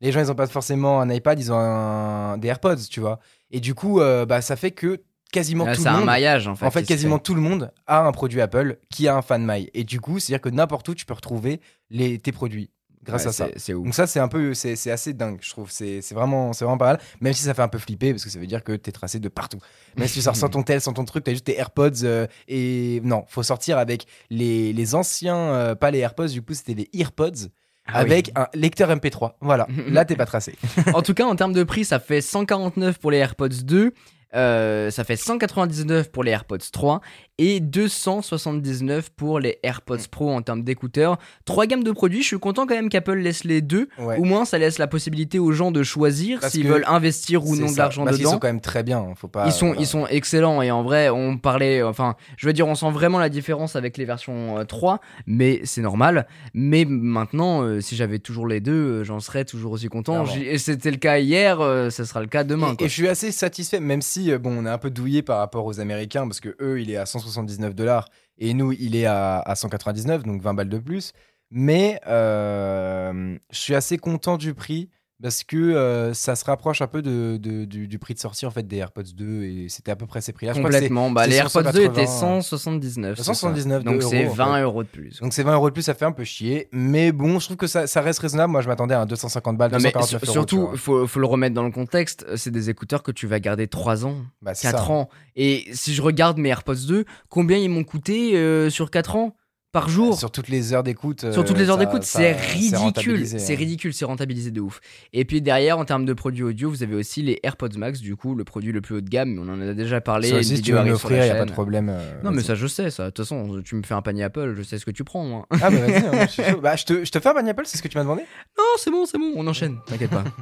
Les 0.01 0.13
gens, 0.13 0.21
ils 0.21 0.31
ont 0.31 0.35
pas 0.35 0.47
forcément 0.47 1.01
un 1.01 1.09
iPad, 1.09 1.37
ils 1.37 1.51
ont 1.51 1.57
un... 1.57 2.37
des 2.37 2.47
AirPods, 2.47 2.87
tu 2.89 3.01
vois. 3.01 3.19
Et 3.51 3.59
du 3.59 3.75
coup, 3.75 3.99
euh, 3.99 4.25
bah, 4.25 4.41
ça 4.41 4.55
fait 4.55 4.71
que 4.71 5.01
quasiment 5.31 5.65
tout 5.65 5.75
c'est 5.81 5.89
le 5.89 5.95
un 5.95 5.97
monde, 5.97 6.05
maillage 6.05 6.47
en 6.47 6.55
fait. 6.55 6.65
en 6.65 6.71
fait, 6.71 6.83
quasiment 6.83 7.17
fait. 7.17 7.23
tout 7.23 7.35
le 7.35 7.41
monde 7.41 7.71
a 7.87 8.01
un 8.05 8.11
produit 8.11 8.41
Apple 8.41 8.77
qui 8.89 9.07
a 9.07 9.15
un 9.15 9.21
FanMy. 9.21 9.69
Et 9.73 9.83
du 9.83 9.99
coup, 10.01 10.19
c'est-à-dire 10.19 10.41
que 10.41 10.49
n'importe 10.49 10.87
où, 10.89 10.95
tu 10.95 11.05
peux 11.05 11.13
retrouver 11.13 11.61
les... 11.89 12.19
tes 12.19 12.31
produits 12.31 12.69
grâce 13.03 13.23
Ouais, 13.23 13.29
à 13.29 13.31
ça. 13.31 13.47
c'est- 13.53 13.59
C'est. 13.59 13.73
Donc 13.73 13.93
ça, 13.93 14.07
c'est 14.07 14.19
un 14.19 14.27
peu, 14.27 14.53
c'est 14.53 14.75
c'est 14.75 14.91
assez 14.91 15.13
dingue, 15.13 15.39
je 15.41 15.49
trouve. 15.49 15.71
C'est 15.71 16.01
c'est 16.01 16.13
vraiment, 16.15 16.51
c'est 16.53 16.65
vraiment 16.65 16.77
pas 16.77 16.85
mal. 16.87 16.99
Même 17.21 17.33
si 17.33 17.43
ça 17.43 17.53
fait 17.53 17.61
un 17.61 17.67
peu 17.69 17.77
flipper 17.77 18.11
parce 18.11 18.23
que 18.25 18.29
ça 18.29 18.39
veut 18.39 18.47
dire 18.47 18.63
que 18.63 18.73
t'es 18.73 18.91
tracé 18.91 19.19
de 19.19 19.29
partout. 19.29 19.59
Même 19.97 20.07
si 20.07 20.15
tu 20.15 20.21
sors 20.21 20.35
sans 20.35 20.49
ton 20.49 20.63
tel, 20.63 20.81
sans 20.81 20.93
ton 20.93 21.05
truc, 21.05 21.23
t'as 21.23 21.31
juste 21.31 21.45
tes 21.45 21.57
AirPods 21.57 22.03
euh, 22.03 22.27
et 22.47 22.99
non, 23.03 23.23
faut 23.27 23.43
sortir 23.43 23.77
avec 23.77 24.05
les, 24.29 24.73
les 24.73 24.95
anciens, 24.95 25.37
euh, 25.37 25.75
pas 25.75 25.91
les 25.91 25.99
AirPods, 25.99 26.27
du 26.27 26.41
coup 26.41 26.53
c'était 26.53 26.73
les 26.73 26.89
EarPods 26.93 27.47
Ah 27.87 27.93
oui. 27.95 27.99
avec 28.01 28.31
un 28.35 28.47
lecteur 28.53 28.89
MP3. 28.89 29.33
Voilà, 29.41 29.65
là 29.87 30.03
t'es 30.05 30.15
pas 30.17 30.25
tracé. 30.25 30.55
en 30.93 31.01
tout 31.01 31.13
cas, 31.13 31.25
en 31.25 31.35
termes 31.35 31.53
de 31.53 31.63
prix, 31.63 31.85
ça 31.85 31.99
fait 31.99 32.19
149 32.21 32.99
pour 32.99 33.11
les 33.11 33.17
AirPods 33.19 33.47
2, 33.63 33.93
euh, 34.35 34.91
ça 34.91 35.03
fait 35.03 35.15
199 35.15 36.11
pour 36.11 36.23
les 36.23 36.31
AirPods 36.31 36.57
3 36.71 37.01
et 37.37 37.59
279 37.59 39.09
pour 39.11 39.39
les 39.39 39.59
AirPods 39.63 39.97
Pro 40.11 40.29
en 40.31 40.41
termes 40.41 40.63
d'écouteurs. 40.63 41.17
Trois 41.45 41.65
gammes 41.65 41.83
de 41.83 41.91
produits, 41.91 42.21
je 42.21 42.27
suis 42.27 42.39
content 42.39 42.67
quand 42.67 42.75
même 42.75 42.89
qu'Apple 42.89 43.15
laisse 43.17 43.43
les 43.43 43.61
deux. 43.61 43.87
Ouais. 43.97 44.17
Au 44.17 44.23
moins, 44.23 44.45
ça 44.45 44.57
laisse 44.57 44.77
la 44.77 44.87
possibilité 44.87 45.39
aux 45.39 45.51
gens 45.51 45.71
de 45.71 45.83
choisir 45.83 46.43
s'ils 46.43 46.67
veulent 46.67 46.83
investir 46.87 47.45
ou 47.45 47.55
non 47.55 47.71
de 47.71 47.77
l'argent 47.77 48.05
dedans. 48.05 48.31
sont 48.31 48.39
quand 48.39 48.47
même 48.47 48.61
très 48.61 48.83
bien. 48.83 48.99
hein, 48.99 49.13
Faut 49.15 49.27
pas. 49.27 49.45
Ils 49.45 49.51
sont, 49.51 49.67
voilà. 49.67 49.81
ils 49.81 49.87
sont 49.87 50.05
excellents 50.07 50.61
et 50.61 50.69
en 50.71 50.83
vrai, 50.83 51.09
on 51.09 51.37
parlait, 51.37 51.81
enfin, 51.81 52.15
je 52.37 52.45
veux 52.47 52.53
dire, 52.53 52.67
on 52.67 52.75
sent 52.75 52.91
vraiment 52.91 53.19
la 53.19 53.29
différence 53.29 53.75
avec 53.75 53.97
les 53.97 54.05
versions 54.05 54.57
euh, 54.59 54.63
3, 54.65 54.99
mais 55.25 55.61
c'est 55.63 55.81
normal. 55.81 56.27
Mais 56.53 56.85
maintenant, 56.85 57.61
euh, 57.63 57.79
si 57.81 57.95
j'avais 57.95 58.19
toujours 58.19 58.47
les 58.47 58.59
deux, 58.59 58.71
euh, 58.99 59.03
j'en 59.03 59.19
serais 59.19 59.45
toujours 59.45 59.71
aussi 59.71 59.87
content. 59.87 60.25
Et 60.35 60.57
C'était 60.57 60.91
le 60.91 60.97
cas 60.97 61.19
hier, 61.19 61.61
euh, 61.61 61.89
ce 61.89 62.03
sera 62.03 62.19
le 62.21 62.27
cas 62.27 62.43
demain. 62.43 62.73
Et, 62.73 62.75
quoi. 62.75 62.85
et 62.85 62.89
je 62.89 62.93
suis 62.93 63.07
assez 63.07 63.31
satisfait, 63.31 63.79
même 63.79 64.01
si 64.01 64.18
euh, 64.27 64.39
bon, 64.39 64.51
on 64.51 64.65
est 64.65 64.69
un 64.69 64.77
peu 64.77 64.89
douillé 64.89 65.21
par 65.21 65.39
rapport 65.39 65.65
aux 65.65 65.79
Américains, 65.79 66.27
parce 66.27 66.39
que 66.39 66.55
eux, 66.61 66.81
il 66.81 66.91
est 66.91 66.97
à 66.97 67.05
179 67.05 67.75
dollars 67.75 68.07
et 68.37 68.53
nous, 68.53 68.71
il 68.73 68.95
est 68.95 69.05
à, 69.05 69.39
à 69.39 69.55
199, 69.55 70.23
donc 70.23 70.41
20 70.41 70.53
balles 70.53 70.69
de 70.69 70.77
plus. 70.79 71.13
Mais 71.51 71.99
euh, 72.07 73.37
je 73.51 73.57
suis 73.57 73.75
assez 73.75 73.97
content 73.97 74.37
du 74.37 74.53
prix 74.53 74.89
parce 75.21 75.43
que 75.43 75.57
euh, 75.57 76.13
ça 76.13 76.35
se 76.35 76.45
rapproche 76.45 76.81
un 76.81 76.87
peu 76.87 77.01
de, 77.01 77.37
de- 77.37 77.65
du, 77.65 77.87
du 77.87 77.99
prix 77.99 78.13
de 78.13 78.19
sortie 78.19 78.45
en 78.45 78.51
fait 78.51 78.63
des 78.67 78.77
AirPods 78.77 79.03
2 79.15 79.43
et 79.43 79.65
c'était 79.69 79.91
à 79.91 79.95
peu 79.95 80.05
près 80.05 80.21
ces 80.21 80.31
prix-là. 80.33 80.53
Complètement. 80.53 81.11
Bah, 81.11 81.27
les 81.27 81.35
AirPods 81.35 81.63
2 81.73 81.81
étaient 81.83 82.05
180, 82.07 82.41
179. 82.41 83.17
c'est 83.17 83.23
ça. 83.23 83.33
179 83.33 83.83
Donc 83.83 84.01
c'est 84.03 84.23
euros, 84.23 84.31
en 84.31 84.35
20 84.35 84.53
fait. 84.55 84.61
euros 84.61 84.83
de 84.83 84.87
plus. 84.87 85.19
Donc 85.21 85.33
c'est 85.33 85.43
20 85.43 85.53
euros 85.55 85.69
de 85.69 85.73
plus, 85.73 85.81
ça 85.83 85.93
fait 85.93 86.05
un 86.05 86.11
peu 86.11 86.23
chier. 86.23 86.67
Mais 86.71 87.11
bon, 87.11 87.39
je 87.39 87.45
trouve 87.45 87.57
que 87.57 87.67
ça, 87.67 87.87
ça 87.87 88.01
reste 88.01 88.19
raisonnable. 88.19 88.51
Moi, 88.51 88.61
je 88.61 88.67
m'attendais 88.67 88.93
à 88.95 89.01
un 89.01 89.05
250 89.05 89.57
balles, 89.57 89.71
Non, 89.71 89.77
mais 89.77 89.91
249 89.91 90.21
sur- 90.23 90.29
euros. 90.29 90.33
surtout, 90.33 90.55
tu 90.55 90.61
vois. 90.69 90.77
faut, 90.77 91.07
faut 91.07 91.19
le 91.19 91.25
remettre 91.27 91.53
dans 91.55 91.63
le 91.63 91.71
contexte. 91.71 92.25
C'est 92.35 92.51
des 92.51 92.69
écouteurs 92.69 93.03
que 93.03 93.11
tu 93.11 93.27
vas 93.27 93.39
garder 93.39 93.67
3 93.67 94.05
ans, 94.05 94.15
Bah, 94.41 94.53
c'est 94.53 94.71
4 94.71 94.85
ça. 94.85 94.91
ans. 94.91 95.09
Et 95.35 95.65
si 95.73 95.93
je 95.93 96.01
regarde 96.01 96.37
mes 96.37 96.49
AirPods 96.49 96.85
2, 96.87 97.05
combien 97.29 97.57
ils 97.57 97.69
m'ont 97.69 97.83
coûté 97.83 98.35
euh, 98.37 98.69
sur 98.69 98.89
4 98.91 99.15
ans? 99.15 99.35
Par 99.71 99.87
jour 99.87 100.17
Sur 100.17 100.31
toutes 100.31 100.47
les 100.47 100.73
heures 100.73 100.81
d'écoute. 100.83 101.31
Sur 101.31 101.45
toutes 101.45 101.57
les 101.57 101.65
euh, 101.67 101.71
heures 101.73 101.77
ça- 101.79 101.85
d'écoute, 101.85 102.03
c'est 102.03 102.31
ridicule. 102.31 103.27
C'est 103.27 103.53
ridicule, 103.53 103.93
c'est 103.93 104.05
rentabilisé 104.05 104.49
de 104.49 104.61
ouf. 104.61 104.79
Et 105.13 105.25
puis 105.25 105.41
derrière, 105.41 105.77
en 105.77 105.85
termes 105.85 106.05
de 106.05 106.13
produits 106.13 106.43
audio, 106.43 106.69
vous 106.69 106.81
avez 106.81 106.95
aussi 106.95 107.21
les 107.21 107.39
AirPods 107.43 107.77
Max, 107.77 107.99
du 107.99 108.15
coup, 108.15 108.33
le 108.33 108.43
produit 108.43 108.71
le 108.71 108.81
plus 108.81 108.95
haut 108.95 109.01
de 109.01 109.09
gamme. 109.09 109.39
On 109.39 109.47
en 109.47 109.61
a 109.61 109.73
déjà 109.75 110.01
parlé. 110.01 110.29
Ça 110.29 110.33
une 110.35 110.39
aussi, 110.39 110.55
si 110.57 110.61
tu 110.63 110.71
veux 110.71 110.79
arrive 110.79 110.93
me 110.93 110.97
sur 110.97 111.09
la 111.09 111.15
offrir, 111.17 111.25
il 111.27 111.33
n'y 111.33 111.37
a 111.37 111.43
pas 111.43 111.45
de 111.49 111.51
problème. 111.53 111.89
euh, 111.89 112.21
Non, 112.23 112.31
mais 112.31 112.41
ça, 112.41 112.55
je 112.55 112.65
sais, 112.65 112.89
ça. 112.89 113.05
De 113.05 113.09
toute 113.11 113.25
façon, 113.25 113.61
tu 113.63 113.75
me 113.75 113.83
fais 113.83 113.93
un 113.93 114.01
panier 114.01 114.23
Apple, 114.23 114.55
je 114.57 114.63
sais 114.63 114.79
ce 114.79 114.85
que 114.85 114.91
tu 114.91 115.03
prends, 115.03 115.23
moi. 115.23 115.45
Ah, 115.51 115.69
bah 115.69 115.77
vas-y, 115.77 115.97
hein, 116.05 116.27
je. 116.27 116.55
Bah, 116.59 116.75
je 116.75 116.85
te, 116.85 117.05
je 117.05 117.11
te 117.11 117.19
fais 117.19 117.29
un 117.29 117.33
panier 117.35 117.51
Apple, 117.51 117.63
c'est 117.65 117.77
ce 117.77 117.83
que 117.83 117.87
tu 117.87 117.97
m'as 117.97 118.03
demandé 118.03 118.23
non, 118.57 118.63
c'est 118.77 118.89
bon, 118.91 119.05
c'est 119.05 119.17
bon, 119.19 119.31
on 119.35 119.45
enchaîne. 119.47 119.77
T'inquiète 119.85 120.09
pas. 120.09 120.23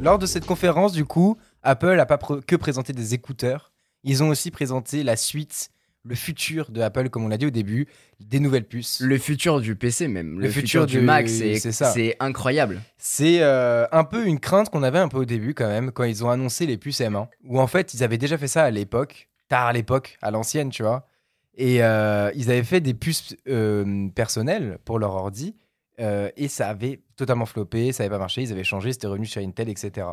Lors 0.00 0.18
de 0.18 0.26
cette 0.26 0.46
conférence, 0.46 0.92
du 0.92 1.04
coup, 1.04 1.36
Apple 1.62 1.94
n'a 1.96 2.06
pas 2.06 2.16
pr- 2.16 2.42
que 2.44 2.56
présenté 2.56 2.92
des 2.92 3.14
écouteurs, 3.14 3.72
ils 4.04 4.22
ont 4.22 4.28
aussi 4.28 4.50
présenté 4.50 5.02
la 5.02 5.16
suite, 5.16 5.70
le 6.04 6.14
futur 6.16 6.70
de 6.72 6.80
Apple, 6.80 7.08
comme 7.10 7.24
on 7.24 7.28
l'a 7.28 7.36
dit 7.36 7.46
au 7.46 7.50
début, 7.50 7.86
des 8.18 8.40
nouvelles 8.40 8.66
puces. 8.66 9.00
Le 9.00 9.16
futur 9.18 9.60
du 9.60 9.76
PC, 9.76 10.08
même. 10.08 10.40
Le, 10.40 10.46
Le 10.46 10.50
futur, 10.52 10.82
futur 10.82 10.86
du 10.86 11.00
Mac, 11.00 11.28
c'est 11.28 12.16
incroyable. 12.18 12.80
C'est 12.98 13.42
euh, 13.42 13.86
un 13.92 14.02
peu 14.02 14.26
une 14.26 14.40
crainte 14.40 14.68
qu'on 14.70 14.82
avait 14.82 14.98
un 14.98 15.08
peu 15.08 15.18
au 15.18 15.24
début 15.24 15.54
quand 15.54 15.68
même, 15.68 15.92
quand 15.92 16.02
ils 16.04 16.24
ont 16.24 16.30
annoncé 16.30 16.66
les 16.66 16.76
puces 16.78 17.00
M1, 17.00 17.28
où 17.44 17.60
en 17.60 17.66
fait 17.68 17.94
ils 17.94 18.02
avaient 18.02 18.18
déjà 18.18 18.36
fait 18.38 18.48
ça 18.48 18.64
à 18.64 18.70
l'époque, 18.70 19.28
tard 19.48 19.66
à 19.68 19.72
l'époque, 19.72 20.18
à 20.22 20.30
l'ancienne, 20.32 20.70
tu 20.70 20.82
vois. 20.82 21.06
Et 21.54 21.84
euh, 21.84 22.32
ils 22.34 22.50
avaient 22.50 22.64
fait 22.64 22.80
des 22.80 22.94
puces 22.94 23.36
euh, 23.48 24.08
personnelles 24.14 24.78
pour 24.84 24.98
leur 24.98 25.12
ordi, 25.14 25.54
euh, 26.00 26.30
et 26.36 26.48
ça 26.48 26.68
avait 26.68 27.00
totalement 27.14 27.46
floppé, 27.46 27.92
ça 27.92 28.02
n'avait 28.02 28.14
pas 28.14 28.18
marché, 28.18 28.42
ils 28.42 28.50
avaient 28.50 28.64
changé, 28.64 28.92
c'était 28.92 29.06
revenu 29.06 29.26
sur 29.26 29.40
Intel, 29.42 29.68
etc. 29.68 30.06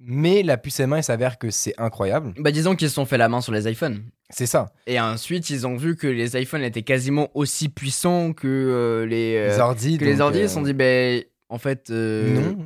Mais 0.00 0.42
la 0.44 0.56
puce 0.56 0.78
M1, 0.78 0.98
il 0.98 1.02
s'avère 1.02 1.38
que 1.38 1.50
c'est 1.50 1.74
incroyable. 1.78 2.32
Bah, 2.38 2.52
disons 2.52 2.76
qu'ils 2.76 2.88
se 2.88 2.94
sont 2.94 3.04
fait 3.06 3.18
la 3.18 3.28
main 3.28 3.40
sur 3.40 3.52
les 3.52 3.68
iPhones. 3.70 4.02
C'est 4.30 4.46
ça. 4.46 4.66
Et 4.86 5.00
ensuite, 5.00 5.50
ils 5.50 5.66
ont 5.66 5.76
vu 5.76 5.96
que 5.96 6.06
les 6.06 6.40
iPhones 6.40 6.62
étaient 6.62 6.82
quasiment 6.82 7.28
aussi 7.34 7.68
puissants 7.68 8.32
que 8.32 8.46
euh, 8.46 9.06
les, 9.06 9.36
euh, 9.36 9.48
les 9.54 9.60
ordi. 9.60 9.98
que 9.98 10.04
les 10.04 10.20
ordi. 10.20 10.38
euh, 10.38 10.42
Ils 10.44 10.48
se 10.48 10.54
sont 10.54 10.62
dit, 10.62 10.72
ben, 10.74 11.22
en 11.48 11.58
fait, 11.58 11.90
euh, 11.90 12.40
non. 12.40 12.58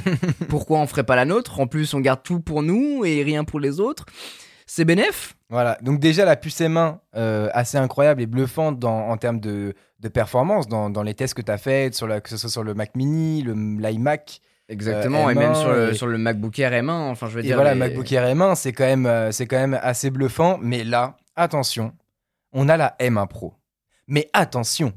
pourquoi 0.48 0.78
on 0.80 0.86
ferait 0.86 1.04
pas 1.04 1.16
la 1.16 1.24
nôtre? 1.24 1.60
En 1.60 1.66
plus, 1.66 1.94
on 1.94 2.00
garde 2.00 2.22
tout 2.22 2.40
pour 2.40 2.62
nous 2.62 3.04
et 3.04 3.22
rien 3.22 3.44
pour 3.44 3.60
les 3.60 3.80
autres. 3.80 4.06
C'est 4.66 4.84
bénef. 4.84 5.34
Voilà, 5.48 5.78
donc 5.82 5.98
déjà 5.98 6.24
la 6.24 6.36
puce 6.36 6.60
M1, 6.60 6.98
euh, 7.16 7.48
assez 7.52 7.76
incroyable 7.76 8.22
et 8.22 8.26
bluffante 8.26 8.78
dans- 8.78 9.08
en 9.08 9.16
termes 9.16 9.40
de, 9.40 9.74
de 9.98 10.08
performance, 10.08 10.68
dans, 10.68 10.90
dans 10.90 11.02
les 11.02 11.14
tests 11.14 11.34
que 11.34 11.42
tu 11.42 11.50
as 11.50 11.58
fait, 11.58 11.92
sur 11.94 12.06
la, 12.06 12.20
que 12.20 12.30
ce 12.30 12.36
soit 12.36 12.50
sur 12.50 12.62
le 12.62 12.74
Mac 12.74 12.94
mini, 12.94 13.42
le- 13.42 13.54
l'iMac. 13.80 14.40
Exactement. 14.70 15.26
Euh, 15.28 15.30
et 15.30 15.34
même 15.34 15.52
M1 15.52 15.54
sur 15.60 15.72
le, 15.72 15.90
et- 15.90 15.94
sur 15.94 16.06
le 16.06 16.16
MacBook 16.18 16.58
Air 16.58 16.72
M1. 16.72 16.90
Enfin, 17.10 17.26
je 17.28 17.34
veux 17.34 17.40
Et 17.40 17.42
dire. 17.42 17.56
voilà, 17.56 17.74
les- 17.74 17.78
MacBook 17.80 18.10
Air 18.12 18.24
M1, 18.34 18.54
c'est 18.54 18.72
quand, 18.72 18.84
même, 18.86 19.04
euh, 19.06 19.32
c'est 19.32 19.46
quand 19.46 19.58
même 19.58 19.78
assez 19.82 20.10
bluffant. 20.10 20.58
Mais 20.62 20.84
là, 20.84 21.16
attention, 21.36 21.92
on 22.52 22.68
a 22.68 22.76
la 22.76 22.94
M1 23.00 23.26
Pro. 23.26 23.54
Mais 24.06 24.28
attention, 24.32 24.92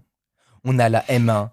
on 0.63 0.79
a 0.79 0.89
la 0.89 1.03
M1 1.09 1.49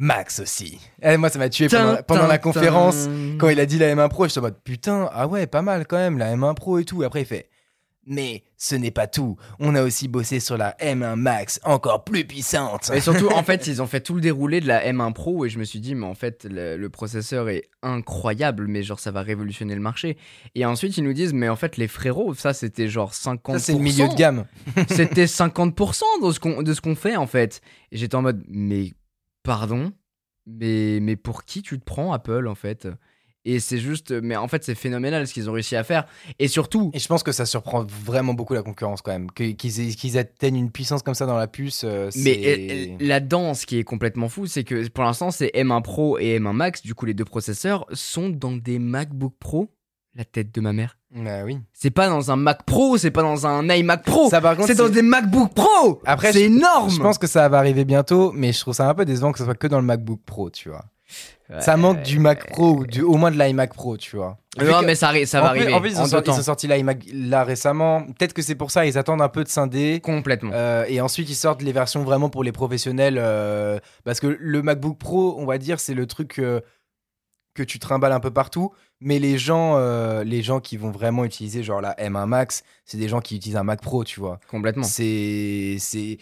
Max 0.00 0.38
aussi. 0.40 0.78
Et 1.02 1.16
moi, 1.16 1.28
ça 1.28 1.38
m'a 1.40 1.48
tué 1.48 1.68
pendant, 1.68 2.26
la 2.26 2.38
conférence. 2.38 3.08
Quand 3.38 3.48
il 3.48 3.58
a 3.60 3.66
dit 3.66 3.78
la 3.78 3.94
M1 3.94 4.08
Pro, 4.08 4.24
je 4.24 4.30
suis 4.30 4.38
en 4.38 4.42
mode 4.42 4.60
putain, 4.62 5.10
ah 5.12 5.26
ouais, 5.26 5.46
pas 5.46 5.62
mal 5.62 5.86
quand 5.86 5.96
même, 5.96 6.18
la 6.18 6.34
M1 6.36 6.54
Pro 6.54 6.78
et 6.78 6.84
tout. 6.84 7.02
Après, 7.02 7.22
il 7.22 7.26
fait 7.26 7.48
mais 8.08 8.42
ce 8.56 8.74
n'est 8.74 8.90
pas 8.90 9.06
tout. 9.06 9.36
On 9.60 9.74
a 9.74 9.82
aussi 9.82 10.08
bossé 10.08 10.40
sur 10.40 10.56
la 10.56 10.72
M1 10.80 11.14
Max, 11.14 11.60
encore 11.62 12.04
plus 12.04 12.24
puissante. 12.24 12.90
Et 12.92 13.00
surtout, 13.00 13.28
en 13.28 13.42
fait, 13.42 13.66
ils 13.68 13.82
ont 13.82 13.86
fait 13.86 14.00
tout 14.00 14.14
le 14.14 14.20
déroulé 14.20 14.60
de 14.60 14.66
la 14.66 14.84
M1 14.90 15.12
Pro 15.12 15.44
et 15.44 15.50
je 15.50 15.58
me 15.58 15.64
suis 15.64 15.78
dit, 15.78 15.94
mais 15.94 16.06
en 16.06 16.14
fait, 16.14 16.46
le, 16.50 16.76
le 16.76 16.88
processeur 16.88 17.48
est 17.50 17.68
incroyable, 17.82 18.66
mais 18.66 18.82
genre, 18.82 18.98
ça 18.98 19.10
va 19.10 19.20
révolutionner 19.22 19.74
le 19.74 19.80
marché. 19.80 20.16
Et 20.54 20.64
ensuite, 20.64 20.96
ils 20.96 21.04
nous 21.04 21.12
disent, 21.12 21.34
mais 21.34 21.48
en 21.48 21.56
fait, 21.56 21.76
les 21.76 21.86
frérots, 21.86 22.34
ça, 22.34 22.54
c'était 22.54 22.88
genre 22.88 23.12
50%. 23.12 23.52
Ça, 23.52 23.58
c'est 23.58 23.72
le 23.74 23.78
milieu 23.78 24.08
de 24.08 24.14
gamme. 24.14 24.46
C'était 24.88 25.26
50% 25.26 26.26
de 26.26 26.32
ce 26.32 26.40
qu'on 26.40 26.62
de 26.62 26.72
ce 26.72 26.80
qu'on 26.80 26.94
fait, 26.96 27.16
en 27.16 27.26
fait. 27.26 27.60
Et 27.92 27.98
j'étais 27.98 28.14
en 28.14 28.22
mode, 28.22 28.42
mais 28.48 28.94
pardon? 29.42 29.92
Mais, 30.46 30.98
mais 31.02 31.16
pour 31.16 31.44
qui 31.44 31.60
tu 31.60 31.78
te 31.78 31.84
prends, 31.84 32.12
Apple, 32.12 32.46
en 32.48 32.54
fait? 32.54 32.88
Et 33.50 33.60
c'est 33.60 33.78
juste, 33.78 34.10
mais 34.10 34.36
en 34.36 34.46
fait, 34.46 34.62
c'est 34.62 34.74
phénoménal 34.74 35.26
ce 35.26 35.32
qu'ils 35.32 35.48
ont 35.48 35.54
réussi 35.54 35.74
à 35.74 35.82
faire. 35.82 36.04
Et 36.38 36.48
surtout, 36.48 36.90
Et 36.92 36.98
je 36.98 37.08
pense 37.08 37.22
que 37.22 37.32
ça 37.32 37.46
surprend 37.46 37.86
vraiment 38.04 38.34
beaucoup 38.34 38.52
la 38.52 38.62
concurrence 38.62 39.00
quand 39.00 39.10
même. 39.10 39.30
Qu'ils 39.30 40.18
atteignent 40.18 40.56
une 40.56 40.70
puissance 40.70 41.02
comme 41.02 41.14
ça 41.14 41.24
dans 41.24 41.38
la 41.38 41.46
puce. 41.46 41.82
euh, 41.84 42.10
Mais 42.16 42.40
euh, 42.44 42.96
là-dedans, 43.00 43.54
ce 43.54 43.64
qui 43.64 43.78
est 43.78 43.84
complètement 43.84 44.28
fou, 44.28 44.44
c'est 44.46 44.64
que 44.64 44.86
pour 44.88 45.02
l'instant, 45.04 45.30
c'est 45.30 45.50
M1 45.54 45.80
Pro 45.80 46.18
et 46.18 46.38
M1 46.38 46.52
Max, 46.52 46.82
du 46.82 46.94
coup, 46.94 47.06
les 47.06 47.14
deux 47.14 47.24
processeurs 47.24 47.86
sont 47.92 48.28
dans 48.28 48.52
des 48.52 48.78
MacBook 48.78 49.32
Pro. 49.38 49.68
La 50.14 50.24
tête 50.24 50.52
de 50.54 50.60
ma 50.60 50.72
mère. 50.74 50.98
Bah 51.14 51.44
oui. 51.44 51.58
C'est 51.72 51.90
pas 51.90 52.08
dans 52.08 52.30
un 52.30 52.36
Mac 52.36 52.64
Pro, 52.66 52.98
c'est 52.98 53.10
pas 53.12 53.22
dans 53.22 53.46
un 53.46 53.66
iMac 53.68 54.02
Pro. 54.04 54.28
Ça, 54.28 54.40
par 54.42 54.56
contre, 54.56 54.66
C'est 54.68 54.74
dans 54.74 54.88
des 54.88 55.00
MacBook 55.00 55.54
Pro. 55.54 56.02
Après, 56.04 56.32
c'est 56.32 56.42
énorme. 56.42 56.90
Je 56.90 56.98
pense 57.00 57.16
que 57.16 57.26
ça 57.26 57.48
va 57.48 57.58
arriver 57.58 57.84
bientôt, 57.84 58.32
mais 58.32 58.52
je 58.52 58.60
trouve 58.60 58.74
ça 58.74 58.90
un 58.90 58.94
peu 58.94 59.04
décevant 59.04 59.32
que 59.32 59.38
ce 59.38 59.44
soit 59.44 59.54
que 59.54 59.68
dans 59.68 59.78
le 59.78 59.86
MacBook 59.86 60.20
Pro, 60.26 60.50
tu 60.50 60.68
vois. 60.70 60.84
Ça 61.60 61.76
manque 61.76 62.02
du 62.02 62.18
Mac 62.18 62.46
Pro 62.50 62.70
ou 62.72 62.86
du, 62.86 63.00
au 63.02 63.14
moins 63.14 63.30
de 63.30 63.38
l'iMac 63.38 63.72
Pro, 63.72 63.96
tu 63.96 64.16
vois. 64.16 64.36
Non, 64.60 64.82
mais 64.82 64.94
ça, 64.94 65.12
ça 65.24 65.40
va 65.40 65.46
en 65.46 65.50
arriver. 65.50 65.72
En 65.72 65.80
plus, 65.80 65.90
ils 65.92 65.98
ont, 65.98 66.02
en 66.02 66.06
sorti, 66.06 66.26
deux 66.26 66.32
ils 66.32 66.34
ont 66.34 66.36
temps. 66.36 66.42
sorti 66.42 66.66
l'iMac 66.68 66.98
là 67.12 67.44
récemment. 67.44 68.02
Peut-être 68.02 68.34
que 68.34 68.42
c'est 68.42 68.54
pour 68.54 68.70
ça, 68.70 68.84
ils 68.86 68.98
attendent 68.98 69.22
un 69.22 69.28
peu 69.28 69.44
de 69.44 69.48
scinder. 69.48 70.00
Complètement. 70.00 70.50
Euh, 70.52 70.84
et 70.88 71.00
ensuite, 71.00 71.30
ils 71.30 71.34
sortent 71.34 71.62
les 71.62 71.72
versions 71.72 72.02
vraiment 72.02 72.28
pour 72.28 72.44
les 72.44 72.52
professionnels. 72.52 73.16
euh, 73.18 73.78
parce 74.04 74.20
que 74.20 74.26
le 74.38 74.62
MacBook 74.62 74.98
Pro, 74.98 75.36
on 75.38 75.46
va 75.46 75.58
dire, 75.58 75.80
c'est 75.80 75.94
le 75.94 76.06
truc 76.06 76.38
euh, 76.38 76.60
que 77.58 77.62
tu 77.64 77.78
trimbales 77.78 78.12
un 78.12 78.20
peu 78.20 78.30
partout. 78.30 78.72
Mais 79.00 79.18
les 79.18 79.38
gens, 79.38 79.74
euh, 79.76 80.24
les 80.24 80.42
gens 80.42 80.58
qui 80.60 80.76
vont 80.76 80.90
vraiment 80.90 81.24
utiliser 81.24 81.62
genre 81.62 81.80
la 81.80 81.94
M1 81.94 82.26
Max, 82.26 82.62
c'est 82.84 82.96
des 82.98 83.08
gens 83.08 83.20
qui 83.20 83.36
utilisent 83.36 83.56
un 83.56 83.62
Mac 83.62 83.80
Pro, 83.80 84.02
tu 84.04 84.18
vois. 84.20 84.40
Complètement. 84.50 84.82
C'est 84.84 85.76
c'est 85.78 86.18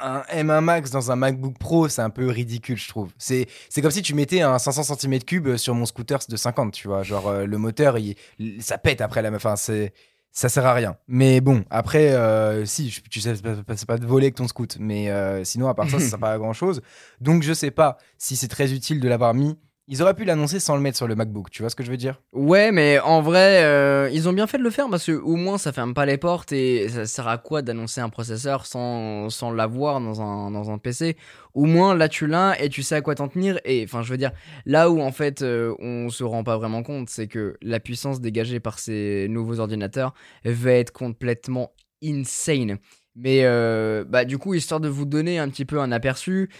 un 0.00 0.22
un 0.30 0.42
M1 0.42 0.60
Max 0.62 0.90
dans 0.90 1.10
un 1.10 1.16
MacBook 1.16 1.58
Pro, 1.58 1.88
c'est 1.88 2.02
un 2.02 2.10
peu 2.10 2.28
ridicule, 2.28 2.76
je 2.78 2.88
trouve. 2.88 3.10
C'est 3.18 3.46
c'est 3.68 3.82
comme 3.82 3.90
si 3.90 4.02
tu 4.02 4.14
mettais 4.14 4.40
un 4.40 4.58
500 4.58 4.94
cm3 4.94 5.56
sur 5.58 5.74
mon 5.74 5.84
scooter 5.86 6.18
de 6.28 6.36
50, 6.36 6.72
tu 6.72 6.88
vois. 6.88 7.02
Genre 7.02 7.28
euh, 7.28 7.44
le 7.46 7.58
moteur, 7.58 7.98
il, 7.98 8.14
ça 8.60 8.78
pète 8.78 9.00
après 9.00 9.20
la. 9.22 9.30
Enfin, 9.32 9.56
c'est 9.56 9.92
ça 10.32 10.48
sert 10.48 10.66
à 10.66 10.72
rien. 10.74 10.96
Mais 11.06 11.40
bon, 11.40 11.64
après, 11.70 12.10
euh, 12.12 12.64
si 12.66 12.90
je- 12.90 13.00
tu 13.08 13.20
sais, 13.20 13.34
c'est 13.36 13.86
pas, 13.86 13.98
de 13.98 14.04
voler 14.06 14.26
avec 14.26 14.34
ton 14.34 14.48
scoot, 14.48 14.78
mais 14.80 15.08
euh, 15.10 15.44
sinon 15.44 15.68
à 15.68 15.74
part 15.74 15.88
ça, 15.88 16.00
ça 16.00 16.08
sert 16.08 16.18
pas 16.20 16.32
à 16.32 16.38
grand 16.38 16.52
chose. 16.52 16.80
Donc 17.20 17.42
je 17.44 17.52
sais 17.52 17.70
pas 17.70 17.98
si 18.18 18.34
c'est 18.34 18.48
très 18.48 18.72
utile 18.72 18.98
de 18.98 19.08
l'avoir 19.08 19.32
mis. 19.34 19.56
Ils 19.86 20.02
auraient 20.02 20.14
pu 20.14 20.24
l'annoncer 20.24 20.60
sans 20.60 20.76
le 20.76 20.80
mettre 20.80 20.96
sur 20.96 21.06
le 21.06 21.14
MacBook. 21.14 21.50
Tu 21.50 21.62
vois 21.62 21.68
ce 21.68 21.76
que 21.76 21.84
je 21.84 21.90
veux 21.90 21.98
dire? 21.98 22.22
Ouais, 22.32 22.72
mais 22.72 22.98
en 23.00 23.20
vrai, 23.20 23.62
euh, 23.64 24.08
ils 24.12 24.28
ont 24.28 24.32
bien 24.32 24.46
fait 24.46 24.56
de 24.56 24.62
le 24.62 24.70
faire 24.70 24.88
parce 24.88 25.04
que 25.04 25.12
au 25.12 25.36
moins 25.36 25.58
ça 25.58 25.72
ferme 25.72 25.92
pas 25.92 26.06
les 26.06 26.16
portes 26.16 26.52
et 26.52 26.88
ça 26.88 27.04
sert 27.04 27.28
à 27.28 27.36
quoi 27.36 27.60
d'annoncer 27.60 28.00
un 28.00 28.08
processeur 28.08 28.64
sans, 28.64 29.28
sans 29.28 29.50
l'avoir 29.50 30.00
dans 30.00 30.22
un, 30.22 30.50
dans 30.50 30.70
un 30.70 30.78
PC 30.78 31.16
Au 31.52 31.66
moins 31.66 31.94
là 31.94 32.08
tu 32.08 32.26
l'as 32.26 32.58
et 32.62 32.70
tu 32.70 32.82
sais 32.82 32.94
à 32.94 33.02
quoi 33.02 33.14
t'en 33.14 33.28
tenir. 33.28 33.60
Et 33.66 33.84
enfin, 33.84 34.02
je 34.02 34.10
veux 34.10 34.16
dire, 34.16 34.32
là 34.64 34.88
où 34.90 35.02
en 35.02 35.12
fait 35.12 35.42
euh, 35.42 35.74
on 35.80 36.08
se 36.08 36.24
rend 36.24 36.44
pas 36.44 36.56
vraiment 36.56 36.82
compte, 36.82 37.10
c'est 37.10 37.26
que 37.26 37.56
la 37.60 37.78
puissance 37.78 38.22
dégagée 38.22 38.60
par 38.60 38.78
ces 38.78 39.26
nouveaux 39.28 39.60
ordinateurs 39.60 40.14
va 40.44 40.72
être 40.72 40.92
complètement 40.92 41.72
insane. 42.02 42.78
Mais 43.16 43.44
euh, 43.44 44.04
bah, 44.04 44.24
du 44.24 44.38
coup, 44.38 44.54
histoire 44.54 44.80
de 44.80 44.88
vous 44.88 45.04
donner 45.04 45.38
un 45.38 45.48
petit 45.48 45.64
peu 45.64 45.80
un 45.80 45.92
aperçu, 45.92 46.50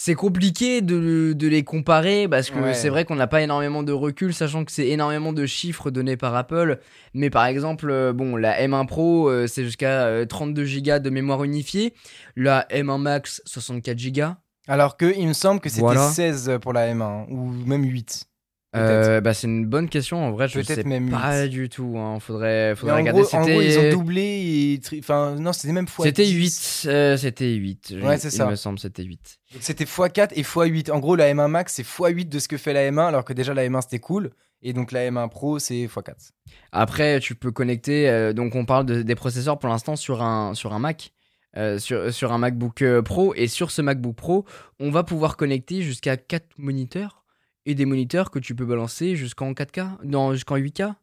c'est 0.00 0.14
compliqué 0.14 0.80
de, 0.80 1.32
de 1.32 1.48
les 1.48 1.64
comparer 1.64 2.28
parce 2.28 2.50
que 2.50 2.58
Ouais. 2.60 2.72
c'est 2.72 2.88
vrai 2.88 3.04
qu'on 3.04 3.16
n'a 3.16 3.26
pas 3.26 3.42
énormément 3.42 3.82
de 3.82 3.90
recul, 3.90 4.32
sachant 4.32 4.64
que 4.64 4.70
c'est 4.70 4.86
énormément 4.86 5.32
de 5.32 5.44
chiffres 5.44 5.90
donnés 5.90 6.16
par 6.16 6.36
Apple. 6.36 6.78
Mais 7.14 7.30
par 7.30 7.46
exemple, 7.46 7.90
euh, 7.90 8.12
bon, 8.12 8.36
la 8.36 8.62
M1 8.64 8.86
Pro, 8.86 9.28
euh, 9.28 9.48
c'est 9.48 9.64
jusqu'à 9.64 10.04
euh, 10.06 10.24
32 10.24 10.64
Go 10.82 10.98
de 11.00 11.10
mémoire 11.10 11.42
unifiée. 11.42 11.94
La 12.36 12.64
M1 12.70 13.00
Max, 13.00 13.42
64 13.44 13.98
Go. 14.12 14.22
Alors 14.68 14.96
que 14.96 15.12
il 15.18 15.26
me 15.26 15.32
semble 15.32 15.60
que 15.60 15.68
c'était 15.68 15.80
Voilà. 15.80 16.08
16 16.10 16.58
pour 16.62 16.72
la 16.72 16.94
M1 16.94 17.26
ou 17.30 17.50
même 17.66 17.82
8. 17.82 18.27
Euh, 18.76 19.20
bah, 19.22 19.32
c'est 19.32 19.46
une 19.46 19.64
bonne 19.64 19.88
question. 19.88 20.18
En 20.22 20.30
vrai, 20.30 20.46
je 20.46 20.54
Peut-être 20.60 20.74
sais 20.82 20.84
même 20.84 21.10
pas 21.10 21.48
du 21.48 21.68
tout. 21.70 21.94
Hein. 21.96 22.20
Faudrait, 22.20 22.74
faudrait 22.76 22.96
en, 22.96 22.98
regarder. 22.98 23.22
gros, 23.22 23.34
en 23.34 23.40
gros, 23.40 23.62
ils 23.62 23.78
ont 23.78 23.90
doublé 23.90 24.74
et 24.74 24.80
tri- 24.80 24.98
enfin 24.98 25.36
non, 25.36 25.54
c'était 25.54 25.72
même 25.72 25.88
fois 25.88 26.04
C'était 26.04 26.24
10. 26.24 26.82
8. 26.84 26.90
euh, 26.90 27.16
c'était 27.16 27.50
8. 27.54 27.94
Ouais, 28.02 28.18
c'est 28.18 28.28
Il 28.28 28.32
ça. 28.32 28.46
me 28.46 28.56
semble 28.56 28.78
c'était 28.78 29.04
8. 29.04 29.38
Donc 29.54 29.62
C'était 29.62 29.84
x4 29.84 30.32
et 30.34 30.42
x8. 30.42 30.90
En 30.90 30.98
gros, 30.98 31.16
la 31.16 31.32
M1 31.32 31.48
Max, 31.48 31.72
c'est 31.74 31.82
x8 31.86 32.28
de 32.28 32.38
ce 32.38 32.46
que 32.48 32.58
fait 32.58 32.74
la 32.74 32.90
M1, 32.90 33.08
alors 33.08 33.24
que 33.24 33.32
déjà 33.32 33.54
la 33.54 33.66
M1 33.66 33.80
c'était 33.82 34.00
cool. 34.00 34.30
Et 34.60 34.74
donc 34.74 34.92
la 34.92 35.10
M1 35.10 35.28
Pro, 35.30 35.58
c'est 35.58 35.86
x4. 35.86 36.12
Après, 36.70 37.20
tu 37.20 37.34
peux 37.36 37.50
connecter. 37.52 38.08
euh, 38.10 38.34
donc, 38.34 38.54
on 38.54 38.66
parle 38.66 38.84
de- 38.84 39.00
des 39.02 39.14
processeurs 39.14 39.58
pour 39.58 39.70
l'instant 39.70 39.96
sur 39.96 40.22
un, 40.22 40.52
sur 40.54 40.74
un 40.74 40.78
Mac. 40.78 41.12
euh, 41.56 41.78
sur, 41.78 42.12
sur 42.12 42.32
un 42.32 42.38
MacBook 42.38 42.84
Pro. 43.00 43.32
Et 43.34 43.46
sur 43.48 43.70
ce 43.70 43.80
MacBook 43.80 44.14
Pro, 44.14 44.44
on 44.78 44.90
va 44.90 45.02
pouvoir 45.04 45.38
connecter 45.38 45.80
jusqu'à 45.80 46.18
4 46.18 46.44
moniteurs 46.58 47.17
et 47.68 47.74
des 47.74 47.84
moniteurs 47.84 48.30
que 48.30 48.38
tu 48.38 48.54
peux 48.54 48.64
balancer 48.64 49.14
jusqu'en 49.14 49.52
4K, 49.52 49.98
non, 50.04 50.32
jusqu'en 50.32 50.56
8K. 50.56 50.94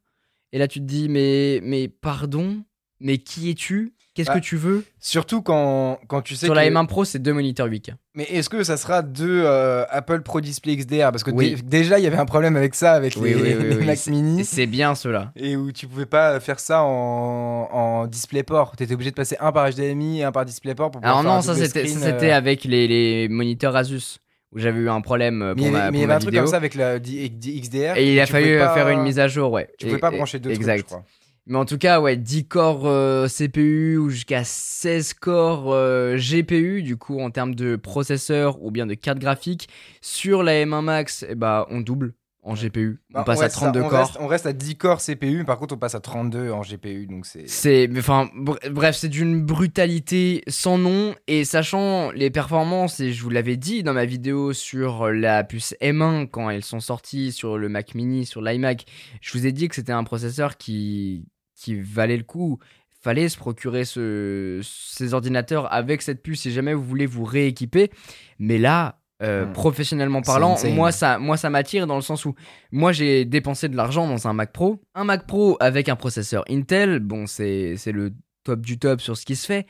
Et 0.52 0.58
là, 0.58 0.68
tu 0.68 0.80
te 0.80 0.86
dis, 0.86 1.08
mais, 1.10 1.60
mais 1.64 1.88
pardon, 1.88 2.64
mais 3.00 3.20
qui 3.20 3.50
es-tu? 3.52 3.94
Qu'est-ce 4.16 4.30
Bah, 4.30 4.36
que 4.40 4.46
tu 4.46 4.56
veux? 4.56 4.86
Surtout 4.98 5.42
quand, 5.42 6.00
quand 6.08 6.22
tu 6.22 6.36
sais 6.38 6.46
Sur 6.46 6.54
que... 6.56 6.60
la 6.60 6.70
M1 6.70 6.88
Pro, 6.88 7.04
c'est 7.04 7.20
deux 7.20 7.34
moniteurs 7.34 7.68
8K. 7.68 7.96
Mais 8.16 8.24
est-ce 8.24 8.50
que 8.50 8.64
ça 8.64 8.78
sera 8.78 9.02
deux 9.02 9.42
euh, 9.44 9.84
Apple 9.90 10.22
Pro 10.22 10.40
Display 10.40 10.78
XDR 10.78 11.12
Parce 11.12 11.24
que 11.24 11.32
Oui. 11.32 11.58
déjà, 11.66 12.00
il 12.00 12.04
y 12.04 12.08
avait 12.08 12.16
un 12.18 12.26
problème 12.26 12.56
avec 12.56 12.74
ça, 12.76 12.94
avec 12.94 13.16
Oui, 13.18 13.34
les, 13.34 13.56
oui, 13.58 13.76
les 13.76 13.76
Mac 13.86 14.08
Mini. 14.08 14.46
C'est 14.46 14.68
bien 14.68 14.96
cela. 14.96 15.34
Et 15.36 15.58
où 15.58 15.72
tu 15.74 15.86
pouvais 15.88 16.06
pas 16.06 16.40
faire 16.40 16.62
ça 16.62 16.82
en, 16.84 17.68
en 17.72 18.08
DisplayPort. 18.08 18.78
Tu 18.78 18.84
étais 18.84 18.94
obligé 18.94 19.12
de 19.12 19.16
passer 19.16 19.36
un 19.42 19.52
par 19.52 19.70
HDMI 19.70 20.22
et 20.22 20.24
un 20.24 20.32
par 20.32 20.46
DisplayPort 20.46 20.92
pour 20.92 21.02
pouvoir 21.02 21.20
Alors 21.20 21.44
faire 21.44 21.52
un 21.52 21.58
non, 21.60 21.66
screen, 21.68 21.88
ça, 21.90 22.06
c'était 22.14 22.32
euh, 22.32 22.38
avec 22.38 22.64
les, 22.64 22.88
les 22.88 23.28
moniteurs 23.28 23.76
Asus 23.76 24.20
où 24.56 24.60
j'avais 24.60 24.80
eu 24.80 24.90
un 24.90 25.02
problème 25.02 25.42
euh, 25.44 25.54
Mais 25.56 25.56
pour 25.56 25.66
il 25.66 25.70
y 25.70 25.72
ma, 25.72 25.80
avait, 25.84 25.92
mais 25.92 25.98
il 25.98 26.02
y 26.02 26.04
avait 26.06 26.14
un 26.14 26.20
truc 26.20 26.34
comme 26.34 26.48
ça 26.48 26.58
avec 26.58 26.74
la 26.76 26.98
XDR. 27.00 27.98
Et 27.98 28.14
il 28.14 28.20
a 28.20 28.26
fallu 28.26 28.46
pouvais 28.46 28.62
euh, 28.62 28.66
pas- 28.66 28.74
faire 28.74 28.90
une 28.90 29.02
mise 29.04 29.20
à 29.20 29.28
jour, 29.28 29.52
ouais. 29.52 29.68
Tu 29.78 29.86
pouvais 29.86 29.98
Et- 29.98 30.00
pas 30.02 30.12
et- 30.14 30.18
brancher 30.18 30.40
deux 30.40 30.52
exact. 30.52 30.78
trucs, 30.78 30.88
je 30.90 30.94
crois. 30.96 31.06
Mais 31.48 31.58
en 31.60 31.66
tout 31.66 31.78
cas, 31.78 32.00
ouais, 32.02 32.18
10 32.18 32.48
corps 32.48 32.88
euh, 32.88 33.28
CPU 33.28 33.98
ou 33.98 34.10
jusqu'à 34.10 34.44
16 34.44 35.14
corps 35.14 35.72
euh, 35.74 36.18
GPU, 36.18 36.82
du 36.82 36.98
coup, 36.98 37.20
en 37.20 37.30
termes 37.30 37.54
de 37.54 37.76
processeur 37.76 38.64
ou 38.64 38.72
bien 38.72 38.88
de 38.88 38.96
carte 38.96 39.20
graphique. 39.20 39.70
Sur 40.02 40.42
la 40.42 40.54
M1 40.66 40.82
Max, 40.82 41.24
eh 41.30 41.36
bah, 41.36 41.68
on 41.70 41.82
double 41.82 42.14
en 42.48 42.54
GPU. 42.54 43.02
Bah, 43.10 43.22
on 43.22 43.24
passe 43.24 43.40
ouais, 43.40 43.46
à 43.46 43.50
ça, 43.50 43.56
32 43.72 43.82
on 43.82 43.90
corps. 43.90 44.00
Reste, 44.00 44.18
on 44.20 44.28
reste 44.28 44.46
à 44.46 44.54
10 44.54 44.76
corps 44.78 45.02
CPU, 45.02 45.40
mais 45.40 45.44
par 45.44 45.58
contre, 45.58 45.74
on 45.74 45.78
passe 45.78 45.96
à 45.96 46.00
32 46.00 46.52
en 46.52 46.62
GPU. 46.62 47.08
Donc 47.08 47.26
c'est. 47.26 47.90
Enfin, 47.98 48.30
br- 48.38 48.70
bref, 48.70 48.96
c'est 48.96 49.10
d'une 49.10 49.42
brutalité 49.44 50.44
sans 50.48 50.78
nom. 50.78 51.16
Et 51.28 51.44
sachant 51.44 52.12
les 52.12 52.30
performances, 52.30 53.00
et 53.00 53.12
je 53.14 53.24
vous 53.24 53.32
l'avais 53.32 53.58
dit 53.58 53.82
dans 53.84 53.94
ma 53.94 54.06
vidéo 54.06 54.54
sur 54.54 55.12
la 55.12 55.44
puce 55.44 55.74
M1 55.82 56.28
quand 56.30 56.50
elles 56.50 56.64
sont 56.64 56.80
sorties 56.80 57.32
sur 57.32 57.58
le 57.58 57.68
Mac 57.68 57.96
Mini, 57.96 58.26
sur 58.26 58.42
l'iMac, 58.42 58.86
je 59.22 59.38
vous 59.38 59.46
ai 59.48 59.52
dit 59.52 59.68
que 59.68 59.76
c'était 59.76 59.92
un 59.92 60.04
processeur 60.04 60.56
qui, 60.58 61.28
qui 61.56 61.76
valait 61.76 62.18
le 62.18 62.24
coup. 62.24 62.60
Fallait 63.02 63.30
se 63.30 63.38
procurer 63.38 63.86
ce, 63.86 64.62
ces 64.64 65.14
ordinateurs 65.14 65.72
avec 65.72 66.02
cette 66.02 66.24
puce 66.24 66.42
si 66.42 66.52
jamais 66.52 66.74
vous 66.74 66.84
voulez 66.84 67.06
vous 67.06 67.24
rééquiper. 67.24 67.92
Mais 68.40 68.58
là, 68.58 69.00
euh, 69.24 69.46
Hmm. 69.46 69.54
professionnellement 69.54 70.22
parlant, 70.22 70.58
moi 70.74 70.92
ça, 70.92 71.20
moi 71.20 71.38
ça 71.38 71.50
m'attire 71.50 71.88
dans 71.88 71.96
le 71.96 72.02
sens 72.02 72.26
où 72.26 72.36
moi 72.72 72.92
j'ai 72.92 73.24
dépensé 73.24 73.70
de 73.70 73.76
l'argent 73.78 74.08
dans 74.08 74.28
un 74.28 74.34
Mac 74.34 74.52
Pro. 74.52 74.82
Un 74.94 75.06
Mac 75.06 75.26
Pro 75.26 75.56
avec 75.62 75.88
un 75.88 75.96
processeur 75.96 76.44
Intel, 76.50 77.00
bon 77.00 77.26
c'est 77.26 77.76
c'est 77.78 77.94
le 77.94 78.14
top 78.44 78.60
du 78.62 78.78
top 78.78 79.00
sur 79.00 79.16
ce 79.16 79.26
qui 79.26 79.36
se 79.36 79.46
fait. 79.46 79.66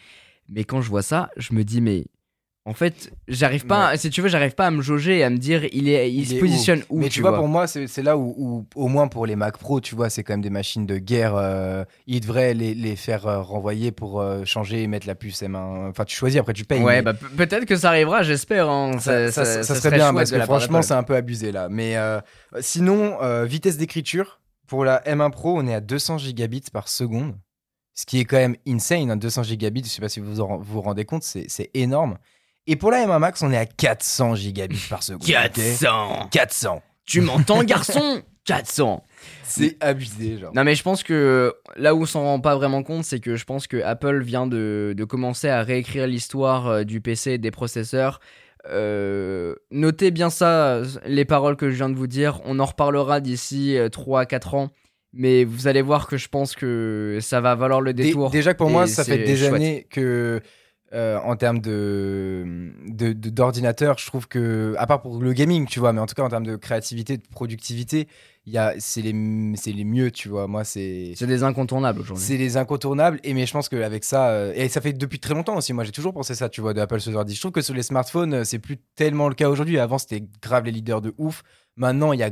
Mais 0.49 0.63
quand 0.63 0.81
je 0.81 0.89
vois 0.89 1.01
ça, 1.03 1.29
je 1.37 1.53
me 1.53 1.63
dis 1.63 1.81
mais 1.81 2.05
en 2.67 2.73
fait 2.73 3.11
j'arrive 3.27 3.67
pas, 3.67 3.95
si 3.95 4.09
tu 4.09 4.21
veux 4.21 4.27
j'arrive 4.27 4.55
pas 4.55 4.65
à 4.65 4.71
me 4.71 4.81
jauger 4.81 5.19
et 5.19 5.23
à 5.23 5.29
me 5.29 5.37
dire 5.37 5.65
il 5.71 5.87
est 5.87 6.11
il, 6.11 6.21
Il 6.21 6.27
se 6.27 6.33
est 6.35 6.39
positionne 6.39 6.81
où, 6.89 6.99
mais 6.99 7.09
tu 7.09 7.21
vois, 7.21 7.35
pour 7.35 7.47
moi, 7.47 7.67
c'est 7.67 8.01
là 8.01 8.17
où, 8.17 8.33
où, 8.37 8.65
au 8.75 8.87
moins 8.87 9.07
pour 9.07 9.25
les 9.27 9.35
Mac 9.35 9.57
Pro, 9.57 9.79
tu 9.81 9.93
vois, 9.95 10.09
c'est 10.09 10.23
quand 10.23 10.33
même 10.33 10.41
des 10.41 10.49
machines 10.49 10.85
de 10.87 10.97
guerre. 10.97 11.35
euh, 11.35 11.85
ils 12.07 12.21
devraient 12.21 12.53
les, 12.55 12.73
les 12.73 12.95
faire 12.95 13.27
euh, 13.27 13.41
renvoyer 13.41 13.91
pour 13.91 14.19
euh, 14.19 14.43
changer 14.45 14.81
et 14.83 14.87
mettre 14.87 15.05
la 15.07 15.13
puce 15.15 15.41
M1. 15.43 15.89
Enfin, 15.89 16.05
tu 16.05 16.15
choisis, 16.15 16.39
après 16.39 16.53
tu 16.53 16.65
payes. 16.65 16.81
Ouais 16.81 16.95
mais 16.97 17.01
bah 17.03 17.13
pe- 17.13 17.27
peut-être 17.37 17.65
que 17.65 17.75
ça 17.75 17.89
arrivera, 17.89 18.23
j'espère. 18.23 18.67
hein. 18.69 18.93
ça, 18.99 19.31
Ça, 19.31 19.45
ça- 19.45 19.63
ça 19.63 19.63
ça 19.63 19.75
serait 19.75 19.95
bien 19.95 20.13
parce 20.13 20.31
que 20.31 20.39
franchement, 20.41 20.81
c'est 20.81 20.93
un 20.95 21.03
peu 21.03 21.15
abusé 21.15 21.51
là. 21.51 21.69
Mais 21.69 21.97
euh, 21.97 22.19
sinon, 22.61 23.17
vitesse 23.45 23.77
d'écriture 23.77 24.39
pour 24.67 24.83
la 24.85 25.01
M1 25.05 25.29
Pro, 25.29 25.55
on 25.59 25.67
est 25.67 25.73
à 25.75 25.81
200 25.81 26.17
gigabits 26.17 26.63
par 26.73 26.87
seconde. 26.87 27.35
Ce 27.97 28.05
qui 28.05 28.19
est 28.19 28.25
quand 28.25 28.35
même 28.37 28.55
insane, 28.67 29.09
hein, 29.11 29.15
200 29.15 29.43
gigabits, 29.43 29.83
je 29.85 29.89
sais 29.89 30.01
pas 30.01 30.09
si 30.09 30.19
vous 30.19 30.41
en- 30.41 30.57
vous, 30.57 30.81
rendez 30.81 31.05
compte, 31.05 31.23
c'est 31.23 31.69
énorme. 31.73 32.17
Et 32.67 32.75
pour 32.75 32.91
la 32.91 33.05
M1 33.05 33.19
Max, 33.19 33.41
on 33.43 33.51
est 33.51 33.57
à 33.57 33.65
400 33.65 34.35
gigabits 34.35 34.87
par 34.89 35.03
seconde. 35.03 35.21
ok 35.21 35.27
400 35.27 36.29
400 36.31 36.81
Tu 37.05 37.21
m'entends 37.21 37.63
garçon 37.63 38.21
400 38.45 39.03
C'est 39.43 39.75
abusé, 39.83 40.37
genre. 40.37 40.51
Non 40.53 40.63
mais 40.63 40.75
je 40.75 40.83
pense 40.83 41.01
que 41.03 41.53
là 41.77 41.95
où 41.95 42.03
on 42.03 42.05
s'en 42.05 42.21
rend 42.23 42.39
pas 42.39 42.55
vraiment 42.55 42.83
compte, 42.83 43.03
c'est 43.03 43.19
que 43.19 43.35
je 43.35 43.43
pense 43.45 43.65
que 43.67 43.81
Apple 43.81 44.21
vient 44.21 44.45
de, 44.47 44.93
de 44.95 45.03
commencer 45.03 45.49
à 45.49 45.63
réécrire 45.63 46.05
l'histoire 46.07 46.67
euh, 46.67 46.83
du 46.83 47.01
PC 47.01 47.31
et 47.31 47.37
des 47.37 47.51
processeurs. 47.51 48.19
Euh, 48.69 49.55
notez 49.71 50.11
bien 50.11 50.29
ça, 50.29 50.81
les 51.05 51.25
paroles 51.25 51.55
que 51.55 51.69
je 51.69 51.75
viens 51.75 51.89
de 51.89 51.95
vous 51.95 52.07
dire. 52.07 52.39
On 52.45 52.59
en 52.59 52.65
reparlera 52.65 53.19
d'ici 53.19 53.77
3 53.91 54.21
à 54.21 54.25
4 54.25 54.55
ans. 54.55 54.69
Mais 55.13 55.45
vous 55.45 55.67
allez 55.67 55.81
voir 55.81 56.07
que 56.07 56.17
je 56.17 56.27
pense 56.27 56.55
que 56.55 57.19
ça 57.21 57.39
va 57.41 57.55
valoir 57.55 57.79
le 57.79 57.93
Dé- 57.93 58.05
détour. 58.05 58.31
déjà 58.31 58.53
que 58.53 58.57
pour 58.57 58.69
moi, 58.69 58.85
ça 58.85 59.05
fait 59.05 59.19
des 59.19 59.37
chouette. 59.37 59.53
années 59.53 59.87
que, 59.89 60.41
euh, 60.95 61.19
en 61.19 61.35
termes 61.35 61.59
de 61.59 62.71
de- 62.87 63.13
de- 63.13 63.29
d'ordinateur, 63.29 63.97
je 63.97 64.05
trouve 64.07 64.27
que, 64.27 64.73
à 64.77 64.87
part 64.87 65.01
pour 65.01 65.19
le 65.21 65.33
gaming, 65.33 65.67
tu 65.67 65.79
vois, 65.79 65.91
mais 65.93 65.99
en 65.99 66.05
tout 66.05 66.15
cas 66.15 66.23
en 66.23 66.29
termes 66.29 66.45
de 66.45 66.55
créativité, 66.55 67.17
de 67.17 67.23
productivité, 67.29 68.07
il 68.45 68.53
y 68.53 68.57
a, 68.57 68.73
c'est 68.79 69.01
les, 69.01 69.13
c'est 69.55 69.71
les 69.71 69.83
mieux, 69.83 70.11
tu 70.11 70.29
vois. 70.29 70.47
Moi, 70.47 70.63
c'est 70.63 71.13
C'est 71.15 71.27
des 71.27 71.43
incontournables 71.43 72.01
aujourd'hui. 72.01 72.23
c'est 72.23 72.37
les 72.37 72.57
incontournables. 72.57 73.19
Et 73.23 73.33
mais 73.33 73.45
je 73.45 73.51
pense 73.53 73.69
qu'avec 73.69 74.03
ça, 74.03 74.29
euh, 74.29 74.53
et 74.55 74.69
ça 74.69 74.81
fait 74.81 74.93
depuis 74.93 75.19
très 75.19 75.33
longtemps 75.33 75.57
aussi. 75.57 75.73
Moi, 75.73 75.83
j'ai 75.83 75.91
toujours 75.91 76.13
pensé 76.13 76.33
ça, 76.35 76.47
tu 76.49 76.61
vois, 76.61 76.73
de 76.73 76.79
Apple 76.81 76.99
ce 77.01 77.09
ordi. 77.11 77.35
Je 77.35 77.39
trouve 77.41 77.51
que 77.51 77.61
sur 77.61 77.73
les 77.73 77.83
smartphones, 77.83 78.33
euh, 78.33 78.43
c'est 78.43 78.59
plus 78.59 78.77
tellement 78.95 79.27
le 79.29 79.35
cas 79.35 79.49
aujourd'hui. 79.49 79.79
Avant, 79.79 79.97
c'était 79.97 80.23
grave 80.41 80.65
les 80.65 80.71
leaders 80.71 81.01
de 81.01 81.13
ouf. 81.17 81.43
Maintenant, 81.75 82.13
il 82.13 82.19
y 82.19 82.23
a 82.23 82.29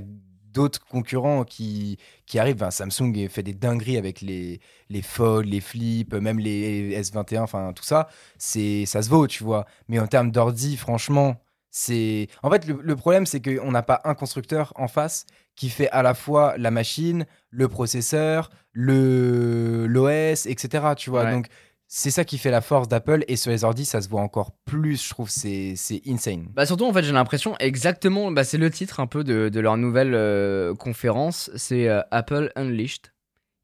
d'autres 0.53 0.85
concurrents 0.85 1.43
qui, 1.43 1.97
qui 2.25 2.39
arrivent. 2.39 2.67
Samsung 2.69 3.27
fait 3.29 3.43
des 3.43 3.53
dingueries 3.53 3.97
avec 3.97 4.21
les, 4.21 4.59
les 4.89 5.01
Fold, 5.01 5.47
les 5.47 5.61
Flip, 5.61 6.13
même 6.13 6.39
les 6.39 6.99
S21, 7.01 7.41
enfin 7.41 7.73
tout 7.73 7.83
ça. 7.83 8.07
C'est, 8.37 8.85
ça 8.85 9.01
se 9.01 9.09
vaut, 9.09 9.27
tu 9.27 9.43
vois. 9.43 9.65
Mais 9.87 9.99
en 9.99 10.07
termes 10.07 10.31
d'ordi, 10.31 10.77
franchement, 10.77 11.35
c'est. 11.69 12.27
En 12.43 12.51
fait, 12.51 12.67
le, 12.67 12.79
le 12.81 12.95
problème, 12.95 13.25
c'est 13.25 13.41
qu'on 13.41 13.71
n'a 13.71 13.83
pas 13.83 14.01
un 14.05 14.13
constructeur 14.13 14.73
en 14.75 14.87
face 14.87 15.25
qui 15.55 15.69
fait 15.69 15.89
à 15.89 16.01
la 16.01 16.13
fois 16.13 16.55
la 16.57 16.71
machine, 16.71 17.25
le 17.49 17.67
processeur, 17.67 18.49
le 18.71 19.85
l'OS, 19.87 20.45
etc. 20.45 20.93
Tu 20.97 21.09
vois. 21.09 21.25
Ouais. 21.25 21.31
Donc 21.31 21.47
c'est 21.95 22.09
ça 22.09 22.25
qui 22.25 22.39
fait 22.39 22.49
la 22.49 22.61
force 22.61 22.87
d'Apple 22.87 23.23
et 23.27 23.35
sur 23.35 23.51
les 23.51 23.63
ordis, 23.63 23.85
ça 23.85 24.01
se 24.01 24.09
voit 24.09 24.21
encore 24.21 24.51
plus. 24.65 25.03
Je 25.03 25.09
trouve 25.11 25.29
c'est 25.29 25.75
insane. 26.07 26.47
Bah 26.55 26.65
surtout 26.65 26.85
en 26.85 26.91
fait 26.91 27.03
j'ai 27.03 27.11
l'impression 27.11 27.55
exactement, 27.59 28.31
bah, 28.31 28.43
c'est 28.43 28.57
le 28.57 28.71
titre 28.71 28.99
un 28.99 29.05
peu 29.05 29.23
de, 29.23 29.59
leur 29.59 29.77
nouvelle 29.77 30.15
euh, 30.15 30.73
conférence, 30.73 31.51
c'est 31.55 31.87
euh, 31.87 32.01
Apple 32.09 32.51
Unleashed. 32.55 33.13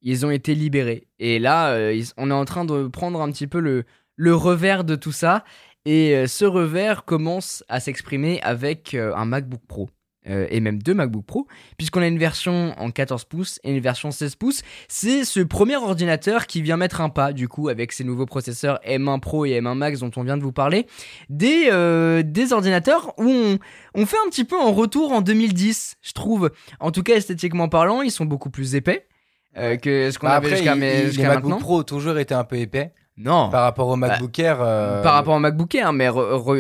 Ils 0.04 0.28
ont 0.28 0.30
été 0.30 0.54
libérés 0.54 1.08
et 1.18 1.40
là 1.40 1.72
euh, 1.72 2.04
on 2.18 2.30
est 2.30 2.34
en 2.34 2.46
train 2.46 2.66
de 2.66 2.88
prendre 2.88 3.20
un 3.20 3.32
petit 3.32 3.48
peu 3.48 3.60
le, 3.60 3.86
le 4.16 4.36
revers 4.36 4.84
de 4.84 4.96
tout 4.96 5.12
ça 5.12 5.44
et 5.86 6.28
ce 6.28 6.46
revers 6.46 7.06
commence 7.06 7.64
à 7.68 7.80
s'exprimer 7.80 8.40
avec 8.44 8.94
un 8.94 9.26
MacBook 9.26 9.62
Pro. 9.68 9.90
Euh, 10.28 10.48
et 10.50 10.60
même 10.60 10.82
deux 10.82 10.94
MacBook 10.94 11.26
Pro, 11.26 11.48
puisqu'on 11.78 12.02
a 12.02 12.08
une 12.08 12.18
version 12.18 12.74
en 12.78 12.92
14 12.92 13.24
pouces 13.26 13.60
et 13.64 13.72
une 13.72 13.80
version 13.80 14.12
16 14.12 14.36
pouces. 14.36 14.62
C'est 14.88 15.24
ce 15.24 15.40
premier 15.40 15.78
ordinateur 15.78 16.46
qui 16.46 16.62
vient 16.62 16.78
mettre 16.78 17.02
un 17.02 17.10
pas, 17.10 17.32
du 17.32 17.48
coup, 17.48 17.70
avec 17.70 17.92
ses 17.94 18.04
nouveaux 18.04 18.26
processeurs 18.26 18.80
M1 18.86 19.20
Pro 19.22 19.46
et 19.46 19.52
M1 19.62 19.76
Max 19.76 20.00
dont 20.00 20.12
on 20.18 20.24
vient 20.24 20.38
de 20.38 20.44
vous 20.44 20.52
parler 20.52 20.86
des, 21.30 21.70
euh, 21.72 22.22
des 22.24 22.52
ordinateurs 22.54 23.14
où 23.18 23.30
on, 23.30 23.60
on 23.96 24.06
fait 24.06 24.18
un 24.26 24.30
petit 24.30 24.44
peu 24.44 24.60
un 24.60 24.72
retour 24.72 25.14
en 25.14 25.22
2010, 25.22 25.96
je 26.02 26.12
trouve. 26.12 26.52
En 26.80 26.92
tout 26.92 27.04
cas, 27.04 27.16
esthétiquement 27.16 27.70
parlant, 27.70 28.02
ils 28.02 28.12
sont 28.12 28.26
beaucoup 28.26 28.50
plus 28.50 28.76
épais 28.76 29.08
euh, 29.58 29.78
que 29.78 30.12
ce 30.12 30.20
qu'on 30.20 30.28
Bah, 30.28 30.36
avait 30.36 30.50
jusqu'à 30.50 30.76
jusqu'à 31.06 31.28
MacBook. 31.30 31.60
Pro 31.60 31.84
toujours 31.84 32.20
été 32.20 32.34
un 32.34 32.44
peu 32.44 32.58
épais 32.58 32.94
Non. 33.20 33.50
par 33.50 33.64
rapport 33.64 33.88
au 33.90 33.96
MacBook 33.98 34.40
Air. 34.40 34.60
euh, 34.62 35.04
Par 35.04 35.14
rapport 35.14 35.36
au 35.36 35.40
MacBook 35.40 35.76
Air, 35.76 35.92
mais 35.94 36.08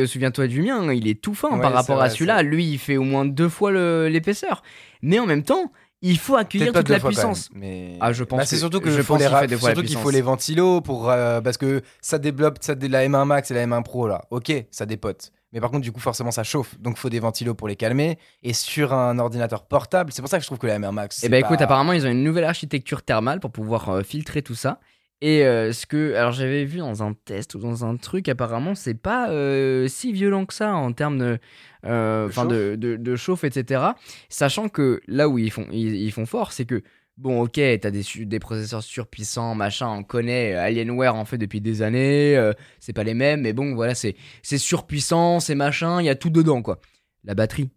souviens-toi 0.05 0.47
du 0.47 0.61
mien, 0.61 0.91
il 0.93 1.07
est 1.07 1.19
tout 1.21 1.33
fin 1.33 1.51
Ouais, 1.55 1.61
par 1.61 1.73
rapport 1.73 1.95
vrai, 1.95 2.07
à 2.07 2.09
celui-là. 2.09 2.41
Lui, 2.43 2.65
il 2.65 2.77
fait 2.77 2.97
au 2.97 3.03
moins 3.03 3.25
deux 3.25 3.49
fois 3.49 3.71
l'épaisseur. 4.09 4.61
Mais 5.01 5.19
en 5.19 5.25
même 5.25 5.43
temps, 5.43 5.71
il 6.01 6.17
faut 6.17 6.35
accueillir 6.35 6.71
toute 6.73 6.89
la 6.89 6.99
puissance. 6.99 7.49
même, 7.51 7.61
mais... 7.61 7.97
Ah, 8.01 8.13
je 8.13 8.23
pense 8.23 8.37
Bah, 8.39 8.45
c'est 8.45 8.57
surtout 8.57 8.79
que 8.79 8.89
je 8.89 9.01
pense 9.01 9.19
les 9.19 9.57
surtout 9.57 9.81
qu'il 9.83 9.97
faut 9.97 10.11
les 10.11 10.21
ventilos 10.21 10.81
pour 10.81 11.09
euh, 11.09 11.41
parce 11.41 11.57
que 11.57 11.81
ça 12.01 12.17
développe 12.19 12.57
ça 12.61 12.75
dé- 12.75 12.87
la 12.87 13.05
M1 13.07 13.25
Max 13.25 13.51
et 13.51 13.53
la 13.53 13.65
M1 13.65 13.83
Pro 13.83 14.07
là. 14.07 14.21
Ok, 14.29 14.51
ça 14.71 14.85
dépote. 14.85 15.31
Mais 15.51 15.59
par 15.59 15.71
contre, 15.71 15.81
du 15.81 15.91
coup, 15.91 15.99
forcément, 15.99 16.29
ça 16.31 16.43
chauffe. 16.43 16.79
Donc, 16.79 16.97
faut 16.97 17.09
des 17.09 17.19
ventilos 17.19 17.55
pour 17.55 17.67
les 17.67 17.75
calmer. 17.75 18.19
Et 18.43 18.53
sur 18.53 18.93
un 18.93 19.17
ordinateur 19.17 19.63
portable, 19.65 20.11
c'est 20.13 20.21
pour 20.21 20.29
ça 20.29 20.37
que 20.37 20.43
je 20.43 20.47
trouve 20.47 20.59
que 20.59 20.67
la 20.67 20.77
M1 20.77 20.91
Max. 20.91 21.21
Eh 21.23 21.29
ben 21.29 21.41
pas- 21.41 21.47
écoute, 21.47 21.61
apparemment 21.61 21.91
ils 21.93 22.05
ont 22.05 22.11
une 22.11 22.23
nouvelle 22.23 22.43
architecture 22.43 23.01
thermale 23.01 23.39
pour 23.39 23.51
pouvoir 23.51 23.89
euh, 23.89 24.01
filtrer 24.03 24.41
tout 24.41 24.55
ça. 24.55 24.79
Et 25.21 25.43
euh, 25.45 25.73
ce 25.73 25.85
que, 25.85 26.13
alors 26.13 26.31
j'avais 26.31 26.63
vu 26.63 26.79
dans 26.79 27.03
un 27.03 27.13
test 27.13 27.53
ou 27.55 27.59
dans 27.59 27.83
un 27.83 27.97
truc, 27.97 28.29
apparemment 28.29 28.73
c'est 28.73 28.93
pas 28.93 29.29
euh, 29.29 29.87
si 29.89 30.13
violent 30.13 30.45
que 30.45 30.53
ça 30.53 30.73
en 30.73 30.93
termes 30.93 31.17
de, 31.17 31.39
euh, 31.85 32.27
enfin 32.27 32.45
de, 32.45 32.75
de, 32.77 32.95
de 32.95 33.15
chauffe, 33.17 33.43
etc. 33.43 33.83
Sachant 34.29 34.69
que 34.69 35.01
là 35.07 35.27
où 35.27 35.37
ils 35.37 35.51
font, 35.51 35.67
ils, 35.71 35.95
ils 35.95 36.11
font 36.13 36.25
fort, 36.25 36.53
c'est 36.53 36.65
que 36.65 36.83
bon, 37.17 37.41
ok, 37.41 37.55
t'as 37.81 37.91
des, 37.91 38.03
des 38.25 38.39
processeurs 38.39 38.81
surpuissants, 38.81 39.55
machin, 39.55 39.89
on 39.89 40.03
connaît, 40.03 40.53
Alienware 40.53 41.15
en 41.15 41.25
fait 41.25 41.37
depuis 41.37 41.59
des 41.59 41.81
années, 41.81 42.41
c'est 42.79 42.93
pas 42.93 43.03
les 43.03 43.13
mêmes, 43.13 43.41
mais 43.41 43.51
bon, 43.51 43.75
voilà, 43.75 43.95
c'est 43.95 44.15
c'est 44.41 44.57
surpuissant, 44.57 45.41
c'est 45.41 45.55
machin, 45.55 46.01
il 46.01 46.05
y 46.05 46.09
a 46.09 46.15
tout 46.15 46.29
dedans 46.29 46.61
quoi. 46.61 46.79
La 47.25 47.35
batterie, 47.35 47.71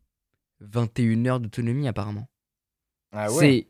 21 0.61 1.27
heures 1.27 1.41
d'autonomie 1.41 1.89
apparemment. 1.89 2.29
Ah 3.11 3.33
ouais. 3.33 3.67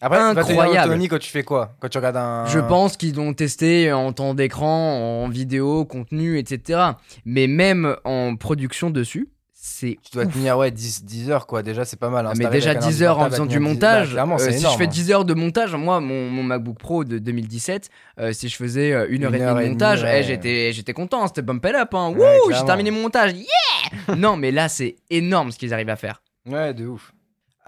Après, 0.00 0.18
incroyable. 0.20 0.76
l'autonomie 0.76 1.08
quand 1.08 1.18
tu 1.18 1.30
fais 1.30 1.42
quoi 1.42 1.74
Quand 1.80 1.88
tu 1.88 1.98
regardes 1.98 2.16
un. 2.16 2.46
Je 2.46 2.60
pense 2.60 2.96
qu'ils 2.96 3.16
l'ont 3.16 3.32
testé 3.34 3.92
en 3.92 4.12
temps 4.12 4.34
d'écran, 4.34 5.22
en 5.24 5.28
vidéo, 5.28 5.84
contenu, 5.84 6.38
etc. 6.38 6.80
Mais 7.24 7.46
même 7.48 7.96
en 8.04 8.36
production 8.36 8.90
dessus, 8.90 9.28
c'est 9.52 9.98
Tu 10.04 10.12
dois 10.12 10.24
ouf. 10.24 10.32
tenir 10.32 10.56
ouais 10.56 10.70
10, 10.70 11.04
10 11.04 11.30
heures 11.30 11.46
quoi. 11.48 11.62
Déjà, 11.64 11.84
c'est 11.84 11.98
pas 11.98 12.10
mal. 12.10 12.26
hein. 12.26 12.30
Ah, 12.32 12.38
mais 12.38 12.46
déjà 12.46 12.70
avec 12.70 12.82
un 12.84 12.86
10 12.88 13.02
heures 13.02 13.18
en 13.18 13.28
faisant 13.28 13.44
du 13.44 13.56
tenir 13.56 13.70
10 13.72 13.74
bah, 13.74 13.74
montage, 13.74 14.14
euh, 14.14 14.50
si 14.52 14.58
énorme, 14.58 14.72
je 14.72 14.78
fais 14.78 14.84
hein. 14.84 14.86
10 14.86 15.10
heures 15.10 15.24
de 15.24 15.34
montage, 15.34 15.74
moi 15.74 16.00
mon, 16.00 16.30
mon 16.30 16.42
MacBook 16.44 16.78
Pro 16.78 17.02
de 17.04 17.18
2017, 17.18 17.90
euh, 18.20 18.32
si 18.32 18.48
je 18.48 18.56
faisais 18.56 18.92
euh, 18.92 19.06
une 19.10 19.24
heure 19.24 19.34
Une 19.34 19.42
et 19.42 19.44
demie 19.46 19.64
de 19.64 19.68
montage, 19.70 20.04
eh, 20.04 20.22
j'étais 20.22 20.72
j'étais 20.72 20.92
content, 20.92 21.26
c'était 21.26 21.42
bump 21.42 21.66
it 21.68 21.74
up, 21.74 21.92
hein. 21.94 22.10
Ouais, 22.16 22.38
Wouh, 22.46 22.52
j'ai 22.52 22.64
terminé 22.64 22.92
mon 22.92 23.02
montage, 23.02 23.32
yeah 23.32 24.14
Non 24.16 24.36
mais 24.36 24.52
là 24.52 24.68
c'est 24.68 24.94
énorme 25.10 25.50
ce 25.50 25.58
qu'ils 25.58 25.74
arrivent 25.74 25.90
à 25.90 25.96
faire. 25.96 26.22
Ouais, 26.48 26.72
de 26.72 26.86
ouf. 26.86 27.12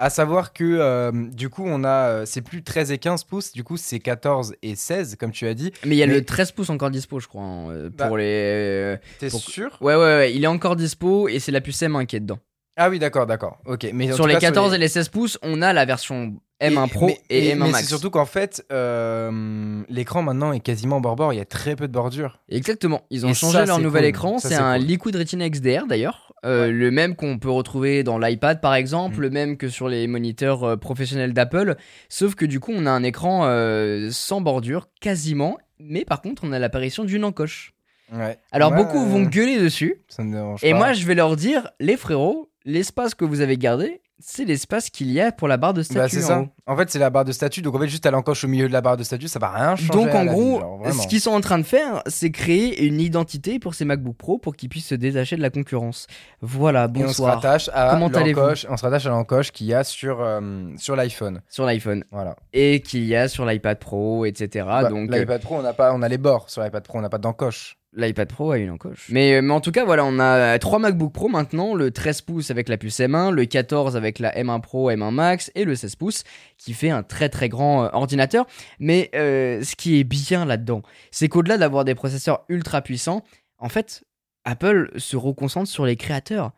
À 0.02 0.08
savoir 0.10 0.52
que 0.54 0.64
euh, 0.64 1.12
du 1.12 1.50
coup, 1.50 1.62
on 1.66 1.84
a 1.84 1.88
euh, 2.08 2.22
c'est 2.26 2.40
plus 2.40 2.62
13 2.62 2.90
et 2.90 2.96
15 2.98 3.24
pouces, 3.24 3.52
du 3.52 3.62
coup, 3.62 3.76
c'est 3.76 3.98
14 3.98 4.54
et 4.62 4.74
16 4.74 5.16
comme 5.16 5.30
tu 5.30 5.46
as 5.46 5.52
dit. 5.54 5.72
Mais 5.84 5.94
il 5.94 5.98
y 5.98 6.02
a 6.02 6.06
Mais- 6.06 6.14
le 6.14 6.24
13 6.24 6.52
pouces 6.52 6.70
encore 6.70 6.90
dispo 6.90 7.20
je 7.20 7.28
crois 7.28 7.42
hein, 7.42 7.70
euh, 7.70 7.90
Bah. 7.96 8.06
pour 8.06 8.16
les... 8.16 8.24
euh, 8.26 8.96
T'es 9.18 9.28
Pour- 9.28 9.40
sûr? 9.40 9.76
Ouais 9.82 9.94
ouais 9.94 10.00
ouais, 10.00 10.34
il 10.34 10.42
est 10.42 10.46
encore 10.48 10.74
dispo 10.76 11.28
et 11.28 11.38
c'est 11.38 11.52
la 11.52 11.60
puce 11.60 11.80
M1 11.82 12.06
qui 12.06 12.16
est 12.16 12.20
dedans. 12.20 12.38
Ah 12.76 12.88
oui, 12.88 12.98
d'accord, 12.98 13.26
d'accord. 13.26 13.58
OK, 13.66 13.86
mais 13.92 14.10
Sur 14.12 14.26
les 14.26 14.34
cas, 14.34 14.40
14 14.40 14.72
et 14.72 14.78
les 14.78 14.88
16 14.88 15.10
pouces, 15.10 15.38
on 15.42 15.60
a 15.60 15.74
la 15.74 15.84
version 15.84 16.34
M1 16.62 16.88
Pro 16.88 17.06
mais- 17.08 17.20
et, 17.28 17.50
M1 17.54 17.58
mais 17.58 17.70
Max. 17.72 17.80
c'est 17.80 17.88
surtout 17.88 18.08
qu'en 18.10 18.24
fait, 18.24 18.64
euh, 18.72 19.82
l'écran 19.90 20.22
maintenant 20.22 20.52
est 20.52 20.60
quasiment 20.60 21.00
bord-bord, 21.00 21.32
il 21.34 21.36
y 21.36 21.40
a 21.40 21.44
très 21.44 21.76
peu 21.76 21.88
de 21.88 21.92
bordure. 21.92 22.40
Exactement. 22.48 23.02
Ils 23.10 23.26
ont 23.26 23.30
Et 23.30 23.34
changé 23.34 23.58
ça, 23.58 23.66
leur 23.66 23.80
nouvel 23.80 24.02
cool. 24.02 24.08
écran. 24.08 24.38
C'est 24.38 24.54
un 24.54 24.78
cool. 24.78 24.86
Liquid 24.86 25.16
Retina 25.16 25.48
XDR 25.50 25.86
d'ailleurs. 25.86 26.29
Euh, 26.46 26.70
Le 26.70 26.90
même 26.90 27.16
qu'on 27.16 27.38
peut 27.38 27.50
retrouver 27.50 28.02
dans 28.02 28.18
l'iPad 28.18 28.60
par 28.60 28.74
exemple, 28.74 29.18
Mm. 29.18 29.20
le 29.20 29.30
même 29.30 29.56
que 29.56 29.68
sur 29.68 29.88
les 29.88 30.06
moniteurs 30.06 30.64
euh, 30.64 30.76
professionnels 30.76 31.32
d'Apple. 31.34 31.76
Sauf 32.08 32.34
que 32.34 32.46
du 32.46 32.60
coup, 32.60 32.72
on 32.74 32.86
a 32.86 32.90
un 32.90 33.02
écran 33.02 33.42
euh, 33.44 34.08
sans 34.10 34.40
bordure, 34.40 34.88
quasiment. 35.00 35.58
Mais 35.78 36.04
par 36.04 36.20
contre, 36.22 36.42
on 36.44 36.52
a 36.52 36.58
l'apparition 36.58 37.04
d'une 37.04 37.24
encoche. 37.24 37.72
Ouais. 38.12 38.38
Alors 38.52 38.72
Ouais, 38.72 38.78
beaucoup 38.78 39.04
vont 39.04 39.22
gueuler 39.22 39.58
dessus. 39.60 40.02
ça 40.08 40.22
me 40.24 40.32
dérange 40.32 40.64
Et 40.64 40.72
pas. 40.72 40.76
moi, 40.78 40.92
je 40.94 41.06
vais 41.06 41.14
leur 41.14 41.36
dire, 41.36 41.70
les 41.78 41.96
frérots, 41.96 42.50
l'espace 42.64 43.14
que 43.14 43.24
vous 43.24 43.40
avez 43.40 43.56
gardé, 43.56 44.00
c'est 44.22 44.44
l'espace 44.44 44.90
qu'il 44.90 45.10
y 45.10 45.20
a 45.20 45.32
pour 45.32 45.48
la 45.48 45.56
barre 45.56 45.74
de 45.74 45.82
statut. 45.82 45.98
Bah, 46.00 46.08
c'est 46.08 46.24
en 46.24 46.28
ça. 46.28 46.40
haut. 46.40 46.48
En 46.66 46.76
fait, 46.76 46.90
c'est 46.90 46.98
la 46.98 47.10
barre 47.10 47.24
de 47.24 47.32
statut. 47.32 47.62
Donc, 47.62 47.74
en 47.74 47.78
fait, 47.80 47.88
juste 47.88 48.06
à 48.06 48.10
l'encoche 48.10 48.44
au 48.44 48.48
milieu 48.48 48.68
de 48.68 48.72
la 48.72 48.80
barre 48.80 48.96
de 48.96 49.02
statut, 49.02 49.28
ça 49.28 49.38
va 49.38 49.50
rien 49.50 49.76
changer. 49.76 49.88
Donc 49.88 50.14
en 50.14 50.24
gros, 50.24 50.54
vie, 50.54 50.60
genre, 50.60 50.78
vraiment. 50.78 51.02
ce 51.02 51.08
qu'ils 51.08 51.20
sont 51.20 51.32
en 51.32 51.40
train 51.40 51.58
de 51.58 51.64
faire, 51.64 52.02
c'est 52.06 52.30
créer 52.30 52.84
une 52.86 53.00
identité 53.00 53.58
pour 53.58 53.74
ces 53.74 53.84
MacBook 53.84 54.16
Pro 54.16 54.38
pour 54.38 54.54
qu'ils 54.56 54.68
puissent 54.68 54.86
se 54.88 54.94
détacher 54.94 55.36
de 55.36 55.42
la 55.42 55.50
concurrence. 55.50 56.06
Voilà, 56.40 56.84
Et 56.84 56.98
on 56.98 57.00
se 57.00 57.04
bonsoir. 57.06 57.34
rattache 57.36 57.70
à 57.72 57.98
l'encoche. 57.98 58.66
On 58.68 58.76
se 58.76 58.82
rattache 58.84 59.06
à 59.06 59.10
l'encoche 59.10 59.50
qu'il 59.50 59.66
y 59.66 59.74
a 59.74 59.84
sur, 59.84 60.20
euh, 60.20 60.40
sur 60.76 60.96
l'iPhone. 60.96 61.40
Sur 61.48 61.64
l'iPhone. 61.64 62.04
Voilà. 62.12 62.36
Et 62.52 62.80
qu'il 62.80 63.04
y 63.04 63.16
a 63.16 63.28
sur 63.28 63.44
l'iPad 63.44 63.78
Pro, 63.78 64.24
etc. 64.26 64.66
Bah, 64.68 64.88
Donc 64.88 65.10
l'iPad 65.10 65.40
Pro, 65.40 65.56
on 65.56 65.64
a 65.64 65.72
pas, 65.72 65.92
on 65.94 66.02
a 66.02 66.08
les 66.08 66.18
bords 66.18 66.50
sur 66.50 66.62
l'iPad 66.62 66.82
Pro, 66.84 66.98
on 66.98 67.02
n'a 67.02 67.08
pas 67.08 67.18
d'encoche. 67.18 67.76
l'iPad 67.92 68.28
Pro 68.28 68.52
a 68.52 68.58
une 68.58 68.70
encoche. 68.70 69.08
Mais, 69.10 69.34
euh, 69.34 69.42
mais 69.42 69.52
en 69.52 69.60
tout 69.60 69.72
cas, 69.72 69.84
voilà, 69.84 70.04
on 70.04 70.18
a 70.18 70.58
trois 70.58 70.78
MacBook 70.78 71.12
Pro 71.12 71.28
maintenant, 71.28 71.74
le 71.74 71.90
13 71.90 72.22
pouces 72.22 72.50
avec 72.50 72.68
la 72.68 72.76
puce 72.76 73.00
M1, 73.00 73.30
le 73.30 73.44
14 73.44 73.96
avec 73.96 74.18
la 74.18 74.32
M1 74.32 74.60
Pro, 74.60 74.90
M1 74.90 75.10
Max 75.10 75.50
et 75.54 75.64
le 75.64 75.74
16 75.74 75.96
pouces 75.96 76.24
qui 76.56 76.72
fait 76.72 76.90
un 76.90 77.02
très 77.02 77.28
très 77.28 77.48
grand 77.48 77.84
euh, 77.84 77.88
ordinateur. 77.92 78.46
Mais 78.78 79.10
euh, 79.14 79.62
ce 79.62 79.76
qui 79.76 79.98
est 79.98 80.04
bien 80.04 80.44
là-dedans, 80.44 80.82
c'est 81.10 81.28
qu'au-delà 81.28 81.58
d'avoir 81.58 81.84
des 81.84 81.94
processeurs 81.94 82.44
ultra 82.48 82.82
puissants, 82.82 83.24
en 83.58 83.68
fait, 83.68 84.04
Apple 84.44 84.90
se 84.96 85.16
reconcentre 85.16 85.68
sur 85.68 85.84
les 85.84 85.96
créateurs. 85.96 86.52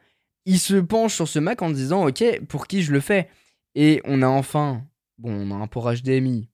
Il 0.45 0.59
se 0.59 0.74
penche 0.74 1.14
sur 1.14 1.28
ce 1.28 1.39
Mac 1.39 1.62
en 1.62 1.70
disant, 1.70 2.07
ok, 2.07 2.41
pour 2.49 2.66
qui 2.66 2.83
je 2.83 2.93
le 2.93 3.01
fais? 3.01 3.28
Et 3.74 4.01
on 4.05 4.22
a 4.22 4.26
enfin, 4.26 4.83
bon, 5.18 5.33
on 5.33 5.51
a 5.51 5.62
un 5.62 5.66
port 5.66 5.93
HDMI. 5.93 6.49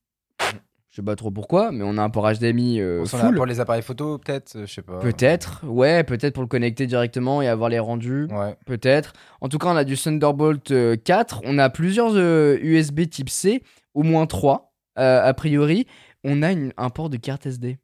Je 0.90 0.96
sais 0.96 1.02
pas 1.02 1.16
trop 1.16 1.30
pourquoi, 1.30 1.70
mais 1.70 1.84
on 1.84 1.98
a 1.98 2.02
un 2.02 2.08
port 2.08 2.26
HDMI 2.32 2.80
euh, 2.80 3.04
full. 3.04 3.34
pour 3.34 3.44
les 3.44 3.60
appareils 3.60 3.82
photo, 3.82 4.16
peut-être, 4.18 4.56
euh, 4.56 4.66
je 4.66 4.72
sais 4.72 4.82
pas. 4.82 4.98
Peut-être, 5.00 5.64
ouais, 5.66 6.02
peut-être 6.02 6.32
pour 6.32 6.42
le 6.42 6.48
connecter 6.48 6.86
directement 6.86 7.42
et 7.42 7.48
avoir 7.48 7.68
les 7.68 7.78
rendus, 7.78 8.26
Ouais. 8.30 8.56
peut-être. 8.64 9.12
En 9.42 9.48
tout 9.50 9.58
cas, 9.58 9.68
on 9.68 9.76
a 9.76 9.84
du 9.84 9.96
Thunderbolt 9.96 10.70
euh, 10.70 10.96
4, 10.96 11.42
on 11.44 11.58
a 11.58 11.68
plusieurs 11.68 12.12
euh, 12.16 12.56
USB 12.62 13.08
type 13.08 13.28
C, 13.28 13.62
au 13.92 14.02
moins 14.02 14.24
3 14.26 14.72
euh, 14.98 15.22
a 15.22 15.34
priori. 15.34 15.86
On 16.24 16.42
a 16.42 16.50
une- 16.52 16.72
un 16.78 16.88
port 16.90 17.10
de 17.10 17.16
carte 17.18 17.44
SD. 17.46 17.78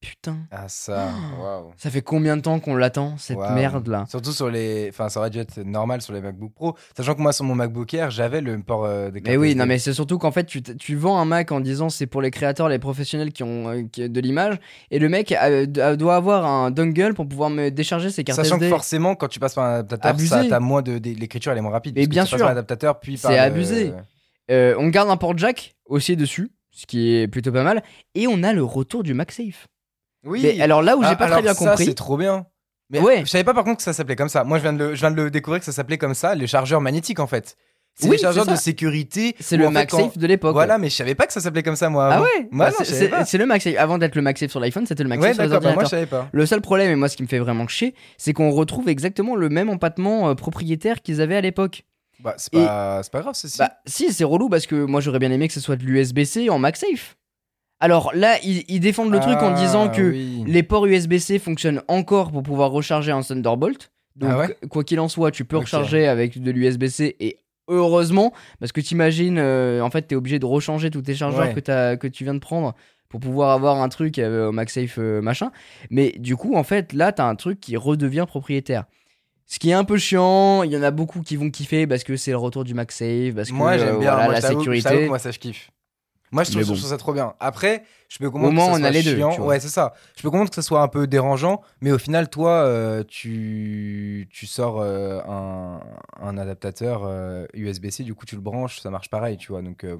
Putain, 0.00 0.38
Ah, 0.50 0.64
ça, 0.68 1.10
waouh. 1.38 1.72
ça 1.76 1.90
fait 1.90 2.00
combien 2.00 2.34
de 2.38 2.40
temps 2.40 2.58
qu'on 2.58 2.74
l'attend, 2.74 3.18
cette 3.18 3.36
Waouh. 3.36 3.54
merde 3.54 3.86
là 3.86 4.06
Surtout 4.08 4.32
sur 4.32 4.48
les. 4.48 4.88
Enfin, 4.88 5.10
ça 5.10 5.20
aurait 5.20 5.28
dû 5.28 5.38
être 5.38 5.58
normal 5.58 6.00
sur 6.00 6.14
les 6.14 6.22
MacBook 6.22 6.54
Pro. 6.54 6.74
Sachant 6.96 7.14
que 7.14 7.20
moi, 7.20 7.34
sur 7.34 7.44
mon 7.44 7.54
MacBook 7.54 7.92
Air, 7.92 8.10
j'avais 8.10 8.40
le 8.40 8.58
port 8.62 8.86
euh, 8.86 9.10
des 9.10 9.20
Mais 9.20 9.36
oui, 9.36 9.54
non, 9.54 9.66
mais 9.66 9.78
c'est 9.78 9.92
surtout 9.92 10.16
qu'en 10.16 10.30
fait, 10.32 10.44
tu, 10.44 10.62
tu 10.62 10.96
vends 10.96 11.18
un 11.18 11.26
Mac 11.26 11.52
en 11.52 11.60
disant 11.60 11.90
c'est 11.90 12.06
pour 12.06 12.22
les 12.22 12.30
créateurs, 12.30 12.70
les 12.70 12.78
professionnels 12.78 13.30
qui 13.30 13.42
ont 13.42 13.68
euh, 13.68 13.82
qui- 13.92 14.08
de 14.08 14.20
l'image, 14.22 14.58
et 14.90 14.98
le 14.98 15.10
mec 15.10 15.32
euh, 15.32 15.66
d- 15.66 15.96
doit 15.98 16.16
avoir 16.16 16.46
un 16.46 16.70
dongle 16.70 17.12
pour 17.12 17.28
pouvoir 17.28 17.50
me 17.50 17.68
décharger 17.70 18.08
ses 18.08 18.24
cartes 18.24 18.36
Sachant 18.38 18.54
SD. 18.56 18.66
que 18.66 18.70
forcément, 18.70 19.14
quand 19.14 19.28
tu 19.28 19.38
passes 19.38 19.54
par 19.54 19.64
un 19.66 19.74
adaptateur, 19.80 20.18
ça, 20.20 20.42
t'as 20.48 20.60
moins 20.60 20.80
de, 20.80 20.96
de- 20.96 21.10
l'écriture 21.10 21.52
elle 21.52 21.58
est 21.58 21.62
moins 21.62 21.72
rapide. 21.72 21.94
Mais 21.96 22.06
bien 22.06 22.24
tu 22.24 22.30
passes 22.30 22.38
sûr. 22.38 22.38
par 22.38 22.48
l'adaptateur, 22.48 23.00
puis 23.00 23.18
C'est 23.18 23.38
abusé. 23.38 23.92
Euh, 24.50 24.74
on 24.78 24.88
garde 24.88 25.10
un 25.10 25.18
port 25.18 25.36
jack 25.36 25.74
aussi 25.84 26.16
dessus, 26.16 26.50
ce 26.70 26.86
qui 26.86 27.14
est 27.16 27.28
plutôt 27.28 27.52
pas 27.52 27.62
mal, 27.64 27.82
et 28.14 28.26
on 28.28 28.42
a 28.42 28.54
le 28.54 28.64
retour 28.64 29.02
du 29.02 29.12
MagSafe. 29.12 29.66
Oui. 30.24 30.40
Mais 30.42 30.60
alors 30.60 30.82
là 30.82 30.96
où 30.96 31.02
j'ai 31.02 31.08
Ah, 31.10 31.16
pas 31.16 31.28
très 31.28 31.42
bien 31.42 31.54
ça, 31.54 31.70
compris, 31.70 31.84
c'est 31.86 31.94
trop 31.94 32.16
bien. 32.16 32.46
Mais 32.90 32.98
Ouais. 33.00 33.20
je 33.20 33.30
savais 33.30 33.44
pas 33.44 33.54
par 33.54 33.64
contre 33.64 33.76
que 33.78 33.82
ça 33.82 33.92
s'appelait 33.92 34.16
comme 34.16 34.28
ça. 34.28 34.42
Moi, 34.44 34.58
je 34.58 34.62
viens 34.62 34.72
de 34.72 34.78
le, 34.84 34.94
je 34.94 35.00
viens 35.00 35.10
de 35.10 35.16
le 35.16 35.30
découvrir 35.30 35.60
que 35.60 35.64
ça 35.64 35.72
s'appelait 35.72 35.98
comme 35.98 36.14
ça, 36.14 36.34
les 36.34 36.46
chargeurs 36.46 36.80
magnétiques 36.80 37.20
en 37.20 37.26
fait. 37.26 37.56
C'est 37.94 38.06
Oui, 38.08 38.16
les 38.16 38.22
chargeurs 38.22 38.44
c'est 38.44 38.52
de 38.52 38.56
sécurité. 38.56 39.34
c'est 39.40 39.56
le 39.56 39.64
quand- 39.64 39.70
MagSafe 39.72 40.16
de 40.18 40.26
l'époque. 40.26 40.52
Voilà, 40.54 40.74
ouais. 40.74 40.80
mais 40.80 40.88
je 40.90 40.94
savais 40.96 41.14
pas 41.14 41.26
que 41.26 41.32
ça 41.32 41.40
s'appelait 41.40 41.62
comme 41.62 41.76
ça 41.76 41.88
moi. 41.90 42.08
Ah 42.10 42.14
avant. 42.16 42.24
ouais 42.24 42.48
Moi, 42.50 42.66
Bah, 42.70 42.72
c'est- 42.78 42.84
c'est 42.84 43.10
c'est 43.26 43.38
le 43.38 43.46
MagSafe. 43.46 43.74
Avant 43.78 43.98
d'être 43.98 44.14
le 44.14 44.22
MagSafe 44.22 44.50
sur 44.50 44.60
l'iPhone, 44.60 44.86
c'était 44.86 45.02
le 45.02 45.08
MagSafe 45.08 45.28
Ouais, 45.30 45.34
sur 45.34 45.42
les 45.42 45.48
bah, 45.60 45.72
moi 45.74 45.84
je 45.84 45.88
savais 45.88 46.06
pas. 46.06 46.28
Le 46.32 46.46
seul 46.46 46.60
problème, 46.60 46.90
et 46.90 46.94
moi 46.96 47.08
ce 47.08 47.16
qui 47.16 47.22
me 47.22 47.28
fait 47.28 47.38
vraiment 47.40 47.66
chier, 47.68 47.94
c'est 48.16 48.32
qu'on 48.32 48.50
retrouve 48.50 48.88
exactement 48.88 49.36
le 49.36 49.48
même 49.48 49.68
empattement 49.70 50.28
euh, 50.30 50.34
propriétaire 50.34 51.02
qu'ils 51.02 51.20
avaient 51.20 51.36
à 51.36 51.40
l'époque. 51.40 51.84
Bah, 52.20 52.34
c'est 52.36 52.52
pas, 52.52 53.02
c'est 53.02 53.12
pas 53.12 53.20
grave, 53.22 53.34
ceci. 53.34 53.58
Bah 53.58 53.70
si, 53.86 54.12
c'est 54.12 54.24
relou 54.24 54.48
parce 54.48 54.66
que 54.66 54.74
moi 54.84 55.00
j'aurais 55.00 55.18
bien 55.18 55.30
aimé 55.30 55.48
que 55.48 55.54
ce 55.54 55.60
soit 55.60 55.76
de 55.76 55.84
l'USB-C 55.84 56.48
en 56.50 56.58
MagSafe. 56.58 57.16
Alors 57.80 58.12
là, 58.14 58.36
ils, 58.44 58.64
ils 58.68 58.80
défendent 58.80 59.10
le 59.12 59.20
truc 59.20 59.36
en 59.42 59.52
disant 59.54 59.88
que 59.88 60.02
Ah, 60.02 60.12
oui. 60.12 60.44
les 60.46 60.62
ports 60.62 60.86
USB-C 60.86 61.38
fonctionnent 61.38 61.82
encore 61.88 62.30
pour 62.30 62.42
pouvoir 62.42 62.70
recharger 62.70 63.10
un 63.12 63.22
Thunderbolt. 63.22 63.90
Donc 64.16 64.30
Ah 64.32 64.38
ouais 64.38 64.56
quoi 64.68 64.84
qu'il 64.84 65.00
en 65.00 65.08
soit, 65.08 65.30
tu 65.30 65.44
peux 65.44 65.56
recharger 65.56 66.06
avec 66.06 66.40
de 66.42 66.50
l'USB-C 66.50 67.16
et 67.20 67.38
heureusement 67.68 68.32
parce 68.58 68.72
que 68.72 68.80
t'imagines 68.80 69.38
euh, 69.38 69.80
en 69.80 69.90
fait 69.90 70.02
t'es 70.02 70.16
obligé 70.16 70.38
de 70.40 70.46
rechanger 70.46 70.90
tous 70.90 71.02
tes 71.02 71.14
chargeurs 71.14 71.42
Ouais. 71.46 71.96
que, 71.96 72.06
tu 72.08 72.24
viens 72.24 72.34
de 72.34 72.40
prendre 72.40 72.74
pour 73.08 73.20
pouvoir 73.20 73.50
avoir 73.50 73.80
un 73.80 73.88
truc 73.88 74.18
euh, 74.18 74.48
au 74.48 74.52
MagSafe 74.52 74.96
euh, 74.98 75.22
machin. 75.22 75.52
Mais 75.90 76.10
du 76.18 76.36
coup 76.36 76.56
en 76.56 76.64
fait 76.64 76.92
là 76.92 77.12
t'as 77.12 77.24
un 77.26 77.36
truc 77.36 77.60
qui 77.60 77.76
redevient 77.76 78.24
propriétaire. 78.26 78.84
Ce 79.46 79.58
qui 79.58 79.70
est 79.70 79.74
un 79.74 79.84
peu 79.84 79.96
chiant, 79.96 80.62
il 80.64 80.70
y 80.72 80.76
en 80.76 80.82
a 80.82 80.90
beaucoup 80.92 81.22
qui 81.22 81.36
vont 81.36 81.50
kiffer 81.50 81.86
parce 81.86 82.04
que 82.04 82.16
c'est 82.16 82.30
le 82.32 82.36
retour 82.36 82.62
du 82.64 82.72
MagSafe, 82.74 83.34
parce 83.34 83.48
que 83.48 83.54
Moi, 83.54 83.78
j'aime 83.78 83.96
euh, 83.96 83.98
bien. 83.98 84.10
voilà, 84.12 84.24
moi, 84.26 84.32
la 84.34 84.40
que 84.42 84.46
sécurité. 84.46 85.08
Moi, 85.08 85.18
ça, 85.18 85.32
je 85.32 85.40
kiffe. 85.40 85.70
Moi, 86.32 86.44
je 86.44 86.52
trouve, 86.52 86.76
je 86.76 86.80
ça 86.80 86.96
trop 86.96 87.12
bien. 87.12 87.34
Après, 87.40 87.84
je 88.08 88.18
peux 88.18 88.30
comprendre 88.30 88.52
Au 88.52 88.54
moins, 88.54 88.66
que 88.66 88.72
ça 88.72 88.76
on 88.76 88.80
soit 88.80 88.88
a 88.88 88.90
les 88.92 89.02
deux, 89.02 89.16
chiant. 89.16 89.30
tu 89.30 89.38
vois. 89.38 89.48
Ouais, 89.48 89.60
c'est 89.60 89.68
ça. 89.68 89.94
Je 90.16 90.22
peux 90.22 90.30
comprendre 90.30 90.50
que 90.50 90.54
ça 90.54 90.62
soit 90.62 90.80
un 90.82 90.88
peu 90.88 91.06
dérangeant, 91.08 91.60
mais 91.80 91.90
au 91.90 91.98
final, 91.98 92.30
toi, 92.30 92.50
euh, 92.64 93.02
tu, 93.06 94.28
tu 94.30 94.46
sors 94.46 94.80
euh, 94.80 95.20
un, 95.26 95.80
un 96.20 96.38
adaptateur 96.38 97.02
euh, 97.04 97.46
USB-C, 97.54 98.04
du 98.04 98.14
coup, 98.14 98.26
tu 98.26 98.36
le 98.36 98.40
branches, 98.40 98.80
ça 98.80 98.90
marche 98.90 99.10
pareil, 99.10 99.36
tu 99.38 99.50
vois. 99.52 99.62
Donc, 99.62 99.82
euh, 99.84 99.96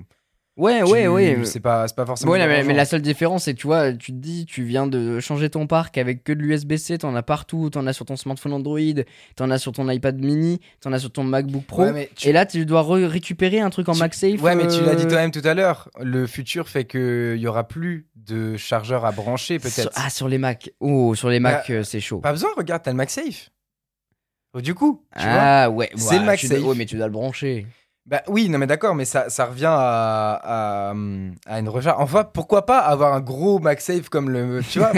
Ouais, 0.61 0.85
tu- 0.85 0.91
ouais, 0.93 1.09
ouais. 1.09 1.39
C'est 1.45 1.61
pas, 1.61 1.87
pas 1.89 2.05
forcément. 2.07 2.33
Ouais, 2.33 2.47
mais, 2.65 2.75
la 2.75 2.85
seule 2.85 3.01
différence, 3.03 3.45
c'est 3.45 3.55
que 3.55 3.59
tu 3.61 3.67
vois, 3.67 3.93
tu 3.93 4.13
te 4.13 4.17
dis, 4.19 4.45
tu 4.47 4.63
viens 4.63 4.87
de 4.87 5.19
changer 5.19 5.49
ton 5.51 5.67
parc 5.67 5.97
avec 5.99 6.23
que 6.23 6.33
de 6.33 6.41
l'USB-C, 6.41 6.99
t'en 6.99 7.15
as 7.17 7.23
partout, 7.23 7.71
t'en 7.71 7.87
as 7.87 7.93
sur 7.93 8.05
ton 8.05 8.17
smartphone 8.17 8.53
Android, 8.53 8.79
t'en 9.37 9.51
as 9.51 9.59
sur 9.59 9.73
ton 9.73 9.89
iPad 9.89 10.19
mini, 10.19 10.61
t'en 10.81 10.93
as 10.93 10.99
sur 10.99 11.11
ton 11.11 11.25
MacBook 11.25 11.65
Pro. 11.65 11.83
Ouais, 11.85 11.93
mais 11.93 12.11
tu- 12.15 12.29
Et 12.29 12.33
là, 12.33 12.45
tu 12.47 12.67
dois 12.67 12.83
re- 12.83 13.05
récupérer 13.07 13.61
un 13.61 13.71
truc 13.71 13.89
en 13.89 13.93
Tu- 13.95 14.01
MagSafe. 14.01 14.43
Ouais, 14.43 14.55
mais 14.55 14.67
tu 14.69 14.83
l'as 14.85 14.95
dit 14.95 15.05
euh, 15.07 15.09
toi-même 15.09 15.31
tout 15.31 15.41
à 15.45 15.55
l'heure. 15.55 15.89
Le 16.01 16.27
futur 16.27 16.69
fait 16.69 16.85
qu'il 16.85 17.37
y 17.39 17.47
aura 17.47 17.67
plus 17.67 18.07
de 18.17 18.57
chargeurs 18.57 19.05
à 19.07 19.13
brancher, 19.13 19.59
sur- 19.59 19.71
peut-être. 19.71 19.91
Ah, 19.95 20.11
sur 20.11 20.29
les 20.29 20.39
Mac. 20.39 20.71
Oh, 20.81 21.15
sur 21.15 21.31
les 21.31 21.41
Mac, 21.41 21.71
euh, 21.71 21.83
c'est 21.83 22.01
chaud. 22.01 22.19
Pas 22.21 22.33
besoin, 22.33 22.51
regarde, 22.57 22.83
t'as 22.83 22.91
le 22.91 22.97
MagSafe. 22.99 23.51
Oh, 24.53 24.61
Du 24.61 24.75
coup, 24.75 25.05
tu 25.17 25.23
vois. 25.23 25.33
ah, 25.41 25.71
ouais. 25.71 25.91
C'est 25.97 26.19
le 26.19 26.27
bah, 26.27 26.37
tu 26.37 26.49
dois- 26.49 26.57
MagSafe. 26.57 26.69
Ouais, 26.71 26.75
mais 26.77 26.87
tu 26.87 26.97
dois 26.97 27.07
le 27.07 27.13
brancher. 27.13 27.67
Bah 28.07 28.23
oui, 28.29 28.49
non 28.49 28.59
mais 28.59 28.67
d'accord, 28.67 28.95
mais 28.95 29.05
ça, 29.05 29.29
ça 29.29 29.45
revient 29.47 29.67
à, 29.71 30.41
à, 30.91 30.95
à 31.47 31.61
une 31.61 31.69
recharge. 31.69 31.97
Enfin, 32.03 32.25
pourquoi 32.25 32.67
pas 32.67 32.79
avoir 32.81 33.13
un 33.15 33.21
gros 33.21 33.59
MagSafe 33.61 34.09
comme 34.09 34.31
le. 34.31 34.63
Tu 34.69 34.79
vois, 34.81 34.91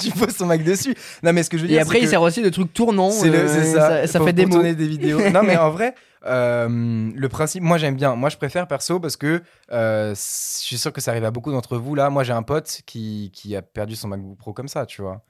tu 0.00 0.10
poses 0.10 0.36
ton 0.36 0.46
Mac 0.46 0.62
dessus. 0.64 0.94
Non 1.22 1.32
mais 1.32 1.42
ce 1.42 1.48
que 1.48 1.56
je 1.56 1.62
veux 1.62 1.70
Et 1.70 1.74
dire. 1.74 1.82
après, 1.82 1.98
c'est 1.98 2.04
il 2.04 2.08
sert 2.08 2.20
aussi 2.22 2.42
de 2.42 2.48
trucs 2.50 2.72
tournants. 2.74 3.10
c'est 3.12 3.30
euh, 3.30 3.46
c'est 3.48 3.64
ça. 3.72 4.06
Ça, 4.06 4.18
pour- 4.18 4.26
fait 4.26 4.32
des 4.34 4.42
pour 4.44 4.54
tourner 4.56 4.74
des 4.74 4.88
vidéos. 4.88 5.30
non 5.30 5.42
mais 5.42 5.56
en 5.56 5.70
vrai, 5.70 5.94
euh, 6.26 7.10
le 7.14 7.28
principe, 7.28 7.62
moi 7.62 7.78
j'aime 7.78 7.94
bien. 7.94 8.14
Moi 8.16 8.28
je 8.28 8.36
préfère 8.36 8.66
perso 8.66 9.00
parce 9.00 9.16
que 9.16 9.42
euh, 9.72 10.10
je 10.14 10.20
suis 10.20 10.76
sûr 10.76 10.92
que 10.92 11.00
ça 11.00 11.12
arrive 11.12 11.24
à 11.24 11.30
beaucoup 11.30 11.52
d'entre 11.52 11.78
vous 11.78 11.94
là. 11.94 12.10
Moi 12.10 12.24
j'ai 12.24 12.32
un 12.32 12.42
pote 12.42 12.80
qui, 12.84 13.30
qui 13.32 13.54
a 13.56 13.62
perdu 13.62 13.94
son 13.96 14.08
MacBook 14.08 14.36
Pro 14.36 14.52
comme 14.52 14.68
ça, 14.68 14.84
tu 14.86 15.02
vois. 15.02 15.22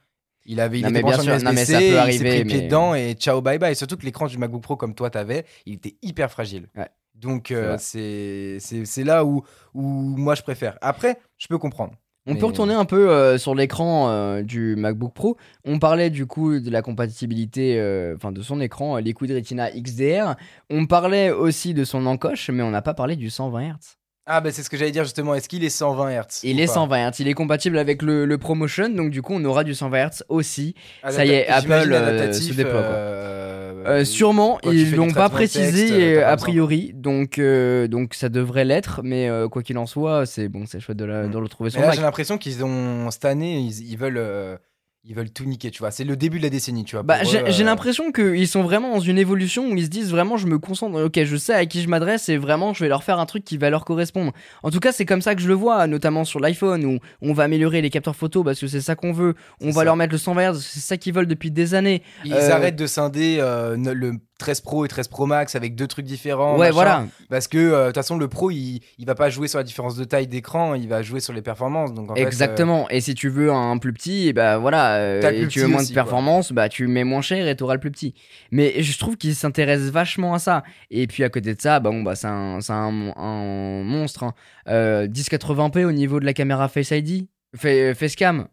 Il 0.46 0.58
avait, 0.58 0.78
il 0.80 0.82
Non, 0.82 0.88
était 0.88 1.02
mais 1.02 1.08
bien 1.10 1.18
sûr, 1.20 1.38
non, 1.38 1.52
mais 1.52 1.64
ça 1.66 1.78
peut 1.78 1.84
il 1.84 1.90
s'est 1.92 1.96
arriver, 1.98 2.28
pris 2.30 2.38
le 2.38 2.44
pied 2.46 2.56
mais- 2.60 2.64
dedans 2.64 2.94
et 2.94 3.12
ciao 3.12 3.40
bye 3.42 3.58
bye. 3.58 3.76
Surtout 3.76 3.98
que 3.98 4.04
l'écran 4.06 4.26
du 4.26 4.38
MacBook 4.38 4.62
Pro 4.62 4.74
comme 4.76 4.94
toi 4.94 5.10
t'avais, 5.10 5.44
il 5.66 5.74
était 5.74 5.96
hyper 6.02 6.30
fragile. 6.30 6.66
Ouais. 6.76 6.88
Donc, 7.20 7.54
C'est 7.78 7.98
euh, 8.00 8.84
c'est 8.84 9.04
là 9.04 9.24
où, 9.24 9.42
où 9.74 9.82
moi 9.82 10.34
je 10.34 10.42
préfère. 10.42 10.78
Après, 10.80 11.18
je 11.38 11.46
peux 11.48 11.58
comprendre. 11.58 11.92
On 12.26 12.34
Mais- 12.34 12.40
peut 12.40 12.46
retourner 12.46 12.74
un 12.74 12.84
peu 12.84 13.10
euh, 13.10 13.38
sur 13.38 13.54
l'écran 13.54 14.10
euh, 14.10 14.42
du 14.42 14.76
MacBook 14.76 15.14
Pro. 15.14 15.36
On 15.64 15.78
parlait 15.78 16.10
du 16.10 16.26
coup 16.26 16.58
de 16.60 16.70
la 16.70 16.82
compatibilité, 16.82 17.80
enfin 18.16 18.30
de 18.32 18.42
son 18.42 18.60
écran 18.60 18.96
Liquid 18.98 19.30
Retina 19.32 19.70
XDR. 19.70 20.34
On 20.70 20.86
parlait 20.86 21.30
aussi 21.30 21.74
de 21.74 21.84
son 21.84 22.06
encoche, 22.06 22.50
mais 22.50 22.62
on 22.62 22.70
n'a 22.70 22.82
pas 22.82 22.94
parlé 22.94 23.16
du 23.16 23.30
120 23.30 23.62
Hz. 23.70 23.96
Ah, 24.26 24.40
bah 24.40 24.50
c'est 24.52 24.62
ce 24.62 24.70
que 24.70 24.76
j'allais 24.76 24.90
dire 24.92 25.04
justement. 25.04 25.34
Est-ce 25.34 25.48
qu'il 25.48 25.64
est 25.64 25.70
120 25.70 26.10
Hz 26.20 26.24
Il 26.44 26.60
est 26.60 26.66
pas 26.66 26.72
120 26.74 27.10
Hz, 27.10 27.14
il 27.20 27.28
est 27.28 27.34
compatible 27.34 27.78
avec 27.78 28.02
le, 28.02 28.26
le 28.26 28.38
ProMotion, 28.38 28.88
donc 28.90 29.10
du 29.10 29.22
coup 29.22 29.32
on 29.34 29.44
aura 29.44 29.64
du 29.64 29.74
120 29.74 30.06
Hz 30.08 30.22
aussi. 30.28 30.74
Adapta- 31.02 31.12
ça 31.12 31.24
y 31.24 31.30
est, 31.30 31.48
Apple, 31.48 31.72
euh, 31.92 32.32
se 32.32 32.52
déploie, 32.52 32.72
quoi. 32.72 32.80
euh, 32.82 33.56
Euh, 33.86 34.04
sûrement, 34.04 34.60
ils 34.62 34.94
l'ont 34.94 35.10
pas 35.10 35.30
texte, 35.30 35.56
précisé 35.56 36.18
euh, 36.18 36.28
a 36.28 36.36
priori, 36.36 36.92
donc, 36.94 37.40
donc 37.88 38.12
ça 38.14 38.28
devrait 38.28 38.66
l'être, 38.66 39.00
mais 39.02 39.28
quoi 39.50 39.62
qu'il 39.62 39.78
en 39.78 39.86
soit, 39.86 40.26
c'est 40.26 40.48
bon, 40.48 40.64
c'est 40.66 40.80
chouette 40.80 40.98
de, 40.98 41.06
la- 41.06 41.22
Mm. 41.22 41.30
de 41.30 41.38
le 41.38 41.48
trouver 41.48 41.70
sur 41.70 41.80
j'ai 41.92 42.02
l'impression 42.02 42.36
qu'ils 42.38 42.62
ont 42.64 43.10
cette 43.10 43.24
année, 43.24 43.58
ils, 43.58 43.90
ils 43.90 43.96
veulent, 43.96 44.58
ils 45.04 45.14
veulent 45.14 45.30
tout 45.30 45.44
niquer. 45.44 45.70
Tu 45.70 45.78
vois, 45.78 45.90
c'est 45.90 46.04
le 46.04 46.16
début 46.16 46.38
de 46.38 46.42
la 46.42 46.50
décennie. 46.50 46.84
Tu 46.84 46.96
vois. 46.96 47.02
Bah, 47.02 47.24
j'ai 47.24 47.38
euh, 47.38 47.64
l'impression 47.64 48.12
qu'ils 48.12 48.48
sont 48.48 48.62
vraiment 48.62 48.94
dans 48.94 49.00
une 49.00 49.18
évolution 49.18 49.66
où 49.70 49.76
ils 49.76 49.84
se 49.84 49.88
disent 49.88 50.10
vraiment 50.10 50.36
je 50.36 50.46
me 50.46 50.58
concentre, 50.58 51.02
ok 51.02 51.24
je 51.24 51.36
sais 51.36 51.54
à 51.54 51.66
qui 51.66 51.82
je 51.82 51.88
m'adresse 51.88 52.28
et 52.28 52.36
vraiment 52.36 52.74
je 52.74 52.84
vais 52.84 52.88
leur 52.88 53.02
faire 53.02 53.18
un 53.18 53.26
truc 53.26 53.44
qui 53.44 53.56
va 53.56 53.70
leur 53.70 53.84
correspondre. 53.84 54.32
En 54.62 54.70
tout 54.70 54.80
cas 54.80 54.92
c'est 54.92 55.06
comme 55.06 55.22
ça 55.22 55.34
que 55.34 55.40
je 55.40 55.48
le 55.48 55.54
vois, 55.54 55.86
notamment 55.86 56.24
sur 56.24 56.40
l'iPhone 56.40 56.84
où 56.84 56.98
on 57.22 57.32
va 57.32 57.44
améliorer 57.44 57.80
les 57.80 57.90
capteurs 57.90 58.16
photo 58.16 58.44
parce 58.44 58.60
que 58.60 58.66
c'est 58.66 58.80
ça 58.80 58.94
qu'on 58.94 59.12
veut, 59.12 59.34
on 59.60 59.68
va 59.68 59.80
ça. 59.80 59.84
leur 59.84 59.96
mettre 59.96 60.12
le 60.12 60.18
120 60.18 60.52
Hz, 60.52 60.60
c'est 60.60 60.80
ça 60.80 60.96
qu'ils 60.96 61.14
veulent 61.14 61.26
depuis 61.26 61.50
des 61.50 61.74
années. 61.74 62.02
Ils 62.24 62.34
euh, 62.34 62.52
arrêtent 62.52 62.76
de 62.76 62.86
scinder 62.86 63.38
euh, 63.40 63.76
le 63.76 64.12
13 64.40 64.60
Pro 64.62 64.84
et 64.84 64.88
13 64.88 65.06
Pro 65.08 65.26
Max 65.26 65.54
avec 65.54 65.76
deux 65.76 65.86
trucs 65.86 66.04
différents. 66.06 66.54
ouais 66.54 66.66
machin. 66.68 66.72
voilà, 66.72 67.06
Parce 67.28 67.46
que 67.46 67.58
euh, 67.58 67.80
de 67.82 67.86
toute 67.88 67.94
façon, 67.96 68.18
le 68.18 68.26
Pro, 68.26 68.50
il, 68.50 68.80
il 68.98 69.06
va 69.06 69.14
pas 69.14 69.30
jouer 69.30 69.46
sur 69.46 69.58
la 69.58 69.62
différence 69.64 69.94
de 69.94 70.02
taille 70.04 70.26
d'écran, 70.26 70.74
il 70.74 70.88
va 70.88 71.02
jouer 71.02 71.20
sur 71.20 71.32
les 71.32 71.42
performances. 71.42 71.94
Donc 71.94 72.10
en 72.10 72.14
fait, 72.16 72.22
euh, 72.22 72.26
exactement. 72.26 72.88
Et 72.90 73.00
si 73.00 73.14
tu 73.14 73.28
veux 73.28 73.52
un 73.52 73.78
plus 73.78 73.92
petit, 73.92 74.26
et 74.28 74.32
bah 74.32 74.58
voilà, 74.58 74.94
euh, 74.96 75.30
et 75.30 75.46
tu 75.46 75.60
veux 75.60 75.66
moins 75.68 75.80
aussi, 75.80 75.90
de 75.90 75.94
quoi. 75.94 76.02
performance, 76.02 76.52
bah 76.52 76.68
tu 76.68 76.86
mets 76.88 77.04
moins 77.04 77.22
cher 77.22 77.46
et 77.46 77.54
t'auras 77.54 77.74
le 77.74 77.80
plus 77.80 77.90
petit. 77.92 78.14
Mais 78.50 78.82
je 78.82 78.98
trouve 78.98 79.16
qu'ils 79.16 79.34
s'intéressent 79.36 79.90
vachement 79.92 80.34
à 80.34 80.38
ça. 80.40 80.64
Et 80.90 81.06
puis 81.06 81.22
à 81.22 81.28
côté 81.28 81.54
de 81.54 81.60
ça, 81.60 81.78
bah 81.78 81.90
bon 81.90 82.02
bah 82.02 82.16
c'est 82.16 82.26
un, 82.26 82.58
un, 82.68 83.12
un 83.16 83.82
monstre. 83.84 84.24
Hein. 84.24 84.34
Euh, 84.68 85.06
1080p 85.08 85.84
au 85.84 85.92
niveau 85.92 86.20
de 86.20 86.24
la 86.24 86.32
caméra 86.32 86.68
Face 86.68 86.90
ID, 86.90 87.26
Fa- 87.56 87.94
Facecam, 87.94 88.46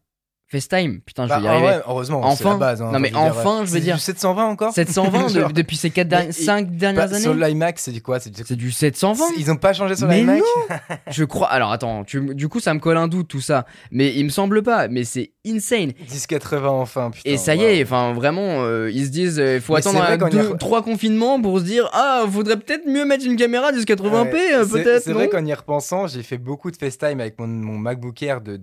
FaceTime. 0.49 1.01
Putain, 1.05 1.25
je 1.25 1.29
bah, 1.29 1.39
vais 1.39 1.43
y 1.43 1.47
ah 1.47 1.51
arriver. 1.51 1.67
ouais, 1.67 1.81
heureusement, 1.87 2.21
c'est 2.35 2.45
Enfin. 2.45 2.53
la 2.53 2.57
base. 2.57 2.81
hein. 2.81 2.89
Non, 2.93 2.99
mais 2.99 3.11
Enfin, 3.13 3.33
je 3.33 3.59
veux 3.59 3.65
veux 3.65 3.73
c'est 3.73 3.79
dire- 3.81 3.95
du 3.95 4.01
720 4.01 4.45
encore 4.45 4.73
720 4.73 5.27
de- 5.33 5.39
Genre, 5.41 5.51
depuis 5.51 5.75
ces 5.75 5.89
4 5.89 6.09
Mais- 6.09 6.31
5 6.31 6.71
dernières 6.77 7.09
pas- 7.09 7.19
Sur 7.19 7.31
années. 7.31 7.47
l'iMac, 7.47 7.79
c'est 7.79 7.91
du 7.91 8.01
quoi 8.01 8.19
C'est 8.19 8.29
du- 8.29 8.43
C'est 8.45 8.55
du 8.55 8.71
720 8.71 9.25
Ils 9.37 9.51
ont 9.51 9.57
pas 9.57 9.73
changé 9.73 9.95
sur 9.95 10.07
l'iMac 10.07 10.41
Je 11.11 11.23
crois. 11.25 11.47
Alors 11.47 11.71
attends, 11.71 12.03
tu- 12.05 12.33
du 12.33 12.47
coup 12.47 12.59
ça 12.61 12.73
me 12.73 12.79
colle 12.79 12.97
un 12.97 13.07
doute 13.09 13.27
tout 13.27 13.41
ça. 13.41 13.65
Mais 13.91 14.13
il 14.15 14.23
me 14.23 14.29
semble 14.29 14.63
pas. 14.63 14.87
Mais 14.87 15.03
c'est 15.03 15.33
insane. 15.45 15.91
1080 16.09 16.69
enfin, 16.69 17.11
putain. 17.11 17.29
Et 17.29 17.37
ça 17.37 17.55
y 17.55 17.63
est, 17.63 17.83
enfin 17.83 18.13
vraiment, 18.13 18.63
euh, 18.63 18.89
ils 18.91 19.05
se 19.05 19.11
disent, 19.11 19.37
il 19.43 19.59
faut 19.61 19.73
Mais 19.73 19.79
attendre 19.79 19.97
c'est 19.99 20.03
vrai 20.05 20.13
un, 20.13 20.17
qu'on 20.17 20.27
y 20.29 20.39
a- 20.39 20.43
deux, 20.43 20.57
trois 20.57 20.81
confinements 20.81 21.41
pour 21.41 21.59
se 21.59 21.63
dire, 21.65 21.89
ah, 21.93 22.23
faudrait 22.31 22.57
peut-être 22.57 22.85
mieux 22.87 23.05
mettre 23.05 23.25
une 23.25 23.35
caméra 23.35 23.71
1080p, 23.71 24.33
Ouais, 24.33 24.53
euh, 24.53 24.63
c'est- 24.65 24.71
peut-être. 24.83 25.03
C'est 25.03 25.13
vrai 25.13 25.27
qu'en 25.29 25.45
y 25.45 25.53
repensant, 25.53 26.07
j'ai 26.07 26.23
fait 26.23 26.37
beaucoup 26.37 26.71
de 26.71 26.77
FaceTime 26.77 27.19
avec 27.19 27.37
mon, 27.39 27.47
mon 27.47 27.77
MacBook 27.77 28.21
Air 28.23 28.41
de 28.41 28.57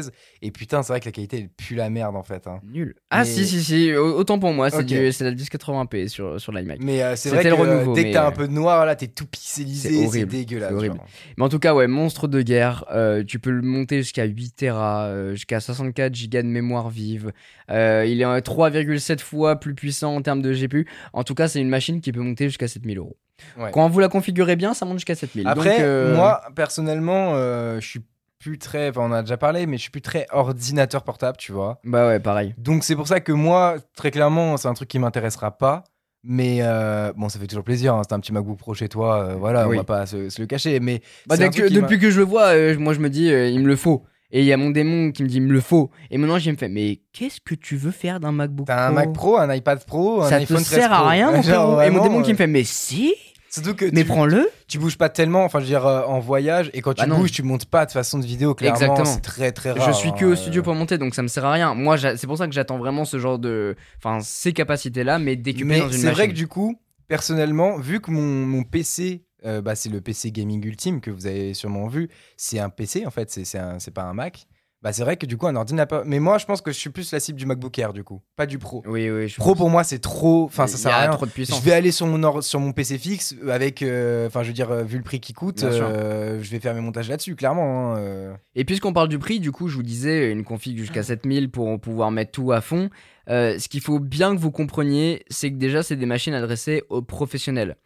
2014-2013. 0.00 0.10
Et 0.42 0.50
putain, 0.50 0.82
c'est 0.82 0.92
vrai 0.92 1.00
que 1.00 1.06
la 1.06 1.12
qualité, 1.12 1.38
elle 1.38 1.48
pue 1.48 1.74
la 1.74 1.90
merde 1.90 2.16
en 2.16 2.22
fait. 2.22 2.46
hein. 2.46 2.60
Nul. 2.64 2.94
Ah 3.10 3.20
Mais- 3.20 3.24
si 3.24 3.46
si 3.46 3.62
si, 3.62 3.94
au- 3.94 4.16
autant 4.18 4.38
pour 4.38 4.52
moi, 4.52 4.70
c'est 4.70 4.78
Ok. 4.78 4.86
du- 4.86 5.12
c'est 5.12 5.24
la 5.24 5.32
1080p 5.32 6.08
sur 6.08 6.40
sur 6.40 6.52
l'iMac. 6.52 6.78
Mais 6.80 7.02
euh, 7.02 7.16
c'est 7.16 7.30
vrai 7.30 7.42
que 7.42 7.48
le 7.48 7.54
euh, 7.54 7.56
renouveau, 7.56 7.94
dès 7.94 8.02
mais, 8.04 8.08
que 8.10 8.14
t'as 8.14 8.24
euh, 8.24 8.28
un 8.28 8.32
peu 8.32 8.46
de 8.48 8.52
noir, 8.52 8.86
là, 8.86 8.96
t'es 8.96 9.06
tout 9.08 9.26
pixelisé. 9.26 10.06
c'est 10.08 10.26
dégueulasse. 10.26 10.68
c'est 10.70 10.74
horrible. 10.74 10.96
genre. 10.96 11.06
Mais 11.38 11.44
en 11.44 11.48
tout 11.48 11.58
cas, 11.58 11.74
ouais, 11.74 11.86
monstre 11.86 12.28
de 12.28 12.42
guerre. 12.42 12.84
euh, 12.92 13.24
tu 13.24 13.38
peux 13.38 13.50
le 13.50 13.62
monter 13.62 13.98
jusqu'à 13.98 14.24
8 14.24 14.54
Tera, 14.56 15.06
euh, 15.06 15.32
jusqu'à 15.32 15.60
64 15.60 16.12
Go 16.12 16.38
de 16.38 16.42
mémoire 16.42 16.90
vive. 16.90 17.32
Euh, 17.70 18.04
il 18.06 18.20
est 18.20 18.24
euh, 18.24 18.40
3,7 18.40 19.20
fois 19.20 19.56
plus 19.56 19.74
puissant 19.74 20.14
en 20.14 20.22
termes 20.22 20.42
de 20.42 20.52
GPU. 20.52 20.86
En 21.12 21.24
tout 21.24 21.34
cas, 21.34 21.48
c'est 21.48 21.60
une 21.60 21.68
machine 21.68 22.00
qui 22.00 22.12
peut 22.12 22.20
monter 22.20 22.44
jusqu'à 22.46 22.68
7000 22.68 22.98
euros. 22.98 23.16
Ouais. 23.58 23.70
Quand 23.72 23.88
vous 23.88 24.00
la 24.00 24.08
configurez 24.08 24.56
bien, 24.56 24.72
ça 24.72 24.86
monte 24.86 24.96
jusqu'à 24.96 25.14
7000. 25.14 25.46
Après, 25.46 25.76
Donc, 25.76 25.80
euh, 25.80 26.14
moi, 26.16 26.40
personnellement, 26.54 27.32
euh, 27.34 27.80
je 27.80 27.86
suis 27.86 28.00
plus 28.38 28.58
très. 28.58 28.90
Enfin, 28.90 29.02
on 29.04 29.12
a 29.12 29.22
déjà 29.22 29.36
parlé, 29.36 29.66
mais 29.66 29.76
je 29.76 29.82
suis 29.82 29.90
plus 29.90 30.02
très 30.02 30.26
ordinateur 30.32 31.02
portable, 31.02 31.36
tu 31.38 31.52
vois. 31.52 31.80
Bah 31.84 32.06
ouais, 32.08 32.20
pareil. 32.20 32.54
Donc, 32.58 32.84
c'est 32.84 32.96
pour 32.96 33.08
ça 33.08 33.20
que 33.20 33.32
moi, 33.32 33.76
très 33.96 34.10
clairement, 34.10 34.56
c'est 34.56 34.68
un 34.68 34.74
truc 34.74 34.88
qui 34.88 34.98
m'intéressera 34.98 35.56
pas. 35.56 35.84
Mais 36.28 36.58
euh, 36.62 37.12
bon, 37.16 37.28
ça 37.28 37.38
fait 37.38 37.46
toujours 37.46 37.62
plaisir. 37.64 37.94
hein, 37.94 38.02
c'est 38.08 38.14
un 38.14 38.20
petit 38.20 38.32
MacBook 38.32 38.58
Pro 38.58 38.74
chez 38.74 38.88
toi. 38.88 39.22
euh, 39.22 39.34
voilà, 39.36 39.68
Oui. 39.68 39.76
on 39.76 39.80
va 39.80 39.84
pas 39.84 40.06
se, 40.06 40.28
se 40.28 40.40
le 40.40 40.46
cacher. 40.46 40.80
Mais 40.80 41.00
Bah, 41.26 41.36
dès 41.36 41.50
que- 41.50 41.68
depuis 41.68 41.98
que 42.00 42.10
je 42.10 42.18
le 42.18 42.24
vois, 42.24 42.48
euh, 42.54 42.76
moi 42.78 42.94
je 42.94 43.00
me 43.00 43.08
dis, 43.08 43.26
il 43.28 43.60
me 43.60 43.68
le 43.68 43.76
faut. 43.76 44.02
Et 44.32 44.40
il 44.40 44.44
y 44.46 44.52
a 44.52 44.56
mon 44.56 44.70
démon 44.70 45.12
qui 45.12 45.22
me 45.22 45.28
dit, 45.28 45.36
il 45.36 45.42
me 45.42 45.52
le 45.52 45.60
faut. 45.60 45.88
Et 46.10 46.18
maintenant, 46.18 46.36
je 46.40 46.50
me 46.50 46.56
fais, 46.56 46.68
mais 46.68 47.00
qu'est-ce 47.12 47.40
que 47.40 47.54
tu 47.54 47.76
veux 47.76 47.92
faire 47.92 48.18
d'un 48.18 48.32
MacBook 48.32 48.66
T'as 48.66 48.88
un 48.88 48.92
Pro 48.92 48.94
Mac 48.96 49.12
Pro, 49.12 49.36
un 49.36 49.54
iPad 49.54 49.84
Pro, 49.86 50.22
un 50.22 50.28
Ça 50.28 50.36
iPhone 50.36 50.58
te 50.58 50.64
13 50.64 50.80
sert 50.80 50.92
à 50.92 50.96
Pro. 50.98 51.08
rien, 51.10 51.30
mon 51.30 51.42
frérot. 51.44 51.80
Et 51.82 51.90
mon 51.90 52.02
démon 52.02 52.22
qui 52.22 52.32
me 52.32 52.36
fait, 52.36 52.48
mais 52.48 52.64
si 52.64 53.14
Surtout 53.62 53.74
que 53.74 53.84
Mais 53.86 54.02
tu, 54.02 54.06
prends-le 54.08 54.48
tu 54.68 54.78
bouges 54.78 54.98
pas 54.98 55.08
tellement, 55.08 55.44
enfin 55.44 55.58
je 55.60 55.64
veux 55.64 55.70
dire 55.70 55.86
euh, 55.86 56.02
en 56.04 56.18
voyage 56.20 56.70
et 56.74 56.80
quand 56.82 56.94
tu 56.94 57.00
Bah 57.02 57.06
non. 57.06 57.18
bouges 57.18 57.32
tu 57.32 57.42
montes 57.42 57.66
pas 57.66 57.86
de 57.86 57.90
façon 57.92 58.18
de 58.18 58.24
vidéo 58.26 58.54
clairement 58.54 58.76
Exactement. 58.76 59.04
c'est 59.04 59.20
très 59.20 59.52
très 59.52 59.72
rare. 59.72 59.86
Je 59.92 59.96
suis 59.96 60.12
que 60.14 60.24
au 60.24 60.32
hein, 60.32 60.36
studio 60.36 60.62
pour 60.62 60.74
monter, 60.74 60.98
donc 60.98 61.14
ça 61.14 61.22
me 61.22 61.28
sert 61.28 61.44
à 61.44 61.52
rien. 61.52 61.74
Moi, 61.74 61.96
j'a- 61.96 62.16
c'est 62.16 62.26
pour 62.26 62.38
ça 62.38 62.46
que 62.46 62.52
j'attends 62.52 62.78
vraiment 62.78 63.04
ce 63.04 63.18
genre 63.18 63.38
de. 63.38 63.76
Enfin, 63.98 64.20
ces 64.22 64.52
capacités-là, 64.52 65.18
mais 65.18 65.36
décupées 65.36 65.64
Mais 65.64 65.78
dans 65.80 65.86
une 65.86 65.92
c'est 65.92 65.98
machine. 66.04 66.10
vrai 66.14 66.28
que 66.28 66.34
du 66.34 66.48
coup, 66.48 66.78
personnellement, 67.08 67.78
vu 67.78 68.00
que 68.00 68.10
mon, 68.10 68.20
mon 68.46 68.62
PC, 68.64 69.22
euh, 69.44 69.60
bah, 69.62 69.74
c'est 69.74 69.88
le 69.88 70.00
PC 70.00 70.32
gaming 70.32 70.64
ultime 70.66 71.00
que 71.00 71.10
vous 71.10 71.26
avez 71.26 71.54
sûrement 71.54 71.86
vu, 71.86 72.08
c'est 72.36 72.58
un 72.58 72.68
PC 72.68 73.06
en 73.06 73.10
fait, 73.10 73.30
c'est 73.30 73.44
c'est 73.44 73.58
un- 73.58 73.78
c'est 73.78 73.92
pas 73.92 74.02
un 74.02 74.12
Mac. 74.14 74.46
Bah 74.86 74.92
c'est 74.92 75.02
vrai 75.02 75.16
que 75.16 75.26
du 75.26 75.36
coup 75.36 75.48
un 75.48 75.56
ordinateur. 75.56 76.04
Mais 76.06 76.20
moi 76.20 76.38
je 76.38 76.44
pense 76.46 76.60
que 76.60 76.70
je 76.70 76.78
suis 76.78 76.90
plus 76.90 77.10
la 77.10 77.18
cible 77.18 77.36
du 77.40 77.44
MacBook 77.44 77.76
Air 77.76 77.92
du 77.92 78.04
coup, 78.04 78.20
pas 78.36 78.46
du 78.46 78.58
Pro. 78.60 78.84
Oui, 78.86 79.10
oui. 79.10 79.26
Je 79.26 79.34
Pro 79.34 79.56
pour 79.56 79.68
moi 79.68 79.82
c'est 79.82 79.98
trop, 79.98 80.44
enfin 80.44 80.68
ça 80.68 80.76
sert 80.76 80.94
à 80.94 81.00
rien. 81.00 81.10
trop 81.10 81.26
de 81.26 81.32
puissance. 81.32 81.58
Je 81.58 81.64
vais 81.64 81.72
aller 81.72 81.90
sur 81.90 82.06
mon, 82.06 82.22
or- 82.22 82.44
sur 82.44 82.60
mon 82.60 82.70
PC 82.70 82.96
fixe 82.96 83.34
avec, 83.50 83.82
euh, 83.82 84.28
enfin 84.28 84.44
je 84.44 84.46
veux 84.46 84.52
dire, 84.54 84.70
euh, 84.70 84.84
vu 84.84 84.98
le 84.98 85.02
prix 85.02 85.18
qui 85.18 85.32
coûte, 85.32 85.64
euh, 85.64 86.38
je 86.40 86.50
vais 86.52 86.60
faire 86.60 86.72
mes 86.72 86.80
montages 86.80 87.08
là-dessus, 87.08 87.34
clairement. 87.34 87.94
hein, 87.94 87.98
euh. 87.98 88.32
Et 88.54 88.64
puisqu'on 88.64 88.92
parle 88.92 89.08
du 89.08 89.18
prix, 89.18 89.40
du 89.40 89.50
coup, 89.50 89.66
je 89.66 89.74
vous 89.74 89.82
disais 89.82 90.30
une 90.30 90.44
config 90.44 90.78
jusqu'à 90.78 91.02
7000 91.02 91.50
pour 91.50 91.80
pouvoir 91.80 92.12
mettre 92.12 92.30
tout 92.30 92.52
à 92.52 92.60
fond. 92.60 92.88
Euh, 93.28 93.58
ce 93.58 93.68
qu'il 93.68 93.80
faut 93.80 93.98
bien 93.98 94.34
que 94.34 94.40
vous 94.40 94.50
compreniez, 94.50 95.24
c'est 95.28 95.50
que 95.50 95.56
déjà, 95.56 95.82
c'est 95.82 95.96
des 95.96 96.06
machines 96.06 96.34
adressées 96.34 96.84
aux 96.90 97.02
professionnels. 97.02 97.76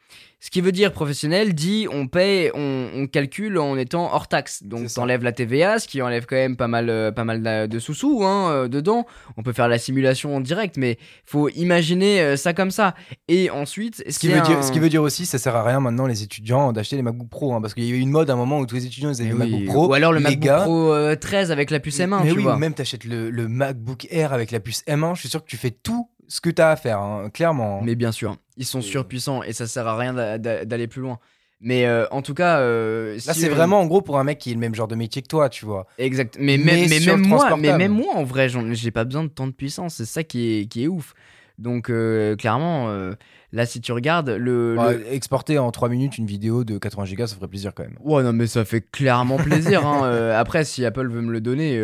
Ce 0.42 0.50
qui 0.50 0.60
veut 0.62 0.72
dire 0.72 0.90
professionnel 0.92 1.54
dit 1.54 1.86
on 1.92 2.08
paye, 2.08 2.50
on, 2.54 2.88
on 2.96 3.06
calcule 3.06 3.58
en 3.58 3.76
étant 3.76 4.12
hors 4.12 4.26
taxe. 4.26 4.62
Donc 4.64 4.88
t'enlèves 4.92 5.22
la 5.22 5.32
TVA, 5.32 5.78
ce 5.78 5.86
qui 5.86 6.00
enlève 6.02 6.24
quand 6.26 6.34
même 6.34 6.56
pas 6.56 6.66
mal, 6.66 6.88
euh, 6.88 7.12
pas 7.12 7.24
mal 7.24 7.68
de- 7.68 7.78
sous-sous 7.78 8.24
hein, 8.24 8.50
euh, 8.50 8.68
dedans. 8.68 9.06
On 9.36 9.42
peut 9.42 9.52
faire 9.52 9.68
la 9.68 9.78
simulation 9.78 10.34
en 10.34 10.40
direct, 10.40 10.78
mais 10.78 10.98
faut 11.26 11.48
imaginer 11.50 12.36
ça 12.38 12.54
comme 12.54 12.70
ça. 12.70 12.94
Et 13.28 13.50
ensuite, 13.50 14.02
Ce 14.08 14.18
qui, 14.18 14.28
veut 14.28 14.40
dire, 14.40 14.64
ce 14.64 14.72
qui 14.72 14.78
veut 14.80 14.88
dire 14.88 15.02
aussi, 15.02 15.26
ça 15.26 15.38
sert 15.38 15.54
à 15.54 15.62
rien 15.62 15.78
maintenant 15.78 16.06
les 16.06 16.22
étudiants 16.22 16.72
d'acheter 16.72 16.96
les 16.96 17.02
MacBook 17.02 17.28
Pro, 17.28 17.52
hein, 17.54 17.60
parce 17.60 17.74
qu'il 17.74 17.84
y 17.84 17.92
a 17.92 17.94
eu 17.94 17.98
une 18.00 18.10
mode 18.10 18.30
à 18.30 18.32
un 18.32 18.36
moment 18.36 18.58
où 18.60 18.66
tous 18.66 18.76
les 18.76 18.86
étudiants 18.86 19.12
ils 19.12 19.20
avaient 19.20 19.32
oui. 19.32 19.38
MacBook 19.38 19.64
Pro. 19.66 19.88
Ou 19.88 19.92
alors 19.94 20.12
le 20.12 20.20
MacBook 20.20 20.40
gars, 20.40 20.62
Pro 20.62 20.92
euh, 20.92 21.14
13 21.16 21.52
avec 21.52 21.70
la 21.70 21.80
puce 21.80 21.98
M1, 22.00 22.22
mais 22.24 22.30
tu 22.30 22.36
oui, 22.38 22.42
vois. 22.42 22.54
ou 22.54 22.58
même 22.58 22.72
t'achètes 22.74 23.04
le, 23.04 23.30
le 23.30 23.46
MacBook 23.46 24.06
Air 24.10 24.32
avec 24.32 24.50
la 24.50 24.58
puce 24.60 24.82
M1, 24.88 25.14
je 25.14 25.20
suis 25.20 25.28
sûr 25.30 25.42
que 25.44 25.48
tu 25.48 25.56
fais 25.56 25.70
tout 25.70 26.10
ce 26.28 26.40
que 26.40 26.50
t'as 26.50 26.70
à 26.70 26.76
faire, 26.76 27.00
hein, 27.00 27.30
clairement. 27.30 27.80
Mais 27.82 27.94
bien 27.94 28.12
sûr, 28.12 28.36
ils 28.56 28.64
sont 28.66 28.82
surpuissants 28.82 29.42
et 29.42 29.52
ça 29.52 29.66
sert 29.66 29.86
à 29.86 29.96
rien 29.96 30.12
d'a- 30.14 30.38
d'a- 30.38 30.64
d'aller 30.64 30.86
plus 30.86 31.00
loin. 31.02 31.18
Mais 31.62 31.86
euh, 31.86 32.06
en 32.10 32.22
tout 32.22 32.32
cas, 32.34 32.60
euh, 32.60 33.14
Là, 33.26 33.34
c'est 33.34 33.48
vraiment 33.48 33.80
en 33.80 33.86
gros 33.86 34.00
pour 34.00 34.18
un 34.18 34.24
mec 34.24 34.38
qui 34.38 34.50
est 34.50 34.54
le 34.54 34.60
même 34.60 34.74
genre 34.74 34.88
de 34.88 34.94
métier 34.94 35.20
que 35.22 35.26
toi, 35.28 35.48
tu 35.50 35.66
vois. 35.66 35.86
exact. 35.98 36.36
Mais, 36.38 36.56
Mais 36.56 36.76
même, 36.76 36.88
mais 36.88 37.16
moi, 37.16 37.56
mais 37.56 37.76
même 37.76 37.92
moi, 37.92 38.14
en 38.14 38.24
vrai, 38.24 38.48
j'ai 38.48 38.90
pas 38.90 39.04
besoin 39.04 39.24
de 39.24 39.28
tant 39.28 39.46
de 39.46 39.52
puissance. 39.52 39.96
C'est 39.96 40.06
ça 40.06 40.22
qui 40.24 40.60
est 40.60 40.66
qui 40.66 40.84
est 40.84 40.88
ouf. 40.88 41.14
Donc 41.58 41.90
euh, 41.90 42.34
clairement, 42.36 42.88
euh, 42.88 43.12
là, 43.52 43.66
si 43.66 43.82
tu 43.82 43.92
regardes 43.92 44.30
le, 44.30 44.76
Ouais, 44.78 44.96
le- 44.96 45.12
Exporter 45.12 45.58
en 45.58 45.70
3 45.70 45.90
minutes 45.90 46.16
une 46.16 46.24
vidéo 46.24 46.64
de 46.64 46.78
80 46.78 47.04
Go, 47.14 47.26
ça 47.26 47.36
ferait 47.36 47.48
plaisir 47.48 47.74
quand 47.74 47.82
même. 47.82 47.98
Ouais, 48.02 48.22
non, 48.22 48.32
mais 48.32 48.46
ça 48.46 48.64
fait 48.64 48.80
clairement 48.80 49.36
plaisir. 49.36 49.86
hein. 49.86 50.30
Après, 50.34 50.64
si 50.64 50.86
Apple 50.86 51.08
veut 51.10 51.20
me 51.20 51.30
le 51.32 51.42
donner, 51.42 51.78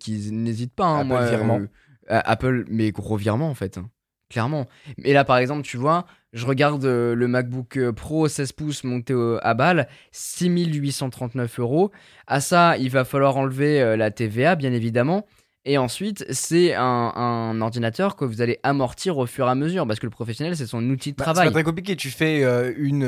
qu'ils 0.00 0.42
n'hésitent 0.42 0.72
pas. 0.74 0.86
hein, 0.86 1.00
Apple 1.00 1.08
moi, 1.08 1.28
virement. 1.28 1.60
Apple, 2.08 2.64
mais 2.68 2.90
gros 2.90 3.16
virement 3.16 3.48
en 3.50 3.54
fait. 3.54 3.78
hein. 3.78 3.88
Clairement. 4.30 4.66
Et 5.04 5.14
là, 5.14 5.24
par 5.24 5.38
exemple, 5.38 5.62
tu 5.62 5.78
vois, 5.78 6.04
je 6.34 6.44
regarde 6.44 6.84
euh, 6.84 7.14
le 7.14 7.28
MacBook 7.28 7.78
euh, 7.78 7.92
Pro 7.92 8.28
16 8.28 8.52
pouces 8.52 8.84
monté 8.84 9.14
au- 9.14 9.38
à 9.40 9.54
balle, 9.54 9.88
6839 10.12 11.58
euros. 11.60 11.90
À 12.26 12.40
ça, 12.40 12.76
il 12.78 12.90
va 12.90 13.04
falloir 13.04 13.36
enlever 13.36 13.80
euh, 13.80 13.96
la 13.96 14.10
TVA, 14.10 14.54
bien 14.56 14.72
évidemment. 14.72 15.26
Et 15.64 15.76
ensuite, 15.78 16.24
c'est 16.30 16.74
un, 16.74 16.82
un 16.82 17.60
ordinateur 17.60 18.16
que 18.16 18.24
vous 18.24 18.40
allez 18.40 18.58
amortir 18.62 19.18
au 19.18 19.26
fur 19.26 19.46
et 19.46 19.50
à 19.50 19.54
mesure, 19.54 19.86
parce 19.86 19.98
que 19.98 20.06
le 20.06 20.10
professionnel, 20.10 20.56
c'est 20.56 20.66
son 20.66 20.82
outil 20.90 21.12
de 21.12 21.16
Bah, 21.16 21.24
c'est 21.26 21.32
travail. 21.32 21.48
pas 21.48 21.52
très 21.52 21.64
compliqué. 21.64 21.96
Tu 21.96 22.10
fais 22.10 22.42
euh, 22.44 22.72
une. 22.76 23.04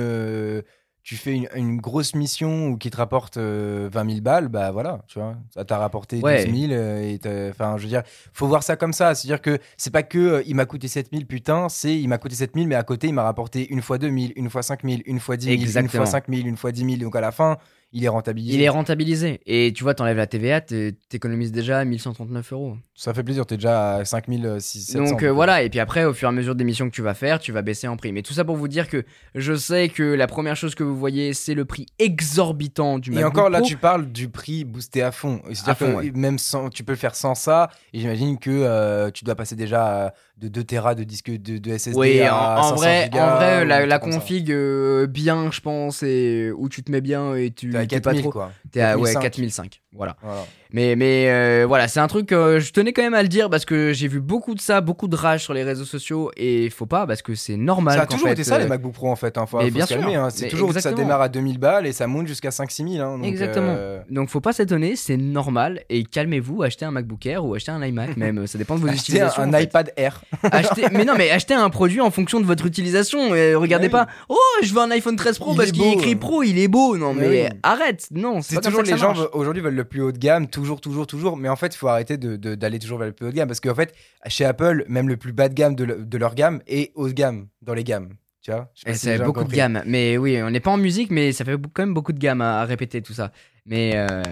Euh, 1.01 1.03
tu 1.03 1.16
fais 1.16 1.34
une, 1.34 1.48
une 1.57 1.76
grosse 1.80 2.14
mission 2.14 2.68
ou 2.68 2.76
qui 2.76 2.90
te 2.90 2.96
rapporte 2.96 3.36
euh, 3.38 3.88
20 3.92 4.09
000 4.09 4.20
balles, 4.20 4.48
bah 4.48 4.70
voilà, 4.70 5.01
tu 5.09 5.18
vois, 5.18 5.36
ça 5.55 5.64
t'a 5.64 5.78
rapporté 5.78 6.20
Ouais. 6.22 6.44
12 6.44 6.61
000. 6.68 6.72
euh, 6.72 7.51
Enfin, 7.51 7.76
je 7.78 7.82
veux 7.82 7.88
dire, 7.88 8.03
faut 8.32 8.46
voir 8.46 8.62
ça 8.62 8.76
comme 8.76 8.92
ça. 8.92 9.14
C'est-à-dire 9.14 9.40
que 9.40 9.59
c'est 9.76 9.92
pas 9.92 10.03
que 10.03 10.18
euh, 10.18 10.42
il 10.46 10.55
m'a 10.55 10.66
coûté 10.66 10.88
7 10.88 11.09
000, 11.12 11.24
putain, 11.24 11.68
c'est 11.68 11.98
il 11.98 12.09
m'a 12.09 12.18
coûté 12.18 12.34
7 12.34 12.53
000, 12.55 12.66
mais 12.66 12.74
à 12.74 12.82
côté, 12.82 13.09
il 13.09 13.14
m'a 13.14 13.22
rapporté 13.24 13.68
une 13.72 13.82
fois 13.82 13.98
2 13.98 14.09
000, 14.09 14.32
une 14.36 14.51
fois 14.51 14.62
5 14.62 14.82
000, 14.84 15.01
une 15.07 15.20
fois 15.20 15.36
10 15.36 15.46
000, 15.46 15.57
une 15.84 15.88
fois 15.88 16.07
5 16.07 16.24
000, 16.28 16.46
une 16.46 16.57
fois 16.57 16.72
10 16.72 16.84
000. 16.84 16.96
Donc 16.98 17.16
à 17.16 17.20
la 17.20 17.32
fin, 17.32 17.57
il 17.93 18.05
est 18.05 18.09
rentabilisé. 18.09 18.57
Il 18.57 18.62
est 18.62 18.68
rentabilisé. 18.68 19.41
Et 19.47 19.72
tu 19.72 19.82
vois, 19.82 19.95
t'enlèves 19.95 20.16
la 20.16 20.26
TVA, 20.26 20.61
t'é- 20.61 20.97
t'économises 21.09 21.51
déjà 21.51 21.84
1139 21.84 22.53
euros. 22.53 22.76
Ça 22.95 23.12
fait 23.12 23.24
plaisir, 23.24 23.47
t'es 23.47 23.57
déjà 23.57 23.97
à 23.97 24.05
5 24.05 24.26
600. 24.59 25.05
Donc 25.05 25.22
euh, 25.22 25.32
voilà, 25.32 25.62
et 25.62 25.70
puis 25.70 25.80
après, 25.80 26.05
au 26.05 26.12
fur 26.12 26.28
et 26.28 26.30
à 26.30 26.32
mesure 26.32 26.55
des 26.55 26.64
missions 26.64 26.88
que 26.88 26.95
tu 26.95 27.03
vas 27.03 27.14
faire, 27.14 27.41
tu 27.41 27.51
vas 27.51 27.62
baisser 27.62 27.88
en 27.88 27.97
prix. 27.97 28.12
Mais 28.12 28.22
tout 28.22 28.32
ça 28.32 28.45
pour 28.45 28.57
vous 28.57 28.68
dire 28.68 28.88
que 28.88 29.05
je 29.34 29.55
sais 29.55 29.88
que 29.88 30.03
la 30.03 30.26
première 30.26 30.55
chose 30.57 30.74
que 30.74 30.84
vous 30.84 30.97
voyez, 30.97 31.34
c'est 31.34 31.55
le 31.55 31.64
prix 31.64 31.86
exorbitant 31.99 32.99
du 32.99 33.11
Et 33.11 33.14
MacBook 33.14 33.32
encore 33.32 33.51
là, 33.51 33.61
tu 33.61 33.76
parles 33.76 34.07
du 34.07 34.28
prix 34.28 34.64
boosté 34.64 35.03
à 35.03 35.11
fond. 35.11 35.41
C'est-à-dire 35.47 35.76
fond, 35.76 35.93
que 35.93 35.97
ouais. 35.97 36.12
même 36.14 36.38
sans, 36.38 36.68
tu 36.70 36.84
peux 36.84 36.93
le 36.93 36.99
faire 36.99 37.14
sans 37.16 37.34
ça. 37.34 37.70
Et 37.93 38.01
j'imagine 38.01 38.38
que 38.38 38.51
euh, 38.51 39.11
tu 39.11 39.24
dois 39.24 39.34
passer 39.34 39.57
déjà 39.57 40.14
de 40.41 40.49
2 40.49 40.64
Tera 40.64 40.95
de 40.95 41.05
disque 41.05 41.30
de, 41.30 41.59
de 41.59 41.76
SSD 41.76 41.97
Oui, 41.97 42.22
en, 42.22 42.34
à 42.34 42.57
en 42.61 42.62
500 42.62 42.74
vrai, 42.76 43.05
gigas 43.05 43.32
en 43.32 43.36
vrai, 43.36 43.62
ou 43.62 43.66
la, 43.66 43.86
la 43.86 43.99
config 43.99 44.51
euh, 44.51 45.07
bien, 45.07 45.51
je 45.51 45.61
pense, 45.61 46.03
et 46.03 46.51
où 46.57 46.68
tu 46.70 46.82
te 46.82 46.91
mets 46.91 47.03
bien 47.03 47.34
et 47.34 47.51
tu 47.51 47.70
T'es 47.70 47.76
à 47.76 47.86
t'es 47.86 48.01
pas 48.01 48.12
4000 48.12 48.22
trop. 48.22 48.32
quoi. 48.32 48.53
T'es 48.72 48.80
à 48.80 48.99
ouais, 48.99 49.12
4005. 49.12 49.82
4005. 49.93 49.97
Voilà. 49.97 50.16
Voilà. 50.22 50.45
Mais, 50.72 50.95
mais 50.95 51.28
euh, 51.28 51.64
voilà, 51.66 51.88
c'est 51.88 51.99
un 51.99 52.07
truc 52.07 52.26
que 52.26 52.61
je 52.61 52.72
tenais 52.72 52.93
quand 52.93 53.03
même 53.03 53.14
à 53.14 53.22
le 53.22 53.28
dire 53.28 53.51
parce 53.51 53.64
que 53.64 53.93
j'ai 53.93 54.07
vu 54.07 54.20
beaucoup 54.20 54.55
de 54.55 54.61
ça, 54.61 54.80
beaucoup 54.80 55.09
de 55.09 55.16
rage 55.16 55.43
sur 55.43 55.53
les 55.53 55.64
réseaux 55.64 55.84
sociaux 55.84 56.30
et 56.36 56.70
faut 56.70 56.86
pas 56.86 57.09
parce 57.09 57.22
que 57.22 57.34
c'est 57.34 57.57
normal. 57.57 57.97
Ça 57.97 58.03
a 58.03 58.07
toujours 58.07 58.28
fait, 58.28 58.34
été 58.34 58.45
ça 58.45 58.55
euh, 58.55 58.59
les 58.61 58.66
MacBook 58.68 58.93
Pro 58.93 59.11
en 59.11 59.16
fait. 59.16 59.36
Hein. 59.36 59.47
Faut, 59.47 59.59
mais 59.59 59.64
faut 59.64 59.74
bien 59.74 59.86
se 59.86 59.95
calmer. 59.95 60.14
hein. 60.14 60.30
C'est 60.30 60.47
toujours 60.49 60.72
que 60.72 60.78
ça 60.80 60.93
démarre 60.93 61.20
à 61.22 61.28
2000 61.28 61.59
balles 61.59 61.86
et 61.88 61.93
ça 61.93 62.07
monte 62.07 62.28
jusqu'à 62.28 62.53
5 62.53 62.70
6000. 62.70 63.01
Hein. 63.01 63.18
Donc, 63.18 63.26
Exactement. 63.26 63.74
euh, 63.76 64.01
Donc 64.11 64.28
faut 64.28 64.41
pas 64.41 64.53
s'étonner, 64.53 64.95
c'est 64.95 65.16
normal 65.16 65.80
et 65.91 66.05
calmez-vous, 66.05 66.62
achetez 66.62 66.84
un 66.84 66.93
MacBook 66.93 67.26
Air 67.26 67.45
ou 67.45 67.55
achetez 67.55 67.72
un 67.72 67.82
iMac 67.84 68.16
même, 68.16 68.47
ça 68.47 68.59
dépend 68.59 68.76
de 68.76 68.80
vos 68.80 68.86
Acheter 68.91 69.20
un, 69.20 69.26
utilisations. 69.26 69.43
un 69.43 69.59
iPad 69.61 69.93
Air. 69.97 70.22
Achetez- 70.45 70.88
mais 70.93 71.05
non, 71.05 71.14
mais 71.18 71.30
achetez 71.32 71.55
un 71.55 71.68
produit 71.68 72.01
en 72.01 72.12
fonction 72.12 72.38
de 72.41 72.45
votre 72.47 72.64
utilisation. 72.64 73.34
Et 73.34 73.57
regardez 73.57 73.88
pas, 73.88 74.07
oh, 74.28 74.36
je 74.62 74.72
veux 74.72 74.80
un 74.80 74.91
iPhone 74.93 75.16
13 75.16 75.38
Pro 75.41 75.53
Il 75.53 75.57
parce 75.57 75.72
qu'il 75.72 75.84
écrit 75.95 76.14
euh. 76.14 76.18
Pro, 76.18 76.43
il 76.45 76.59
est 76.61 76.68
beau. 76.68 76.97
Non, 76.97 77.12
Mais 77.12 77.28
oui. 77.28 77.59
arrête, 77.64 78.07
non, 78.12 78.41
c'est 78.41 78.61
toujours 78.61 78.82
les 78.82 78.97
gens 78.97 79.14
aujourd'hui 79.32 79.62
veulent 79.62 79.80
le 79.81 79.85
plus 79.89 80.01
haut 80.03 80.12
de 80.12 80.18
gamme, 80.18 80.47
toujours, 80.49 80.81
toujours, 80.81 81.07
toujours. 81.07 81.37
Mais 81.37 81.49
en 81.49 81.57
fait, 81.57 81.74
il 81.74 81.78
faut 81.78 81.89
arrêter 81.89 82.16
de- 82.16 82.37
de- 82.37 82.55
d'aller 82.55 82.78
toujours 82.78 82.99
vers 82.99 83.09
le 83.09 83.12
plus 83.12 83.26
haut 83.26 83.31
de 83.31 83.35
gamme 83.37 83.49
parce 83.49 83.61
qu'en 83.61 83.74
fait, 83.74 83.95
chez 84.26 84.45
Apple, 84.45 84.85
même 84.89 85.09
le 85.09 85.16
plus 85.16 85.33
bas 85.33 85.49
de 85.49 85.55
gamme 85.55 85.74
de, 85.74 85.85
le- 85.85 86.05
de 86.05 86.18
leur 86.18 86.35
gamme 86.35 86.61
est 86.66 86.93
haut 86.95 87.09
de 87.09 87.12
gamme 87.12 87.49
dans 87.62 87.74
les 87.74 87.85
gammes. 87.85 88.11
Tu 88.43 88.51
vois? 88.51 88.70
Je 88.74 88.91
Et 88.91 88.95
si 88.95 89.01
c'est 89.01 89.18
beaucoup 89.18 89.45
de 89.45 89.53
gamme. 89.53 89.83
Mais 89.87 90.16
oui, 90.16 90.41
on 90.43 90.51
n'est 90.51 90.61
pas 90.61 90.70
en 90.70 90.78
musique, 90.78 91.11
mais 91.11 91.33
ça 91.33 91.45
fait 91.45 91.57
quand 91.74 91.83
même 91.83 91.93
beaucoup 91.95 92.12
de 92.12 92.18
gamme 92.18 92.41
à, 92.41 92.61
à 92.61 92.64
répéter 92.64 93.03
tout 93.03 93.12
ça. 93.12 93.33
Mais. 93.66 93.93
Euh, 93.97 94.22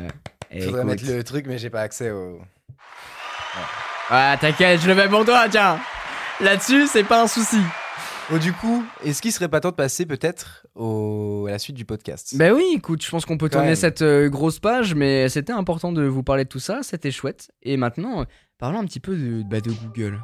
Faudrait 0.50 0.68
écoute. 0.68 0.84
mettre 0.84 1.04
le 1.06 1.22
truc, 1.24 1.46
mais 1.46 1.58
j'ai 1.58 1.68
pas 1.68 1.82
accès 1.82 2.10
au. 2.10 2.40
Ah, 4.10 4.36
t'inquiète, 4.40 4.80
je 4.80 4.88
le 4.88 4.94
mets 4.94 5.08
pour 5.08 5.24
toi, 5.24 5.46
tiens. 5.50 5.78
Là-dessus, 6.40 6.86
c'est 6.86 7.04
pas 7.04 7.22
un 7.22 7.26
souci. 7.26 7.58
Oh, 8.32 8.38
du 8.38 8.52
coup, 8.52 8.84
est-ce 9.04 9.20
qu'il 9.20 9.32
serait 9.32 9.48
pas 9.48 9.60
temps 9.60 9.70
de 9.70 9.74
passer 9.74 10.06
peut-être 10.06 10.66
au... 10.78 11.46
à 11.48 11.50
la 11.50 11.58
suite 11.58 11.76
du 11.76 11.84
podcast 11.84 12.34
Ben 12.36 12.52
oui, 12.54 12.64
écoute, 12.74 13.04
je 13.04 13.10
pense 13.10 13.26
qu'on 13.26 13.36
peut 13.36 13.48
Quand 13.48 13.54
tourner 13.58 13.68
même. 13.68 13.76
cette 13.76 14.02
euh, 14.02 14.28
grosse 14.28 14.58
page, 14.58 14.94
mais 14.94 15.28
c'était 15.28 15.52
important 15.52 15.92
de 15.92 16.02
vous 16.04 16.22
parler 16.22 16.44
de 16.44 16.48
tout 16.48 16.60
ça, 16.60 16.80
c'était 16.82 17.10
chouette. 17.10 17.50
Et 17.62 17.76
maintenant, 17.76 18.22
euh, 18.22 18.24
parlons 18.58 18.78
un 18.78 18.84
petit 18.84 19.00
peu 19.00 19.16
de, 19.16 19.42
bah, 19.42 19.60
de 19.60 19.70
Google. 19.70 20.20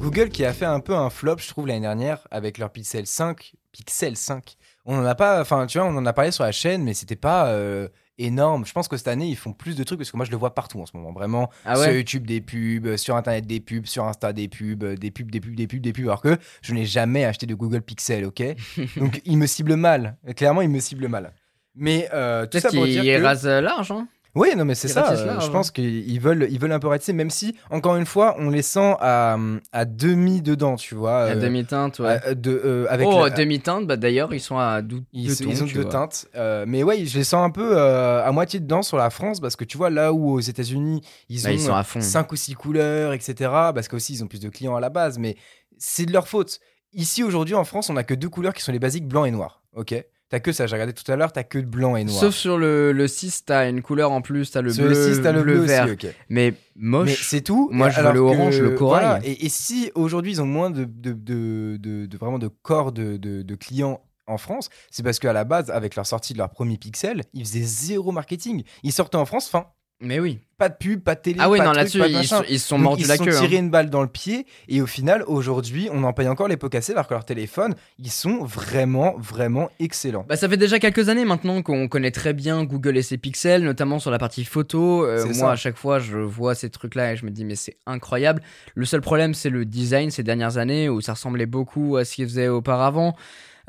Google 0.00 0.28
qui 0.28 0.44
a 0.44 0.52
fait 0.52 0.64
un 0.66 0.80
peu 0.80 0.94
un 0.94 1.10
flop, 1.10 1.38
je 1.38 1.48
trouve, 1.48 1.66
l'année 1.66 1.80
dernière 1.80 2.26
avec 2.30 2.58
leur 2.58 2.70
Pixel 2.70 3.06
5. 3.06 3.54
Pixel 3.72 4.16
5. 4.16 4.56
On 4.84 4.98
en 4.98 5.04
a 5.04 5.14
pas, 5.14 5.40
enfin, 5.40 5.66
tu 5.66 5.78
vois, 5.78 5.86
on 5.88 5.96
en 5.96 6.06
a 6.06 6.12
parlé 6.12 6.30
sur 6.30 6.44
la 6.44 6.52
chaîne, 6.52 6.84
mais 6.84 6.94
c'était 6.94 7.16
pas 7.16 7.48
euh, 7.48 7.88
énorme. 8.18 8.64
Je 8.66 8.72
pense 8.72 8.88
que 8.88 8.96
cette 8.96 9.08
année, 9.08 9.26
ils 9.26 9.36
font 9.36 9.52
plus 9.52 9.76
de 9.76 9.84
trucs 9.84 9.98
parce 9.98 10.10
que 10.10 10.16
moi, 10.16 10.26
je 10.26 10.30
le 10.30 10.36
vois 10.36 10.54
partout 10.54 10.80
en 10.80 10.86
ce 10.86 10.96
moment. 10.96 11.12
Vraiment, 11.12 11.50
Ah 11.64 11.76
sur 11.76 11.92
YouTube 11.92 12.26
des 12.26 12.40
pubs, 12.40 12.96
sur 12.96 13.16
Internet 13.16 13.46
des 13.46 13.60
pubs, 13.60 13.86
sur 13.86 14.04
Insta 14.04 14.32
des 14.32 14.48
pubs, 14.48 14.82
euh, 14.84 14.96
des 14.96 15.10
pubs, 15.10 15.30
des 15.30 15.40
pubs, 15.40 15.54
des 15.54 15.66
pubs, 15.66 15.80
des 15.80 15.92
pubs. 15.92 16.06
Alors 16.06 16.22
que 16.22 16.36
je 16.62 16.74
n'ai 16.74 16.86
jamais 16.86 17.24
acheté 17.24 17.46
de 17.46 17.54
Google 17.54 17.82
Pixel, 17.82 18.24
ok 18.24 18.42
Donc, 18.96 19.20
il 19.24 19.38
me 19.38 19.46
cible 19.46 19.76
mal. 19.76 20.16
Clairement, 20.36 20.62
il 20.62 20.70
me 20.70 20.80
cible 20.80 21.08
mal. 21.08 21.32
Mais 21.74 22.08
euh, 22.14 22.46
tout 22.46 22.58
ça 22.58 22.70
pour 22.70 22.86
dire 22.86 23.02
qu'il 23.02 23.16
que... 23.16 23.22
rase 23.22 23.46
euh, 23.46 23.60
large, 23.60 23.90
hein. 23.90 24.08
Oui, 24.36 24.48
non, 24.54 24.64
mais 24.66 24.74
c'est 24.74 24.88
ça. 24.88 25.10
euh, 25.12 25.40
je 25.40 25.50
pense 25.50 25.70
qu'ils 25.70 26.20
veulent, 26.20 26.46
ils 26.50 26.60
veulent 26.60 26.72
un 26.72 26.78
peu 26.78 26.88
ratisser, 26.88 27.14
même 27.14 27.30
si, 27.30 27.56
encore 27.70 27.96
une 27.96 28.04
fois, 28.04 28.36
on 28.38 28.50
les 28.50 28.60
sent 28.60 28.94
à, 29.00 29.38
à 29.72 29.84
demi 29.86 30.42
dedans, 30.42 30.76
tu 30.76 30.94
vois. 30.94 31.20
À 31.22 31.28
euh, 31.30 31.40
demi-teinte, 31.40 31.98
ouais. 32.00 32.20
à- 32.22 32.34
de, 32.34 32.50
euh, 32.64 32.86
avec 32.90 33.08
oh, 33.10 33.24
la- 33.24 33.30
demi-teinte, 33.30 33.86
bah 33.86 33.96
d'ailleurs, 33.96 34.34
ils 34.34 34.40
sont 34.40 34.58
à 34.58 34.82
ils, 35.12 35.26
deux 35.28 35.34
tons, 35.36 35.50
ils 35.50 35.62
ont 35.62 35.66
deux 35.66 35.80
vois. 35.80 35.90
teintes. 35.90 36.26
euh, 36.36 36.66
mais 36.68 36.82
ouais, 36.82 37.06
je 37.06 37.16
les 37.16 37.24
sens 37.24 37.44
un 37.46 37.50
peu 37.50 37.80
à 37.80 38.30
moitié 38.30 38.60
dedans 38.60 38.82
sur 38.82 38.98
la 38.98 39.08
France, 39.10 39.40
parce 39.40 39.56
que 39.56 39.64
tu 39.64 39.78
vois, 39.78 39.88
là 39.90 40.12
où 40.12 40.30
aux 40.32 40.40
États-Unis, 40.40 41.00
ils 41.30 41.42
Bah, 41.42 41.48
ont 41.48 41.52
ils 41.52 41.60
sont 41.60 41.74
à 41.74 41.82
fond. 41.82 42.02
5 42.02 42.30
ou 42.30 42.36
6 42.36 42.54
couleurs, 42.54 43.14
etc., 43.14 43.34
parce 43.74 43.88
qu'aussi, 43.88 44.12
ils 44.12 44.22
ont 44.22 44.28
plus 44.28 44.40
de 44.40 44.50
clients 44.50 44.76
à 44.76 44.80
la 44.80 44.90
base, 44.90 45.18
mais 45.18 45.36
c'est 45.78 46.04
de 46.04 46.12
leur 46.12 46.28
faute. 46.28 46.60
Ici, 46.92 47.22
aujourd'hui, 47.22 47.54
en 47.54 47.64
France, 47.64 47.88
on 47.90 47.96
a 47.96 48.04
que 48.04 48.14
deux 48.14 48.28
couleurs 48.28 48.52
qui 48.54 48.62
sont 48.62 48.72
les 48.72 48.78
basiques, 48.78 49.06
blanc 49.08 49.24
et 49.24 49.30
noir. 49.30 49.62
Ok? 49.74 49.94
T'as 50.28 50.40
que 50.40 50.50
ça, 50.50 50.66
j'ai 50.66 50.74
regardé 50.74 50.92
tout 50.92 51.10
à 51.10 51.14
l'heure, 51.14 51.30
t'as 51.32 51.44
que 51.44 51.58
de 51.58 51.66
blanc 51.66 51.94
et 51.94 52.02
noir. 52.02 52.18
Sauf 52.18 52.34
sur 52.34 52.58
le, 52.58 52.90
le 52.90 53.06
6, 53.06 53.44
t'as 53.44 53.68
une 53.70 53.80
couleur 53.80 54.10
en 54.10 54.22
plus, 54.22 54.50
t'as 54.50 54.60
le 54.60 54.72
Sur 54.72 54.84
bleu, 54.86 54.94
le 54.94 55.14
6, 55.14 55.22
t'as 55.22 55.30
le 55.30 55.42
bleu, 55.42 55.58
vert. 55.60 55.84
aussi, 55.84 55.92
ok. 55.92 56.06
Mais 56.28 56.50
Mais 56.50 56.54
moche. 56.74 57.28
c'est 57.28 57.42
tout. 57.42 57.68
Moi, 57.72 57.90
je 57.90 58.00
veux 58.00 58.12
le 58.12 58.18
orange, 58.18 58.58
que- 58.58 58.62
le 58.64 58.70
corail. 58.70 59.04
voilà. 59.04 59.20
Et, 59.24 59.46
et 59.46 59.48
si 59.48 59.92
aujourd'hui 59.94 60.32
ils 60.32 60.42
ont 60.42 60.46
moins 60.46 60.70
de, 60.70 60.84
de, 60.84 61.12
de, 61.12 61.76
de- 61.78 62.06
de- 62.06 62.18
vraiment 62.18 62.40
de 62.40 62.48
corps 62.48 62.90
de, 62.90 63.16
de- 63.18 63.42
de 63.42 63.54
clients 63.54 64.00
en 64.26 64.38
France, 64.38 64.68
c'est 64.90 65.04
parce 65.04 65.20
qu'à 65.20 65.32
la 65.32 65.44
base, 65.44 65.70
avec 65.70 65.94
leur 65.94 66.04
sortie 66.06 66.32
de 66.32 66.38
leur 66.38 66.50
premier 66.50 66.76
Pixel, 66.76 67.22
ils 67.32 67.44
faisaient 67.46 67.62
zéro 67.62 68.10
marketing. 68.10 68.64
Ils 68.82 68.90
sortaient 68.92 69.14
en 69.18 69.26
France, 69.26 69.48
fin, 69.48 69.66
Mais 70.00 70.20
oui. 70.20 70.40
pas 70.58 70.68
de 70.68 70.74
pub, 70.74 71.00
pas 71.00 71.14
de 71.14 71.20
télé. 71.20 71.38
Ah 71.40 71.48
oui, 71.48 71.56
pas 71.58 71.64
non, 71.64 71.72
là-dessus, 71.72 72.02
ils, 72.06 72.26
sont- 72.26 72.42
ils 72.48 72.60
se 72.60 72.68
sont 72.68 72.76
mordus 72.76 73.04
ils 73.04 73.08
la 73.08 73.16
se 73.16 73.22
queue. 73.22 73.32
sont 73.32 73.38
hein. 73.38 73.46
tirés 73.46 73.56
une 73.56 73.70
balle 73.70 73.88
dans 73.88 74.02
le 74.02 74.08
pied 74.08 74.46
et 74.68 74.82
au 74.82 74.86
final, 74.86 75.24
aujourd'hui, 75.26 75.88
on 75.90 76.04
en 76.04 76.12
paye 76.12 76.28
encore 76.28 76.48
les 76.48 76.58
pots 76.58 76.68
cassés 76.68 76.92
alors 76.92 77.06
que 77.08 77.14
leurs 77.14 77.24
téléphones, 77.24 77.74
ils 77.98 78.10
sont 78.10 78.44
vraiment, 78.44 79.14
vraiment 79.18 79.70
excellents. 79.80 80.26
Bah, 80.28 80.36
ça 80.36 80.48
fait 80.50 80.58
déjà 80.58 80.78
quelques 80.78 81.08
années 81.08 81.24
maintenant 81.24 81.62
qu'on 81.62 81.88
connaît 81.88 82.10
très 82.10 82.34
bien 82.34 82.64
Google 82.64 82.98
et 82.98 83.02
ses 83.02 83.16
pixels, 83.16 83.62
notamment 83.62 83.98
sur 83.98 84.10
la 84.10 84.18
partie 84.18 84.44
photo. 84.44 85.06
Euh, 85.06 85.24
moi, 85.24 85.34
ça. 85.34 85.50
à 85.52 85.56
chaque 85.56 85.76
fois, 85.78 85.98
je 85.98 86.18
vois 86.18 86.54
ces 86.54 86.68
trucs-là 86.68 87.14
et 87.14 87.16
je 87.16 87.24
me 87.24 87.30
dis, 87.30 87.46
mais 87.46 87.56
c'est 87.56 87.78
incroyable. 87.86 88.42
Le 88.74 88.84
seul 88.84 89.00
problème, 89.00 89.32
c'est 89.32 89.50
le 89.50 89.64
design 89.64 90.10
ces 90.10 90.22
dernières 90.22 90.58
années 90.58 90.90
où 90.90 91.00
ça 91.00 91.14
ressemblait 91.14 91.46
beaucoup 91.46 91.96
à 91.96 92.04
ce 92.04 92.14
qu'ils 92.16 92.26
faisaient 92.28 92.48
auparavant. 92.48 93.16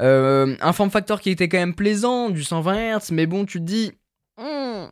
Euh, 0.02 0.56
un 0.62 0.74
form 0.74 0.90
factor 0.92 1.22
qui 1.22 1.30
était 1.30 1.48
quand 1.48 1.58
même 1.58 1.74
plaisant, 1.74 2.30
du 2.30 2.44
120 2.44 2.98
Hz, 3.00 3.12
mais 3.12 3.26
bon, 3.26 3.46
tu 3.46 3.60
te 3.60 3.64
dis, 3.64 3.94
hmm, 4.38 4.88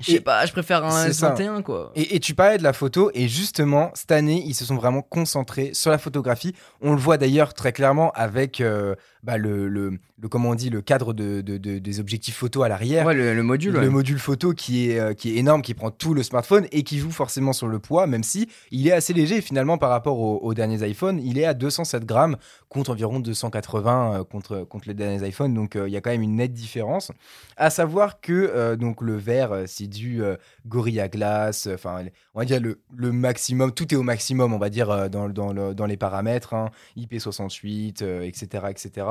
je 0.00 0.12
sais 0.12 0.20
pas, 0.20 0.46
je 0.46 0.52
préfère 0.52 0.84
un 0.84 1.04
c'est 1.04 1.12
ça. 1.12 1.34
S21 1.34 1.62
quoi. 1.62 1.92
Et, 1.96 2.16
et 2.16 2.20
tu 2.20 2.34
parlais 2.34 2.58
de 2.58 2.62
la 2.62 2.72
photo, 2.72 3.10
et 3.14 3.26
justement, 3.28 3.90
cette 3.94 4.12
année, 4.12 4.42
ils 4.46 4.54
se 4.54 4.64
sont 4.64 4.76
vraiment 4.76 5.02
concentrés 5.02 5.70
sur 5.74 5.90
la 5.90 5.98
photographie. 5.98 6.54
On 6.80 6.92
le 6.92 6.98
voit 6.98 7.18
d'ailleurs 7.18 7.52
très 7.52 7.72
clairement 7.72 8.12
avec 8.12 8.60
euh, 8.60 8.94
bah, 9.24 9.38
le, 9.38 9.68
le, 9.68 9.98
le- 10.20 10.28
comment 10.28 10.50
on 10.50 10.54
dit, 10.54 10.70
le 10.70 10.80
cadre 10.80 11.12
de, 11.12 11.40
de- 11.40 11.56
de- 11.58 11.78
des 11.78 12.00
objectifs 12.00 12.36
photo 12.36 12.62
à 12.62 12.68
l'arrière. 12.68 13.06
Ouais, 13.06 13.14
le, 13.14 13.34
le 13.34 13.42
module. 13.42 13.72
Le 13.72 13.80
ouais. 13.80 13.88
module 13.88 14.18
photo 14.18 14.52
qui 14.52 14.90
est, 14.90 14.98
euh, 14.98 15.14
qui 15.14 15.30
est 15.32 15.36
énorme, 15.36 15.62
qui 15.62 15.74
prend 15.74 15.90
tout 15.90 16.14
le 16.14 16.22
smartphone 16.22 16.66
et 16.72 16.82
qui 16.82 16.98
joue 16.98 17.10
forcément 17.10 17.52
sur 17.52 17.68
le 17.68 17.78
poids, 17.78 18.06
même 18.06 18.22
si 18.24 18.48
il 18.70 18.86
est 18.88 18.92
assez 18.92 19.12
léger 19.12 19.40
finalement 19.40 19.78
par 19.78 19.90
rapport 19.90 20.18
aux, 20.18 20.38
aux 20.38 20.54
derniers 20.54 20.86
iPhones. 20.88 21.20
Il 21.24 21.38
est 21.38 21.44
à 21.44 21.54
207 21.54 22.04
grammes 22.04 22.36
contre 22.68 22.90
environ 22.90 23.20
280 23.20 24.20
euh, 24.20 24.24
contre, 24.24 24.64
contre 24.64 24.88
les 24.88 24.94
derniers 24.94 25.26
iPhones, 25.28 25.54
donc 25.54 25.76
euh, 25.76 25.88
il 25.88 25.92
y 25.92 25.96
a 25.96 26.00
quand 26.00 26.10
même 26.10 26.22
une 26.22 26.36
nette 26.36 26.52
différence. 26.52 27.12
À 27.56 27.70
savoir 27.70 28.20
que 28.20 28.74
donc 28.76 29.00
le 29.02 29.16
vert, 29.16 29.52
euh, 29.52 29.64
c'est 29.66 29.86
du 29.86 30.20
Gorilla 30.66 31.08
Glass, 31.08 31.68
enfin 31.72 32.04
on 32.34 32.38
va 32.40 32.44
dire 32.44 32.60
le, 32.60 32.80
le 32.96 33.12
maximum, 33.12 33.72
tout 33.72 33.92
est 33.92 33.96
au 33.96 34.02
maximum, 34.02 34.52
on 34.52 34.58
va 34.58 34.70
dire 34.70 35.08
dans, 35.10 35.28
dans, 35.28 35.52
le- 35.52 35.74
dans 35.74 35.86
les 35.86 35.96
paramètres, 35.96 36.54
hein, 36.54 36.70
IP68, 36.96 38.02
euh, 38.02 38.22
etc., 38.22 38.64
etc. 38.70 39.06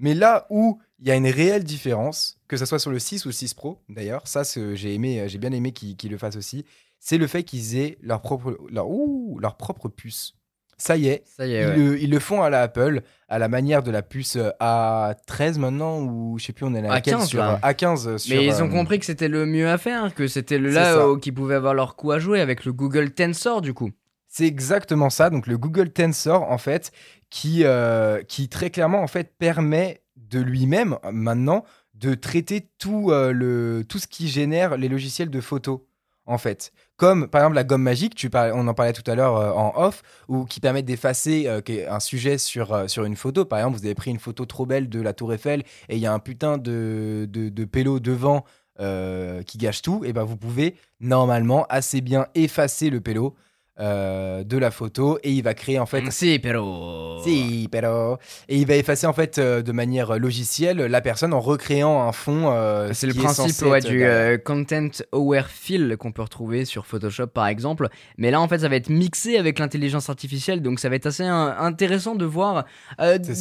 Mais 0.00 0.14
là 0.14 0.46
où 0.50 0.78
il 0.98 1.06
y 1.08 1.10
a 1.10 1.14
une 1.16 1.26
réelle 1.28 1.62
différence, 1.64 2.38
que 2.48 2.56
ce 2.56 2.64
soit 2.64 2.78
sur 2.78 2.90
le 2.90 2.98
6 2.98 3.24
ou 3.24 3.28
le 3.28 3.32
6 3.32 3.54
Pro, 3.54 3.78
d'ailleurs, 3.88 4.26
ça 4.26 4.42
j'ai 4.74 4.94
aimé, 4.94 5.20
euh, 5.20 5.28
j'ai 5.28 5.38
bien 5.38 5.52
aimé 5.52 5.72
qu'ils 5.72 6.10
le 6.10 6.18
fassent 6.18 6.36
aussi, 6.36 6.64
c'est 6.98 7.18
le 7.18 7.26
fait 7.26 7.42
qu'ils 7.44 7.76
aient 7.78 7.96
leur 8.02 8.20
propre, 8.20 8.58
leur, 8.70 8.88
ouh, 8.90 9.38
leur 9.40 9.56
propre 9.56 9.88
puce. 9.88 10.34
Ça 10.76 10.96
y 10.96 11.08
est, 11.08 11.24
Ça 11.26 11.46
y 11.46 11.50
ils, 11.50 11.54
est, 11.56 11.66
ouais. 11.66 11.76
le, 11.76 12.00
ils 12.00 12.10
le 12.10 12.18
font 12.18 12.42
à 12.42 12.48
la 12.48 12.62
Apple, 12.62 13.02
à 13.28 13.38
la 13.38 13.48
manière 13.48 13.82
de 13.82 13.90
la 13.90 14.00
puce 14.00 14.36
euh, 14.36 14.48
A13 14.60 15.58
maintenant, 15.58 16.00
ou 16.00 16.38
je 16.38 16.46
sais 16.46 16.52
plus, 16.54 16.64
on 16.64 16.74
est 16.74 16.78
à 16.78 16.94
laquelle 16.94 17.16
A15, 17.16 17.26
sur 17.26 17.38
là. 17.40 17.60
euh, 17.62 17.68
A15 17.70 18.16
sur, 18.16 18.34
Mais 18.34 18.46
ils 18.46 18.62
ont 18.62 18.66
euh, 18.66 18.70
compris 18.70 18.98
que 18.98 19.04
c'était 19.04 19.28
le 19.28 19.44
mieux 19.44 19.68
à 19.68 19.76
faire, 19.76 20.14
que 20.14 20.26
c'était 20.26 20.58
là 20.58 21.04
qu'ils 21.20 21.34
pouvaient 21.34 21.56
avoir 21.56 21.74
leur 21.74 21.96
coup 21.96 22.12
à 22.12 22.18
jouer 22.18 22.40
avec 22.40 22.64
le 22.64 22.72
Google 22.72 23.10
Tensor 23.10 23.60
du 23.60 23.74
coup. 23.74 23.90
C'est 24.32 24.46
exactement 24.46 25.10
ça. 25.10 25.28
Donc 25.28 25.48
le 25.48 25.58
Google 25.58 25.90
Tensor, 25.90 26.50
en 26.50 26.56
fait, 26.56 26.92
qui, 27.30 27.64
euh, 27.64 28.22
très 28.48 28.70
clairement, 28.70 29.02
en 29.02 29.08
fait, 29.08 29.34
permet 29.36 30.02
de 30.16 30.38
lui-même, 30.38 30.96
euh, 31.04 31.10
maintenant, 31.10 31.64
de 31.94 32.14
traiter 32.14 32.68
tout, 32.78 33.10
euh, 33.10 33.82
tout 33.82 33.98
ce 33.98 34.06
qui 34.06 34.28
génère 34.28 34.76
les 34.76 34.88
logiciels 34.88 35.30
de 35.30 35.40
photo. 35.40 35.86
en 36.26 36.38
fait. 36.38 36.72
Comme 36.96 37.26
par 37.28 37.40
exemple 37.40 37.56
la 37.56 37.64
gomme 37.64 37.82
magique, 37.82 38.24
on 38.34 38.68
en 38.68 38.74
parlait 38.74 38.92
tout 38.92 39.10
à 39.10 39.16
l'heure 39.16 39.34
en 39.56 39.72
off, 39.74 40.02
ou 40.28 40.44
qui 40.44 40.60
permettent 40.60 40.84
d'effacer 40.84 41.48
un 41.48 41.98
sujet 41.98 42.38
sur, 42.38 42.72
une 43.04 43.16
photo. 43.16 43.44
Par 43.44 43.58
exemple, 43.58 43.78
vous 43.78 43.84
avez 43.84 43.96
pris 43.96 44.12
une 44.12 44.20
photo 44.20 44.44
trop 44.46 44.64
belle 44.64 44.88
de 44.88 45.00
la 45.00 45.12
Tour 45.12 45.32
Eiffel 45.32 45.64
et 45.88 45.96
il 45.96 45.98
y 45.98 46.06
a 46.06 46.12
un 46.12 46.20
putain 46.20 46.56
de, 46.56 47.26
de, 47.28 47.64
pélo 47.64 47.98
devant 47.98 48.44
qui 48.78 49.58
gâche 49.58 49.82
tout. 49.82 50.04
Et 50.04 50.12
ben 50.12 50.22
vous 50.22 50.36
pouvez 50.36 50.76
normalement 51.00 51.66
assez 51.68 52.00
bien 52.00 52.28
effacer 52.36 52.90
le 52.90 53.00
pélo 53.00 53.34
euh, 53.80 54.44
de 54.44 54.58
la 54.58 54.70
photo 54.70 55.18
et 55.22 55.30
il 55.32 55.42
va 55.42 55.54
créer 55.54 55.78
en 55.78 55.86
fait 55.86 56.02
Si, 56.10 56.38
pero. 56.38 57.18
si, 57.24 57.66
pero. 57.72 58.18
Et 58.48 58.56
il 58.58 58.66
va 58.66 58.76
effacer 58.76 59.06
en 59.06 59.12
fait 59.12 59.38
euh, 59.38 59.62
de 59.62 59.72
manière 59.72 60.18
logicielle 60.18 60.76
la 60.78 61.00
personne 61.00 61.32
en 61.32 61.40
recréant 61.40 62.02
un 62.02 62.12
fond. 62.12 62.50
euh, 62.52 62.90
C'est 62.92 63.06
le 63.06 63.14
principe 63.14 63.62
ouais, 63.66 63.80
du 63.80 64.04
content 64.44 64.88
aware 65.12 65.48
fill 65.48 65.96
qu'on 65.98 66.12
peut 66.12 66.22
retrouver 66.22 66.64
sur 66.64 66.86
Photoshop 66.86 67.28
par 67.28 67.46
exemple. 67.46 67.88
Mais 68.18 68.30
là 68.30 68.40
en 68.40 68.48
fait 68.48 68.58
ça 68.58 68.68
va 68.68 68.76
être 68.76 68.90
mixé 68.90 69.38
avec 69.38 69.58
l'intelligence 69.58 70.10
artificielle 70.10 70.60
donc 70.62 70.78
ça 70.78 70.88
va 70.88 70.96
être 70.96 71.06
assez 71.06 71.24
intéressant 71.24 72.14
de 72.14 72.24
voir. 72.24 72.64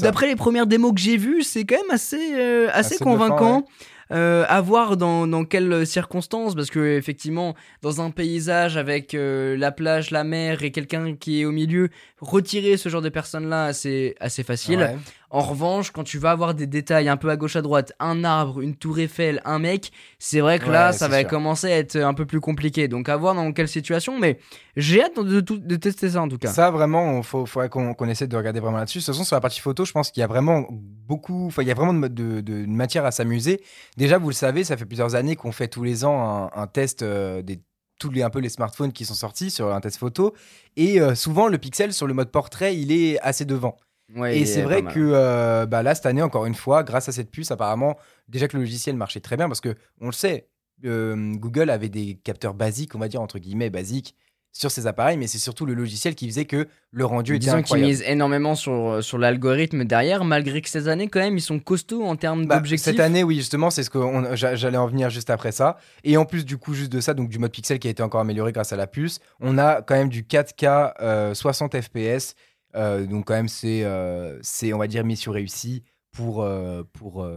D'après 0.01 0.27
les 0.27 0.35
premières 0.35 0.67
démos 0.67 0.93
que 0.93 0.99
j'ai 1.01 1.17
vues, 1.17 1.43
c'est 1.43 1.65
quand 1.65 1.75
même 1.75 1.91
assez, 1.91 2.33
assez, 2.71 2.95
Assez 2.95 2.97
convaincant. 3.03 3.59
bluffant, 3.61 3.67
Euh, 4.12 4.43
à 4.47 4.60
voir 4.60 4.97
dans, 4.97 5.28
dans 5.28 5.45
quelles 5.45 5.86
circonstances, 5.86 6.55
parce 6.55 6.72
que 6.72 6.97
effectivement, 6.97 7.53
dans 7.84 8.01
un 8.01 8.10
paysage 8.10 8.76
avec 8.76 9.14
euh, 9.14 9.55
la 9.55 9.72
plage, 9.72 10.10
la 10.10 10.24
mer 10.24 10.64
et 10.64 10.72
quelqu'un 10.72 11.16
qui 11.16 11.41
est 11.41 11.45
au 11.45 11.51
milieu, 11.51 11.89
retirer 12.20 12.78
ce 12.78 12.89
genre 12.89 13.03
de 13.03 13.10
personnes-là, 13.10 13.72
c'est 13.74 14.16
assez 14.20 14.41
facile. 14.41 14.97
En 15.32 15.41
revanche, 15.41 15.91
quand 15.91 16.03
tu 16.03 16.17
vas 16.17 16.32
avoir 16.32 16.55
des 16.55 16.65
détails 16.65 17.07
un 17.07 17.15
peu 17.17 17.30
à 17.30 17.38
gauche 17.38 17.55
à 17.55 17.61
droite, 17.61 17.93
un 17.99 18.23
arbre, 18.23 18.61
une 18.61 18.75
tour 18.75 18.97
Eiffel, 18.97 19.41
un 19.45 19.59
mec, 19.59 19.91
c'est 20.17 20.39
vrai 20.39 20.57
que 20.57 20.69
là, 20.69 20.91
ça 20.91 21.07
va 21.07 21.19
sûr. 21.19 21.27
commencer 21.30 21.67
à 21.71 21.77
être 21.77 21.97
un 21.97 22.15
peu 22.15 22.25
plus 22.25 22.39
compliqué. 22.39 22.88
Donc 22.88 23.09
à 23.09 23.15
voir 23.15 23.36
dans 23.36 23.51
quelle 23.51 23.67
situation, 23.67 24.17
mais 24.19 24.39
j'ai 24.75 25.03
hâte 25.03 25.19
de, 25.19 25.39
de 25.41 25.75
tester 25.75 26.09
ça 26.09 26.21
en 26.23 26.27
tout 26.27 26.39
cas. 26.39 26.49
Ça, 26.51 26.71
vraiment, 26.71 27.19
il 27.19 27.23
faudrait 27.23 27.69
qu'on 27.69 27.93
qu'on 27.93 28.09
essaie 28.09 28.27
de 28.27 28.36
regarder 28.36 28.59
vraiment 28.59 28.77
là-dessus. 28.77 28.97
De 28.99 29.03
toute 29.03 29.13
façon, 29.13 29.23
sur 29.23 29.36
la 29.36 29.41
partie 29.41 29.59
photo, 29.59 29.86
je 29.86 29.91
pense 29.91 30.09
qu'il 30.09 30.21
y 30.21 30.23
a 30.23 30.27
vraiment 30.27 30.65
beaucoup, 30.71 31.45
enfin, 31.47 31.61
il 31.61 31.67
y 31.67 31.71
a 31.71 31.75
vraiment 31.75 31.93
de, 31.93 32.07
de- 32.07 32.41
de 32.41 32.65
matière 32.65 33.05
à 33.05 33.11
s'amuser. 33.11 33.61
Déjà, 33.97 34.17
vous 34.17 34.30
le 34.30 34.34
savez, 34.34 34.63
ça 34.63 34.77
fait 34.77 34.86
plusieurs 34.86 35.13
années 35.13 35.36
qu'on 35.36 35.51
fait 35.51 35.67
tous 35.67 35.84
les 35.84 36.05
ans 36.05 36.49
un, 36.55 36.61
un 36.61 36.65
test 36.67 37.03
euh, 37.03 37.41
des 37.43 37.61
tous 37.99 38.09
les 38.09 38.23
un 38.23 38.30
peu 38.30 38.39
les 38.39 38.47
smartphones 38.49 38.93
qui 38.93 39.03
sont 39.05 39.13
sortis 39.13 39.51
sur 39.51 39.73
un 39.75 39.82
test 39.82 39.97
photo 39.97 40.34
et 40.77 41.01
euh, 41.01 41.15
souvent 41.15 41.49
le 41.49 41.57
pixel 41.57 41.91
sur 41.93 42.07
le 42.07 42.13
mode 42.13 42.32
portrait 42.32 42.77
il 42.77 42.93
est 42.93 43.19
assez 43.19 43.43
devant 43.43 43.75
Ouais, 44.16 44.39
et 44.39 44.45
c'est 44.45 44.62
est 44.62 44.64
vrai 44.64 44.82
que 44.84 44.99
euh, 44.99 45.66
bah, 45.66 45.84
là 45.84 45.93
cette 45.93 46.05
année 46.07 46.22
encore 46.24 46.45
une 46.47 46.55
fois 46.55 46.84
grâce 46.84 47.07
à 47.10 47.12
cette 47.12 47.30
puce 47.30 47.51
apparemment 47.51 47.95
déjà 48.28 48.47
que 48.47 48.57
le 48.57 48.64
logiciel 48.64 48.95
marchait 48.95 49.20
très 49.20 49.38
bien 49.38 49.47
parce 49.47 49.62
que 49.62 49.76
on 50.01 50.07
le 50.07 50.12
sait 50.14 50.47
euh, 50.86 51.36
Google 51.36 51.70
avait 51.70 51.89
des 51.89 52.20
capteurs 52.24 52.53
basiques 52.55 52.95
on 52.95 52.99
va 52.99 53.07
dire 53.07 53.22
entre 53.22 53.38
guillemets 53.38 53.70
basiques 53.70 54.16
sur 54.51 54.72
ses 54.72 54.88
appareils 54.88 55.16
mais 55.18 55.28
c'est 55.28 55.38
surtout 55.38 55.68
le 55.68 55.76
logiciel 55.76 56.16
qui 56.16 56.28
faisait 56.28 56.45
que 56.45 56.68
le 56.91 57.05
rendu 57.05 57.36
était 57.36 57.45
Disons 57.45 57.62
qu'ils 57.62 57.82
misent 57.82 58.01
énormément 58.07 58.55
sur, 58.55 58.97
sur 59.03 59.20
l'algorithme 59.20 59.86
derrière, 59.86 60.26
malgré 60.26 60.60
que 60.64 60.70
ces 60.70 60.88
années, 60.88 61.07
quand 61.07 61.20
même, 61.20 61.38
ils 61.38 61.41
sont 61.41 61.60
costauds 61.60 62.03
en 62.03 62.16
termes 62.16 62.47
Bah, 62.47 62.55
d'objectifs. 62.55 62.84
cette 62.84 62.99
année, 62.99 63.24
oui, 63.24 63.36
justement, 63.36 63.70
c'est 63.70 63.84
ce 63.84 63.91
que 63.91 63.99
on- 63.99 64.36
j'allais 64.36 64.78
en 64.80 64.88
venir 64.88 65.12
juste 65.12 65.30
après 65.30 65.51
ça. 65.51 65.78
Et 66.03 66.18
en 66.18 66.26
plus, 66.26 66.45
du 66.45 66.57
coup, 66.57 66.74
juste 66.74 66.91
de 66.91 66.99
ça, 66.99 67.14
donc 67.14 67.30
du 67.30 67.38
mode 67.38 67.51
pixel 67.51 67.78
qui 67.78 67.88
a 67.88 67.91
été 67.91 68.01
encore 68.01 68.22
amélioré 68.22 68.51
grâce 68.51 68.74
à 68.74 68.76
la 68.76 68.88
puce, 68.88 69.20
on 69.39 69.60
a 69.60 69.84
quand 69.84 69.93
même 69.93 70.10
du 70.10 70.24
4K 70.24 70.93
euh, 70.99 71.36
60 71.36 71.80
FPS. 71.80 72.34
Euh, 72.76 73.05
donc 73.05 73.26
quand 73.26 73.34
même, 73.34 73.47
c'est, 73.47 73.84
euh, 73.84 74.38
c'est, 74.41 74.74
on 74.74 74.78
va 74.78 74.88
dire, 74.88 75.03
mission 75.03 75.32
réussie 75.32 75.84
pour, 76.11 76.41
euh, 76.43 76.84
pour, 76.93 77.28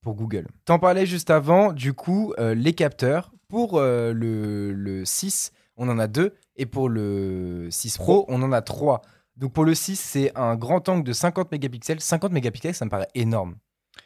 pour 0.00 0.14
Google. 0.14 0.46
T'en 0.64 0.78
parlais 0.78 1.06
juste 1.06 1.30
avant, 1.30 1.72
du 1.72 1.92
coup, 1.92 2.32
les 2.38 2.72
capteurs. 2.72 3.30
Pour 3.48 3.78
le, 3.80 4.72
le 4.72 5.04
6, 5.04 5.52
on 5.76 5.88
en 5.88 5.98
a 5.98 6.08
deux. 6.08 6.34
Et 6.56 6.66
pour 6.66 6.88
le 6.88 7.68
6 7.70 7.98
Pro, 7.98 8.24
on 8.28 8.42
en 8.42 8.50
a 8.52 8.62
trois. 8.62 9.02
Donc 9.36 9.52
pour 9.52 9.64
le 9.64 9.74
6, 9.74 9.96
c'est 9.98 10.32
un 10.36 10.56
grand 10.56 10.88
angle 10.88 11.04
de 11.04 11.12
50 11.12 11.52
mégapixels. 11.52 12.00
50 12.00 12.32
mégapixels, 12.32 12.74
ça 12.74 12.84
me 12.84 12.90
paraît 12.90 13.08
énorme. 13.14 13.56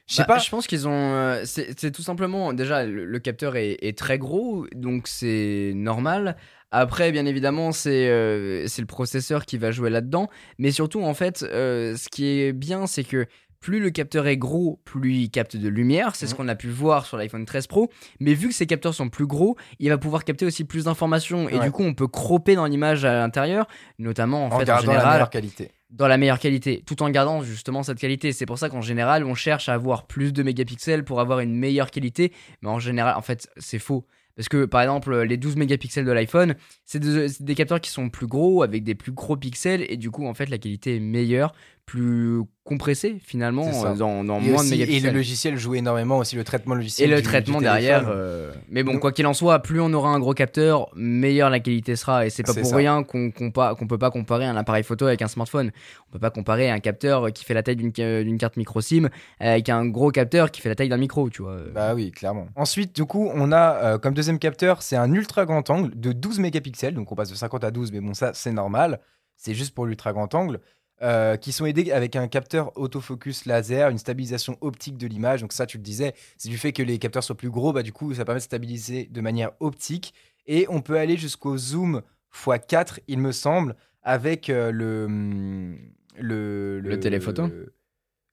Je 0.07 0.17
sais 0.17 0.23
Bah, 0.23 0.35
pas. 0.35 0.39
Je 0.39 0.51
pense 0.51 0.67
qu'ils 0.67 0.87
ont. 0.89 0.91
euh, 0.93 1.43
c'est 1.47 1.79
c'est 1.79 1.91
tout 1.93 2.03
simplement. 2.03 2.53
Déjà, 2.53 2.85
le, 2.85 3.07
le 3.07 3.19
capteur 3.21 3.57
est, 3.57 3.77
est 3.81 3.97
très 3.97 4.19
gros, 4.19 4.67
donc 4.75 5.09
c'est 5.09 5.73
normal. 5.75 6.37
Après, 6.71 7.13
bien 7.13 7.25
évidemment, 7.27 7.73
c'est 7.73 8.09
euh, 8.09 8.67
c'est 8.67 8.83
le 8.83 8.87
processeur 8.87 9.47
qui 9.47 9.57
va 9.59 9.71
jouer 9.71 9.91
là-dedans. 9.91 10.29
Mais 10.59 10.71
surtout, 10.71 11.03
en 11.03 11.15
fait, 11.15 11.43
euh, 11.43 11.97
ce 11.97 12.09
qui 12.09 12.27
est 12.41 12.53
bien, 12.53 12.87
c'est 12.87 13.05
que 13.05 13.27
plus 13.61 13.81
le 13.81 13.91
capteur 13.91 14.27
est 14.29 14.37
gros, 14.37 14.79
plus 14.85 15.15
il 15.17 15.31
capte 15.31 15.57
de 15.57 15.69
lumière. 15.69 16.15
C'est 16.15 16.27
ce 16.29 16.35
qu'on 16.37 16.47
a 16.47 16.55
pu 16.55 16.69
voir 16.69 17.07
sur 17.07 17.17
l'iPhone 17.17 17.45
13 17.45 17.67
Pro. 17.67 17.91
Mais 18.21 18.35
vu 18.35 18.49
que 18.49 18.55
ces 18.55 18.67
capteurs 18.67 18.95
sont 18.95 19.09
plus 19.09 19.27
gros, 19.27 19.57
il 19.81 19.89
va 19.89 19.99
pouvoir 19.99 20.25
capter 20.25 20.47
aussi 20.47 20.63
plus 20.65 20.85
d'informations. 20.85 21.49
Et 21.49 21.59
Ouais. 21.59 21.65
du 21.65 21.73
coup, 21.73 21.83
on 21.83 21.93
peut 21.95 22.07
cropper 22.07 22.55
dans 22.55 22.67
l'image 22.67 23.05
à 23.05 23.15
l'intérieur, 23.15 23.67
notamment 23.99 24.45
en, 24.45 24.53
en 24.53 24.59
fait, 24.61 24.71
en 24.71 24.77
la 24.83 24.83
meilleure 25.11 25.31
qualité. 25.31 25.73
dans 25.91 26.07
la 26.07 26.19
meilleure 26.19 26.39
qualité, 26.39 26.85
tout 26.87 27.03
en 27.03 27.11
gardant 27.11 27.43
justement 27.43 27.83
cette 27.83 27.99
qualité. 27.99 28.33
C'est 28.33 28.47
pour 28.47 28.59
ça 28.59 28.69
qu'en 28.69 28.83
général, 28.83 29.25
on 29.25 29.35
cherche 29.35 29.69
à 29.69 29.75
avoir 29.75 30.07
plus 30.07 30.33
de 30.33 30.43
mégapixels 30.45 31.03
pour 31.03 31.19
avoir 31.21 31.41
une 31.41 31.55
meilleure 31.57 31.91
qualité, 31.91 32.33
mais 32.63 32.69
en 32.69 32.79
général, 32.79 33.17
en 33.17 33.23
fait, 33.23 33.49
c'est 33.57 33.81
faux. 33.81 34.05
Parce 34.39 34.49
que 34.49 34.67
par 34.67 34.83
exemple, 34.83 35.21
les 35.23 35.37
12 35.37 35.57
mégapixels 35.57 36.05
de 36.05 36.13
l'iPhone, 36.13 36.55
c'est 36.85 37.01
des, 37.01 37.27
des 37.41 37.55
capteurs 37.57 37.81
qui 37.81 37.91
sont 37.91 38.09
plus 38.09 38.29
gros, 38.29 38.63
avec 38.63 38.85
des 38.85 38.95
plus 38.95 39.11
gros 39.11 39.37
pixels, 39.37 39.85
et 39.89 39.97
du 39.97 40.13
coup, 40.13 40.29
en 40.29 40.33
fait, 40.33 40.49
la 40.49 40.59
qualité 40.59 40.95
est 40.95 41.01
meilleure, 41.01 41.53
plus 41.89 42.43
compressée 42.65 43.17
finalement, 43.25 43.67
euh, 43.67 43.95
dans, 43.95 44.23
dans 44.23 44.41
Et, 44.41 44.51
moins 44.51 44.61
aussi- 44.61 44.71
de 44.71 44.75
et 44.75 44.79
mégapixels. 44.81 45.11
le 45.11 45.17
logiciel 45.17 45.57
joue 45.57 45.75
énormément 45.75 46.19
aussi 46.19 46.37
le 46.37 46.45
traitement 46.45 46.75
Et 46.75 46.79
logiciel. 46.79 47.09
le 47.11 47.17
du- 47.17 47.23
traitement 47.23 47.59
du 47.59 47.65
derrière. 47.65 48.05
euh, 48.09 48.53
Mais 48.69 48.83
bon, 48.83 48.93
Donc- 48.93 49.01
quoi 49.01 49.13
qu'il 49.13 49.27
en 49.27 49.33
soit, 49.33 49.61
plus 49.61 49.81
on 49.81 49.91
aura 49.95 50.11
un 50.11 50.21
gros 50.21 50.35
capteur, 50.35 50.91
meilleure 50.95 51.49
la 51.49 51.61
qualité 51.61 51.97
sera. 51.97 52.27
Et 52.27 52.31
c'est 52.31 52.43
pas 52.43 52.53
pour 52.53 52.67
ça. 52.67 52.77
rien 52.77 53.03
qu'on 53.05 53.29
compa- 53.31 53.75
qu'on 53.75 53.87
peut 53.87 53.97
pas 53.97 54.11
comparer 54.11 54.45
un 54.45 54.57
appareil 54.57 54.83
photo 54.85 55.07
avec 55.07 55.23
un 55.23 55.29
smartphone. 55.29 55.71
On 56.09 56.13
peut 56.13 56.19
pas 56.19 56.29
comparer 56.31 56.69
un 56.71 56.79
capteur 56.79 57.33
qui 57.33 57.45
fait 57.47 57.55
la 57.55 57.63
taille 57.63 57.77
d'une 57.77 58.39
carte 58.39 58.59
micro 58.59 58.83
SIM 58.83 59.09
avec 59.41 59.71
un 59.71 59.87
gros 59.87 60.11
capteur 60.11 60.51
qui 60.51 60.61
fait 60.61 60.69
la 60.69 60.75
taille 60.75 60.91
d'un 60.91 60.99
micro, 60.99 61.31
tu 61.31 61.41
vois. 61.43 61.57
Bah 61.75 61.95
oui, 61.95 62.11
clairement. 62.11 62.49
Ensuite, 62.55 62.95
du 62.95 63.07
coup, 63.07 63.31
on 63.35 63.51
a 63.51 63.77
euh, 63.77 63.99
comme 63.99 64.13
deuxième 64.13 64.39
capteur, 64.39 64.83
c'est 64.83 64.97
un 64.97 65.11
ultra 65.15 65.47
grand 65.47 65.69
angle 65.71 65.99
de 65.99 66.13
12 66.13 66.39
mégapixels. 66.39 66.93
Donc 66.95 67.11
on 67.11 67.15
passe 67.15 67.31
de 67.31 67.35
50 67.35 67.65
à 67.65 67.71
12, 67.71 67.93
mais 67.93 68.01
bon, 68.01 68.13
ça, 68.13 68.33
c'est 68.35 68.53
normal. 68.53 69.01
C'est 69.41 69.55
juste 69.55 69.73
pour 69.75 69.87
l'ultra 69.87 70.13
grand 70.13 70.35
angle. 70.35 70.61
Euh, 71.03 71.37
qui 71.37 71.53
sont 71.53 71.65
aidés 71.67 71.93
avec 71.93 72.17
un 72.17 72.29
capteur 72.29 72.77
autofocus 72.77 73.47
laser, 73.47 73.89
une 73.91 73.99
stabilisation 73.99 74.57
optique 74.61 74.97
de 74.97 75.07
l'image. 75.07 75.41
Donc 75.41 75.53
ça, 75.53 75.67
tu 75.67 75.77
le 75.77 75.83
disais, 75.83 76.15
c'est 76.37 76.49
du 76.49 76.59
fait 76.59 76.73
que 76.73 76.83
les 76.83 76.99
capteurs 76.99 77.23
soient 77.25 77.37
plus 77.37 77.51
gros, 77.51 77.73
bah 77.73 77.83
du 77.83 77.93
coup, 77.93 78.13
ça 78.15 78.25
permet 78.25 78.41
de 78.41 78.45
stabiliser 78.45 79.07
de 79.11 79.21
manière 79.21 79.53
optique. 79.61 80.13
Et 80.47 80.67
on 80.69 80.81
peut 80.81 80.99
aller 80.99 81.17
jusqu'au 81.17 81.57
zoom 81.57 82.03
x4, 82.35 82.99
il 83.07 83.19
me 83.19 83.33
semble, 83.33 83.77
avec 84.03 84.49
euh, 84.51 84.71
le, 84.71 85.05
hum, 85.05 85.79
le 86.19 86.81
Le 86.81 87.01
téléphoto 87.01 87.47
le- 87.47 87.75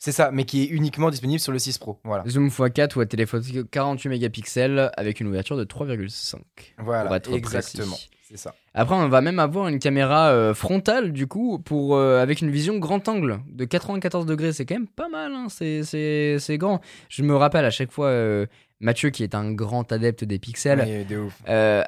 C'est 0.05 0.11
ça, 0.11 0.29
mais 0.31 0.45
qui 0.45 0.61
est 0.61 0.67
uniquement 0.67 1.09
disponible 1.09 1.39
sur 1.39 1.51
le 1.51 1.57
6 1.57 1.79
Pro. 1.79 1.97
Voilà. 2.03 2.23
Zoom 2.27 2.49
x4 2.49 2.95
ou 2.95 3.01
à 3.01 3.07
téléphone 3.07 3.41
48 3.71 4.07
mégapixels 4.09 4.91
avec 4.95 5.19
une 5.19 5.25
ouverture 5.25 5.57
de 5.57 5.63
3,5. 5.63 6.35
Voilà, 6.77 7.05
Pour 7.05 7.15
être 7.15 7.33
exactement. 7.33 7.95
C'est 8.29 8.37
ça. 8.37 8.53
Après, 8.75 8.93
on 8.93 9.07
va 9.09 9.21
même 9.21 9.39
avoir 9.39 9.67
une 9.67 9.79
caméra 9.79 10.29
euh, 10.29 10.53
frontale, 10.53 11.11
du 11.11 11.25
coup, 11.25 11.57
pour, 11.57 11.95
euh, 11.95 12.21
avec 12.21 12.41
une 12.41 12.51
vision 12.51 12.77
grand 12.77 13.07
angle 13.09 13.39
de 13.51 13.65
94 13.65 14.27
degrés. 14.27 14.53
C'est 14.53 14.67
quand 14.67 14.75
même 14.75 14.87
pas 14.87 15.09
mal, 15.09 15.31
hein, 15.33 15.47
c'est- 15.49 15.81
c'est 15.81 16.37
c'est 16.37 16.59
grand. 16.59 16.81
Je 17.09 17.23
me 17.23 17.35
rappelle 17.35 17.65
à 17.65 17.71
chaque 17.71 17.91
fois, 17.91 18.07
euh, 18.09 18.45
Mathieu, 18.81 19.09
qui 19.09 19.23
est 19.23 19.33
un 19.33 19.51
grand 19.53 19.91
adepte 19.91 20.23
des 20.23 20.37
pixels, 20.37 20.83
Mais 20.85 21.03
de 21.05 21.17
ouf. 21.17 21.33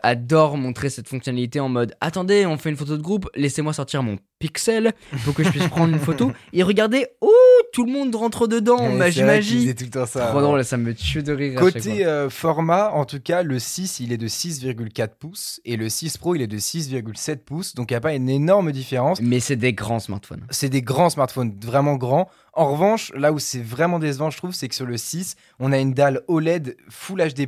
adore 0.04 0.58
montrer 0.58 0.90
cette 0.90 1.08
fonctionnalité 1.08 1.60
en 1.60 1.70
mode 1.70 1.94
Attendez, 2.02 2.48
on 2.48 2.58
fait 2.58 2.70
une 2.72 2.78
photo 2.78 2.98
de 2.98 3.02
groupe, 3.04 3.30
laissez-moi 3.36 3.74
sortir 3.74 4.02
mon 4.02 4.18
pixel 4.40 4.94
pour 5.24 5.34
que 5.34 5.44
je 5.44 5.50
puisse 5.50 5.68
prendre 5.68 5.94
une 5.94 6.00
photo. 6.00 6.32
Et 6.54 6.64
regardez, 6.64 7.08
oh, 7.22 7.32
tout 7.74 7.86
le 7.86 7.92
monde 7.92 8.16
rentre 8.16 8.48
dedans, 8.48 8.78
Ouais, 8.78 8.96
magie, 8.96 9.24
magie. 9.24 9.76
tout 9.76 9.84
le 9.86 9.90
temps 9.90 10.06
ça. 10.06 10.28
Trop 10.28 10.42
drôle, 10.42 10.64
ça 10.64 10.78
me 10.78 10.94
tue 10.94 11.24
de 11.24 11.34
rire. 11.34 11.60
Côté 11.60 12.06
euh, 12.06 12.30
format, 12.30 12.92
en 12.92 13.06
tout 13.06 13.20
cas, 13.20 13.44
le 13.44 13.60
6, 13.60 14.00
il 14.00 14.12
est 14.12 14.18
de 14.18 14.28
6,4 14.28 15.10
pouces 15.20 15.60
et 15.66 15.76
le 15.78 15.90
6 15.90 16.18
Pro, 16.18 16.36
il 16.36 16.42
est 16.42 16.48
de 16.48 16.58
6,7 16.58 17.38
pouces. 17.38 17.76
Donc, 17.76 17.92
il 17.92 17.94
n'y 17.94 17.98
a 17.98 18.02
pas 18.02 18.14
une 18.14 18.30
énorme 18.30 18.72
différence. 18.72 19.22
Mais 19.22 19.40
c'est 19.40 19.56
des 19.56 19.74
grands 19.74 20.00
smartphones. 20.00 20.46
C'est 20.50 20.70
des 20.70 20.82
grands 20.82 21.10
smartphones, 21.10 21.54
vraiment 21.64 21.96
grands. 21.96 22.30
En 22.54 22.72
revanche, 22.72 23.12
là 23.16 23.32
où 23.32 23.40
c'est 23.40 23.62
vraiment 23.64 24.00
décevant, 24.00 24.30
je 24.30 24.38
trouve, 24.38 24.54
c'est 24.54 24.68
que 24.68 24.76
sur 24.76 24.86
le 24.86 24.98
6, 24.98 25.36
on 25.60 25.72
a 25.72 25.78
une 25.78 25.94
dalle 25.94 26.22
OLED 26.28 26.76
Full 26.90 27.22
HD+. 27.34 27.48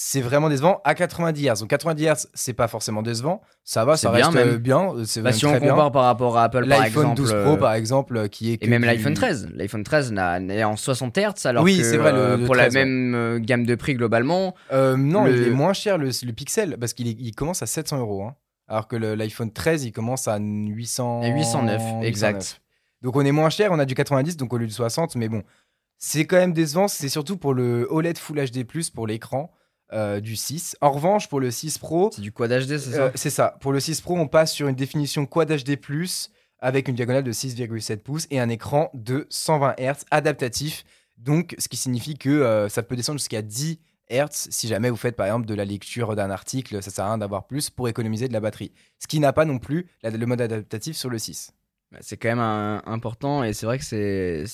C'est 0.00 0.20
vraiment 0.20 0.48
décevant 0.48 0.80
à 0.84 0.94
90 0.94 1.48
Hz. 1.48 1.58
Donc 1.58 1.70
90 1.70 2.04
Hz, 2.06 2.28
c'est 2.32 2.52
pas 2.52 2.68
forcément 2.68 3.02
décevant. 3.02 3.42
Ça 3.64 3.84
va, 3.84 3.96
ça 3.96 4.10
C'est 4.10 4.14
bien 4.16 4.26
reste 4.30 4.36
même. 4.38 4.54
euh, 4.54 4.58
bien. 4.58 4.92
euh, 4.94 5.02
C'est 5.04 5.22
Bah, 5.22 5.32
si 5.32 5.44
on 5.44 5.50
bien. 5.58 5.70
compare 5.70 5.90
par 5.90 6.04
rapport 6.04 6.38
à 6.38 6.44
Apple, 6.44 6.68
par 6.68 6.78
L'iPhone 6.78 7.02
exemple. 7.10 7.16
12 7.16 7.30
Pro, 7.30 7.52
euh, 7.54 7.56
par 7.56 7.72
exemple, 7.74 8.28
qui 8.28 8.52
est 8.52 8.62
Et 8.62 8.68
même 8.68 8.82
du- 8.82 8.86
l'iPhone 8.86 9.14
13. 9.14 9.48
L'iPhone 9.52 9.82
13 9.82 10.12
n'a- 10.12 10.38
n'est 10.38 10.62
en 10.62 10.76
60 10.76 11.18
Hz 11.18 11.46
alors 11.46 11.64
Oui, 11.64 11.78
que 11.78 11.82
c'est 11.82 11.96
vrai, 11.96 12.12
le- 12.12 12.36
le 12.36 12.46
pour 12.46 12.54
13, 12.54 12.74
la 12.74 12.84
même 12.84 13.40
gamme 13.40 13.66
de 13.66 13.74
prix 13.74 13.94
globalement. 13.94 14.54
Euh, 14.70 14.96
non, 14.96 15.24
Le- 15.24 15.36
il 15.36 15.48
est 15.48 15.50
moins 15.50 15.72
cher 15.72 15.98
le, 15.98 16.10
le 16.22 16.32
Pixel 16.32 16.76
parce 16.78 16.92
qu'il 16.92 17.08
est- 17.08 17.16
il 17.18 17.34
commence 17.34 17.62
à 17.62 17.66
700 17.66 17.98
euros. 17.98 18.22
hein. 18.22 18.36
Alors 18.68 18.86
que 18.86 18.94
l'iPhone 18.94 19.50
13, 19.52 19.82
il 19.84 19.90
commence 19.90 20.28
à 20.28 20.38
800... 20.38 21.22
À 21.24 21.28
809, 21.28 21.82
exact. 22.04 22.60
Donc 23.02 23.16
on 23.16 23.22
est 23.22 23.32
moins 23.32 23.50
cher, 23.50 23.72
on 23.72 23.80
a 23.80 23.84
du 23.84 23.96
90 23.96 24.36
donc 24.36 24.52
au 24.52 24.58
lieu 24.58 24.66
du 24.68 24.72
60, 24.72 25.16
mais 25.16 25.28
bon, 25.28 25.42
c'est 25.96 26.24
quand 26.24 26.36
même 26.36 26.52
décevant. 26.52 26.86
C'est 26.86 27.08
surtout 27.08 27.36
pour 27.36 27.52
le 27.52 27.88
OLED 27.90 28.16
Full 28.16 28.38
HD+, 28.38 28.64
pour 28.94 29.08
l'écran. 29.08 29.50
Euh, 29.92 30.20
du 30.20 30.36
6. 30.36 30.76
En 30.80 30.90
revanche, 30.90 31.28
pour 31.28 31.40
le 31.40 31.50
6 31.50 31.78
Pro, 31.78 32.10
C'est 32.14 32.20
du 32.22 32.32
Quad 32.32 32.50
HD, 32.50 32.78
c'est 32.78 32.92
ça 32.92 33.02
euh, 33.04 33.10
c'est 33.14 33.30
ça. 33.30 33.56
Pour 33.60 33.72
le 33.72 33.80
6 33.80 34.00
Pro, 34.00 34.16
on 34.18 34.26
passe 34.28 34.52
sur 34.52 34.68
une 34.68 34.76
définition 34.76 35.24
Quad 35.26 35.48
HD+, 35.50 35.78
avec 36.60 36.88
une 36.88 36.94
diagonale 36.94 37.22
de 37.24 37.32
6,7 37.32 37.98
pouces 37.98 38.26
et 38.30 38.40
un 38.40 38.48
écran 38.48 38.90
de 38.94 39.26
120 39.30 39.74
Hz 39.78 40.04
adaptatif. 40.10 40.84
Donc, 41.16 41.54
ce 41.58 41.68
qui 41.68 41.76
signifie 41.76 42.16
que 42.18 42.28
euh, 42.28 42.68
ça 42.68 42.82
peut 42.82 42.96
descendre 42.96 43.18
jusqu'à 43.18 43.42
10 43.42 43.78
Hz 44.10 44.28
si 44.50 44.68
jamais 44.68 44.88
vous 44.90 44.96
faites 44.96 45.16
par 45.16 45.26
exemple 45.26 45.46
de 45.46 45.54
la 45.54 45.64
lecture 45.64 46.16
d'un 46.16 46.30
article, 46.30 46.82
ça 46.82 46.90
sert 46.90 47.04
à 47.04 47.08
rien 47.08 47.18
d'avoir 47.18 47.46
plus 47.46 47.68
pour 47.70 47.88
économiser 47.88 48.26
de 48.28 48.32
la 48.32 48.40
batterie. 48.40 48.72
Ce 48.98 49.06
qui 49.06 49.20
n'a 49.20 49.32
pas 49.32 49.44
non 49.44 49.58
plus 49.58 49.86
la- 50.02 50.10
le 50.10 50.26
mode 50.26 50.40
adaptatif 50.40 50.96
sur 50.96 51.10
le 51.10 51.18
6. 51.18 51.52
Bah, 51.92 51.98
C'est 52.00 52.16
quand 52.16 52.28
même 52.28 52.38
un- 52.38 52.82
important 52.86 53.44
et 53.44 53.52
c'est 53.52 53.66
vrai 53.66 53.78
que 53.78 53.84
c'est 53.84 54.44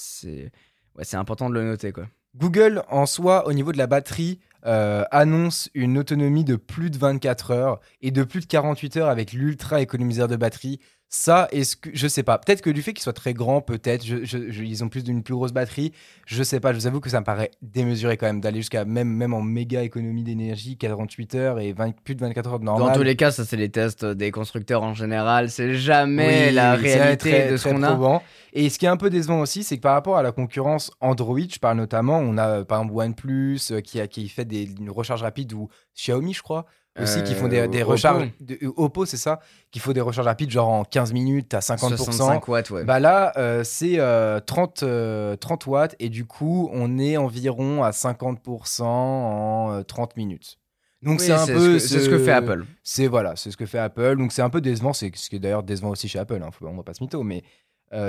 ouais, 0.96 1.14
important 1.14 1.48
de 1.50 1.54
le 1.54 1.64
noter 1.64 1.92
quoi. 1.92 2.06
Google, 2.36 2.82
en 2.88 3.06
soi, 3.06 3.46
au 3.46 3.52
niveau 3.52 3.70
de 3.70 3.78
la 3.78 3.86
batterie, 3.86 4.40
euh, 4.66 5.04
annonce 5.10 5.68
une 5.74 5.98
autonomie 5.98 6.44
de 6.44 6.56
plus 6.56 6.90
de 6.90 6.98
24 6.98 7.50
heures 7.50 7.80
et 8.00 8.10
de 8.10 8.24
plus 8.24 8.40
de 8.40 8.46
48 8.46 8.96
heures 8.96 9.08
avec 9.08 9.32
l'ultra 9.32 9.80
économiseur 9.80 10.28
de 10.28 10.36
batterie. 10.36 10.80
Ça, 11.08 11.46
est-ce 11.52 11.76
que 11.76 11.90
je 11.92 12.08
sais 12.08 12.24
pas. 12.24 12.38
Peut-être 12.38 12.60
que 12.60 12.70
du 12.70 12.82
fait 12.82 12.92
qu'il 12.92 13.02
soit 13.02 13.12
très 13.12 13.34
grand, 13.34 13.60
peut-être, 13.60 14.04
je- 14.04 14.24
je- 14.24 14.50
je- 14.50 14.62
ils 14.64 14.82
ont 14.82 14.88
plus 14.88 15.04
d'une 15.04 15.22
plus 15.22 15.34
grosse 15.34 15.52
batterie. 15.52 15.92
Je 16.26 16.42
sais 16.42 16.58
pas. 16.58 16.72
Je 16.72 16.78
vous 16.78 16.86
avoue 16.88 16.98
que 16.98 17.08
ça 17.08 17.20
me 17.20 17.24
paraît 17.24 17.52
démesuré 17.62 18.16
quand 18.16 18.26
même 18.26 18.40
d'aller 18.40 18.56
jusqu'à 18.58 18.84
même 18.84 19.08
même 19.08 19.32
en 19.32 19.40
méga 19.40 19.84
économie 19.84 20.24
d'énergie, 20.24 20.76
48 20.76 21.36
heures 21.36 21.60
et 21.60 21.72
20 21.72 21.94
plus 22.02 22.16
de 22.16 22.20
24 22.20 22.50
heures 22.54 22.58
de 22.58 22.64
normal. 22.64 22.88
Dans 22.88 22.94
tous 22.96 23.04
les 23.04 23.14
cas, 23.14 23.30
ça 23.30 23.44
c'est 23.44 23.56
les 23.56 23.68
tests 23.68 24.04
des 24.04 24.32
constructeurs 24.32 24.82
en 24.82 24.92
général, 24.94 25.50
c'est 25.50 25.74
jamais 25.76 26.48
Oui, 26.48 26.54
la 26.54 26.74
réalité 26.74 27.30
très- 27.30 27.50
de 27.52 27.56
ce 27.58 27.68
qu'on 27.68 27.84
a. 27.84 27.90
probant. 27.92 28.20
Et 28.52 28.68
ce 28.68 28.78
qui 28.80 28.86
est 28.86 28.88
un 28.88 28.96
peu 28.96 29.10
décevant 29.10 29.40
aussi, 29.40 29.62
c'est 29.62 29.76
que 29.76 29.82
par 29.82 29.94
rapport 29.94 30.16
à 30.16 30.22
la 30.24 30.32
concurrence 30.32 30.90
Android, 31.00 31.38
je 31.48 31.58
parle 31.60 31.76
notamment, 31.76 32.18
on 32.18 32.36
a 32.38 32.48
euh, 32.48 32.64
par 32.64 32.80
exemple 32.82 32.98
OnePlus 33.00 33.60
euh, 33.70 33.80
qui, 33.80 34.00
a, 34.00 34.08
qui 34.08 34.28
fait 34.28 34.44
des, 34.46 34.64
une 34.64 34.90
recharge 34.90 35.22
rapide 35.22 35.52
ou 35.52 35.68
Xiaomi, 35.96 36.34
je 36.34 36.42
crois, 36.42 36.66
aussi 37.00 37.22
qui 37.24 37.34
font 37.34 37.48
des, 37.48 37.58
Euh, 37.60 37.66
des 37.66 37.82
Oppo. 37.82 37.92
recharges. 37.92 38.30
de- 38.40 38.58
euh, 38.62 38.72
Oppo, 38.76 39.04
c'est 39.06 39.16
ça, 39.16 39.40
qui 39.72 39.78
font 39.80 39.92
des 39.92 40.00
recharges 40.00 40.26
rapides 40.26 40.50
genre 40.50 40.68
en 40.68 40.84
15 40.84 41.12
minutes 41.12 41.52
à 41.54 41.60
50%. 41.60 41.96
65 41.96 42.46
watts, 42.48 42.70
ouais. 42.70 42.84
Bah 42.84 43.00
là, 43.00 43.32
euh, 43.36 43.64
c'est 43.64 43.98
euh, 43.98 44.38
30, 44.40 44.82
euh, 44.84 45.34
30 45.36 45.66
watts 45.66 45.96
et 45.98 46.08
du 46.08 46.24
coup, 46.24 46.70
on 46.72 46.98
est 46.98 47.16
environ 47.16 47.82
à 47.82 47.90
50% 47.92 48.82
en 48.84 49.72
euh, 49.72 49.82
30 49.82 50.16
minutes. 50.16 50.58
Donc 51.02 51.18
Oui, 51.20 51.26
c'est 51.26 51.32
un 51.32 51.46
peu 51.46 51.78
c'est 51.78 51.98
ce 52.00 52.08
que 52.08 52.18
fait 52.18 52.32
Apple. 52.32 52.64
c'est 52.82 53.08
voilà, 53.08 53.36
c'est 53.36 53.50
ce 53.50 53.56
que 53.56 53.66
fait 53.66 53.78
Apple. 53.78 54.16
Donc 54.16 54.32
c'est 54.32 54.42
un 54.42 54.48
peu 54.50 54.60
décevant, 54.60 54.92
c'est 54.92 55.10
ce 55.14 55.28
qui 55.28 55.36
est 55.36 55.40
d'ailleurs 55.40 55.62
décevant 55.62 55.90
aussi 55.90 56.08
chez 56.08 56.18
Apple. 56.18 56.40
Hein, 56.42 56.50
faut- 56.50 56.66
on 56.66 56.76
va 56.76 56.82
pas 56.82 56.94
se 56.94 57.02
mytho, 57.02 57.22
mais 57.22 57.42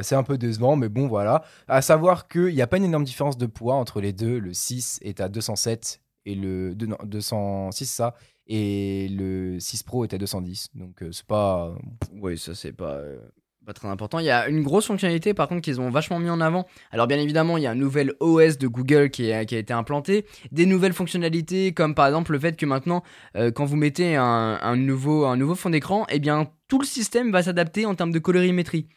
c'est 0.01 0.15
un 0.15 0.23
peu 0.23 0.38
décevant. 0.38 0.75
Mais 0.77 0.89
bon, 0.89 1.07
voilà. 1.07 1.43
À 1.67 1.81
savoir 1.81 2.27
qu'il 2.27 2.55
n'y 2.55 2.61
a 2.61 2.67
pas 2.67 2.77
une 2.77 2.86
énorme 2.86 3.03
différence 3.03 3.38
de 3.38 3.45
poids 3.47 3.75
entre 3.75 3.99
les 3.99 4.13
deux. 4.13 4.39
Le 4.39 4.53
6 4.53 4.99
est 5.03 5.19
à 5.21 5.27
207 5.27 5.99
et 6.25 6.33
le 6.36 6.73
non, 6.88 6.97
206 7.03 7.86
ça 7.86 8.15
et 8.47 9.07
le 9.09 9.59
6 9.59 9.83
Pro 9.83 10.03
est 10.03 10.13
à 10.13 10.17
210. 10.17 10.69
Donc 10.75 11.01
euh, 11.01 11.11
c'est 11.11 11.25
pas 11.25 11.75
Oui, 12.13 12.37
ça 12.37 12.53
c'est 12.55 12.73
pas, 12.73 12.93
euh, 12.93 13.17
pas 13.65 13.73
très 13.73 13.87
important. 13.87 14.19
Il 14.19 14.25
y 14.25 14.29
a 14.29 14.47
une 14.47 14.61
grosse 14.61 14.85
fonctionnalité 14.85 15.33
par 15.33 15.47
contre 15.47 15.61
qu'ils 15.61 15.81
ont 15.81 15.89
vachement 15.89 16.19
mis 16.19 16.29
en 16.29 16.39
avant. 16.39 16.65
Alors 16.91 17.07
bien 17.07 17.19
évidemment, 17.19 17.57
il 17.57 17.63
y 17.63 17.67
a 17.67 17.71
un 17.71 17.75
nouvel 17.75 18.13
OS 18.19 18.57
de 18.57 18.67
Google 18.67 19.09
qui, 19.09 19.31
a 19.31 19.41
été 19.41 19.73
implanté, 19.73 20.25
des 20.51 20.65
nouvelles 20.65 20.93
fonctionnalités 20.93 21.73
comme 21.73 21.95
par 21.95 22.07
exemple 22.07 22.31
le 22.31 22.39
fait 22.39 22.55
que 22.55 22.65
maintenant, 22.65 23.03
euh, 23.35 23.51
quand 23.51 23.65
vous 23.65 23.75
mettez 23.75 24.15
un, 24.15 24.75
nouveau, 24.75 25.55
fond 25.55 25.69
d'écran, 25.69 26.05
eh 26.09 26.21
tout 26.67 26.79
le 26.79 26.85
système 26.85 27.31
va 27.31 27.43
s'adapter 27.43 27.85
en 27.85 27.95
termes 27.95 28.11
de 28.11 28.19
colorimétrie. 28.19 28.87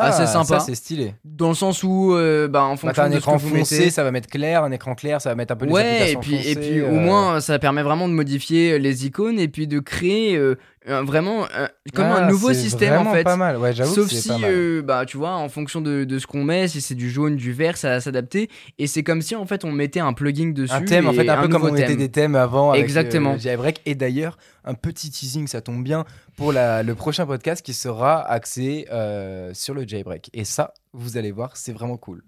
Ah, 0.00 0.12
c'est 0.12 0.26
sympa. 0.26 0.60
C'est 0.60 0.74
stylé. 0.74 1.14
Dans 1.24 1.48
le 1.48 1.54
sens 1.54 1.82
où, 1.82 2.14
euh, 2.14 2.48
bah, 2.48 2.62
en 2.64 2.70
Bah, 2.70 2.76
fonction 2.76 3.02
t'as 3.02 3.04
un 3.04 3.08
de 3.10 3.14
ce 3.14 3.18
écran 3.18 3.36
que 3.36 3.42
vous 3.42 3.56
foncé, 3.56 3.78
mettez, 3.78 3.90
ça 3.90 4.02
va 4.04 4.10
mettre 4.10 4.28
clair. 4.28 4.64
Un 4.64 4.70
écran 4.72 4.94
clair, 4.94 5.20
ça 5.20 5.30
va 5.30 5.34
mettre 5.34 5.52
un 5.52 5.56
peu 5.56 5.66
les 5.66 5.72
Ouais, 5.72 6.12
et 6.12 6.16
puis, 6.16 6.36
et 6.48 6.54
puis 6.54 6.80
au 6.82 6.86
euh, 6.86 6.90
moins 6.92 7.40
ça 7.40 7.58
permet 7.58 7.82
vraiment 7.82 8.08
de 8.08 8.14
modifier 8.14 8.78
les 8.78 9.06
icônes 9.06 9.38
et 9.38 9.48
puis 9.48 9.66
de 9.66 9.78
créer 9.80 10.36
euh, 10.36 10.56
un- 10.86 11.02
vraiment 11.04 11.44
un- 11.44 11.68
comme 11.94 12.06
ah, 12.06 12.24
un 12.24 12.28
nouveau 12.28 12.48
c'est 12.48 12.54
système 12.54 13.06
en 13.06 13.12
fait. 13.12 13.24
pas 13.24 13.36
mal. 13.36 13.56
Ouais, 13.58 13.72
j'avoue 13.72 13.94
Sauf 13.94 14.08
si, 14.10 14.28
pas 14.28 14.38
mal. 14.38 14.50
euh, 14.52 14.82
bah, 14.82 15.04
tu 15.06 15.16
vois, 15.16 15.32
en 15.36 15.48
fonction 15.48 15.80
de, 15.80 16.04
de 16.04 16.18
ce 16.18 16.26
qu'on 16.26 16.44
met, 16.44 16.68
si 16.68 16.80
c'est 16.80 16.94
du 16.94 17.10
jaune, 17.10 17.36
du 17.36 17.52
vert, 17.52 17.76
ça 17.76 17.88
va 17.90 18.00
s'adapter. 18.00 18.48
Et 18.78 18.86
c'est 18.86 19.02
comme 19.02 19.20
si, 19.22 19.34
en 19.36 19.44
fait, 19.46 19.64
on 19.64 19.72
mettait 19.72 20.00
un 20.00 20.12
plugin 20.12 20.50
dessus. 20.52 20.72
Un 20.72 20.82
thème, 20.82 21.08
en 21.08 21.12
fait, 21.12 21.28
un 21.28 21.36
peu 21.36 21.48
comme 21.48 21.52
nouveau 21.62 21.68
on 21.68 21.72
mettait 21.72 21.86
thème. 21.88 21.96
des 21.96 22.08
thèmes 22.08 22.34
avant. 22.36 22.70
Avec 22.72 22.82
Exactement. 22.84 23.36
Jailbreak. 23.38 23.80
Et 23.86 23.94
d'ailleurs, 23.94 24.38
un 24.64 24.74
petit 24.74 25.10
teasing, 25.10 25.46
ça 25.46 25.60
tombe 25.60 25.82
bien, 25.82 26.04
pour 26.36 26.52
la- 26.52 26.82
le 26.82 26.94
prochain 26.94 27.26
podcast 27.26 27.64
qui 27.64 27.74
sera 27.74 28.20
axé 28.30 28.86
euh, 28.92 29.50
sur 29.54 29.74
le 29.74 29.86
jailbreak. 29.88 30.30
Et 30.32 30.44
ça, 30.44 30.74
vous 30.92 31.16
allez 31.16 31.32
voir, 31.32 31.56
c'est 31.56 31.72
vraiment 31.72 31.96
cool. 31.96 32.22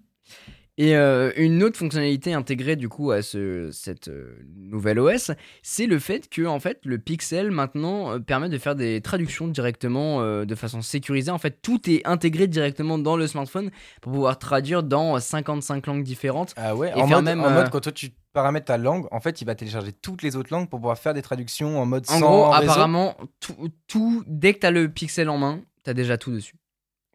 Et 0.77 0.95
euh, 0.95 1.31
une 1.35 1.61
autre 1.63 1.77
fonctionnalité 1.77 2.33
intégrée, 2.33 2.75
du 2.75 2.87
coup, 2.87 3.11
à 3.11 3.21
ce, 3.21 3.69
cette 3.71 4.07
euh, 4.07 4.37
nouvelle 4.55 4.99
OS, 4.99 5.31
c'est 5.61 5.85
le 5.85 5.99
fait 5.99 6.29
que, 6.29 6.43
en 6.45 6.59
fait, 6.59 6.79
le 6.85 6.97
Pixel, 6.97 7.51
maintenant, 7.51 8.13
euh, 8.13 8.19
permet 8.19 8.49
de 8.49 8.57
faire 8.57 8.75
des 8.75 9.01
traductions 9.01 9.47
directement 9.47 10.21
de 10.43 10.55
façon 10.55 10.81
sécurisée. 10.81 11.29
En 11.29 11.37
fait, 11.37 11.61
tout 11.61 11.89
est 11.89 12.01
intégré 12.07 12.47
directement 12.47 12.97
dans 12.97 13.17
le 13.17 13.27
smartphone 13.27 13.69
pour 14.01 14.13
pouvoir 14.13 14.39
traduire 14.39 14.81
dans 14.81 15.19
55 15.19 15.85
langues 15.87 16.03
différentes. 16.03 16.53
Ah 16.55 16.75
ouais, 16.75 16.89
Et 16.95 17.01
en, 17.01 17.07
faire 17.07 17.17
mode, 17.17 17.25
même, 17.25 17.43
en 17.43 17.51
mode, 17.51 17.69
quand 17.69 17.81
toi 17.81 17.91
tu 17.91 18.09
paramètres 18.33 18.65
ta 18.67 18.77
langue, 18.77 19.07
en 19.11 19.19
fait, 19.19 19.41
il 19.41 19.45
va 19.45 19.55
télécharger 19.55 19.91
toutes 19.91 20.23
les 20.23 20.35
autres 20.35 20.53
langues 20.53 20.69
pour 20.69 20.79
pouvoir 20.79 20.97
faire 20.97 21.13
des 21.13 21.21
traductions 21.21 21.79
en 21.79 21.85
mode 21.85 22.05
En 22.09 22.17
sans 22.17 22.19
gros, 22.21 22.49
réseau. 22.49 22.71
apparemment, 22.71 23.17
tout, 23.39 23.69
tout, 23.87 24.23
dès 24.25 24.53
que 24.53 24.59
tu 24.59 24.65
as 24.67 24.71
le 24.71 24.89
Pixel 24.89 25.29
en 25.29 25.37
main, 25.37 25.61
tu 25.83 25.89
as 25.89 25.93
déjà 25.93 26.17
tout 26.17 26.31
dessus. 26.31 26.55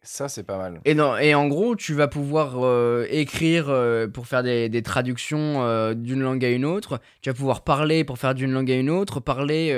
Ça, 0.09 0.29
c'est 0.29 0.43
pas 0.43 0.57
mal. 0.57 0.79
Et, 0.85 0.93
non, 0.95 1.17
et 1.17 1.35
en 1.35 1.47
gros, 1.49 1.75
tu 1.75 1.93
vas 1.93 2.07
pouvoir 2.07 2.63
euh, 2.65 3.05
écrire 3.09 3.65
euh, 3.67 4.07
pour 4.07 4.25
faire 4.25 4.41
des, 4.41 4.69
des 4.69 4.81
traductions 4.81 5.63
euh, 5.65 5.93
d'une 5.93 6.21
langue 6.21 6.45
à 6.45 6.49
une 6.49 6.63
autre. 6.63 7.01
Tu 7.21 7.29
vas 7.29 7.33
pouvoir 7.33 7.65
parler 7.65 8.05
pour 8.05 8.17
faire 8.17 8.33
d'une 8.33 8.53
langue 8.53 8.71
à 8.71 8.75
une 8.75 8.89
autre. 8.89 9.19
Parler, 9.19 9.73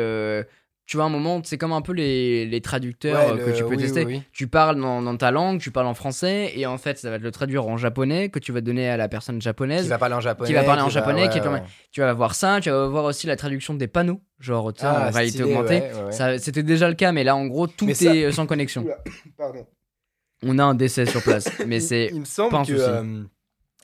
tu 0.86 0.98
vois, 0.98 1.06
un 1.06 1.10
moment, 1.10 1.42
c'est 1.44 1.58
comme 1.58 1.72
un 1.74 1.82
peu 1.82 1.94
les, 1.94 2.46
les 2.46 2.62
traducteurs 2.62 3.34
Ouais, 3.34 3.38
le- 3.38 3.46
que 3.46 3.58
tu 3.58 3.64
peux 3.64 3.70
oui, 3.72 3.78
tester. 3.78 4.06
oui, 4.06 4.16
oui. 4.18 4.24
Tu 4.32 4.48
parles 4.48 4.80
dans, 4.80 5.02
dans 5.02 5.18
ta 5.18 5.32
langue, 5.32 5.60
tu 5.60 5.70
parles 5.72 5.86
en 5.88 5.94
français, 5.96 6.52
et 6.56 6.66
en 6.68 6.78
fait, 6.78 6.98
ça 7.00 7.10
va 7.10 7.18
te 7.20 7.24
le 7.24 7.32
traduire 7.32 7.68
en 7.68 7.78
japonais, 7.78 8.30
que 8.30 8.38
tu 8.40 8.52
vas 8.52 8.62
donner 8.62 8.88
à 8.90 8.98
la 8.98 9.08
personne 9.08 9.40
japonaise. 9.42 9.84
Qui 9.84 9.90
va 9.90 9.98
parler 9.98 10.16
en 10.16 10.20
japonais. 10.20 10.48
Qui 10.48 10.54
va 10.54 10.64
parler 10.64 10.82
en 10.84 10.90
japonais, 10.90 11.28
ouais, 11.28 11.48
ouais. 11.48 11.64
Tu 11.92 12.02
vas 12.02 12.14
voir 12.14 12.34
ça, 12.36 12.60
tu 12.62 12.70
vas 12.70 12.88
voir 12.88 13.06
aussi 13.06 13.26
la 13.28 13.36
traduction 13.36 13.74
des 13.76 13.88
panneaux, 13.88 14.20
genre 14.40 14.74
tu 14.74 14.84
Ah, 14.86 15.08
en 15.10 15.12
réalité 15.12 15.44
augmentée. 15.44 15.84
C'était 16.40 16.64
déjà 16.64 16.88
le 16.88 16.96
cas, 16.96 17.12
mais 17.12 17.24
là, 17.24 17.36
en 17.36 17.46
gros, 17.48 17.66
tout 17.68 17.86
Mais 17.86 17.94
est 17.94 18.32
sans 18.32 18.46
connexion. 18.46 18.86
Pardon. 19.38 19.66
On 20.46 20.58
a 20.60 20.64
un 20.64 20.76
décès 20.76 21.06
sur 21.06 21.22
place, 21.22 21.50
mais 21.68 21.80
c'est 21.80 22.10
Il 22.14 22.22
me 22.22 22.26
semble 22.26 22.52
pas 22.52 22.58
un 22.60 22.64
que. 22.66 22.78
souci. 22.78 22.84
euh, 22.90 23.24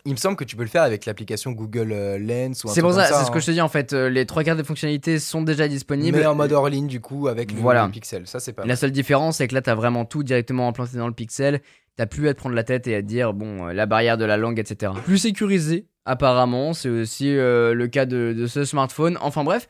il 0.07 0.11
me 0.11 0.17
semble 0.17 0.35
que 0.37 0.43
tu 0.43 0.55
peux 0.55 0.61
le 0.61 0.69
faire 0.69 0.83
avec 0.83 1.05
l'application 1.07 1.51
Google 1.51 1.91
euh, 1.91 2.19
Lens 2.19 2.63
ou 2.63 2.69
un 2.69 2.73
C'est 2.73 2.81
pour 2.81 2.93
ça, 2.93 3.05
c'est 3.05 3.13
ce 3.25 3.29
hein. 3.29 3.33
que 3.33 3.39
je 3.39 3.45
te 3.47 3.51
dis 3.51 3.61
en 3.61 3.67
fait. 3.69 3.91
euh, 3.93 4.07
Les 4.09 4.25
trois 4.27 4.43
quarts 4.43 4.55
des 4.55 4.63
fonctionnalités 4.63 5.17
sont 5.17 5.41
déjà 5.41 5.67
disponibles. 5.67 6.15
Mais 6.17 6.25
en 6.27 6.35
mode 6.35 6.51
hors 6.51 6.69
ligne, 6.69 6.85
du 6.87 7.01
coup, 7.01 7.27
avec 7.27 7.51
le 7.51 7.57
Voilà. 7.59 7.89
Pixel. 7.91 8.27
Ça, 8.27 8.39
c'est 8.39 8.53
pas 8.53 8.61
La 8.61 8.67
mal. 8.69 8.77
seule 8.77 8.91
différence, 8.91 9.37
c'est 9.37 9.47
que 9.47 9.55
là, 9.55 9.61
t'as 9.63 9.73
vraiment 9.75 10.05
tout 10.05 10.21
directement 10.23 10.67
implanté 10.67 10.97
dans 10.97 11.07
le 11.07 11.13
pixel. 11.13 11.59
T'as 11.97 12.05
plus 12.05 12.27
à 12.27 12.33
te 12.35 12.39
prendre 12.39 12.55
la 12.55 12.63
tête 12.63 12.85
et 12.87 12.95
à 12.95 13.01
te 13.01 13.07
dire, 13.07 13.33
bon, 13.33 13.67
euh, 13.69 13.73
la 13.73 13.85
barrière 13.87 14.17
de 14.17 14.25
la 14.25 14.37
langue, 14.37 14.59
etc. 14.59 14.91
Plus 15.05 15.17
sécurisé, 15.17 15.87
apparemment. 16.05 16.73
C'est 16.73 16.89
aussi 16.89 17.35
euh, 17.35 17.73
le 17.73 17.87
cas 17.87 18.05
de, 18.05 18.33
de 18.37 18.45
ce 18.47 18.63
smartphone. 18.63 19.17
Enfin 19.21 19.43
bref, 19.43 19.67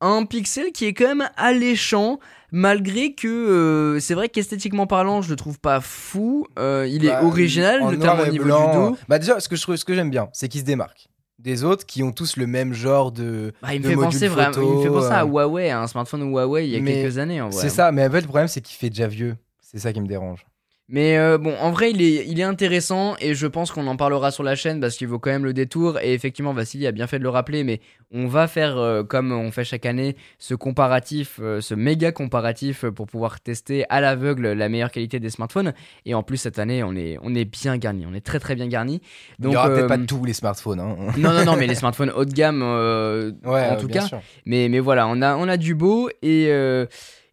un 0.00 0.24
pixel 0.24 0.72
qui 0.72 0.84
est 0.86 0.92
quand 0.94 1.08
même 1.08 1.28
alléchant, 1.36 2.18
malgré 2.52 3.14
que 3.14 3.26
euh, 3.28 4.00
c'est 4.00 4.14
vrai 4.14 4.28
qu'esthétiquement 4.28 4.86
parlant, 4.86 5.22
je 5.22 5.30
le 5.30 5.36
trouve 5.36 5.58
pas 5.58 5.80
fou. 5.80 6.46
Euh, 6.58 6.86
il 6.88 7.04
Bah, 7.06 7.20
est 7.20 7.24
original, 7.24 7.82
en 7.82 7.92
notamment 7.92 8.22
au 8.22 8.26
niveau 8.28 8.44
blanc. 8.44 8.70
du 8.70 8.76
dos. 8.92 8.98
Bah, 9.08 9.18
déjà, 9.18 9.40
ce 9.40 9.48
que 9.48 9.56
je 9.56 9.62
trouve, 9.62 9.76
ce 9.76 9.84
que 9.84 9.94
j'aime 9.94 10.10
bien, 10.10 10.28
c'est 10.32 10.48
qu'il 10.48 10.60
se 10.60 10.64
démarque 10.66 11.08
des 11.38 11.62
autres 11.62 11.86
qui 11.86 12.02
ont 12.02 12.10
tous 12.10 12.36
le 12.36 12.46
même 12.48 12.72
genre 12.72 13.12
de. 13.12 13.52
Bah, 13.62 13.72
il 13.74 13.78
me 13.80 13.84
de 13.84 13.90
fait 13.90 13.94
penser 13.94 14.28
vraiment, 14.28 14.52
il 14.56 14.76
me 14.78 14.82
fait 14.82 14.88
penser 14.88 15.12
à 15.12 15.22
euh. 15.22 15.26
Huawei, 15.26 15.70
à 15.70 15.80
un 15.80 15.86
smartphone 15.86 16.28
Huawei 16.32 16.66
il 16.66 16.70
y 16.72 16.76
a 16.76 16.80
Mais 16.80 17.02
quelques 17.02 17.18
années 17.18 17.40
en 17.40 17.48
vrai. 17.50 17.60
C'est 17.62 17.68
ça, 17.68 17.92
mais 17.92 18.06
en 18.06 18.10
fait, 18.10 18.22
le 18.22 18.26
problème, 18.26 18.48
c'est 18.48 18.60
qu'il 18.60 18.76
fait 18.76 18.90
déjà 18.90 19.06
vieux. 19.06 19.36
C'est 19.60 19.78
ça 19.78 19.92
qui 19.92 20.00
me 20.00 20.06
dérange. 20.08 20.46
Mais 20.90 21.18
euh, 21.18 21.36
bon, 21.36 21.54
en 21.60 21.70
vrai, 21.70 21.90
il 21.90 22.00
est, 22.00 22.26
il 22.26 22.40
est 22.40 22.44
intéressant 22.44 23.14
et 23.20 23.34
je 23.34 23.46
pense 23.46 23.70
qu'on 23.70 23.86
en 23.86 23.96
parlera 23.96 24.30
sur 24.30 24.42
la 24.42 24.54
chaîne 24.54 24.80
parce 24.80 24.96
qu'il 24.96 25.06
vaut 25.06 25.18
quand 25.18 25.30
même 25.30 25.44
le 25.44 25.52
détour. 25.52 25.98
Et 26.00 26.14
effectivement, 26.14 26.54
Vassili 26.54 26.86
a 26.86 26.92
bien 26.92 27.06
fait 27.06 27.18
de 27.18 27.24
le 27.24 27.28
rappeler, 27.28 27.62
mais 27.62 27.80
on 28.10 28.26
va 28.26 28.48
faire, 28.48 28.78
euh, 28.78 29.02
comme 29.02 29.30
on 29.30 29.50
fait 29.50 29.64
chaque 29.64 29.84
année, 29.84 30.16
ce 30.38 30.54
comparatif, 30.54 31.40
euh, 31.42 31.60
ce 31.60 31.74
méga 31.74 32.10
comparatif 32.10 32.86
pour 32.86 33.06
pouvoir 33.06 33.38
tester 33.40 33.84
à 33.90 34.00
l'aveugle 34.00 34.52
la 34.52 34.70
meilleure 34.70 34.90
qualité 34.90 35.20
des 35.20 35.28
smartphones. 35.28 35.74
Et 36.06 36.14
en 36.14 36.22
plus, 36.22 36.38
cette 36.38 36.58
année, 36.58 36.82
on 36.82 36.94
est, 36.96 37.18
on 37.22 37.34
est 37.34 37.44
bien 37.44 37.76
garni, 37.76 38.06
on 38.10 38.14
est 38.14 38.24
très 38.24 38.40
très 38.40 38.54
bien 38.54 38.66
garni. 38.66 39.02
il 39.40 39.50
y 39.50 39.56
aura 39.56 39.68
peut-être 39.68 39.88
pas 39.88 39.98
tous 39.98 40.24
les 40.24 40.32
smartphones. 40.32 40.80
Hein. 40.80 40.96
non, 41.18 41.32
non, 41.34 41.44
non, 41.44 41.56
mais 41.56 41.66
les 41.66 41.74
smartphones 41.74 42.12
haut 42.16 42.24
de 42.24 42.32
gamme, 42.32 42.62
Ouais, 42.62 43.68
en 43.68 43.76
tout 43.76 43.88
cas. 43.88 44.06
sûr. 44.06 44.22
Mais, 44.46 44.70
mais 44.70 44.80
voilà, 44.80 45.06
on 45.06 45.20
a, 45.20 45.36
on 45.36 45.48
a 45.48 45.58
du 45.58 45.74
beau 45.74 46.08
et, 46.22 46.50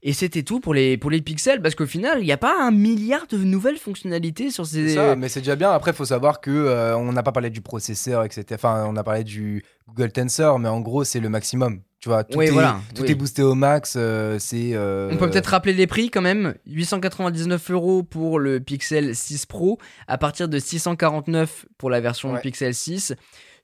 et 0.07 0.13
c'était 0.13 0.43
tout 0.43 0.59
pour 0.61 0.73
les, 0.73 0.97
pour 0.97 1.09
les 1.09 1.19
pixels 1.21 1.61
parce 1.61 1.75
qu'au 1.75 1.85
final, 1.87 2.19
il 2.21 2.25
n'y 2.25 2.31
a 2.31 2.37
pas 2.37 2.55
un 2.61 2.71
milliard 2.71 3.25
de 3.27 3.37
nouvelles 3.37 3.77
fonctionnalités 3.77 4.51
sur 4.51 4.65
ces. 4.65 4.93
Ça, 4.93 5.15
mais 5.15 5.27
c'est 5.29 5.41
déjà 5.41 5.55
bien. 5.57 5.71
Après, 5.71 5.91
il 5.91 5.97
faut 5.97 6.05
savoir 6.05 6.39
que 6.39 6.51
euh, 6.51 6.95
on 6.95 7.11
n'a 7.11 7.23
pas 7.23 7.31
parlé 7.33 7.49
du 7.49 7.59
processeur, 7.61 8.23
etc. 8.23 8.45
Enfin, 8.53 8.85
on 8.87 8.95
a 8.95 9.03
parlé 9.03 9.23
du 9.23 9.63
Google 9.89 10.11
Tensor, 10.11 10.59
mais 10.59 10.69
en 10.69 10.79
gros, 10.79 11.03
c'est 11.03 11.19
le 11.19 11.27
maximum. 11.29 11.81
Tu 11.99 12.09
vois, 12.09 12.23
tout, 12.23 12.37
Oui, 12.37 12.45
est, 12.45 12.51
voilà, 12.51 12.79
tout 12.93 13.01
oui. 13.01 13.09
est 13.11 13.15
boosté 13.15 13.41
au 13.41 13.55
max. 13.55 13.95
euh, 13.97 14.37
c'est. 14.37 14.71
euh, 14.75 15.09
On 15.11 15.17
peut 15.17 15.27
peut-être 15.27 15.47
rappeler 15.47 15.73
les 15.73 15.87
prix 15.87 16.11
quand 16.11 16.21
même. 16.21 16.53
899 16.67 17.71
euros 17.71 18.03
pour 18.03 18.37
le 18.37 18.59
Pixel 18.59 19.15
6 19.15 19.47
Pro, 19.47 19.79
à 20.07 20.19
partir 20.19 20.47
de 20.47 20.59
649 20.59 21.65
pour 21.79 21.89
la 21.89 21.99
version 22.01 22.33
Ouais. 22.33 22.41
Pixel 22.41 22.75
6. 22.75 23.13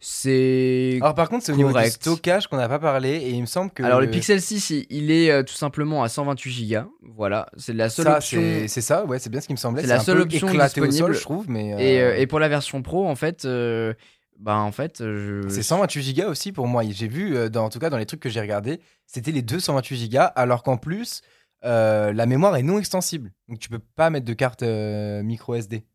C'est. 0.01 0.97
Alors 1.01 1.13
par 1.13 1.29
contre, 1.29 1.45
c'est 1.45 1.51
au 1.51 1.55
niveau 1.55 1.71
du 1.71 1.85
stockage 1.89 2.47
qu'on 2.47 2.57
n'a 2.57 2.67
pas 2.67 2.79
parlé 2.79 3.09
et 3.11 3.29
il 3.29 3.39
me 3.41 3.45
semble 3.45 3.69
que 3.71 3.83
Alors 3.83 4.01
le 4.01 4.09
Pixel 4.09 4.41
6, 4.41 4.71
il- 4.89 5.11
est 5.11 5.29
euh, 5.31 5.43
tout 5.43 5.53
simplement 5.53 6.03
à 6.03 6.09
128 6.09 6.67
Go. 6.73 6.97
Voilà, 7.15 7.47
c'est 7.55 7.73
la 7.73 7.89
seule 7.89 8.05
ça, 8.05 8.17
option. 8.17 8.41
c'est 8.67 8.81
ça, 8.81 9.05
ouais, 9.05 9.19
c'est 9.19 9.29
bien 9.29 9.39
ce 9.41 9.47
qui 9.47 9.53
me 9.53 9.57
semblait. 9.57 9.83
C'est 9.83 9.87
la 9.87 9.95
un 9.97 9.99
seule 9.99 10.17
peu 10.17 10.23
option 10.23 10.49
éclaté 10.49 10.81
au 10.81 10.87
disponible. 10.87 11.13
sol, 11.15 11.19
je 11.19 11.21
trouve, 11.25 11.49
mais 11.49 11.73
euh, 11.73 11.77
Et, 11.77 12.01
euh, 12.01 12.17
et 12.17 12.25
pour 12.27 12.39
la 12.39 12.49
version 12.49 12.81
Pro, 12.81 13.07
en 13.07 13.15
fait, 13.15 13.45
euh, 13.45 13.93
bah 14.39 14.57
en 14.57 14.71
fait, 14.71 15.01
euh, 15.01 15.43
je. 15.43 15.49
c'est 15.49 15.61
128 15.63 16.13
Go 16.15 16.29
aussi 16.29 16.51
pour 16.51 16.65
moi. 16.67 16.81
J'ai 16.89 17.07
vu, 17.07 17.49
dans, 17.51 17.65
en 17.65 17.69
tout 17.69 17.77
cas 17.79 17.91
dans 17.91 17.97
les 17.97 18.07
trucs 18.07 18.21
que 18.21 18.29
j'ai 18.29 18.41
regardés, 18.41 18.79
c'était 19.05 19.31
les 19.31 19.43
deux 19.43 19.59
128 19.59 20.09
Go, 20.09 20.19
alors 20.35 20.63
qu'en 20.63 20.77
plus, 20.77 21.21
la 21.63 22.25
mémoire 22.25 22.55
est 22.55 22.63
non 22.63 22.79
extensible. 22.79 23.31
Donc 23.47 23.59
tu 23.59 23.69
peux 23.69 23.77
pas 23.95 24.09
mettre 24.09 24.25
de 24.25 24.33
carte 24.33 24.63
micro 24.63 25.53
SD. 25.53 25.85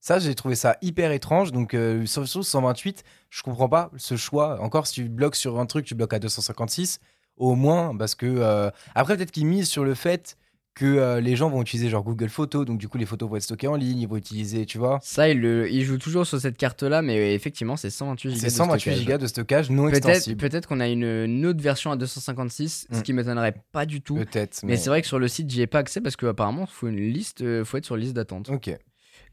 Ça, 0.00 0.18
j'ai 0.18 0.34
trouvé 0.34 0.54
ça 0.54 0.76
hyper 0.80 1.10
étrange. 1.12 1.52
Donc, 1.52 1.74
euh, 1.74 2.06
sur 2.06 2.26
sur 2.28 2.44
128, 2.44 3.02
je 3.30 3.42
comprends 3.42 3.68
pas 3.68 3.90
ce 3.96 4.16
choix. 4.16 4.60
Encore, 4.62 4.86
si 4.86 4.94
tu 4.94 5.08
bloques 5.08 5.36
sur 5.36 5.58
un 5.58 5.66
truc, 5.66 5.84
tu 5.86 5.94
bloques 5.94 6.14
à 6.14 6.18
256, 6.18 7.00
au 7.36 7.54
moins, 7.54 7.96
parce 7.96 8.14
que. 8.14 8.26
euh, 8.26 8.70
Après, 8.94 9.16
peut-être 9.16 9.32
qu'ils 9.32 9.46
misent 9.46 9.68
sur 9.68 9.84
le 9.84 9.94
fait 9.94 10.36
que 10.76 10.84
euh, 10.84 11.20
les 11.20 11.34
gens 11.34 11.50
vont 11.50 11.60
utiliser 11.60 11.88
genre 11.88 12.04
Google 12.04 12.28
Photos, 12.28 12.64
donc 12.64 12.78
du 12.78 12.86
coup, 12.86 12.98
les 12.98 13.06
photos 13.06 13.28
vont 13.28 13.34
être 13.34 13.42
stockées 13.42 13.66
en 13.66 13.74
ligne, 13.74 13.98
ils 13.98 14.06
vont 14.06 14.16
utiliser, 14.16 14.64
tu 14.64 14.78
vois. 14.78 15.00
Ça, 15.02 15.28
il, 15.28 15.40
le- 15.40 15.68
il 15.68 15.82
joue 15.82 15.98
toujours 15.98 16.24
sur 16.24 16.40
cette 16.40 16.56
carte-là, 16.56 17.02
mais 17.02 17.34
effectivement, 17.34 17.76
c'est 17.76 17.90
128 17.90 18.30
Go. 18.34 18.36
C'est 18.38 18.50
128 18.50 19.04
Go 19.04 19.18
de 19.18 19.26
stockage 19.26 19.70
non 19.70 19.90
Peut-être 19.90 20.08
extensible. 20.08 20.48
peut 20.48 20.60
qu'on 20.68 20.78
a 20.78 20.86
une, 20.86 21.02
une 21.02 21.44
autre 21.46 21.60
version 21.60 21.90
à 21.90 21.96
256, 21.96 22.86
ce 22.92 22.96
Mm. 22.98 23.02
qui 23.02 23.12
m'étonnerait 23.12 23.54
pas 23.72 23.86
du 23.86 24.00
tout. 24.00 24.14
Peut-être. 24.14 24.60
Mais 24.62 24.76
c'est 24.76 24.88
vrai 24.88 25.02
que 25.02 25.08
sur 25.08 25.18
le 25.18 25.26
site, 25.26 25.50
j'y 25.50 25.62
ai 25.62 25.66
pas 25.66 25.80
accès 25.80 26.00
parce 26.00 26.14
qu'apparemment, 26.14 26.62
il 26.62 26.72
faut 26.72 26.86
une 26.86 26.96
liste, 27.12 27.40
euh, 27.42 27.64
faut 27.64 27.76
être 27.78 27.84
sur 27.84 27.96
liste 27.96 28.12
d'attente. 28.14 28.48
Ok. 28.48 28.70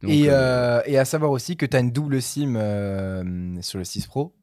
Donc, 0.01 0.11
et, 0.11 0.29
euh, 0.29 0.33
euh, 0.33 0.81
et 0.85 0.97
à 0.97 1.05
savoir 1.05 1.31
aussi 1.31 1.57
que 1.57 1.65
tu 1.65 1.75
as 1.75 1.79
une 1.79 1.91
double 1.91 2.21
SIM 2.21 2.55
euh, 2.55 3.61
sur 3.61 3.77
le 3.79 3.83
6 3.85 4.07
Pro, 4.07 4.35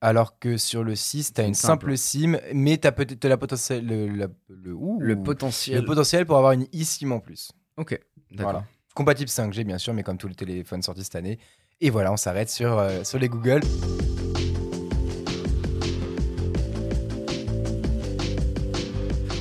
alors 0.00 0.38
que 0.38 0.56
sur 0.56 0.84
le 0.84 0.94
6, 0.94 1.32
tu 1.34 1.40
as 1.40 1.44
une 1.44 1.54
simple, 1.54 1.96
simple. 1.96 1.96
SIM, 1.96 2.38
mais 2.52 2.76
tu 2.78 2.86
as 2.86 2.92
peut-être 2.92 3.24
la 3.26 3.36
potentiel, 3.36 3.86
le, 3.86 4.08
la- 4.08 4.28
le, 4.48 4.72
ouh, 4.74 4.98
le 5.00 5.22
potentiel. 5.22 5.80
le 5.80 5.84
potentiel 5.86 6.26
pour 6.26 6.36
avoir 6.36 6.52
une 6.52 6.66
eSIM 6.72 7.12
en 7.12 7.20
plus. 7.20 7.50
Ok, 7.76 7.98
d'accord. 8.32 8.52
Voilà. 8.52 8.66
Compatible 8.94 9.28
5G, 9.30 9.64
bien 9.64 9.78
sûr, 9.78 9.92
mais 9.94 10.02
comme 10.02 10.18
tous 10.18 10.28
les 10.28 10.34
téléphones 10.34 10.82
sortis 10.82 11.04
cette 11.04 11.16
année. 11.16 11.38
Et 11.80 11.90
voilà, 11.90 12.12
on 12.12 12.16
s'arrête 12.16 12.48
sur, 12.50 12.78
euh, 12.78 13.04
sur 13.04 13.18
les 13.18 13.28
Google. 13.28 13.60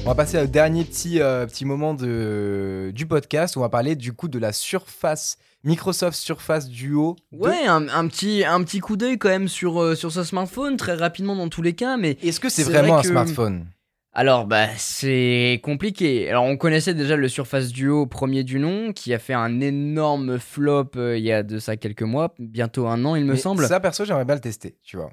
On 0.07 0.09
va 0.09 0.13
passer 0.13 0.39
au 0.39 0.45
dernier 0.45 0.83
petit, 0.83 1.19
euh, 1.19 1.47
petit 1.47 1.65
moment 1.65 1.95
de, 1.95 2.91
du 2.93 3.07
podcast 3.07 3.57
on 3.57 3.61
va 3.61 3.69
parler 3.69 3.95
du 3.95 4.13
coup 4.13 4.27
de 4.27 4.37
la 4.37 4.53
Surface, 4.53 5.39
Microsoft 5.63 6.15
Surface 6.15 6.69
Duo. 6.69 7.15
Ouais, 7.31 7.65
un, 7.65 7.89
un 7.89 8.07
petit, 8.07 8.43
un 8.45 8.63
petit 8.63 8.81
coup 8.81 8.97
d'œil 8.97 9.17
quand 9.17 9.29
même 9.29 9.47
sur, 9.47 9.81
euh, 9.81 9.95
sur 9.95 10.11
ce 10.11 10.23
smartphone, 10.23 10.77
très 10.77 10.93
rapidement 10.93 11.35
dans 11.35 11.49
tous 11.49 11.63
les 11.63 11.73
cas, 11.73 11.97
mais 11.97 12.17
Est-ce 12.21 12.39
que 12.39 12.49
c'est 12.49 12.61
vraiment 12.61 12.97
vrai 12.97 13.07
un 13.07 13.09
smartphone? 13.09 13.65
Alors, 14.13 14.45
bah, 14.45 14.67
c'est 14.77 15.59
compliqué. 15.63 16.29
Alors, 16.29 16.43
on 16.43 16.55
connaissait 16.55 16.93
déjà 16.93 17.15
le 17.15 17.27
Surface 17.27 17.69
Duo 17.69 18.05
premier 18.05 18.43
du 18.43 18.59
nom, 18.59 18.93
qui 18.93 19.11
a 19.11 19.17
fait 19.17 19.33
un 19.33 19.59
énorme 19.59 20.37
flop 20.37 20.91
euh, 20.97 21.17
il 21.17 21.23
y 21.23 21.31
a 21.31 21.41
de 21.41 21.57
ça 21.57 21.77
quelques 21.77 22.03
mois, 22.03 22.35
bientôt 22.37 22.85
un 22.85 23.03
an, 23.05 23.15
il 23.15 23.25
me 23.25 23.33
Mais 23.33 23.39
semble. 23.39 23.65
Ça, 23.65 23.79
perso, 23.79 24.05
j'aimerais 24.05 24.25
bien 24.25 24.35
le 24.35 24.41
tester, 24.41 24.77
tu 24.83 24.97
vois. 24.97 25.11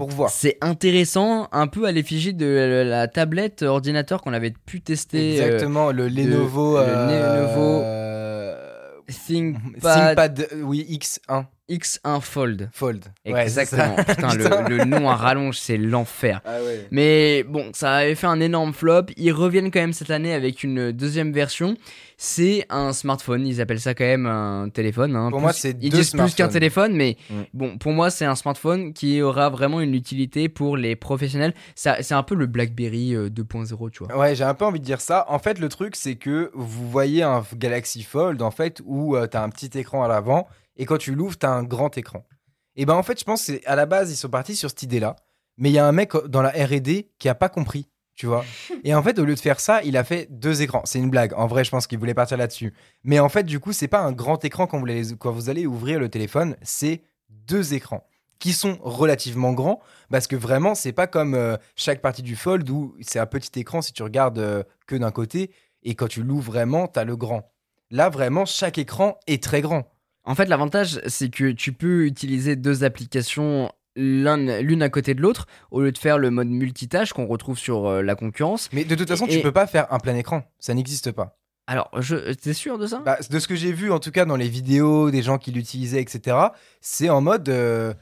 Pour 0.00 0.08
voir. 0.08 0.30
C'est 0.30 0.56
intéressant, 0.62 1.46
un 1.52 1.66
peu 1.66 1.84
à 1.84 1.92
l'effigie 1.92 2.32
de 2.32 2.84
la, 2.86 3.06
tablette 3.06 3.60
ordinateur 3.60 4.22
qu'on 4.22 4.32
avait 4.32 4.54
pu 4.64 4.80
tester. 4.80 5.38
euh, 5.38 5.44
Exactement, 5.44 5.92
le 5.92 6.08
Lenovo. 6.08 6.78
le 6.78 6.84
euh, 6.86 7.36
Lenovo 7.36 7.82
euh, 7.84 8.90
ThinkPad 9.26 9.82
ThinkPad, 9.82 10.48
euh, 10.54 10.62
oui, 10.62 10.86
X1 10.88 11.44
X1 11.70 12.20
Fold. 12.20 12.68
Fold. 12.72 13.04
Exactement. 13.24 13.94
Putain, 13.96 14.28
Putain. 14.28 14.68
le, 14.68 14.76
le 14.78 14.84
nom 14.84 15.08
à 15.08 15.14
rallonge, 15.14 15.58
c'est 15.58 15.76
l'enfer. 15.76 16.40
Ah 16.44 16.58
ouais. 16.62 16.86
Mais 16.90 17.44
bon, 17.44 17.70
ça 17.72 17.94
avait 17.94 18.14
fait 18.14 18.26
un 18.26 18.40
énorme 18.40 18.72
flop. 18.72 19.06
Ils 19.16 19.32
reviennent 19.32 19.70
quand 19.70 19.80
même 19.80 19.92
cette 19.92 20.10
année 20.10 20.34
avec 20.34 20.62
une 20.64 20.92
deuxième 20.92 21.32
version. 21.32 21.76
C'est 22.22 22.66
un 22.68 22.92
smartphone. 22.92 23.46
Ils 23.46 23.60
appellent 23.62 23.80
ça 23.80 23.94
quand 23.94 24.04
même 24.04 24.26
un 24.26 24.68
téléphone. 24.68 25.16
hein. 25.16 25.30
Pour 25.30 25.38
Plus- 25.38 25.42
moi, 25.42 25.52
c'est 25.54 25.76
Ils 25.80 25.90
disent 25.90 26.10
plus 26.10 26.34
qu'un 26.34 26.48
téléphone, 26.48 26.94
mais 26.94 27.16
Mm. 27.30 27.34
bon, 27.54 27.78
pour 27.78 27.92
moi, 27.92 28.10
c'est 28.10 28.26
un 28.26 28.34
smartphone 28.34 28.92
qui 28.92 29.22
aura 29.22 29.48
vraiment 29.48 29.80
une 29.80 29.94
utilité 29.94 30.48
pour 30.50 30.76
les 30.76 30.96
professionnels. 30.96 31.54
Ça- 31.74 32.02
C'est 32.02 32.14
un 32.14 32.22
peu 32.22 32.34
le 32.34 32.46
BlackBerry 32.46 33.14
euh, 33.14 33.30
2.0, 33.30 33.88
tu 33.90 34.04
vois. 34.04 34.16
Ouais, 34.18 34.34
j'ai 34.34 34.44
un 34.44 34.52
peu 34.54 34.64
envie 34.66 34.80
de 34.80 34.84
dire 34.84 35.00
ça. 35.00 35.24
En 35.28 35.38
fait, 35.38 35.58
le 35.58 35.68
truc, 35.68 35.96
c'est 35.96 36.16
que 36.16 36.50
vous 36.54 36.90
voyez 36.90 37.22
un 37.22 37.42
Galaxy 37.56 38.02
Fold, 38.02 38.42
en 38.42 38.50
fait, 38.50 38.82
où 38.84 39.16
tu 39.20 39.28
t'as 39.28 39.42
un 39.42 39.48
petit 39.48 39.70
écran 39.78 40.02
à 40.04 40.08
l'avant, 40.08 40.46
et 40.80 40.86
quand 40.86 40.96
tu 40.96 41.14
l'ouvres, 41.14 41.36
t'as 41.36 41.50
un 41.50 41.62
grand 41.62 41.96
écran. 41.98 42.26
Et 42.74 42.86
ben, 42.86 42.94
en 42.94 43.02
fait, 43.02 43.20
je 43.20 43.24
pense 43.24 43.50
à 43.66 43.76
la 43.76 43.84
base, 43.84 44.10
ils 44.10 44.16
sont 44.16 44.30
partis 44.30 44.56
sur 44.56 44.70
cette 44.70 44.82
idée-là, 44.82 45.14
mais 45.58 45.68
il 45.68 45.74
y 45.74 45.78
a 45.78 45.86
un 45.86 45.92
mec 45.92 46.12
dans 46.26 46.40
la 46.40 46.48
R&D 46.48 47.10
qui 47.18 47.28
a 47.28 47.34
pas 47.34 47.50
compris, 47.50 47.90
tu 48.16 48.24
vois. 48.24 48.46
Et 48.84 48.94
en 48.94 49.02
fait, 49.02 49.18
au 49.18 49.26
lieu 49.26 49.34
de 49.34 49.40
faire 49.40 49.60
ça, 49.60 49.82
il 49.82 49.98
a 49.98 50.04
fait 50.04 50.26
deux 50.30 50.62
écrans. 50.62 50.80
C'est 50.86 50.98
une 50.98 51.10
blague. 51.10 51.34
En 51.34 51.46
vrai, 51.46 51.64
je 51.64 51.70
pense 51.70 51.86
qu'il 51.86 51.98
voulait 51.98 52.14
partir 52.14 52.38
là-dessus. 52.38 52.72
Mais 53.04 53.20
en 53.20 53.28
fait, 53.28 53.42
du 53.42 53.60
coup, 53.60 53.74
c'est 53.74 53.88
pas 53.88 54.00
un 54.00 54.12
grand 54.12 54.42
écran 54.42 54.66
quand 54.66 54.78
vous, 54.78 54.86
allez, 54.86 55.14
quand 55.18 55.32
vous 55.32 55.50
allez 55.50 55.66
ouvrir 55.66 56.00
le 56.00 56.08
téléphone, 56.08 56.56
c'est 56.62 57.02
deux 57.28 57.74
écrans 57.74 58.06
qui 58.38 58.54
sont 58.54 58.78
relativement 58.80 59.52
grands 59.52 59.80
parce 60.10 60.26
que 60.26 60.34
vraiment 60.34 60.74
c'est 60.74 60.92
pas 60.92 61.06
comme 61.06 61.34
euh, 61.34 61.58
chaque 61.76 62.00
partie 62.00 62.22
du 62.22 62.36
fold 62.36 62.68
où 62.70 62.96
c'est 63.02 63.18
un 63.18 63.26
petit 63.26 63.60
écran 63.60 63.82
si 63.82 63.92
tu 63.92 64.02
regardes 64.02 64.38
euh, 64.38 64.62
que 64.86 64.96
d'un 64.96 65.10
côté 65.10 65.50
et 65.82 65.94
quand 65.94 66.08
tu 66.08 66.22
l'ouvres 66.22 66.50
vraiment 66.50 66.86
t'as 66.88 67.04
le 67.04 67.16
grand 67.16 67.52
là 67.90 68.08
vraiment 68.08 68.46
chaque 68.46 68.78
écran 68.78 69.20
est 69.26 69.42
très 69.42 69.60
grand 69.60 69.84
En 70.30 70.34
fait, 70.36 70.46
l'avantage, 70.46 71.00
c'est 71.06 71.28
que 71.28 71.50
tu 71.50 71.72
peux 71.72 72.04
utiliser 72.06 72.54
deux 72.54 72.84
applications 72.84 73.72
l'un- 73.96 74.60
l'une 74.60 74.80
à 74.82 74.88
côté 74.88 75.14
de 75.14 75.20
l'autre 75.20 75.46
au 75.72 75.80
lieu 75.80 75.90
de 75.90 75.98
faire 75.98 76.18
le 76.18 76.30
mode 76.30 76.46
multitâche 76.46 77.12
qu'on 77.12 77.26
retrouve 77.26 77.58
sur 77.58 77.86
euh, 77.88 78.02
la 78.02 78.14
concurrence. 78.14 78.68
mais 78.72 78.84
de 78.84 78.94
toute 78.94 79.08
façon 79.08 79.26
Et- 79.26 79.36
tu 79.36 79.40
peux 79.42 79.50
pas 79.50 79.66
faire 79.66 79.92
un 79.92 79.98
plein 79.98 80.14
écran. 80.14 80.44
Ça 80.60 80.72
n'existe 80.72 81.10
pas. 81.10 81.36
Alors, 81.66 81.90
je, 82.00 82.32
t'es 82.32 82.52
sûr 82.54 82.78
de 82.78 82.86
ça? 82.86 83.00
Bah, 83.04 83.18
de 83.28 83.38
ce 83.40 83.48
que 83.48 83.56
j'ai 83.56 83.72
vu 83.72 83.90
en 83.90 83.98
tout 83.98 84.12
cas 84.12 84.24
dans 84.24 84.36
les 84.36 84.48
vidéos 84.48 85.10
des 85.10 85.22
gens 85.22 85.38
qui 85.38 85.50
l'utilisaient 85.52 86.00
etc 86.00 86.36
c'est 86.80 87.10
en 87.10 87.20
mode 87.20 87.48
euh, 87.48 87.92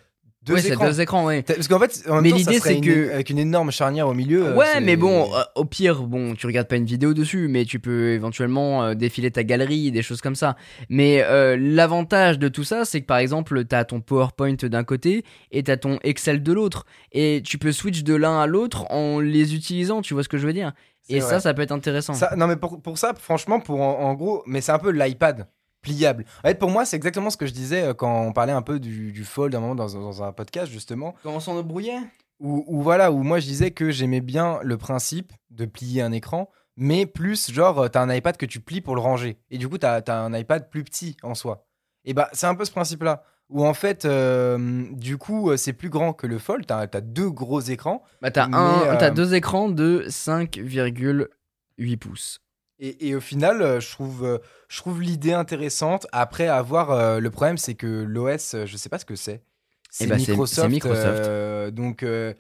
deux 0.49 0.55
Ouais, 0.55 0.61
c'est 0.61 0.69
écrans 0.73 0.87
deux 0.87 1.01
écrans, 1.01 1.25
ouais. 1.27 1.43
Parce 1.43 1.69
qu'en 1.69 1.79
fait 1.79 2.05
en 2.09 2.21
Mais 2.21 2.31
l'idée, 2.31 2.59
c'est 2.59 2.81
que- 2.81 3.13
avec 3.13 3.31
une 3.31 3.39
énorme 3.39 3.71
charnière 3.71 4.09
au 4.09 4.15
milieu 4.15 4.47
euh, 4.49 4.55
Ouais, 4.57 4.81
mais 4.81 4.97
bon, 4.97 5.33
euh, 5.35 5.43
au 5.55 5.65
pire, 5.65 6.03
bon, 6.03 6.35
tu 6.35 6.47
regardes 6.47 6.67
pas 6.69 6.77
une 6.77 6.85
vidéo 6.87 7.15
dessus, 7.15 7.47
mais 7.49 7.65
tu 7.65 7.79
peux 7.79 8.11
éventuellement 8.11 8.83
euh, 8.85 8.95
défiler 8.95 9.31
ta 9.31 9.45
galerie, 9.45 9.91
des 9.93 10.03
choses 10.03 10.21
comme 10.21 10.35
ça. 10.35 10.57
Mais 10.89 11.23
euh, 11.23 11.57
l'avantage 11.59 12.39
de 12.39 12.49
tout 12.49 12.65
ça, 12.65 12.85
c'est 12.85 13.01
que 13.01 13.07
par 13.07 13.19
exemple, 13.19 13.65
t'as 13.65 13.85
ton 13.85 14.01
PowerPoint 14.01 14.55
d'un 14.63 14.85
côté 14.85 15.25
et 15.53 15.63
t'as 15.63 15.77
ton 15.77 15.99
Excel 16.03 16.43
de 16.43 16.53
l'autre, 16.53 16.85
et 17.13 17.43
tu 17.45 17.59
peux 17.59 17.73
switch 17.73 18.03
de 18.03 18.15
l'un 18.15 18.41
à 18.41 18.47
l'autre 18.47 18.91
en 18.91 19.21
les 19.21 19.55
utilisant. 19.55 20.03
Tu 20.03 20.15
vois 20.15 20.23
ce 20.25 20.29
que 20.29 20.39
je 20.39 20.47
veux 20.47 20.53
dire? 20.53 20.73
Et 21.11 21.21
vrai. 21.21 21.31
ça, 21.31 21.41
ça 21.41 21.55
peut 21.55 21.63
être 21.63 21.73
intéressant. 21.73 22.13
Ça, 22.15 22.35
non, 22.37 22.47
mais 22.47 22.57
pour, 22.57 22.83
pour 22.83 22.99
ça, 22.99 23.15
franchement, 23.19 23.61
pour 23.61 23.81
en, 23.81 24.01
en 24.01 24.15
gros, 24.15 24.43
mais 24.47 24.61
c'est 24.61 24.73
un 24.73 24.79
peu 24.79 24.91
l'iPad 24.91 25.47
pliable. 25.83 26.25
En 26.45 26.49
fait, 26.49 26.59
pour 26.59 26.71
moi, 26.71 26.85
c'est 26.85 26.97
exactement 26.97 27.31
ce 27.31 27.37
que 27.37 27.47
je 27.47 27.53
disais 27.53 27.83
euh, 27.83 27.95
quand 27.95 28.23
on 28.23 28.33
parlait 28.33 28.53
un 28.53 28.63
peu 28.63 28.81
du, 28.81 29.13
du 29.13 29.25
fold 29.25 29.55
un 29.55 29.61
moment 29.61 29.75
dans, 29.75 29.89
dans 29.89 30.23
un 30.23 30.33
podcast, 30.33 30.71
justement, 30.71 31.15
Comment 31.23 31.41
s'en 31.41 31.63
brouillait 31.63 32.01
où, 32.41 32.65
où 32.69 32.83
voilà, 32.83 33.11
où 33.11 33.23
moi 33.25 33.41
je 33.41 33.47
disais 33.47 33.73
que 33.73 33.91
j'aimais 33.91 34.21
bien 34.21 34.61
le 34.63 34.77
principe 34.77 35.33
de 35.51 35.67
plier 35.67 36.03
un 36.03 36.13
écran, 36.13 36.51
mais 36.77 37.07
plus 37.07 37.51
genre, 37.51 37.91
t'as 37.91 38.01
un 38.01 38.15
iPad 38.15 38.37
que 38.37 38.47
tu 38.47 38.61
plies 38.61 38.81
pour 38.81 38.95
le 38.95 39.01
ranger. 39.01 39.39
Et 39.51 39.59
du 39.59 39.69
coup, 39.69 39.79
t'as 39.79 40.01
as 40.07 40.21
un 40.21 40.33
iPad 40.33 40.71
plus 40.71 40.85
petit 40.85 41.17
en 41.25 41.35
soi. 41.35 41.67
Et 42.05 42.15
bah, 42.15 42.29
c'est 42.33 42.47
un 42.47 42.55
peu 42.55 42.65
ce 42.65 42.71
principe-là. 42.71 43.25
Où 43.51 43.67
en 43.67 43.75
fait, 43.75 44.05
euh, 44.05 44.87
du 44.93 45.17
coup, 45.17 45.51
euh, 45.51 45.57
c'est 45.57 45.73
plus 45.73 45.89
grand 45.89 46.13
que 46.13 46.27
le 46.27 46.39
fold. 46.39 46.67
T'as 46.67 46.81
as 46.81 47.01
deux 47.01 47.31
gros 47.31 47.61
écrans. 47.61 48.03
Bah, 48.21 48.31
t'as 48.31 48.47
euh, 48.47 48.97
t'as 48.99 49.11
deux 49.11 49.35
écrans 49.35 49.69
de 49.71 50.05
5,8 50.09 51.97
pouces. 51.97 52.41
Et, 52.81 53.09
et 53.09 53.15
au 53.17 53.21
final, 53.21 53.61
euh, 53.63 53.81
je 53.81 53.91
trouve, 53.91 54.25
euh, 54.25 54.39
je 54.69 54.77
trouve 54.79 55.03
l'idée 55.03 55.33
intéressante. 55.33 56.07
Après 56.13 56.47
avoir, 56.49 56.91
euh, 56.93 57.19
le 57.19 57.31
problème, 57.31 57.59
c'est 57.59 57.75
que 57.75 57.87
l'OS, 57.87 58.55
euh, 58.55 58.67
je 58.67 58.77
sais 58.77 58.89
pas 58.89 58.99
ce 58.99 59.05
que 59.05 59.17
c'est. 59.17 59.43
C'est 59.91 60.07
bah, 60.07 60.17
c'est- 60.19 60.31
Microsoft. 60.69 60.85
euh, 60.87 61.71
donc, 61.71 62.03
euh, 62.03 62.35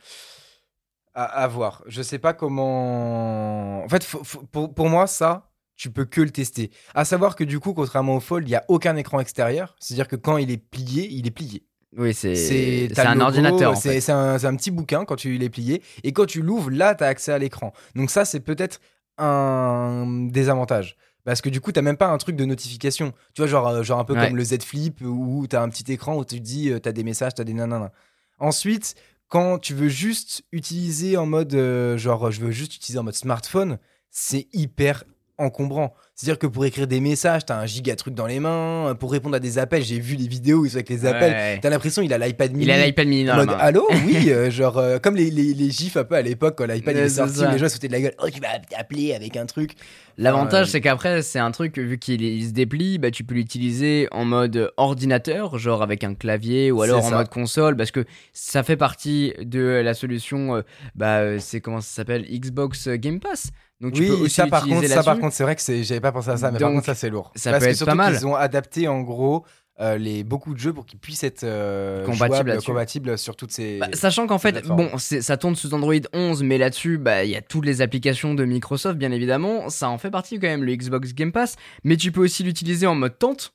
à, 1.14 1.24
à 1.24 1.46
voir. 1.48 1.82
Je 1.86 2.02
sais 2.02 2.18
pas 2.18 2.34
comment. 2.34 3.82
En 3.84 3.88
fait, 3.88 4.06
pour, 4.52 4.72
pour 4.74 4.88
moi, 4.88 5.06
ça, 5.06 5.50
tu 5.76 5.90
peux 5.90 6.04
que 6.04 6.20
le 6.20 6.30
tester. 6.30 6.70
À 6.94 7.04
savoir 7.04 7.34
que 7.36 7.44
du 7.44 7.58
coup, 7.60 7.72
contrairement 7.72 8.16
au 8.16 8.20
Fold, 8.20 8.46
il 8.48 8.52
y 8.52 8.56
a 8.56 8.64
aucun 8.68 8.96
écran 8.96 9.20
extérieur. 9.20 9.76
C'est-à-dire 9.80 10.08
que 10.08 10.16
quand 10.16 10.36
il 10.36 10.50
est 10.50 10.58
plié, 10.58 11.08
il 11.10 11.26
est 11.26 11.30
plié. 11.30 11.64
Oui, 11.96 12.12
c'est 12.12 12.90
un 12.98 13.14
logo, 13.14 13.24
ordinateur. 13.26 13.72
En 13.72 13.74
C'est 13.74 13.94
fait. 13.94 14.00
c'est 14.02 14.12
un, 14.12 14.34
un 14.44 14.56
petit 14.56 14.70
bouquin 14.70 15.04
quand 15.06 15.16
tu 15.16 15.38
l'es 15.38 15.48
plié. 15.48 15.82
Et 16.04 16.12
quand 16.12 16.26
tu 16.26 16.42
l'ouvres, 16.42 16.70
là, 16.70 16.94
tu 16.94 17.02
as 17.02 17.06
accès 17.06 17.32
à 17.32 17.38
l'écran. 17.38 17.72
Donc, 17.96 18.10
ça, 18.10 18.24
c'est 18.26 18.40
peut-être 18.40 18.80
un 19.18 20.26
désavantage. 20.28 20.96
Parce 21.24 21.40
que 21.42 21.48
du 21.50 21.60
coup, 21.60 21.72
t'as 21.72 21.82
même 21.82 21.96
pas 21.98 22.08
un 22.08 22.16
truc 22.18 22.36
de 22.36 22.44
notification. 22.44 23.12
Tu 23.34 23.42
vois, 23.42 23.46
genre, 23.48 23.68
euh, 23.68 23.82
genre 23.82 23.98
un 23.98 24.04
peu 24.04 24.14
Ouais. 24.14 24.26
comme 24.28 24.36
le 24.36 24.44
Z 24.44 24.62
Flip 24.62 25.00
où 25.02 25.46
tu 25.48 25.56
as 25.56 25.62
un 25.62 25.68
petit 25.68 25.92
écran 25.92 26.16
où 26.16 26.24
tu 26.24 26.36
te 26.36 26.42
dis, 26.44 26.72
tu 26.82 26.88
as 26.88 26.92
des 26.92 27.04
messages, 27.04 27.34
tu 27.34 27.40
as 27.40 27.44
des 27.44 27.52
nanana. 27.52 27.92
Ensuite, 28.38 28.94
quand 29.28 29.58
tu 29.58 29.74
veux 29.74 29.88
juste 29.88 30.42
utiliser 30.52 31.16
en 31.18 31.26
mode, 31.26 31.52
euh, 31.54 31.98
genre, 31.98 32.30
je 32.30 32.40
veux 32.40 32.50
juste 32.50 32.76
utiliser 32.76 32.98
en 32.98 33.02
mode 33.02 33.14
smartphone, 33.14 33.78
c'est 34.10 34.48
hyper 34.54 35.04
encombrant. 35.38 35.94
C'est-à-dire 36.14 36.38
que 36.38 36.46
pour 36.48 36.64
écrire 36.64 36.86
des 36.88 36.98
messages, 37.00 37.46
t'as 37.46 37.56
un 37.58 37.66
giga 37.66 37.94
truc 37.94 38.14
dans 38.14 38.26
les 38.26 38.40
mains. 38.40 38.96
Pour 38.98 39.12
répondre 39.12 39.36
à 39.36 39.40
des 39.40 39.58
appels, 39.58 39.84
j'ai 39.84 40.00
vu 40.00 40.16
les 40.16 40.26
vidéos 40.26 40.58
où 40.58 40.64
ils 40.66 40.70
sont 40.70 40.76
avec 40.76 40.88
les 40.88 41.06
appels. 41.06 41.32
Ouais. 41.32 41.58
T'as 41.62 41.70
l'impression 41.70 42.02
il 42.02 42.12
a 42.12 42.18
l'iPad 42.18 42.52
mini. 42.52 42.64
Il 42.64 42.70
a 42.72 42.84
l'iPad 42.84 43.06
mini 43.06 43.24
dans 43.24 43.36
la 43.36 43.38
mode 43.44 43.48
main. 43.48 43.56
allô? 43.58 43.86
Oui 44.06 44.30
euh, 44.30 44.50
genre 44.50 44.78
euh, 44.78 44.98
comme 44.98 45.14
les, 45.16 45.30
les, 45.30 45.54
les 45.54 45.70
gifs 45.70 45.96
un 45.96 46.04
peu 46.04 46.16
à 46.16 46.22
l'époque 46.22 46.56
quand 46.58 46.66
l'iPad 46.66 46.96
est 46.96 47.08
sorti 47.08 47.36
ça. 47.36 47.52
les 47.52 47.58
gens 47.58 47.68
se 47.68 47.74
foutaient 47.74 47.88
de 47.88 47.92
la 47.92 48.00
gueule 48.00 48.14
oh 48.22 48.28
tu 48.32 48.40
vas 48.40 48.48
appeler 48.76 49.14
avec 49.14 49.36
un 49.36 49.46
truc 49.46 49.72
L'avantage, 50.20 50.66
Euh, 50.66 50.70
c'est 50.72 50.80
qu'après, 50.80 51.22
c'est 51.22 51.38
un 51.38 51.52
truc, 51.52 51.78
vu 51.78 51.96
qu'il 51.96 52.22
il 52.22 52.44
se 52.48 52.50
déplie, 52.52 52.98
bah, 52.98 53.12
tu 53.12 53.22
peux 53.22 53.36
l'utiliser 53.36 54.08
en 54.10 54.24
mode 54.24 54.72
ordinateur, 54.76 55.58
genre 55.58 55.80
avec 55.80 56.02
un 56.02 56.14
clavier, 56.14 56.72
ou 56.72 56.82
alors 56.82 57.04
en 57.04 57.10
mode 57.12 57.28
console, 57.28 57.76
parce 57.76 57.92
que 57.92 58.04
ça 58.32 58.64
fait 58.64 58.76
partie 58.76 59.32
de 59.40 59.60
la 59.60 59.94
solution, 59.94 60.56
euh, 60.56 60.62
bah, 60.96 61.18
euh, 61.18 61.38
c'est 61.40 61.60
comment 61.60 61.80
ça 61.80 61.88
s'appelle? 61.94 62.24
Xbox 62.28 62.88
Game 62.88 63.20
Pass. 63.20 63.50
Donc 63.80 63.92
tu 63.92 64.04
peux 64.06 64.14
oui 64.14 64.20
aussi 64.22 64.34
ça 64.34 64.46
par 64.46 64.64
contre 64.66 64.86
ça 64.86 64.94
par 64.96 65.04
là-dessus. 65.04 65.20
contre 65.20 65.34
c'est 65.34 65.42
vrai 65.44 65.54
que 65.56 65.82
j'avais 65.82 66.00
pas 66.00 66.12
pensé 66.12 66.30
à 66.30 66.36
ça 66.36 66.50
mais 66.50 66.58
par 66.58 66.70
contre 66.72 66.86
ça 66.86 66.94
c'est 66.94 67.10
lourd 67.10 67.30
ça 67.36 67.50
parce 67.52 67.60
peut 67.60 67.66
que 67.66 67.70
être 67.70 67.76
surtout 67.76 67.90
pas 67.90 67.94
mal. 67.94 68.14
qu'ils 68.14 68.26
ont 68.26 68.34
adapté 68.34 68.88
en 68.88 69.02
gros 69.02 69.44
euh, 69.80 69.96
les 69.96 70.24
beaucoup 70.24 70.54
de 70.54 70.58
jeux 70.58 70.72
pour 70.72 70.86
qu'ils 70.86 70.98
puissent 70.98 71.22
être 71.22 71.44
euh, 71.44 72.04
Compatibles 72.04 72.60
compatibles 72.64 73.16
sur 73.16 73.36
toutes 73.36 73.52
ces 73.52 73.78
Bah, 73.78 73.86
sachant 73.92 74.26
qu'en 74.26 74.38
fait, 74.38 74.66
bon, 74.66 74.90
ça 74.98 75.36
tourne 75.36 75.54
sous 75.54 75.72
Android 75.72 75.94
11, 76.12 76.42
mais 76.42 76.58
là-dessus, 76.58 76.98
bah, 76.98 77.22
il 77.22 77.30
y 77.30 77.36
a 77.36 77.42
toutes 77.42 77.64
les 77.64 77.80
applications 77.80 78.34
de 78.34 78.44
Microsoft, 78.44 78.98
bien 78.98 79.12
évidemment. 79.12 79.70
Ça 79.70 79.88
en 79.88 79.96
fait 79.96 80.10
partie 80.10 80.40
quand 80.40 80.48
même, 80.48 80.64
le 80.64 80.74
Xbox 80.74 81.14
Game 81.14 81.30
Pass. 81.30 81.54
Mais 81.84 81.96
tu 81.96 82.10
peux 82.10 82.20
aussi 82.22 82.42
l'utiliser 82.42 82.88
en 82.88 82.96
mode 82.96 83.20
tente, 83.20 83.52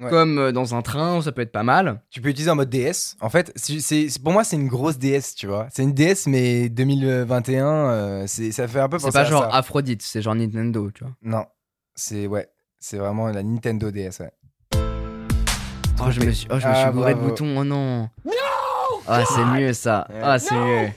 Ouais. 0.00 0.08
comme 0.10 0.38
euh, 0.38 0.52
dans 0.52 0.74
un 0.74 0.82
train, 0.82 1.20
ça 1.22 1.32
peut 1.32 1.42
être 1.42 1.52
pas 1.52 1.62
mal. 1.62 2.00
tu 2.10 2.20
peux 2.20 2.30
utiliser 2.30 2.50
en 2.50 2.56
mode 2.56 2.70
DS 2.70 3.14
en 3.20 3.28
fait 3.28 3.52
c'est 3.56 3.78
c'est- 3.80 4.08
c'est- 4.08 4.22
pour 4.22 4.32
moi 4.32 4.42
c'est 4.42 4.56
une 4.56 4.66
grosse 4.66 4.98
DS 4.98 5.34
tu 5.36 5.46
vois 5.46 5.68
c'est 5.70 5.82
une 5.82 5.92
DS 5.92 6.26
mais 6.26 6.68
2021 6.70 7.66
euh, 7.66 8.24
c'est 8.26 8.50
ça 8.52 8.66
fait 8.66 8.80
un 8.80 8.88
peu 8.88 8.98
C'est 8.98 9.06
penser 9.06 9.18
pas 9.18 9.20
à 9.20 9.24
genre 9.30 9.42
ça. 9.42 9.56
Aphrodite, 9.56 10.02
c'est 10.02 10.22
genre 10.22 10.34
Nintendo, 10.34 10.90
tu 10.90 11.04
vois. 11.04 11.12
non 11.22 11.44
c'est 11.94 12.26
ouais 12.26 12.48
c'est 12.80 12.96
vraiment 12.96 13.28
la 13.28 13.42
Nintendo 13.42 13.90
DS 13.90 14.20
ouais. 14.20 14.32
Oh, 16.04 16.10
je 16.10 16.20
me 16.20 16.32
suis, 16.32 16.48
oh, 16.50 16.58
je 16.58 16.66
me 16.66 16.72
Ah, 16.72 16.82
suis 16.82 16.90
bourré 16.90 17.14
de 17.14 17.20
boutons, 17.20 17.58
oh 17.58 17.62
non. 17.64 18.08
Ah, 19.06 19.22
c'est 19.24 19.44
mieux 19.44 19.72
ça. 19.72 20.08
Ah, 20.20 20.38
c'est 20.40 20.54
mieux. 20.56 20.88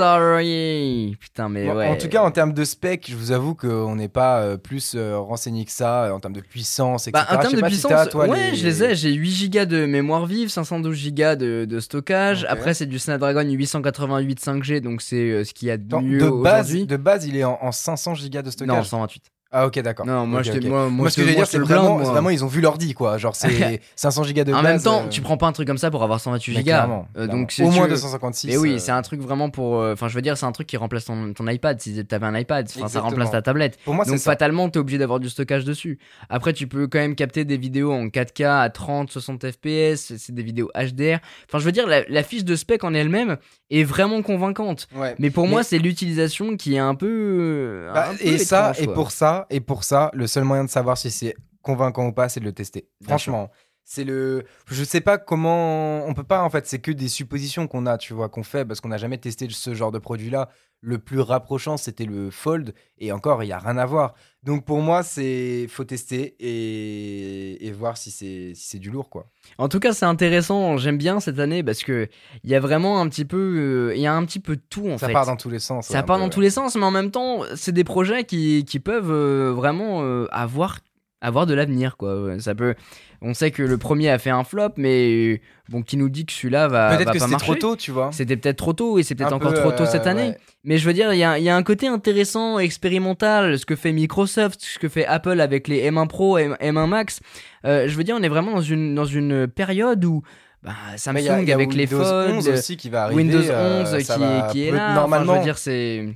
Sorry. 0.00 1.16
Putain, 1.20 1.48
mais 1.48 1.66
Bon, 1.66 1.76
ouais. 1.76 1.88
En 1.88 1.96
tout 1.96 2.08
cas, 2.08 2.22
en 2.22 2.30
termes 2.30 2.52
de 2.52 2.64
spec, 2.64 3.06
je 3.08 3.16
vous 3.16 3.32
avoue 3.32 3.54
qu'on 3.54 3.96
n'est 3.96 4.08
pas 4.08 4.40
euh, 4.40 4.56
plus 4.56 4.94
euh, 4.94 5.18
renseigné 5.18 5.64
que 5.64 5.70
ça 5.72 6.04
euh, 6.04 6.10
en 6.12 6.20
termes 6.20 6.34
de 6.34 6.40
puissance, 6.40 7.06
etc. 7.08 7.24
Bah, 7.28 7.36
en 7.36 7.40
termes 7.40 7.52
de 7.54 7.58
si 7.58 7.64
puissance, 7.64 8.08
toi, 8.08 8.26
ouais, 8.28 8.50
les- 8.50 8.56
je 8.56 8.66
les 8.66 8.84
ai. 8.84 8.94
J'ai 8.94 9.12
8 9.12 9.50
Go 9.50 9.64
de 9.64 9.86
mémoire 9.86 10.26
vive, 10.26 10.48
512 10.48 11.12
Go 11.12 11.34
de, 11.36 11.64
de 11.64 11.80
stockage. 11.80 12.44
Après, 12.48 12.74
c'est 12.74 12.86
du 12.86 12.98
Snapdragon 12.98 13.42
888 13.48 14.40
5G, 14.40 14.80
donc 14.80 15.02
c'est 15.02 15.16
euh, 15.30 15.44
ce 15.44 15.52
qu'il 15.54 15.68
y 15.68 15.70
a 15.70 15.76
de 15.76 15.96
mieux 15.96 16.18
de 16.20 16.30
base, 16.30 16.66
aujourd'hui. 16.66 16.86
de 16.86 16.96
base, 16.96 17.26
il 17.26 17.36
est 17.36 17.44
en, 17.44 17.58
en 17.60 17.72
500 17.72 18.14
gigas 18.14 18.42
de 18.42 18.46
Non, 18.46 18.52
stockage. 18.52 18.86
128. 18.88 19.22
Ah 19.52 19.66
ok, 19.66 19.80
d'accord. 19.80 20.06
Non, 20.06 20.26
moi, 20.26 20.42
je 20.42 20.52
moi, 20.52 20.60
moi, 20.68 20.88
Moi, 20.90 21.10
ce 21.10 21.16
que 21.16 21.22
je 21.22 21.28
veux 21.28 21.34
dire, 21.34 21.46
c'est 21.46 21.58
vraiment, 21.58 21.96
blinde, 21.96 22.28
ils 22.32 22.44
ont 22.44 22.48
vu 22.48 22.60
l'ordi, 22.60 22.94
quoi. 22.94 23.18
Genre, 23.18 23.34
c'est 23.34 23.80
500 23.96 24.22
gigas 24.22 24.44
de 24.44 24.52
En 24.52 24.62
base. 24.62 24.72
même 24.74 24.80
temps, 24.82 25.02
euh, 25.06 25.08
tu 25.08 25.22
prends 25.22 25.36
pas 25.36 25.48
un 25.48 25.52
truc 25.52 25.66
comme 25.66 25.76
ça 25.78 25.90
pour 25.90 26.04
avoir 26.04 26.20
128 26.20 26.52
mais 26.52 26.58
Go. 26.60 26.64
clairement, 26.66 27.08
Euh, 27.16 27.26
donc, 27.26 27.46
au 27.46 27.46
tu 27.46 27.62
moins 27.64 27.82
veux- 27.86 27.88
256. 27.90 28.46
Mais 28.46 28.56
oui, 28.58 28.74
euh, 28.74 28.78
c'est 28.78 28.92
un 28.92 29.02
truc 29.02 29.20
vraiment 29.20 29.50
pour. 29.50 29.78
Enfin, 29.78 30.06
je 30.06 30.14
veux 30.14 30.22
dire, 30.22 30.36
c'est 30.38 30.46
un 30.46 30.52
truc 30.52 30.68
qui 30.68 30.76
remplace 30.76 31.06
ton, 31.06 31.32
ton 31.32 31.48
iPad. 31.48 31.80
Si 31.80 32.04
t'avais 32.06 32.26
un 32.26 32.38
iPad, 32.38 32.68
Enfin, 32.76 32.86
ça 32.86 33.00
remplace 33.00 33.32
ta 33.32 33.42
tablette. 33.42 33.76
Pour 33.84 33.94
moi, 33.94 34.04
Donc 34.04 34.18
fatalement, 34.18 34.68
t'es 34.68 34.78
obligé 34.78 34.98
d'avoir 34.98 35.18
du 35.18 35.28
stockage 35.28 35.64
dessus. 35.64 35.98
Après, 36.28 36.52
tu 36.52 36.68
peux 36.68 36.86
quand 36.86 37.00
même 37.00 37.16
capter 37.16 37.44
des 37.44 37.56
vidéos 37.56 37.92
en 37.92 38.06
4K 38.08 38.44
à 38.44 38.70
30, 38.70 39.10
60 39.10 39.50
FPS. 39.50 40.14
C'est 40.16 40.32
des 40.32 40.44
vidéos 40.44 40.70
HDR. 40.76 41.18
Enfin, 41.48 41.58
je 41.58 41.64
veux 41.64 41.72
dire, 41.72 41.88
la, 41.88 42.02
la 42.08 42.22
fiche 42.22 42.44
de 42.44 42.54
spec 42.54 42.84
en 42.84 42.94
elle-même 42.94 43.36
est 43.70 43.82
vraiment 43.82 44.22
convaincante. 44.22 44.86
Ouais. 44.94 45.16
Mais 45.18 45.30
pour 45.30 45.48
moi, 45.48 45.64
c'est 45.64 45.78
l'utilisation 45.78 46.56
qui 46.56 46.76
est 46.76 46.78
un 46.78 46.94
peu. 46.94 47.88
Bah, 47.92 48.10
un 48.10 48.14
peu 48.14 48.24
et 48.24 48.38
ça, 48.38 48.72
et 48.78 48.86
pour 48.86 49.10
ça, 49.10 49.39
et 49.50 49.60
pour 49.60 49.84
ça, 49.84 50.10
le 50.12 50.26
seul 50.26 50.44
moyen 50.44 50.64
de 50.64 50.70
savoir 50.70 50.98
si 50.98 51.10
c'est 51.10 51.34
convaincant 51.62 52.06
ou 52.06 52.12
pas, 52.12 52.28
c'est 52.28 52.40
de 52.40 52.44
le 52.44 52.52
tester. 52.52 52.88
Franchement, 53.02 53.50
c'est 53.84 54.04
le. 54.04 54.44
Je 54.66 54.84
sais 54.84 55.00
pas 55.00 55.18
comment. 55.18 56.04
On 56.06 56.14
peut 56.14 56.24
pas 56.24 56.42
en 56.42 56.50
fait. 56.50 56.66
C'est 56.66 56.78
que 56.78 56.92
des 56.92 57.08
suppositions 57.08 57.66
qu'on 57.66 57.86
a, 57.86 57.98
tu 57.98 58.14
vois, 58.14 58.28
qu'on 58.28 58.42
fait 58.42 58.64
parce 58.64 58.80
qu'on 58.80 58.88
n'a 58.88 58.98
jamais 58.98 59.18
testé 59.18 59.48
ce 59.50 59.74
genre 59.74 59.92
de 59.92 59.98
produit-là. 59.98 60.48
Le 60.82 60.96
plus 60.98 61.20
rapprochant, 61.20 61.76
c'était 61.76 62.06
le 62.06 62.30
Fold, 62.30 62.72
et 62.96 63.12
encore, 63.12 63.44
il 63.44 63.48
y 63.48 63.52
a 63.52 63.58
rien 63.58 63.76
à 63.76 63.84
voir. 63.84 64.14
Donc 64.42 64.64
pour 64.64 64.80
moi, 64.80 65.02
c'est 65.02 65.66
faut 65.68 65.84
tester 65.84 66.36
et, 66.40 67.66
et 67.66 67.70
voir 67.72 67.98
si 67.98 68.10
c'est 68.10 68.52
si 68.54 68.66
c'est 68.66 68.78
du 68.78 68.90
lourd, 68.90 69.10
quoi. 69.10 69.26
En 69.58 69.68
tout 69.68 69.78
cas, 69.78 69.92
c'est 69.92 70.06
intéressant. 70.06 70.78
J'aime 70.78 70.96
bien 70.96 71.20
cette 71.20 71.38
année 71.38 71.62
parce 71.62 71.82
que 71.82 72.08
il 72.44 72.50
y 72.50 72.54
a 72.54 72.60
vraiment 72.60 72.98
un 72.98 73.08
petit 73.10 73.26
peu, 73.26 73.90
euh, 73.90 73.94
il 73.94 74.00
y 74.00 74.06
a 74.06 74.14
un 74.14 74.24
petit 74.24 74.40
peu 74.40 74.56
de 74.56 74.62
tout 74.70 74.88
en 74.88 74.96
ça 74.96 75.08
fait. 75.08 75.12
part 75.12 75.26
dans 75.26 75.36
tous 75.36 75.50
les 75.50 75.58
sens. 75.58 75.88
Ça 75.88 76.02
part 76.02 76.18
dans 76.18 76.30
tous 76.30 76.40
les 76.40 76.48
sens, 76.48 76.76
mais 76.76 76.84
en 76.84 76.90
même 76.90 77.10
temps, 77.10 77.42
c'est 77.56 77.72
des 77.72 77.84
projets 77.84 78.24
qui, 78.24 78.64
qui 78.64 78.80
peuvent 78.80 79.10
euh, 79.12 79.52
vraiment 79.52 80.02
euh, 80.02 80.28
avoir, 80.30 80.78
avoir 81.20 81.46
de 81.46 81.54
l'avenir, 81.54 81.96
quoi. 81.96 82.38
Ça 82.40 82.54
peut... 82.54 82.74
On 83.22 83.34
sait 83.34 83.50
que 83.50 83.62
le 83.62 83.76
premier 83.76 84.08
a 84.08 84.18
fait 84.18 84.30
un 84.30 84.44
flop, 84.44 84.70
mais 84.78 85.34
euh, 85.34 85.38
bon, 85.68 85.82
qui 85.82 85.98
nous 85.98 86.08
dit 86.08 86.24
que 86.24 86.32
celui-là 86.32 86.68
va, 86.68 86.96
Peut-être 86.96 87.12
que 87.12 87.18
c'était 87.18 87.36
trop 87.36 87.54
tôt, 87.54 87.76
tu 87.76 87.90
vois. 87.90 88.08
C'était 88.12 88.36
peut-être 88.38 88.56
trop 88.56 88.72
tôt 88.72 88.98
et 88.98 89.02
c'est 89.02 89.14
peut-être 89.14 89.34
encore 89.34 89.52
peu, 89.52 89.60
trop 89.60 89.72
tôt 89.72 89.84
cette 89.84 90.06
euh, 90.06 90.10
année. 90.10 90.28
ouais. 90.30 90.38
Mais 90.64 90.78
je 90.78 90.86
veux 90.86 90.94
dire, 90.94 91.12
il 91.12 91.18
y 91.18 91.24
a, 91.24 91.38
y 91.38 91.50
a 91.50 91.54
un 91.56 91.62
côté 91.62 91.86
intéressant, 91.86 92.58
expérimental, 92.58 93.58
ce 93.58 93.66
que 93.66 93.76
fait 93.76 93.92
Microsoft, 93.92 94.62
ce 94.62 94.78
que 94.78 94.88
fait 94.88 95.04
Apple 95.04 95.38
avec 95.40 95.68
les 95.68 95.90
M1 95.90 96.06
Pro 96.08 96.38
et 96.38 96.48
M1 96.48 96.86
Max. 96.88 97.20
Euh, 97.66 97.86
je 97.88 97.94
veux 97.96 98.04
dire, 98.04 98.16
on 98.18 98.22
est 98.22 98.28
vraiment 98.30 98.52
dans 98.54 98.62
une, 98.62 98.94
dans 98.94 99.04
une 99.04 99.46
période 99.48 100.02
où 100.06 100.22
bah, 100.62 100.72
Samsung 100.96 101.22
y 101.22 101.28
a- 101.28 101.42
il 101.42 101.48
y 101.48 101.52
a 101.52 101.54
avec 101.54 101.74
les 101.74 101.84
Windows 101.86 102.04
Fold, 102.04 102.34
11 102.36 102.48
aussi 102.48 102.76
qui 102.78 102.88
va 102.88 103.04
arriver. 103.04 103.22
Windows 103.22 103.38
11 103.40 103.46
euh, 103.50 103.98
qui, 103.98 104.06
va 104.20 104.48
qui 104.50 104.62
est 104.64 104.70
là. 104.70 104.84
Enfin, 104.86 104.94
Normalement, 104.94 105.34
je 105.34 105.38
veux 105.40 105.44
dire, 105.44 105.58
c'est. 105.58 106.08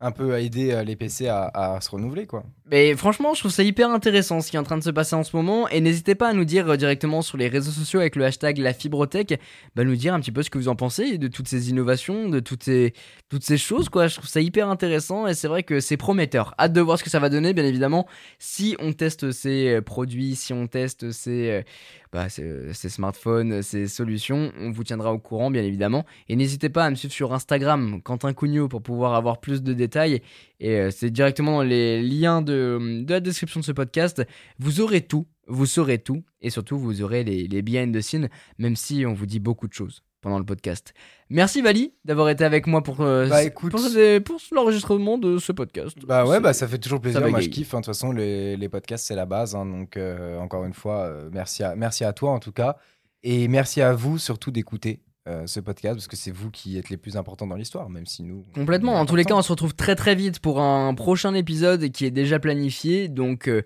un 0.00 0.10
peu 0.10 0.36
aider 0.40 0.72
euh, 0.72 0.82
les 0.82 0.96
PC 0.96 1.28
à, 1.28 1.44
à 1.54 1.80
se 1.80 1.88
renouveler, 1.90 2.26
quoi. 2.26 2.42
Mais 2.72 2.96
franchement, 2.96 3.34
je 3.34 3.40
trouve 3.40 3.52
ça 3.52 3.62
hyper 3.62 3.90
intéressant 3.90 4.40
ce 4.40 4.50
qui 4.50 4.56
est 4.56 4.58
en 4.58 4.62
train 4.62 4.78
de 4.78 4.82
se 4.82 4.88
passer 4.88 5.14
en 5.14 5.24
ce 5.24 5.36
moment. 5.36 5.68
Et 5.68 5.82
n'hésitez 5.82 6.14
pas 6.14 6.30
à 6.30 6.32
nous 6.32 6.46
dire 6.46 6.70
euh, 6.70 6.76
directement 6.78 7.20
sur 7.20 7.36
les 7.36 7.48
réseaux 7.48 7.70
sociaux 7.70 8.00
avec 8.00 8.16
le 8.16 8.24
hashtag 8.24 8.56
la 8.56 8.72
fibrotech, 8.72 9.38
bah, 9.76 9.84
nous 9.84 9.94
dire 9.94 10.14
un 10.14 10.20
petit 10.20 10.32
peu 10.32 10.42
ce 10.42 10.48
que 10.48 10.56
vous 10.56 10.68
en 10.68 10.74
pensez 10.74 11.18
de 11.18 11.28
toutes 11.28 11.48
ces 11.48 11.68
innovations, 11.68 12.30
de 12.30 12.40
toutes 12.40 12.62
ces, 12.62 12.94
toutes 13.28 13.44
ces 13.44 13.58
choses. 13.58 13.90
Quoi. 13.90 14.06
Je 14.06 14.14
trouve 14.14 14.26
ça 14.26 14.40
hyper 14.40 14.70
intéressant 14.70 15.26
et 15.26 15.34
c'est 15.34 15.48
vrai 15.48 15.64
que 15.64 15.80
c'est 15.80 15.98
prometteur. 15.98 16.54
Hâte 16.58 16.72
de 16.72 16.80
voir 16.80 16.98
ce 16.98 17.04
que 17.04 17.10
ça 17.10 17.18
va 17.18 17.28
donner, 17.28 17.52
bien 17.52 17.66
évidemment, 17.66 18.06
si 18.38 18.74
on 18.78 18.94
teste 18.94 19.32
ces 19.32 19.68
euh, 19.68 19.82
produits, 19.82 20.34
si 20.34 20.54
on 20.54 20.66
teste 20.66 21.10
ces, 21.10 21.50
euh, 21.50 21.62
bah, 22.10 22.30
ces, 22.30 22.72
ces 22.72 22.88
smartphones, 22.88 23.60
ces 23.60 23.86
solutions. 23.86 24.50
On 24.58 24.70
vous 24.70 24.84
tiendra 24.84 25.12
au 25.12 25.18
courant, 25.18 25.50
bien 25.50 25.62
évidemment. 25.62 26.06
Et 26.30 26.36
n'hésitez 26.36 26.70
pas 26.70 26.86
à 26.86 26.90
me 26.90 26.94
suivre 26.94 27.12
sur 27.12 27.34
Instagram, 27.34 28.00
Quentin 28.00 28.32
Cugnot, 28.32 28.68
pour 28.68 28.80
pouvoir 28.80 29.12
avoir 29.12 29.40
plus 29.40 29.62
de 29.62 29.74
détails. 29.74 30.22
Et 30.58 30.90
c'est 30.92 31.10
directement 31.10 31.56
dans 31.56 31.62
les 31.62 32.00
liens 32.00 32.40
de, 32.40 32.61
de 32.62 33.12
la 33.12 33.20
description 33.20 33.60
de 33.60 33.64
ce 33.64 33.72
podcast. 33.72 34.22
Vous 34.58 34.80
aurez 34.80 35.00
tout, 35.02 35.26
vous 35.46 35.66
saurez 35.66 35.98
tout, 35.98 36.22
et 36.40 36.50
surtout 36.50 36.78
vous 36.78 37.02
aurez 37.02 37.24
les, 37.24 37.46
les 37.48 37.62
behind 37.62 37.94
the 37.96 38.00
scenes, 38.00 38.28
même 38.58 38.76
si 38.76 39.04
on 39.06 39.12
vous 39.14 39.26
dit 39.26 39.40
beaucoup 39.40 39.68
de 39.68 39.72
choses 39.72 40.02
pendant 40.20 40.38
le 40.38 40.44
podcast. 40.44 40.94
Merci 41.30 41.62
Vali 41.62 41.94
d'avoir 42.04 42.28
été 42.28 42.44
avec 42.44 42.68
moi 42.68 42.82
pour, 42.84 43.00
euh, 43.00 43.26
Bah, 43.28 43.42
écoute. 43.42 43.72
pour, 43.72 43.80
pour 44.24 44.40
l'enregistrement 44.52 45.18
de 45.18 45.38
ce 45.38 45.50
podcast. 45.50 45.96
Bah 46.06 46.24
ouais, 46.24 46.38
bah 46.38 46.52
ça 46.52 46.68
fait 46.68 46.78
toujours 46.78 47.00
plaisir. 47.00 47.20
Moi, 47.28 47.40
je 47.40 47.48
kiffe. 47.48 47.74
hein. 47.74 47.80
De 47.80 47.84
toute 47.84 47.92
façon, 47.94 48.12
les, 48.12 48.56
les 48.56 48.68
podcasts, 48.68 49.04
c'est 49.06 49.16
la 49.16 49.26
base. 49.26 49.56
hein. 49.56 49.66
Donc, 49.66 49.96
euh, 49.96 50.38
encore 50.38 50.64
une 50.64 50.74
fois, 50.74 51.06
euh, 51.06 51.28
merci, 51.32 51.64
à, 51.64 51.74
merci 51.74 52.04
à 52.04 52.12
toi 52.12 52.30
en 52.30 52.38
tout 52.38 52.52
cas. 52.52 52.76
Et 53.24 53.48
merci 53.48 53.80
à 53.80 53.94
vous 53.94 54.16
surtout 54.18 54.52
d'écouter 54.52 55.00
euh, 55.28 55.46
ce 55.46 55.60
podcast 55.60 55.94
parce 55.96 56.08
que 56.08 56.16
c'est 56.16 56.30
vous 56.32 56.50
qui 56.50 56.78
êtes 56.78 56.90
les 56.90 56.96
plus 56.96 57.16
importants 57.16 57.46
dans 57.46 57.56
l'histoire, 57.56 57.88
même 57.88 58.06
si 58.06 58.22
nous. 58.22 58.44
Complètement. 58.54 58.94
En 58.94 59.06
tous 59.06 59.16
les 59.16 59.24
cas, 59.24 59.34
on 59.34 59.42
se 59.42 59.52
retrouve 59.52 59.74
très 59.74 59.94
très 59.94 60.14
vite 60.14 60.40
pour 60.40 60.60
un 60.60 60.94
prochain 60.94 61.32
épisode 61.34 61.90
qui 61.90 62.04
est 62.06 62.10
déjà 62.10 62.38
planifié. 62.40 63.08
Donc, 63.08 63.48
euh, 63.48 63.62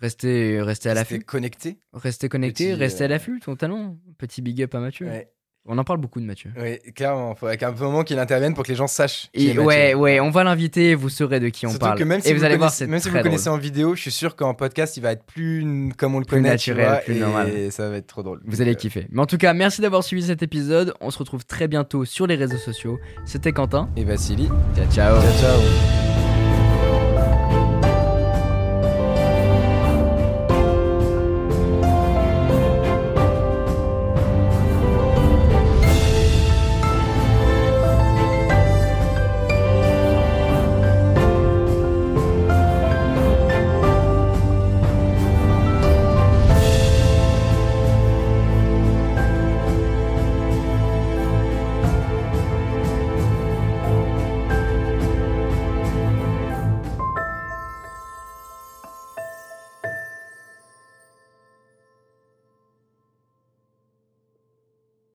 restez, 0.00 0.60
restez 0.62 0.90
à 0.90 0.94
Restez 0.94 1.14
l'affût. 1.16 1.24
connectés. 1.24 1.78
Restez 1.92 2.28
connectés, 2.28 2.70
Petit, 2.70 2.74
restez 2.74 3.02
à 3.04 3.06
euh, 3.06 3.10
l'affût, 3.10 3.40
totalement. 3.40 3.98
Petit 4.18 4.42
big 4.42 4.62
up 4.62 4.74
à 4.74 4.80
Mathieu. 4.80 5.06
Ouais. 5.06 5.30
On 5.66 5.76
en 5.78 5.84
parle 5.84 6.00
beaucoup 6.00 6.20
de 6.20 6.24
Mathieu. 6.24 6.50
Ouais, 6.58 6.80
clairement. 6.96 7.34
Il 7.36 7.38
faudrait 7.38 7.56
qu'à 7.58 7.68
un 7.68 7.72
moment 7.72 8.02
qu'il 8.02 8.18
intervienne 8.18 8.54
pour 8.54 8.64
que 8.64 8.68
les 8.70 8.74
gens 8.74 8.86
sachent. 8.86 9.28
qui 9.32 9.48
est 9.48 9.50
Et 9.50 9.54
Mathieu. 9.54 9.62
ouais, 9.62 9.94
ouais, 9.94 10.18
on 10.20 10.30
va 10.30 10.42
l'inviter, 10.42 10.94
vous 10.94 11.10
saurez 11.10 11.38
de 11.38 11.48
qui 11.50 11.66
on 11.66 11.70
Surtout 11.70 11.86
parle. 11.86 11.98
que 11.98 12.04
même 12.04 12.20
si 12.22 12.28
et 12.28 12.32
vous, 12.32 12.38
vous 12.40 12.44
allez 12.44 12.54
le 12.54 12.58
voir, 12.58 12.70
connaissez- 12.70 12.84
c'est 12.84 12.90
même 12.90 12.98
si 12.98 13.08
vous 13.08 13.14
très 13.14 13.22
le 13.22 13.28
connaissez 13.28 13.48
en 13.50 13.58
vidéo, 13.58 13.94
je 13.94 14.00
suis 14.00 14.10
sûr 14.10 14.36
qu'en 14.36 14.54
podcast, 14.54 14.96
il 14.96 15.02
va 15.02 15.12
être 15.12 15.24
plus 15.24 15.90
comme 15.98 16.14
on 16.14 16.18
le 16.18 16.24
Plus 16.24 16.38
connaît, 16.38 16.48
naturel, 16.50 16.84
tu 16.84 16.90
vois, 16.90 16.96
plus 17.00 17.16
et 17.16 17.20
normal. 17.20 17.52
ça 17.72 17.88
va 17.90 17.96
être 17.98 18.06
trop 18.06 18.22
drôle. 18.22 18.40
Vous 18.46 18.62
allez 18.62 18.74
kiffer. 18.74 19.06
Mais 19.10 19.20
en 19.20 19.26
tout 19.26 19.38
cas, 19.38 19.52
merci 19.52 19.80
d'avoir 19.82 20.02
suivi 20.02 20.22
cet 20.22 20.42
épisode. 20.42 20.94
On 21.00 21.10
se 21.10 21.18
retrouve 21.18 21.44
très 21.44 21.68
bientôt 21.68 22.04
sur 22.06 22.26
les 22.26 22.36
réseaux 22.36 22.56
sociaux. 22.58 22.98
C'était 23.26 23.52
Quentin. 23.52 23.90
Et 23.96 24.04
Vassili. 24.04 24.48
Ciao, 24.74 24.86
ciao. 24.90 25.20
Ciao, 25.22 25.32
ciao. 25.40 26.09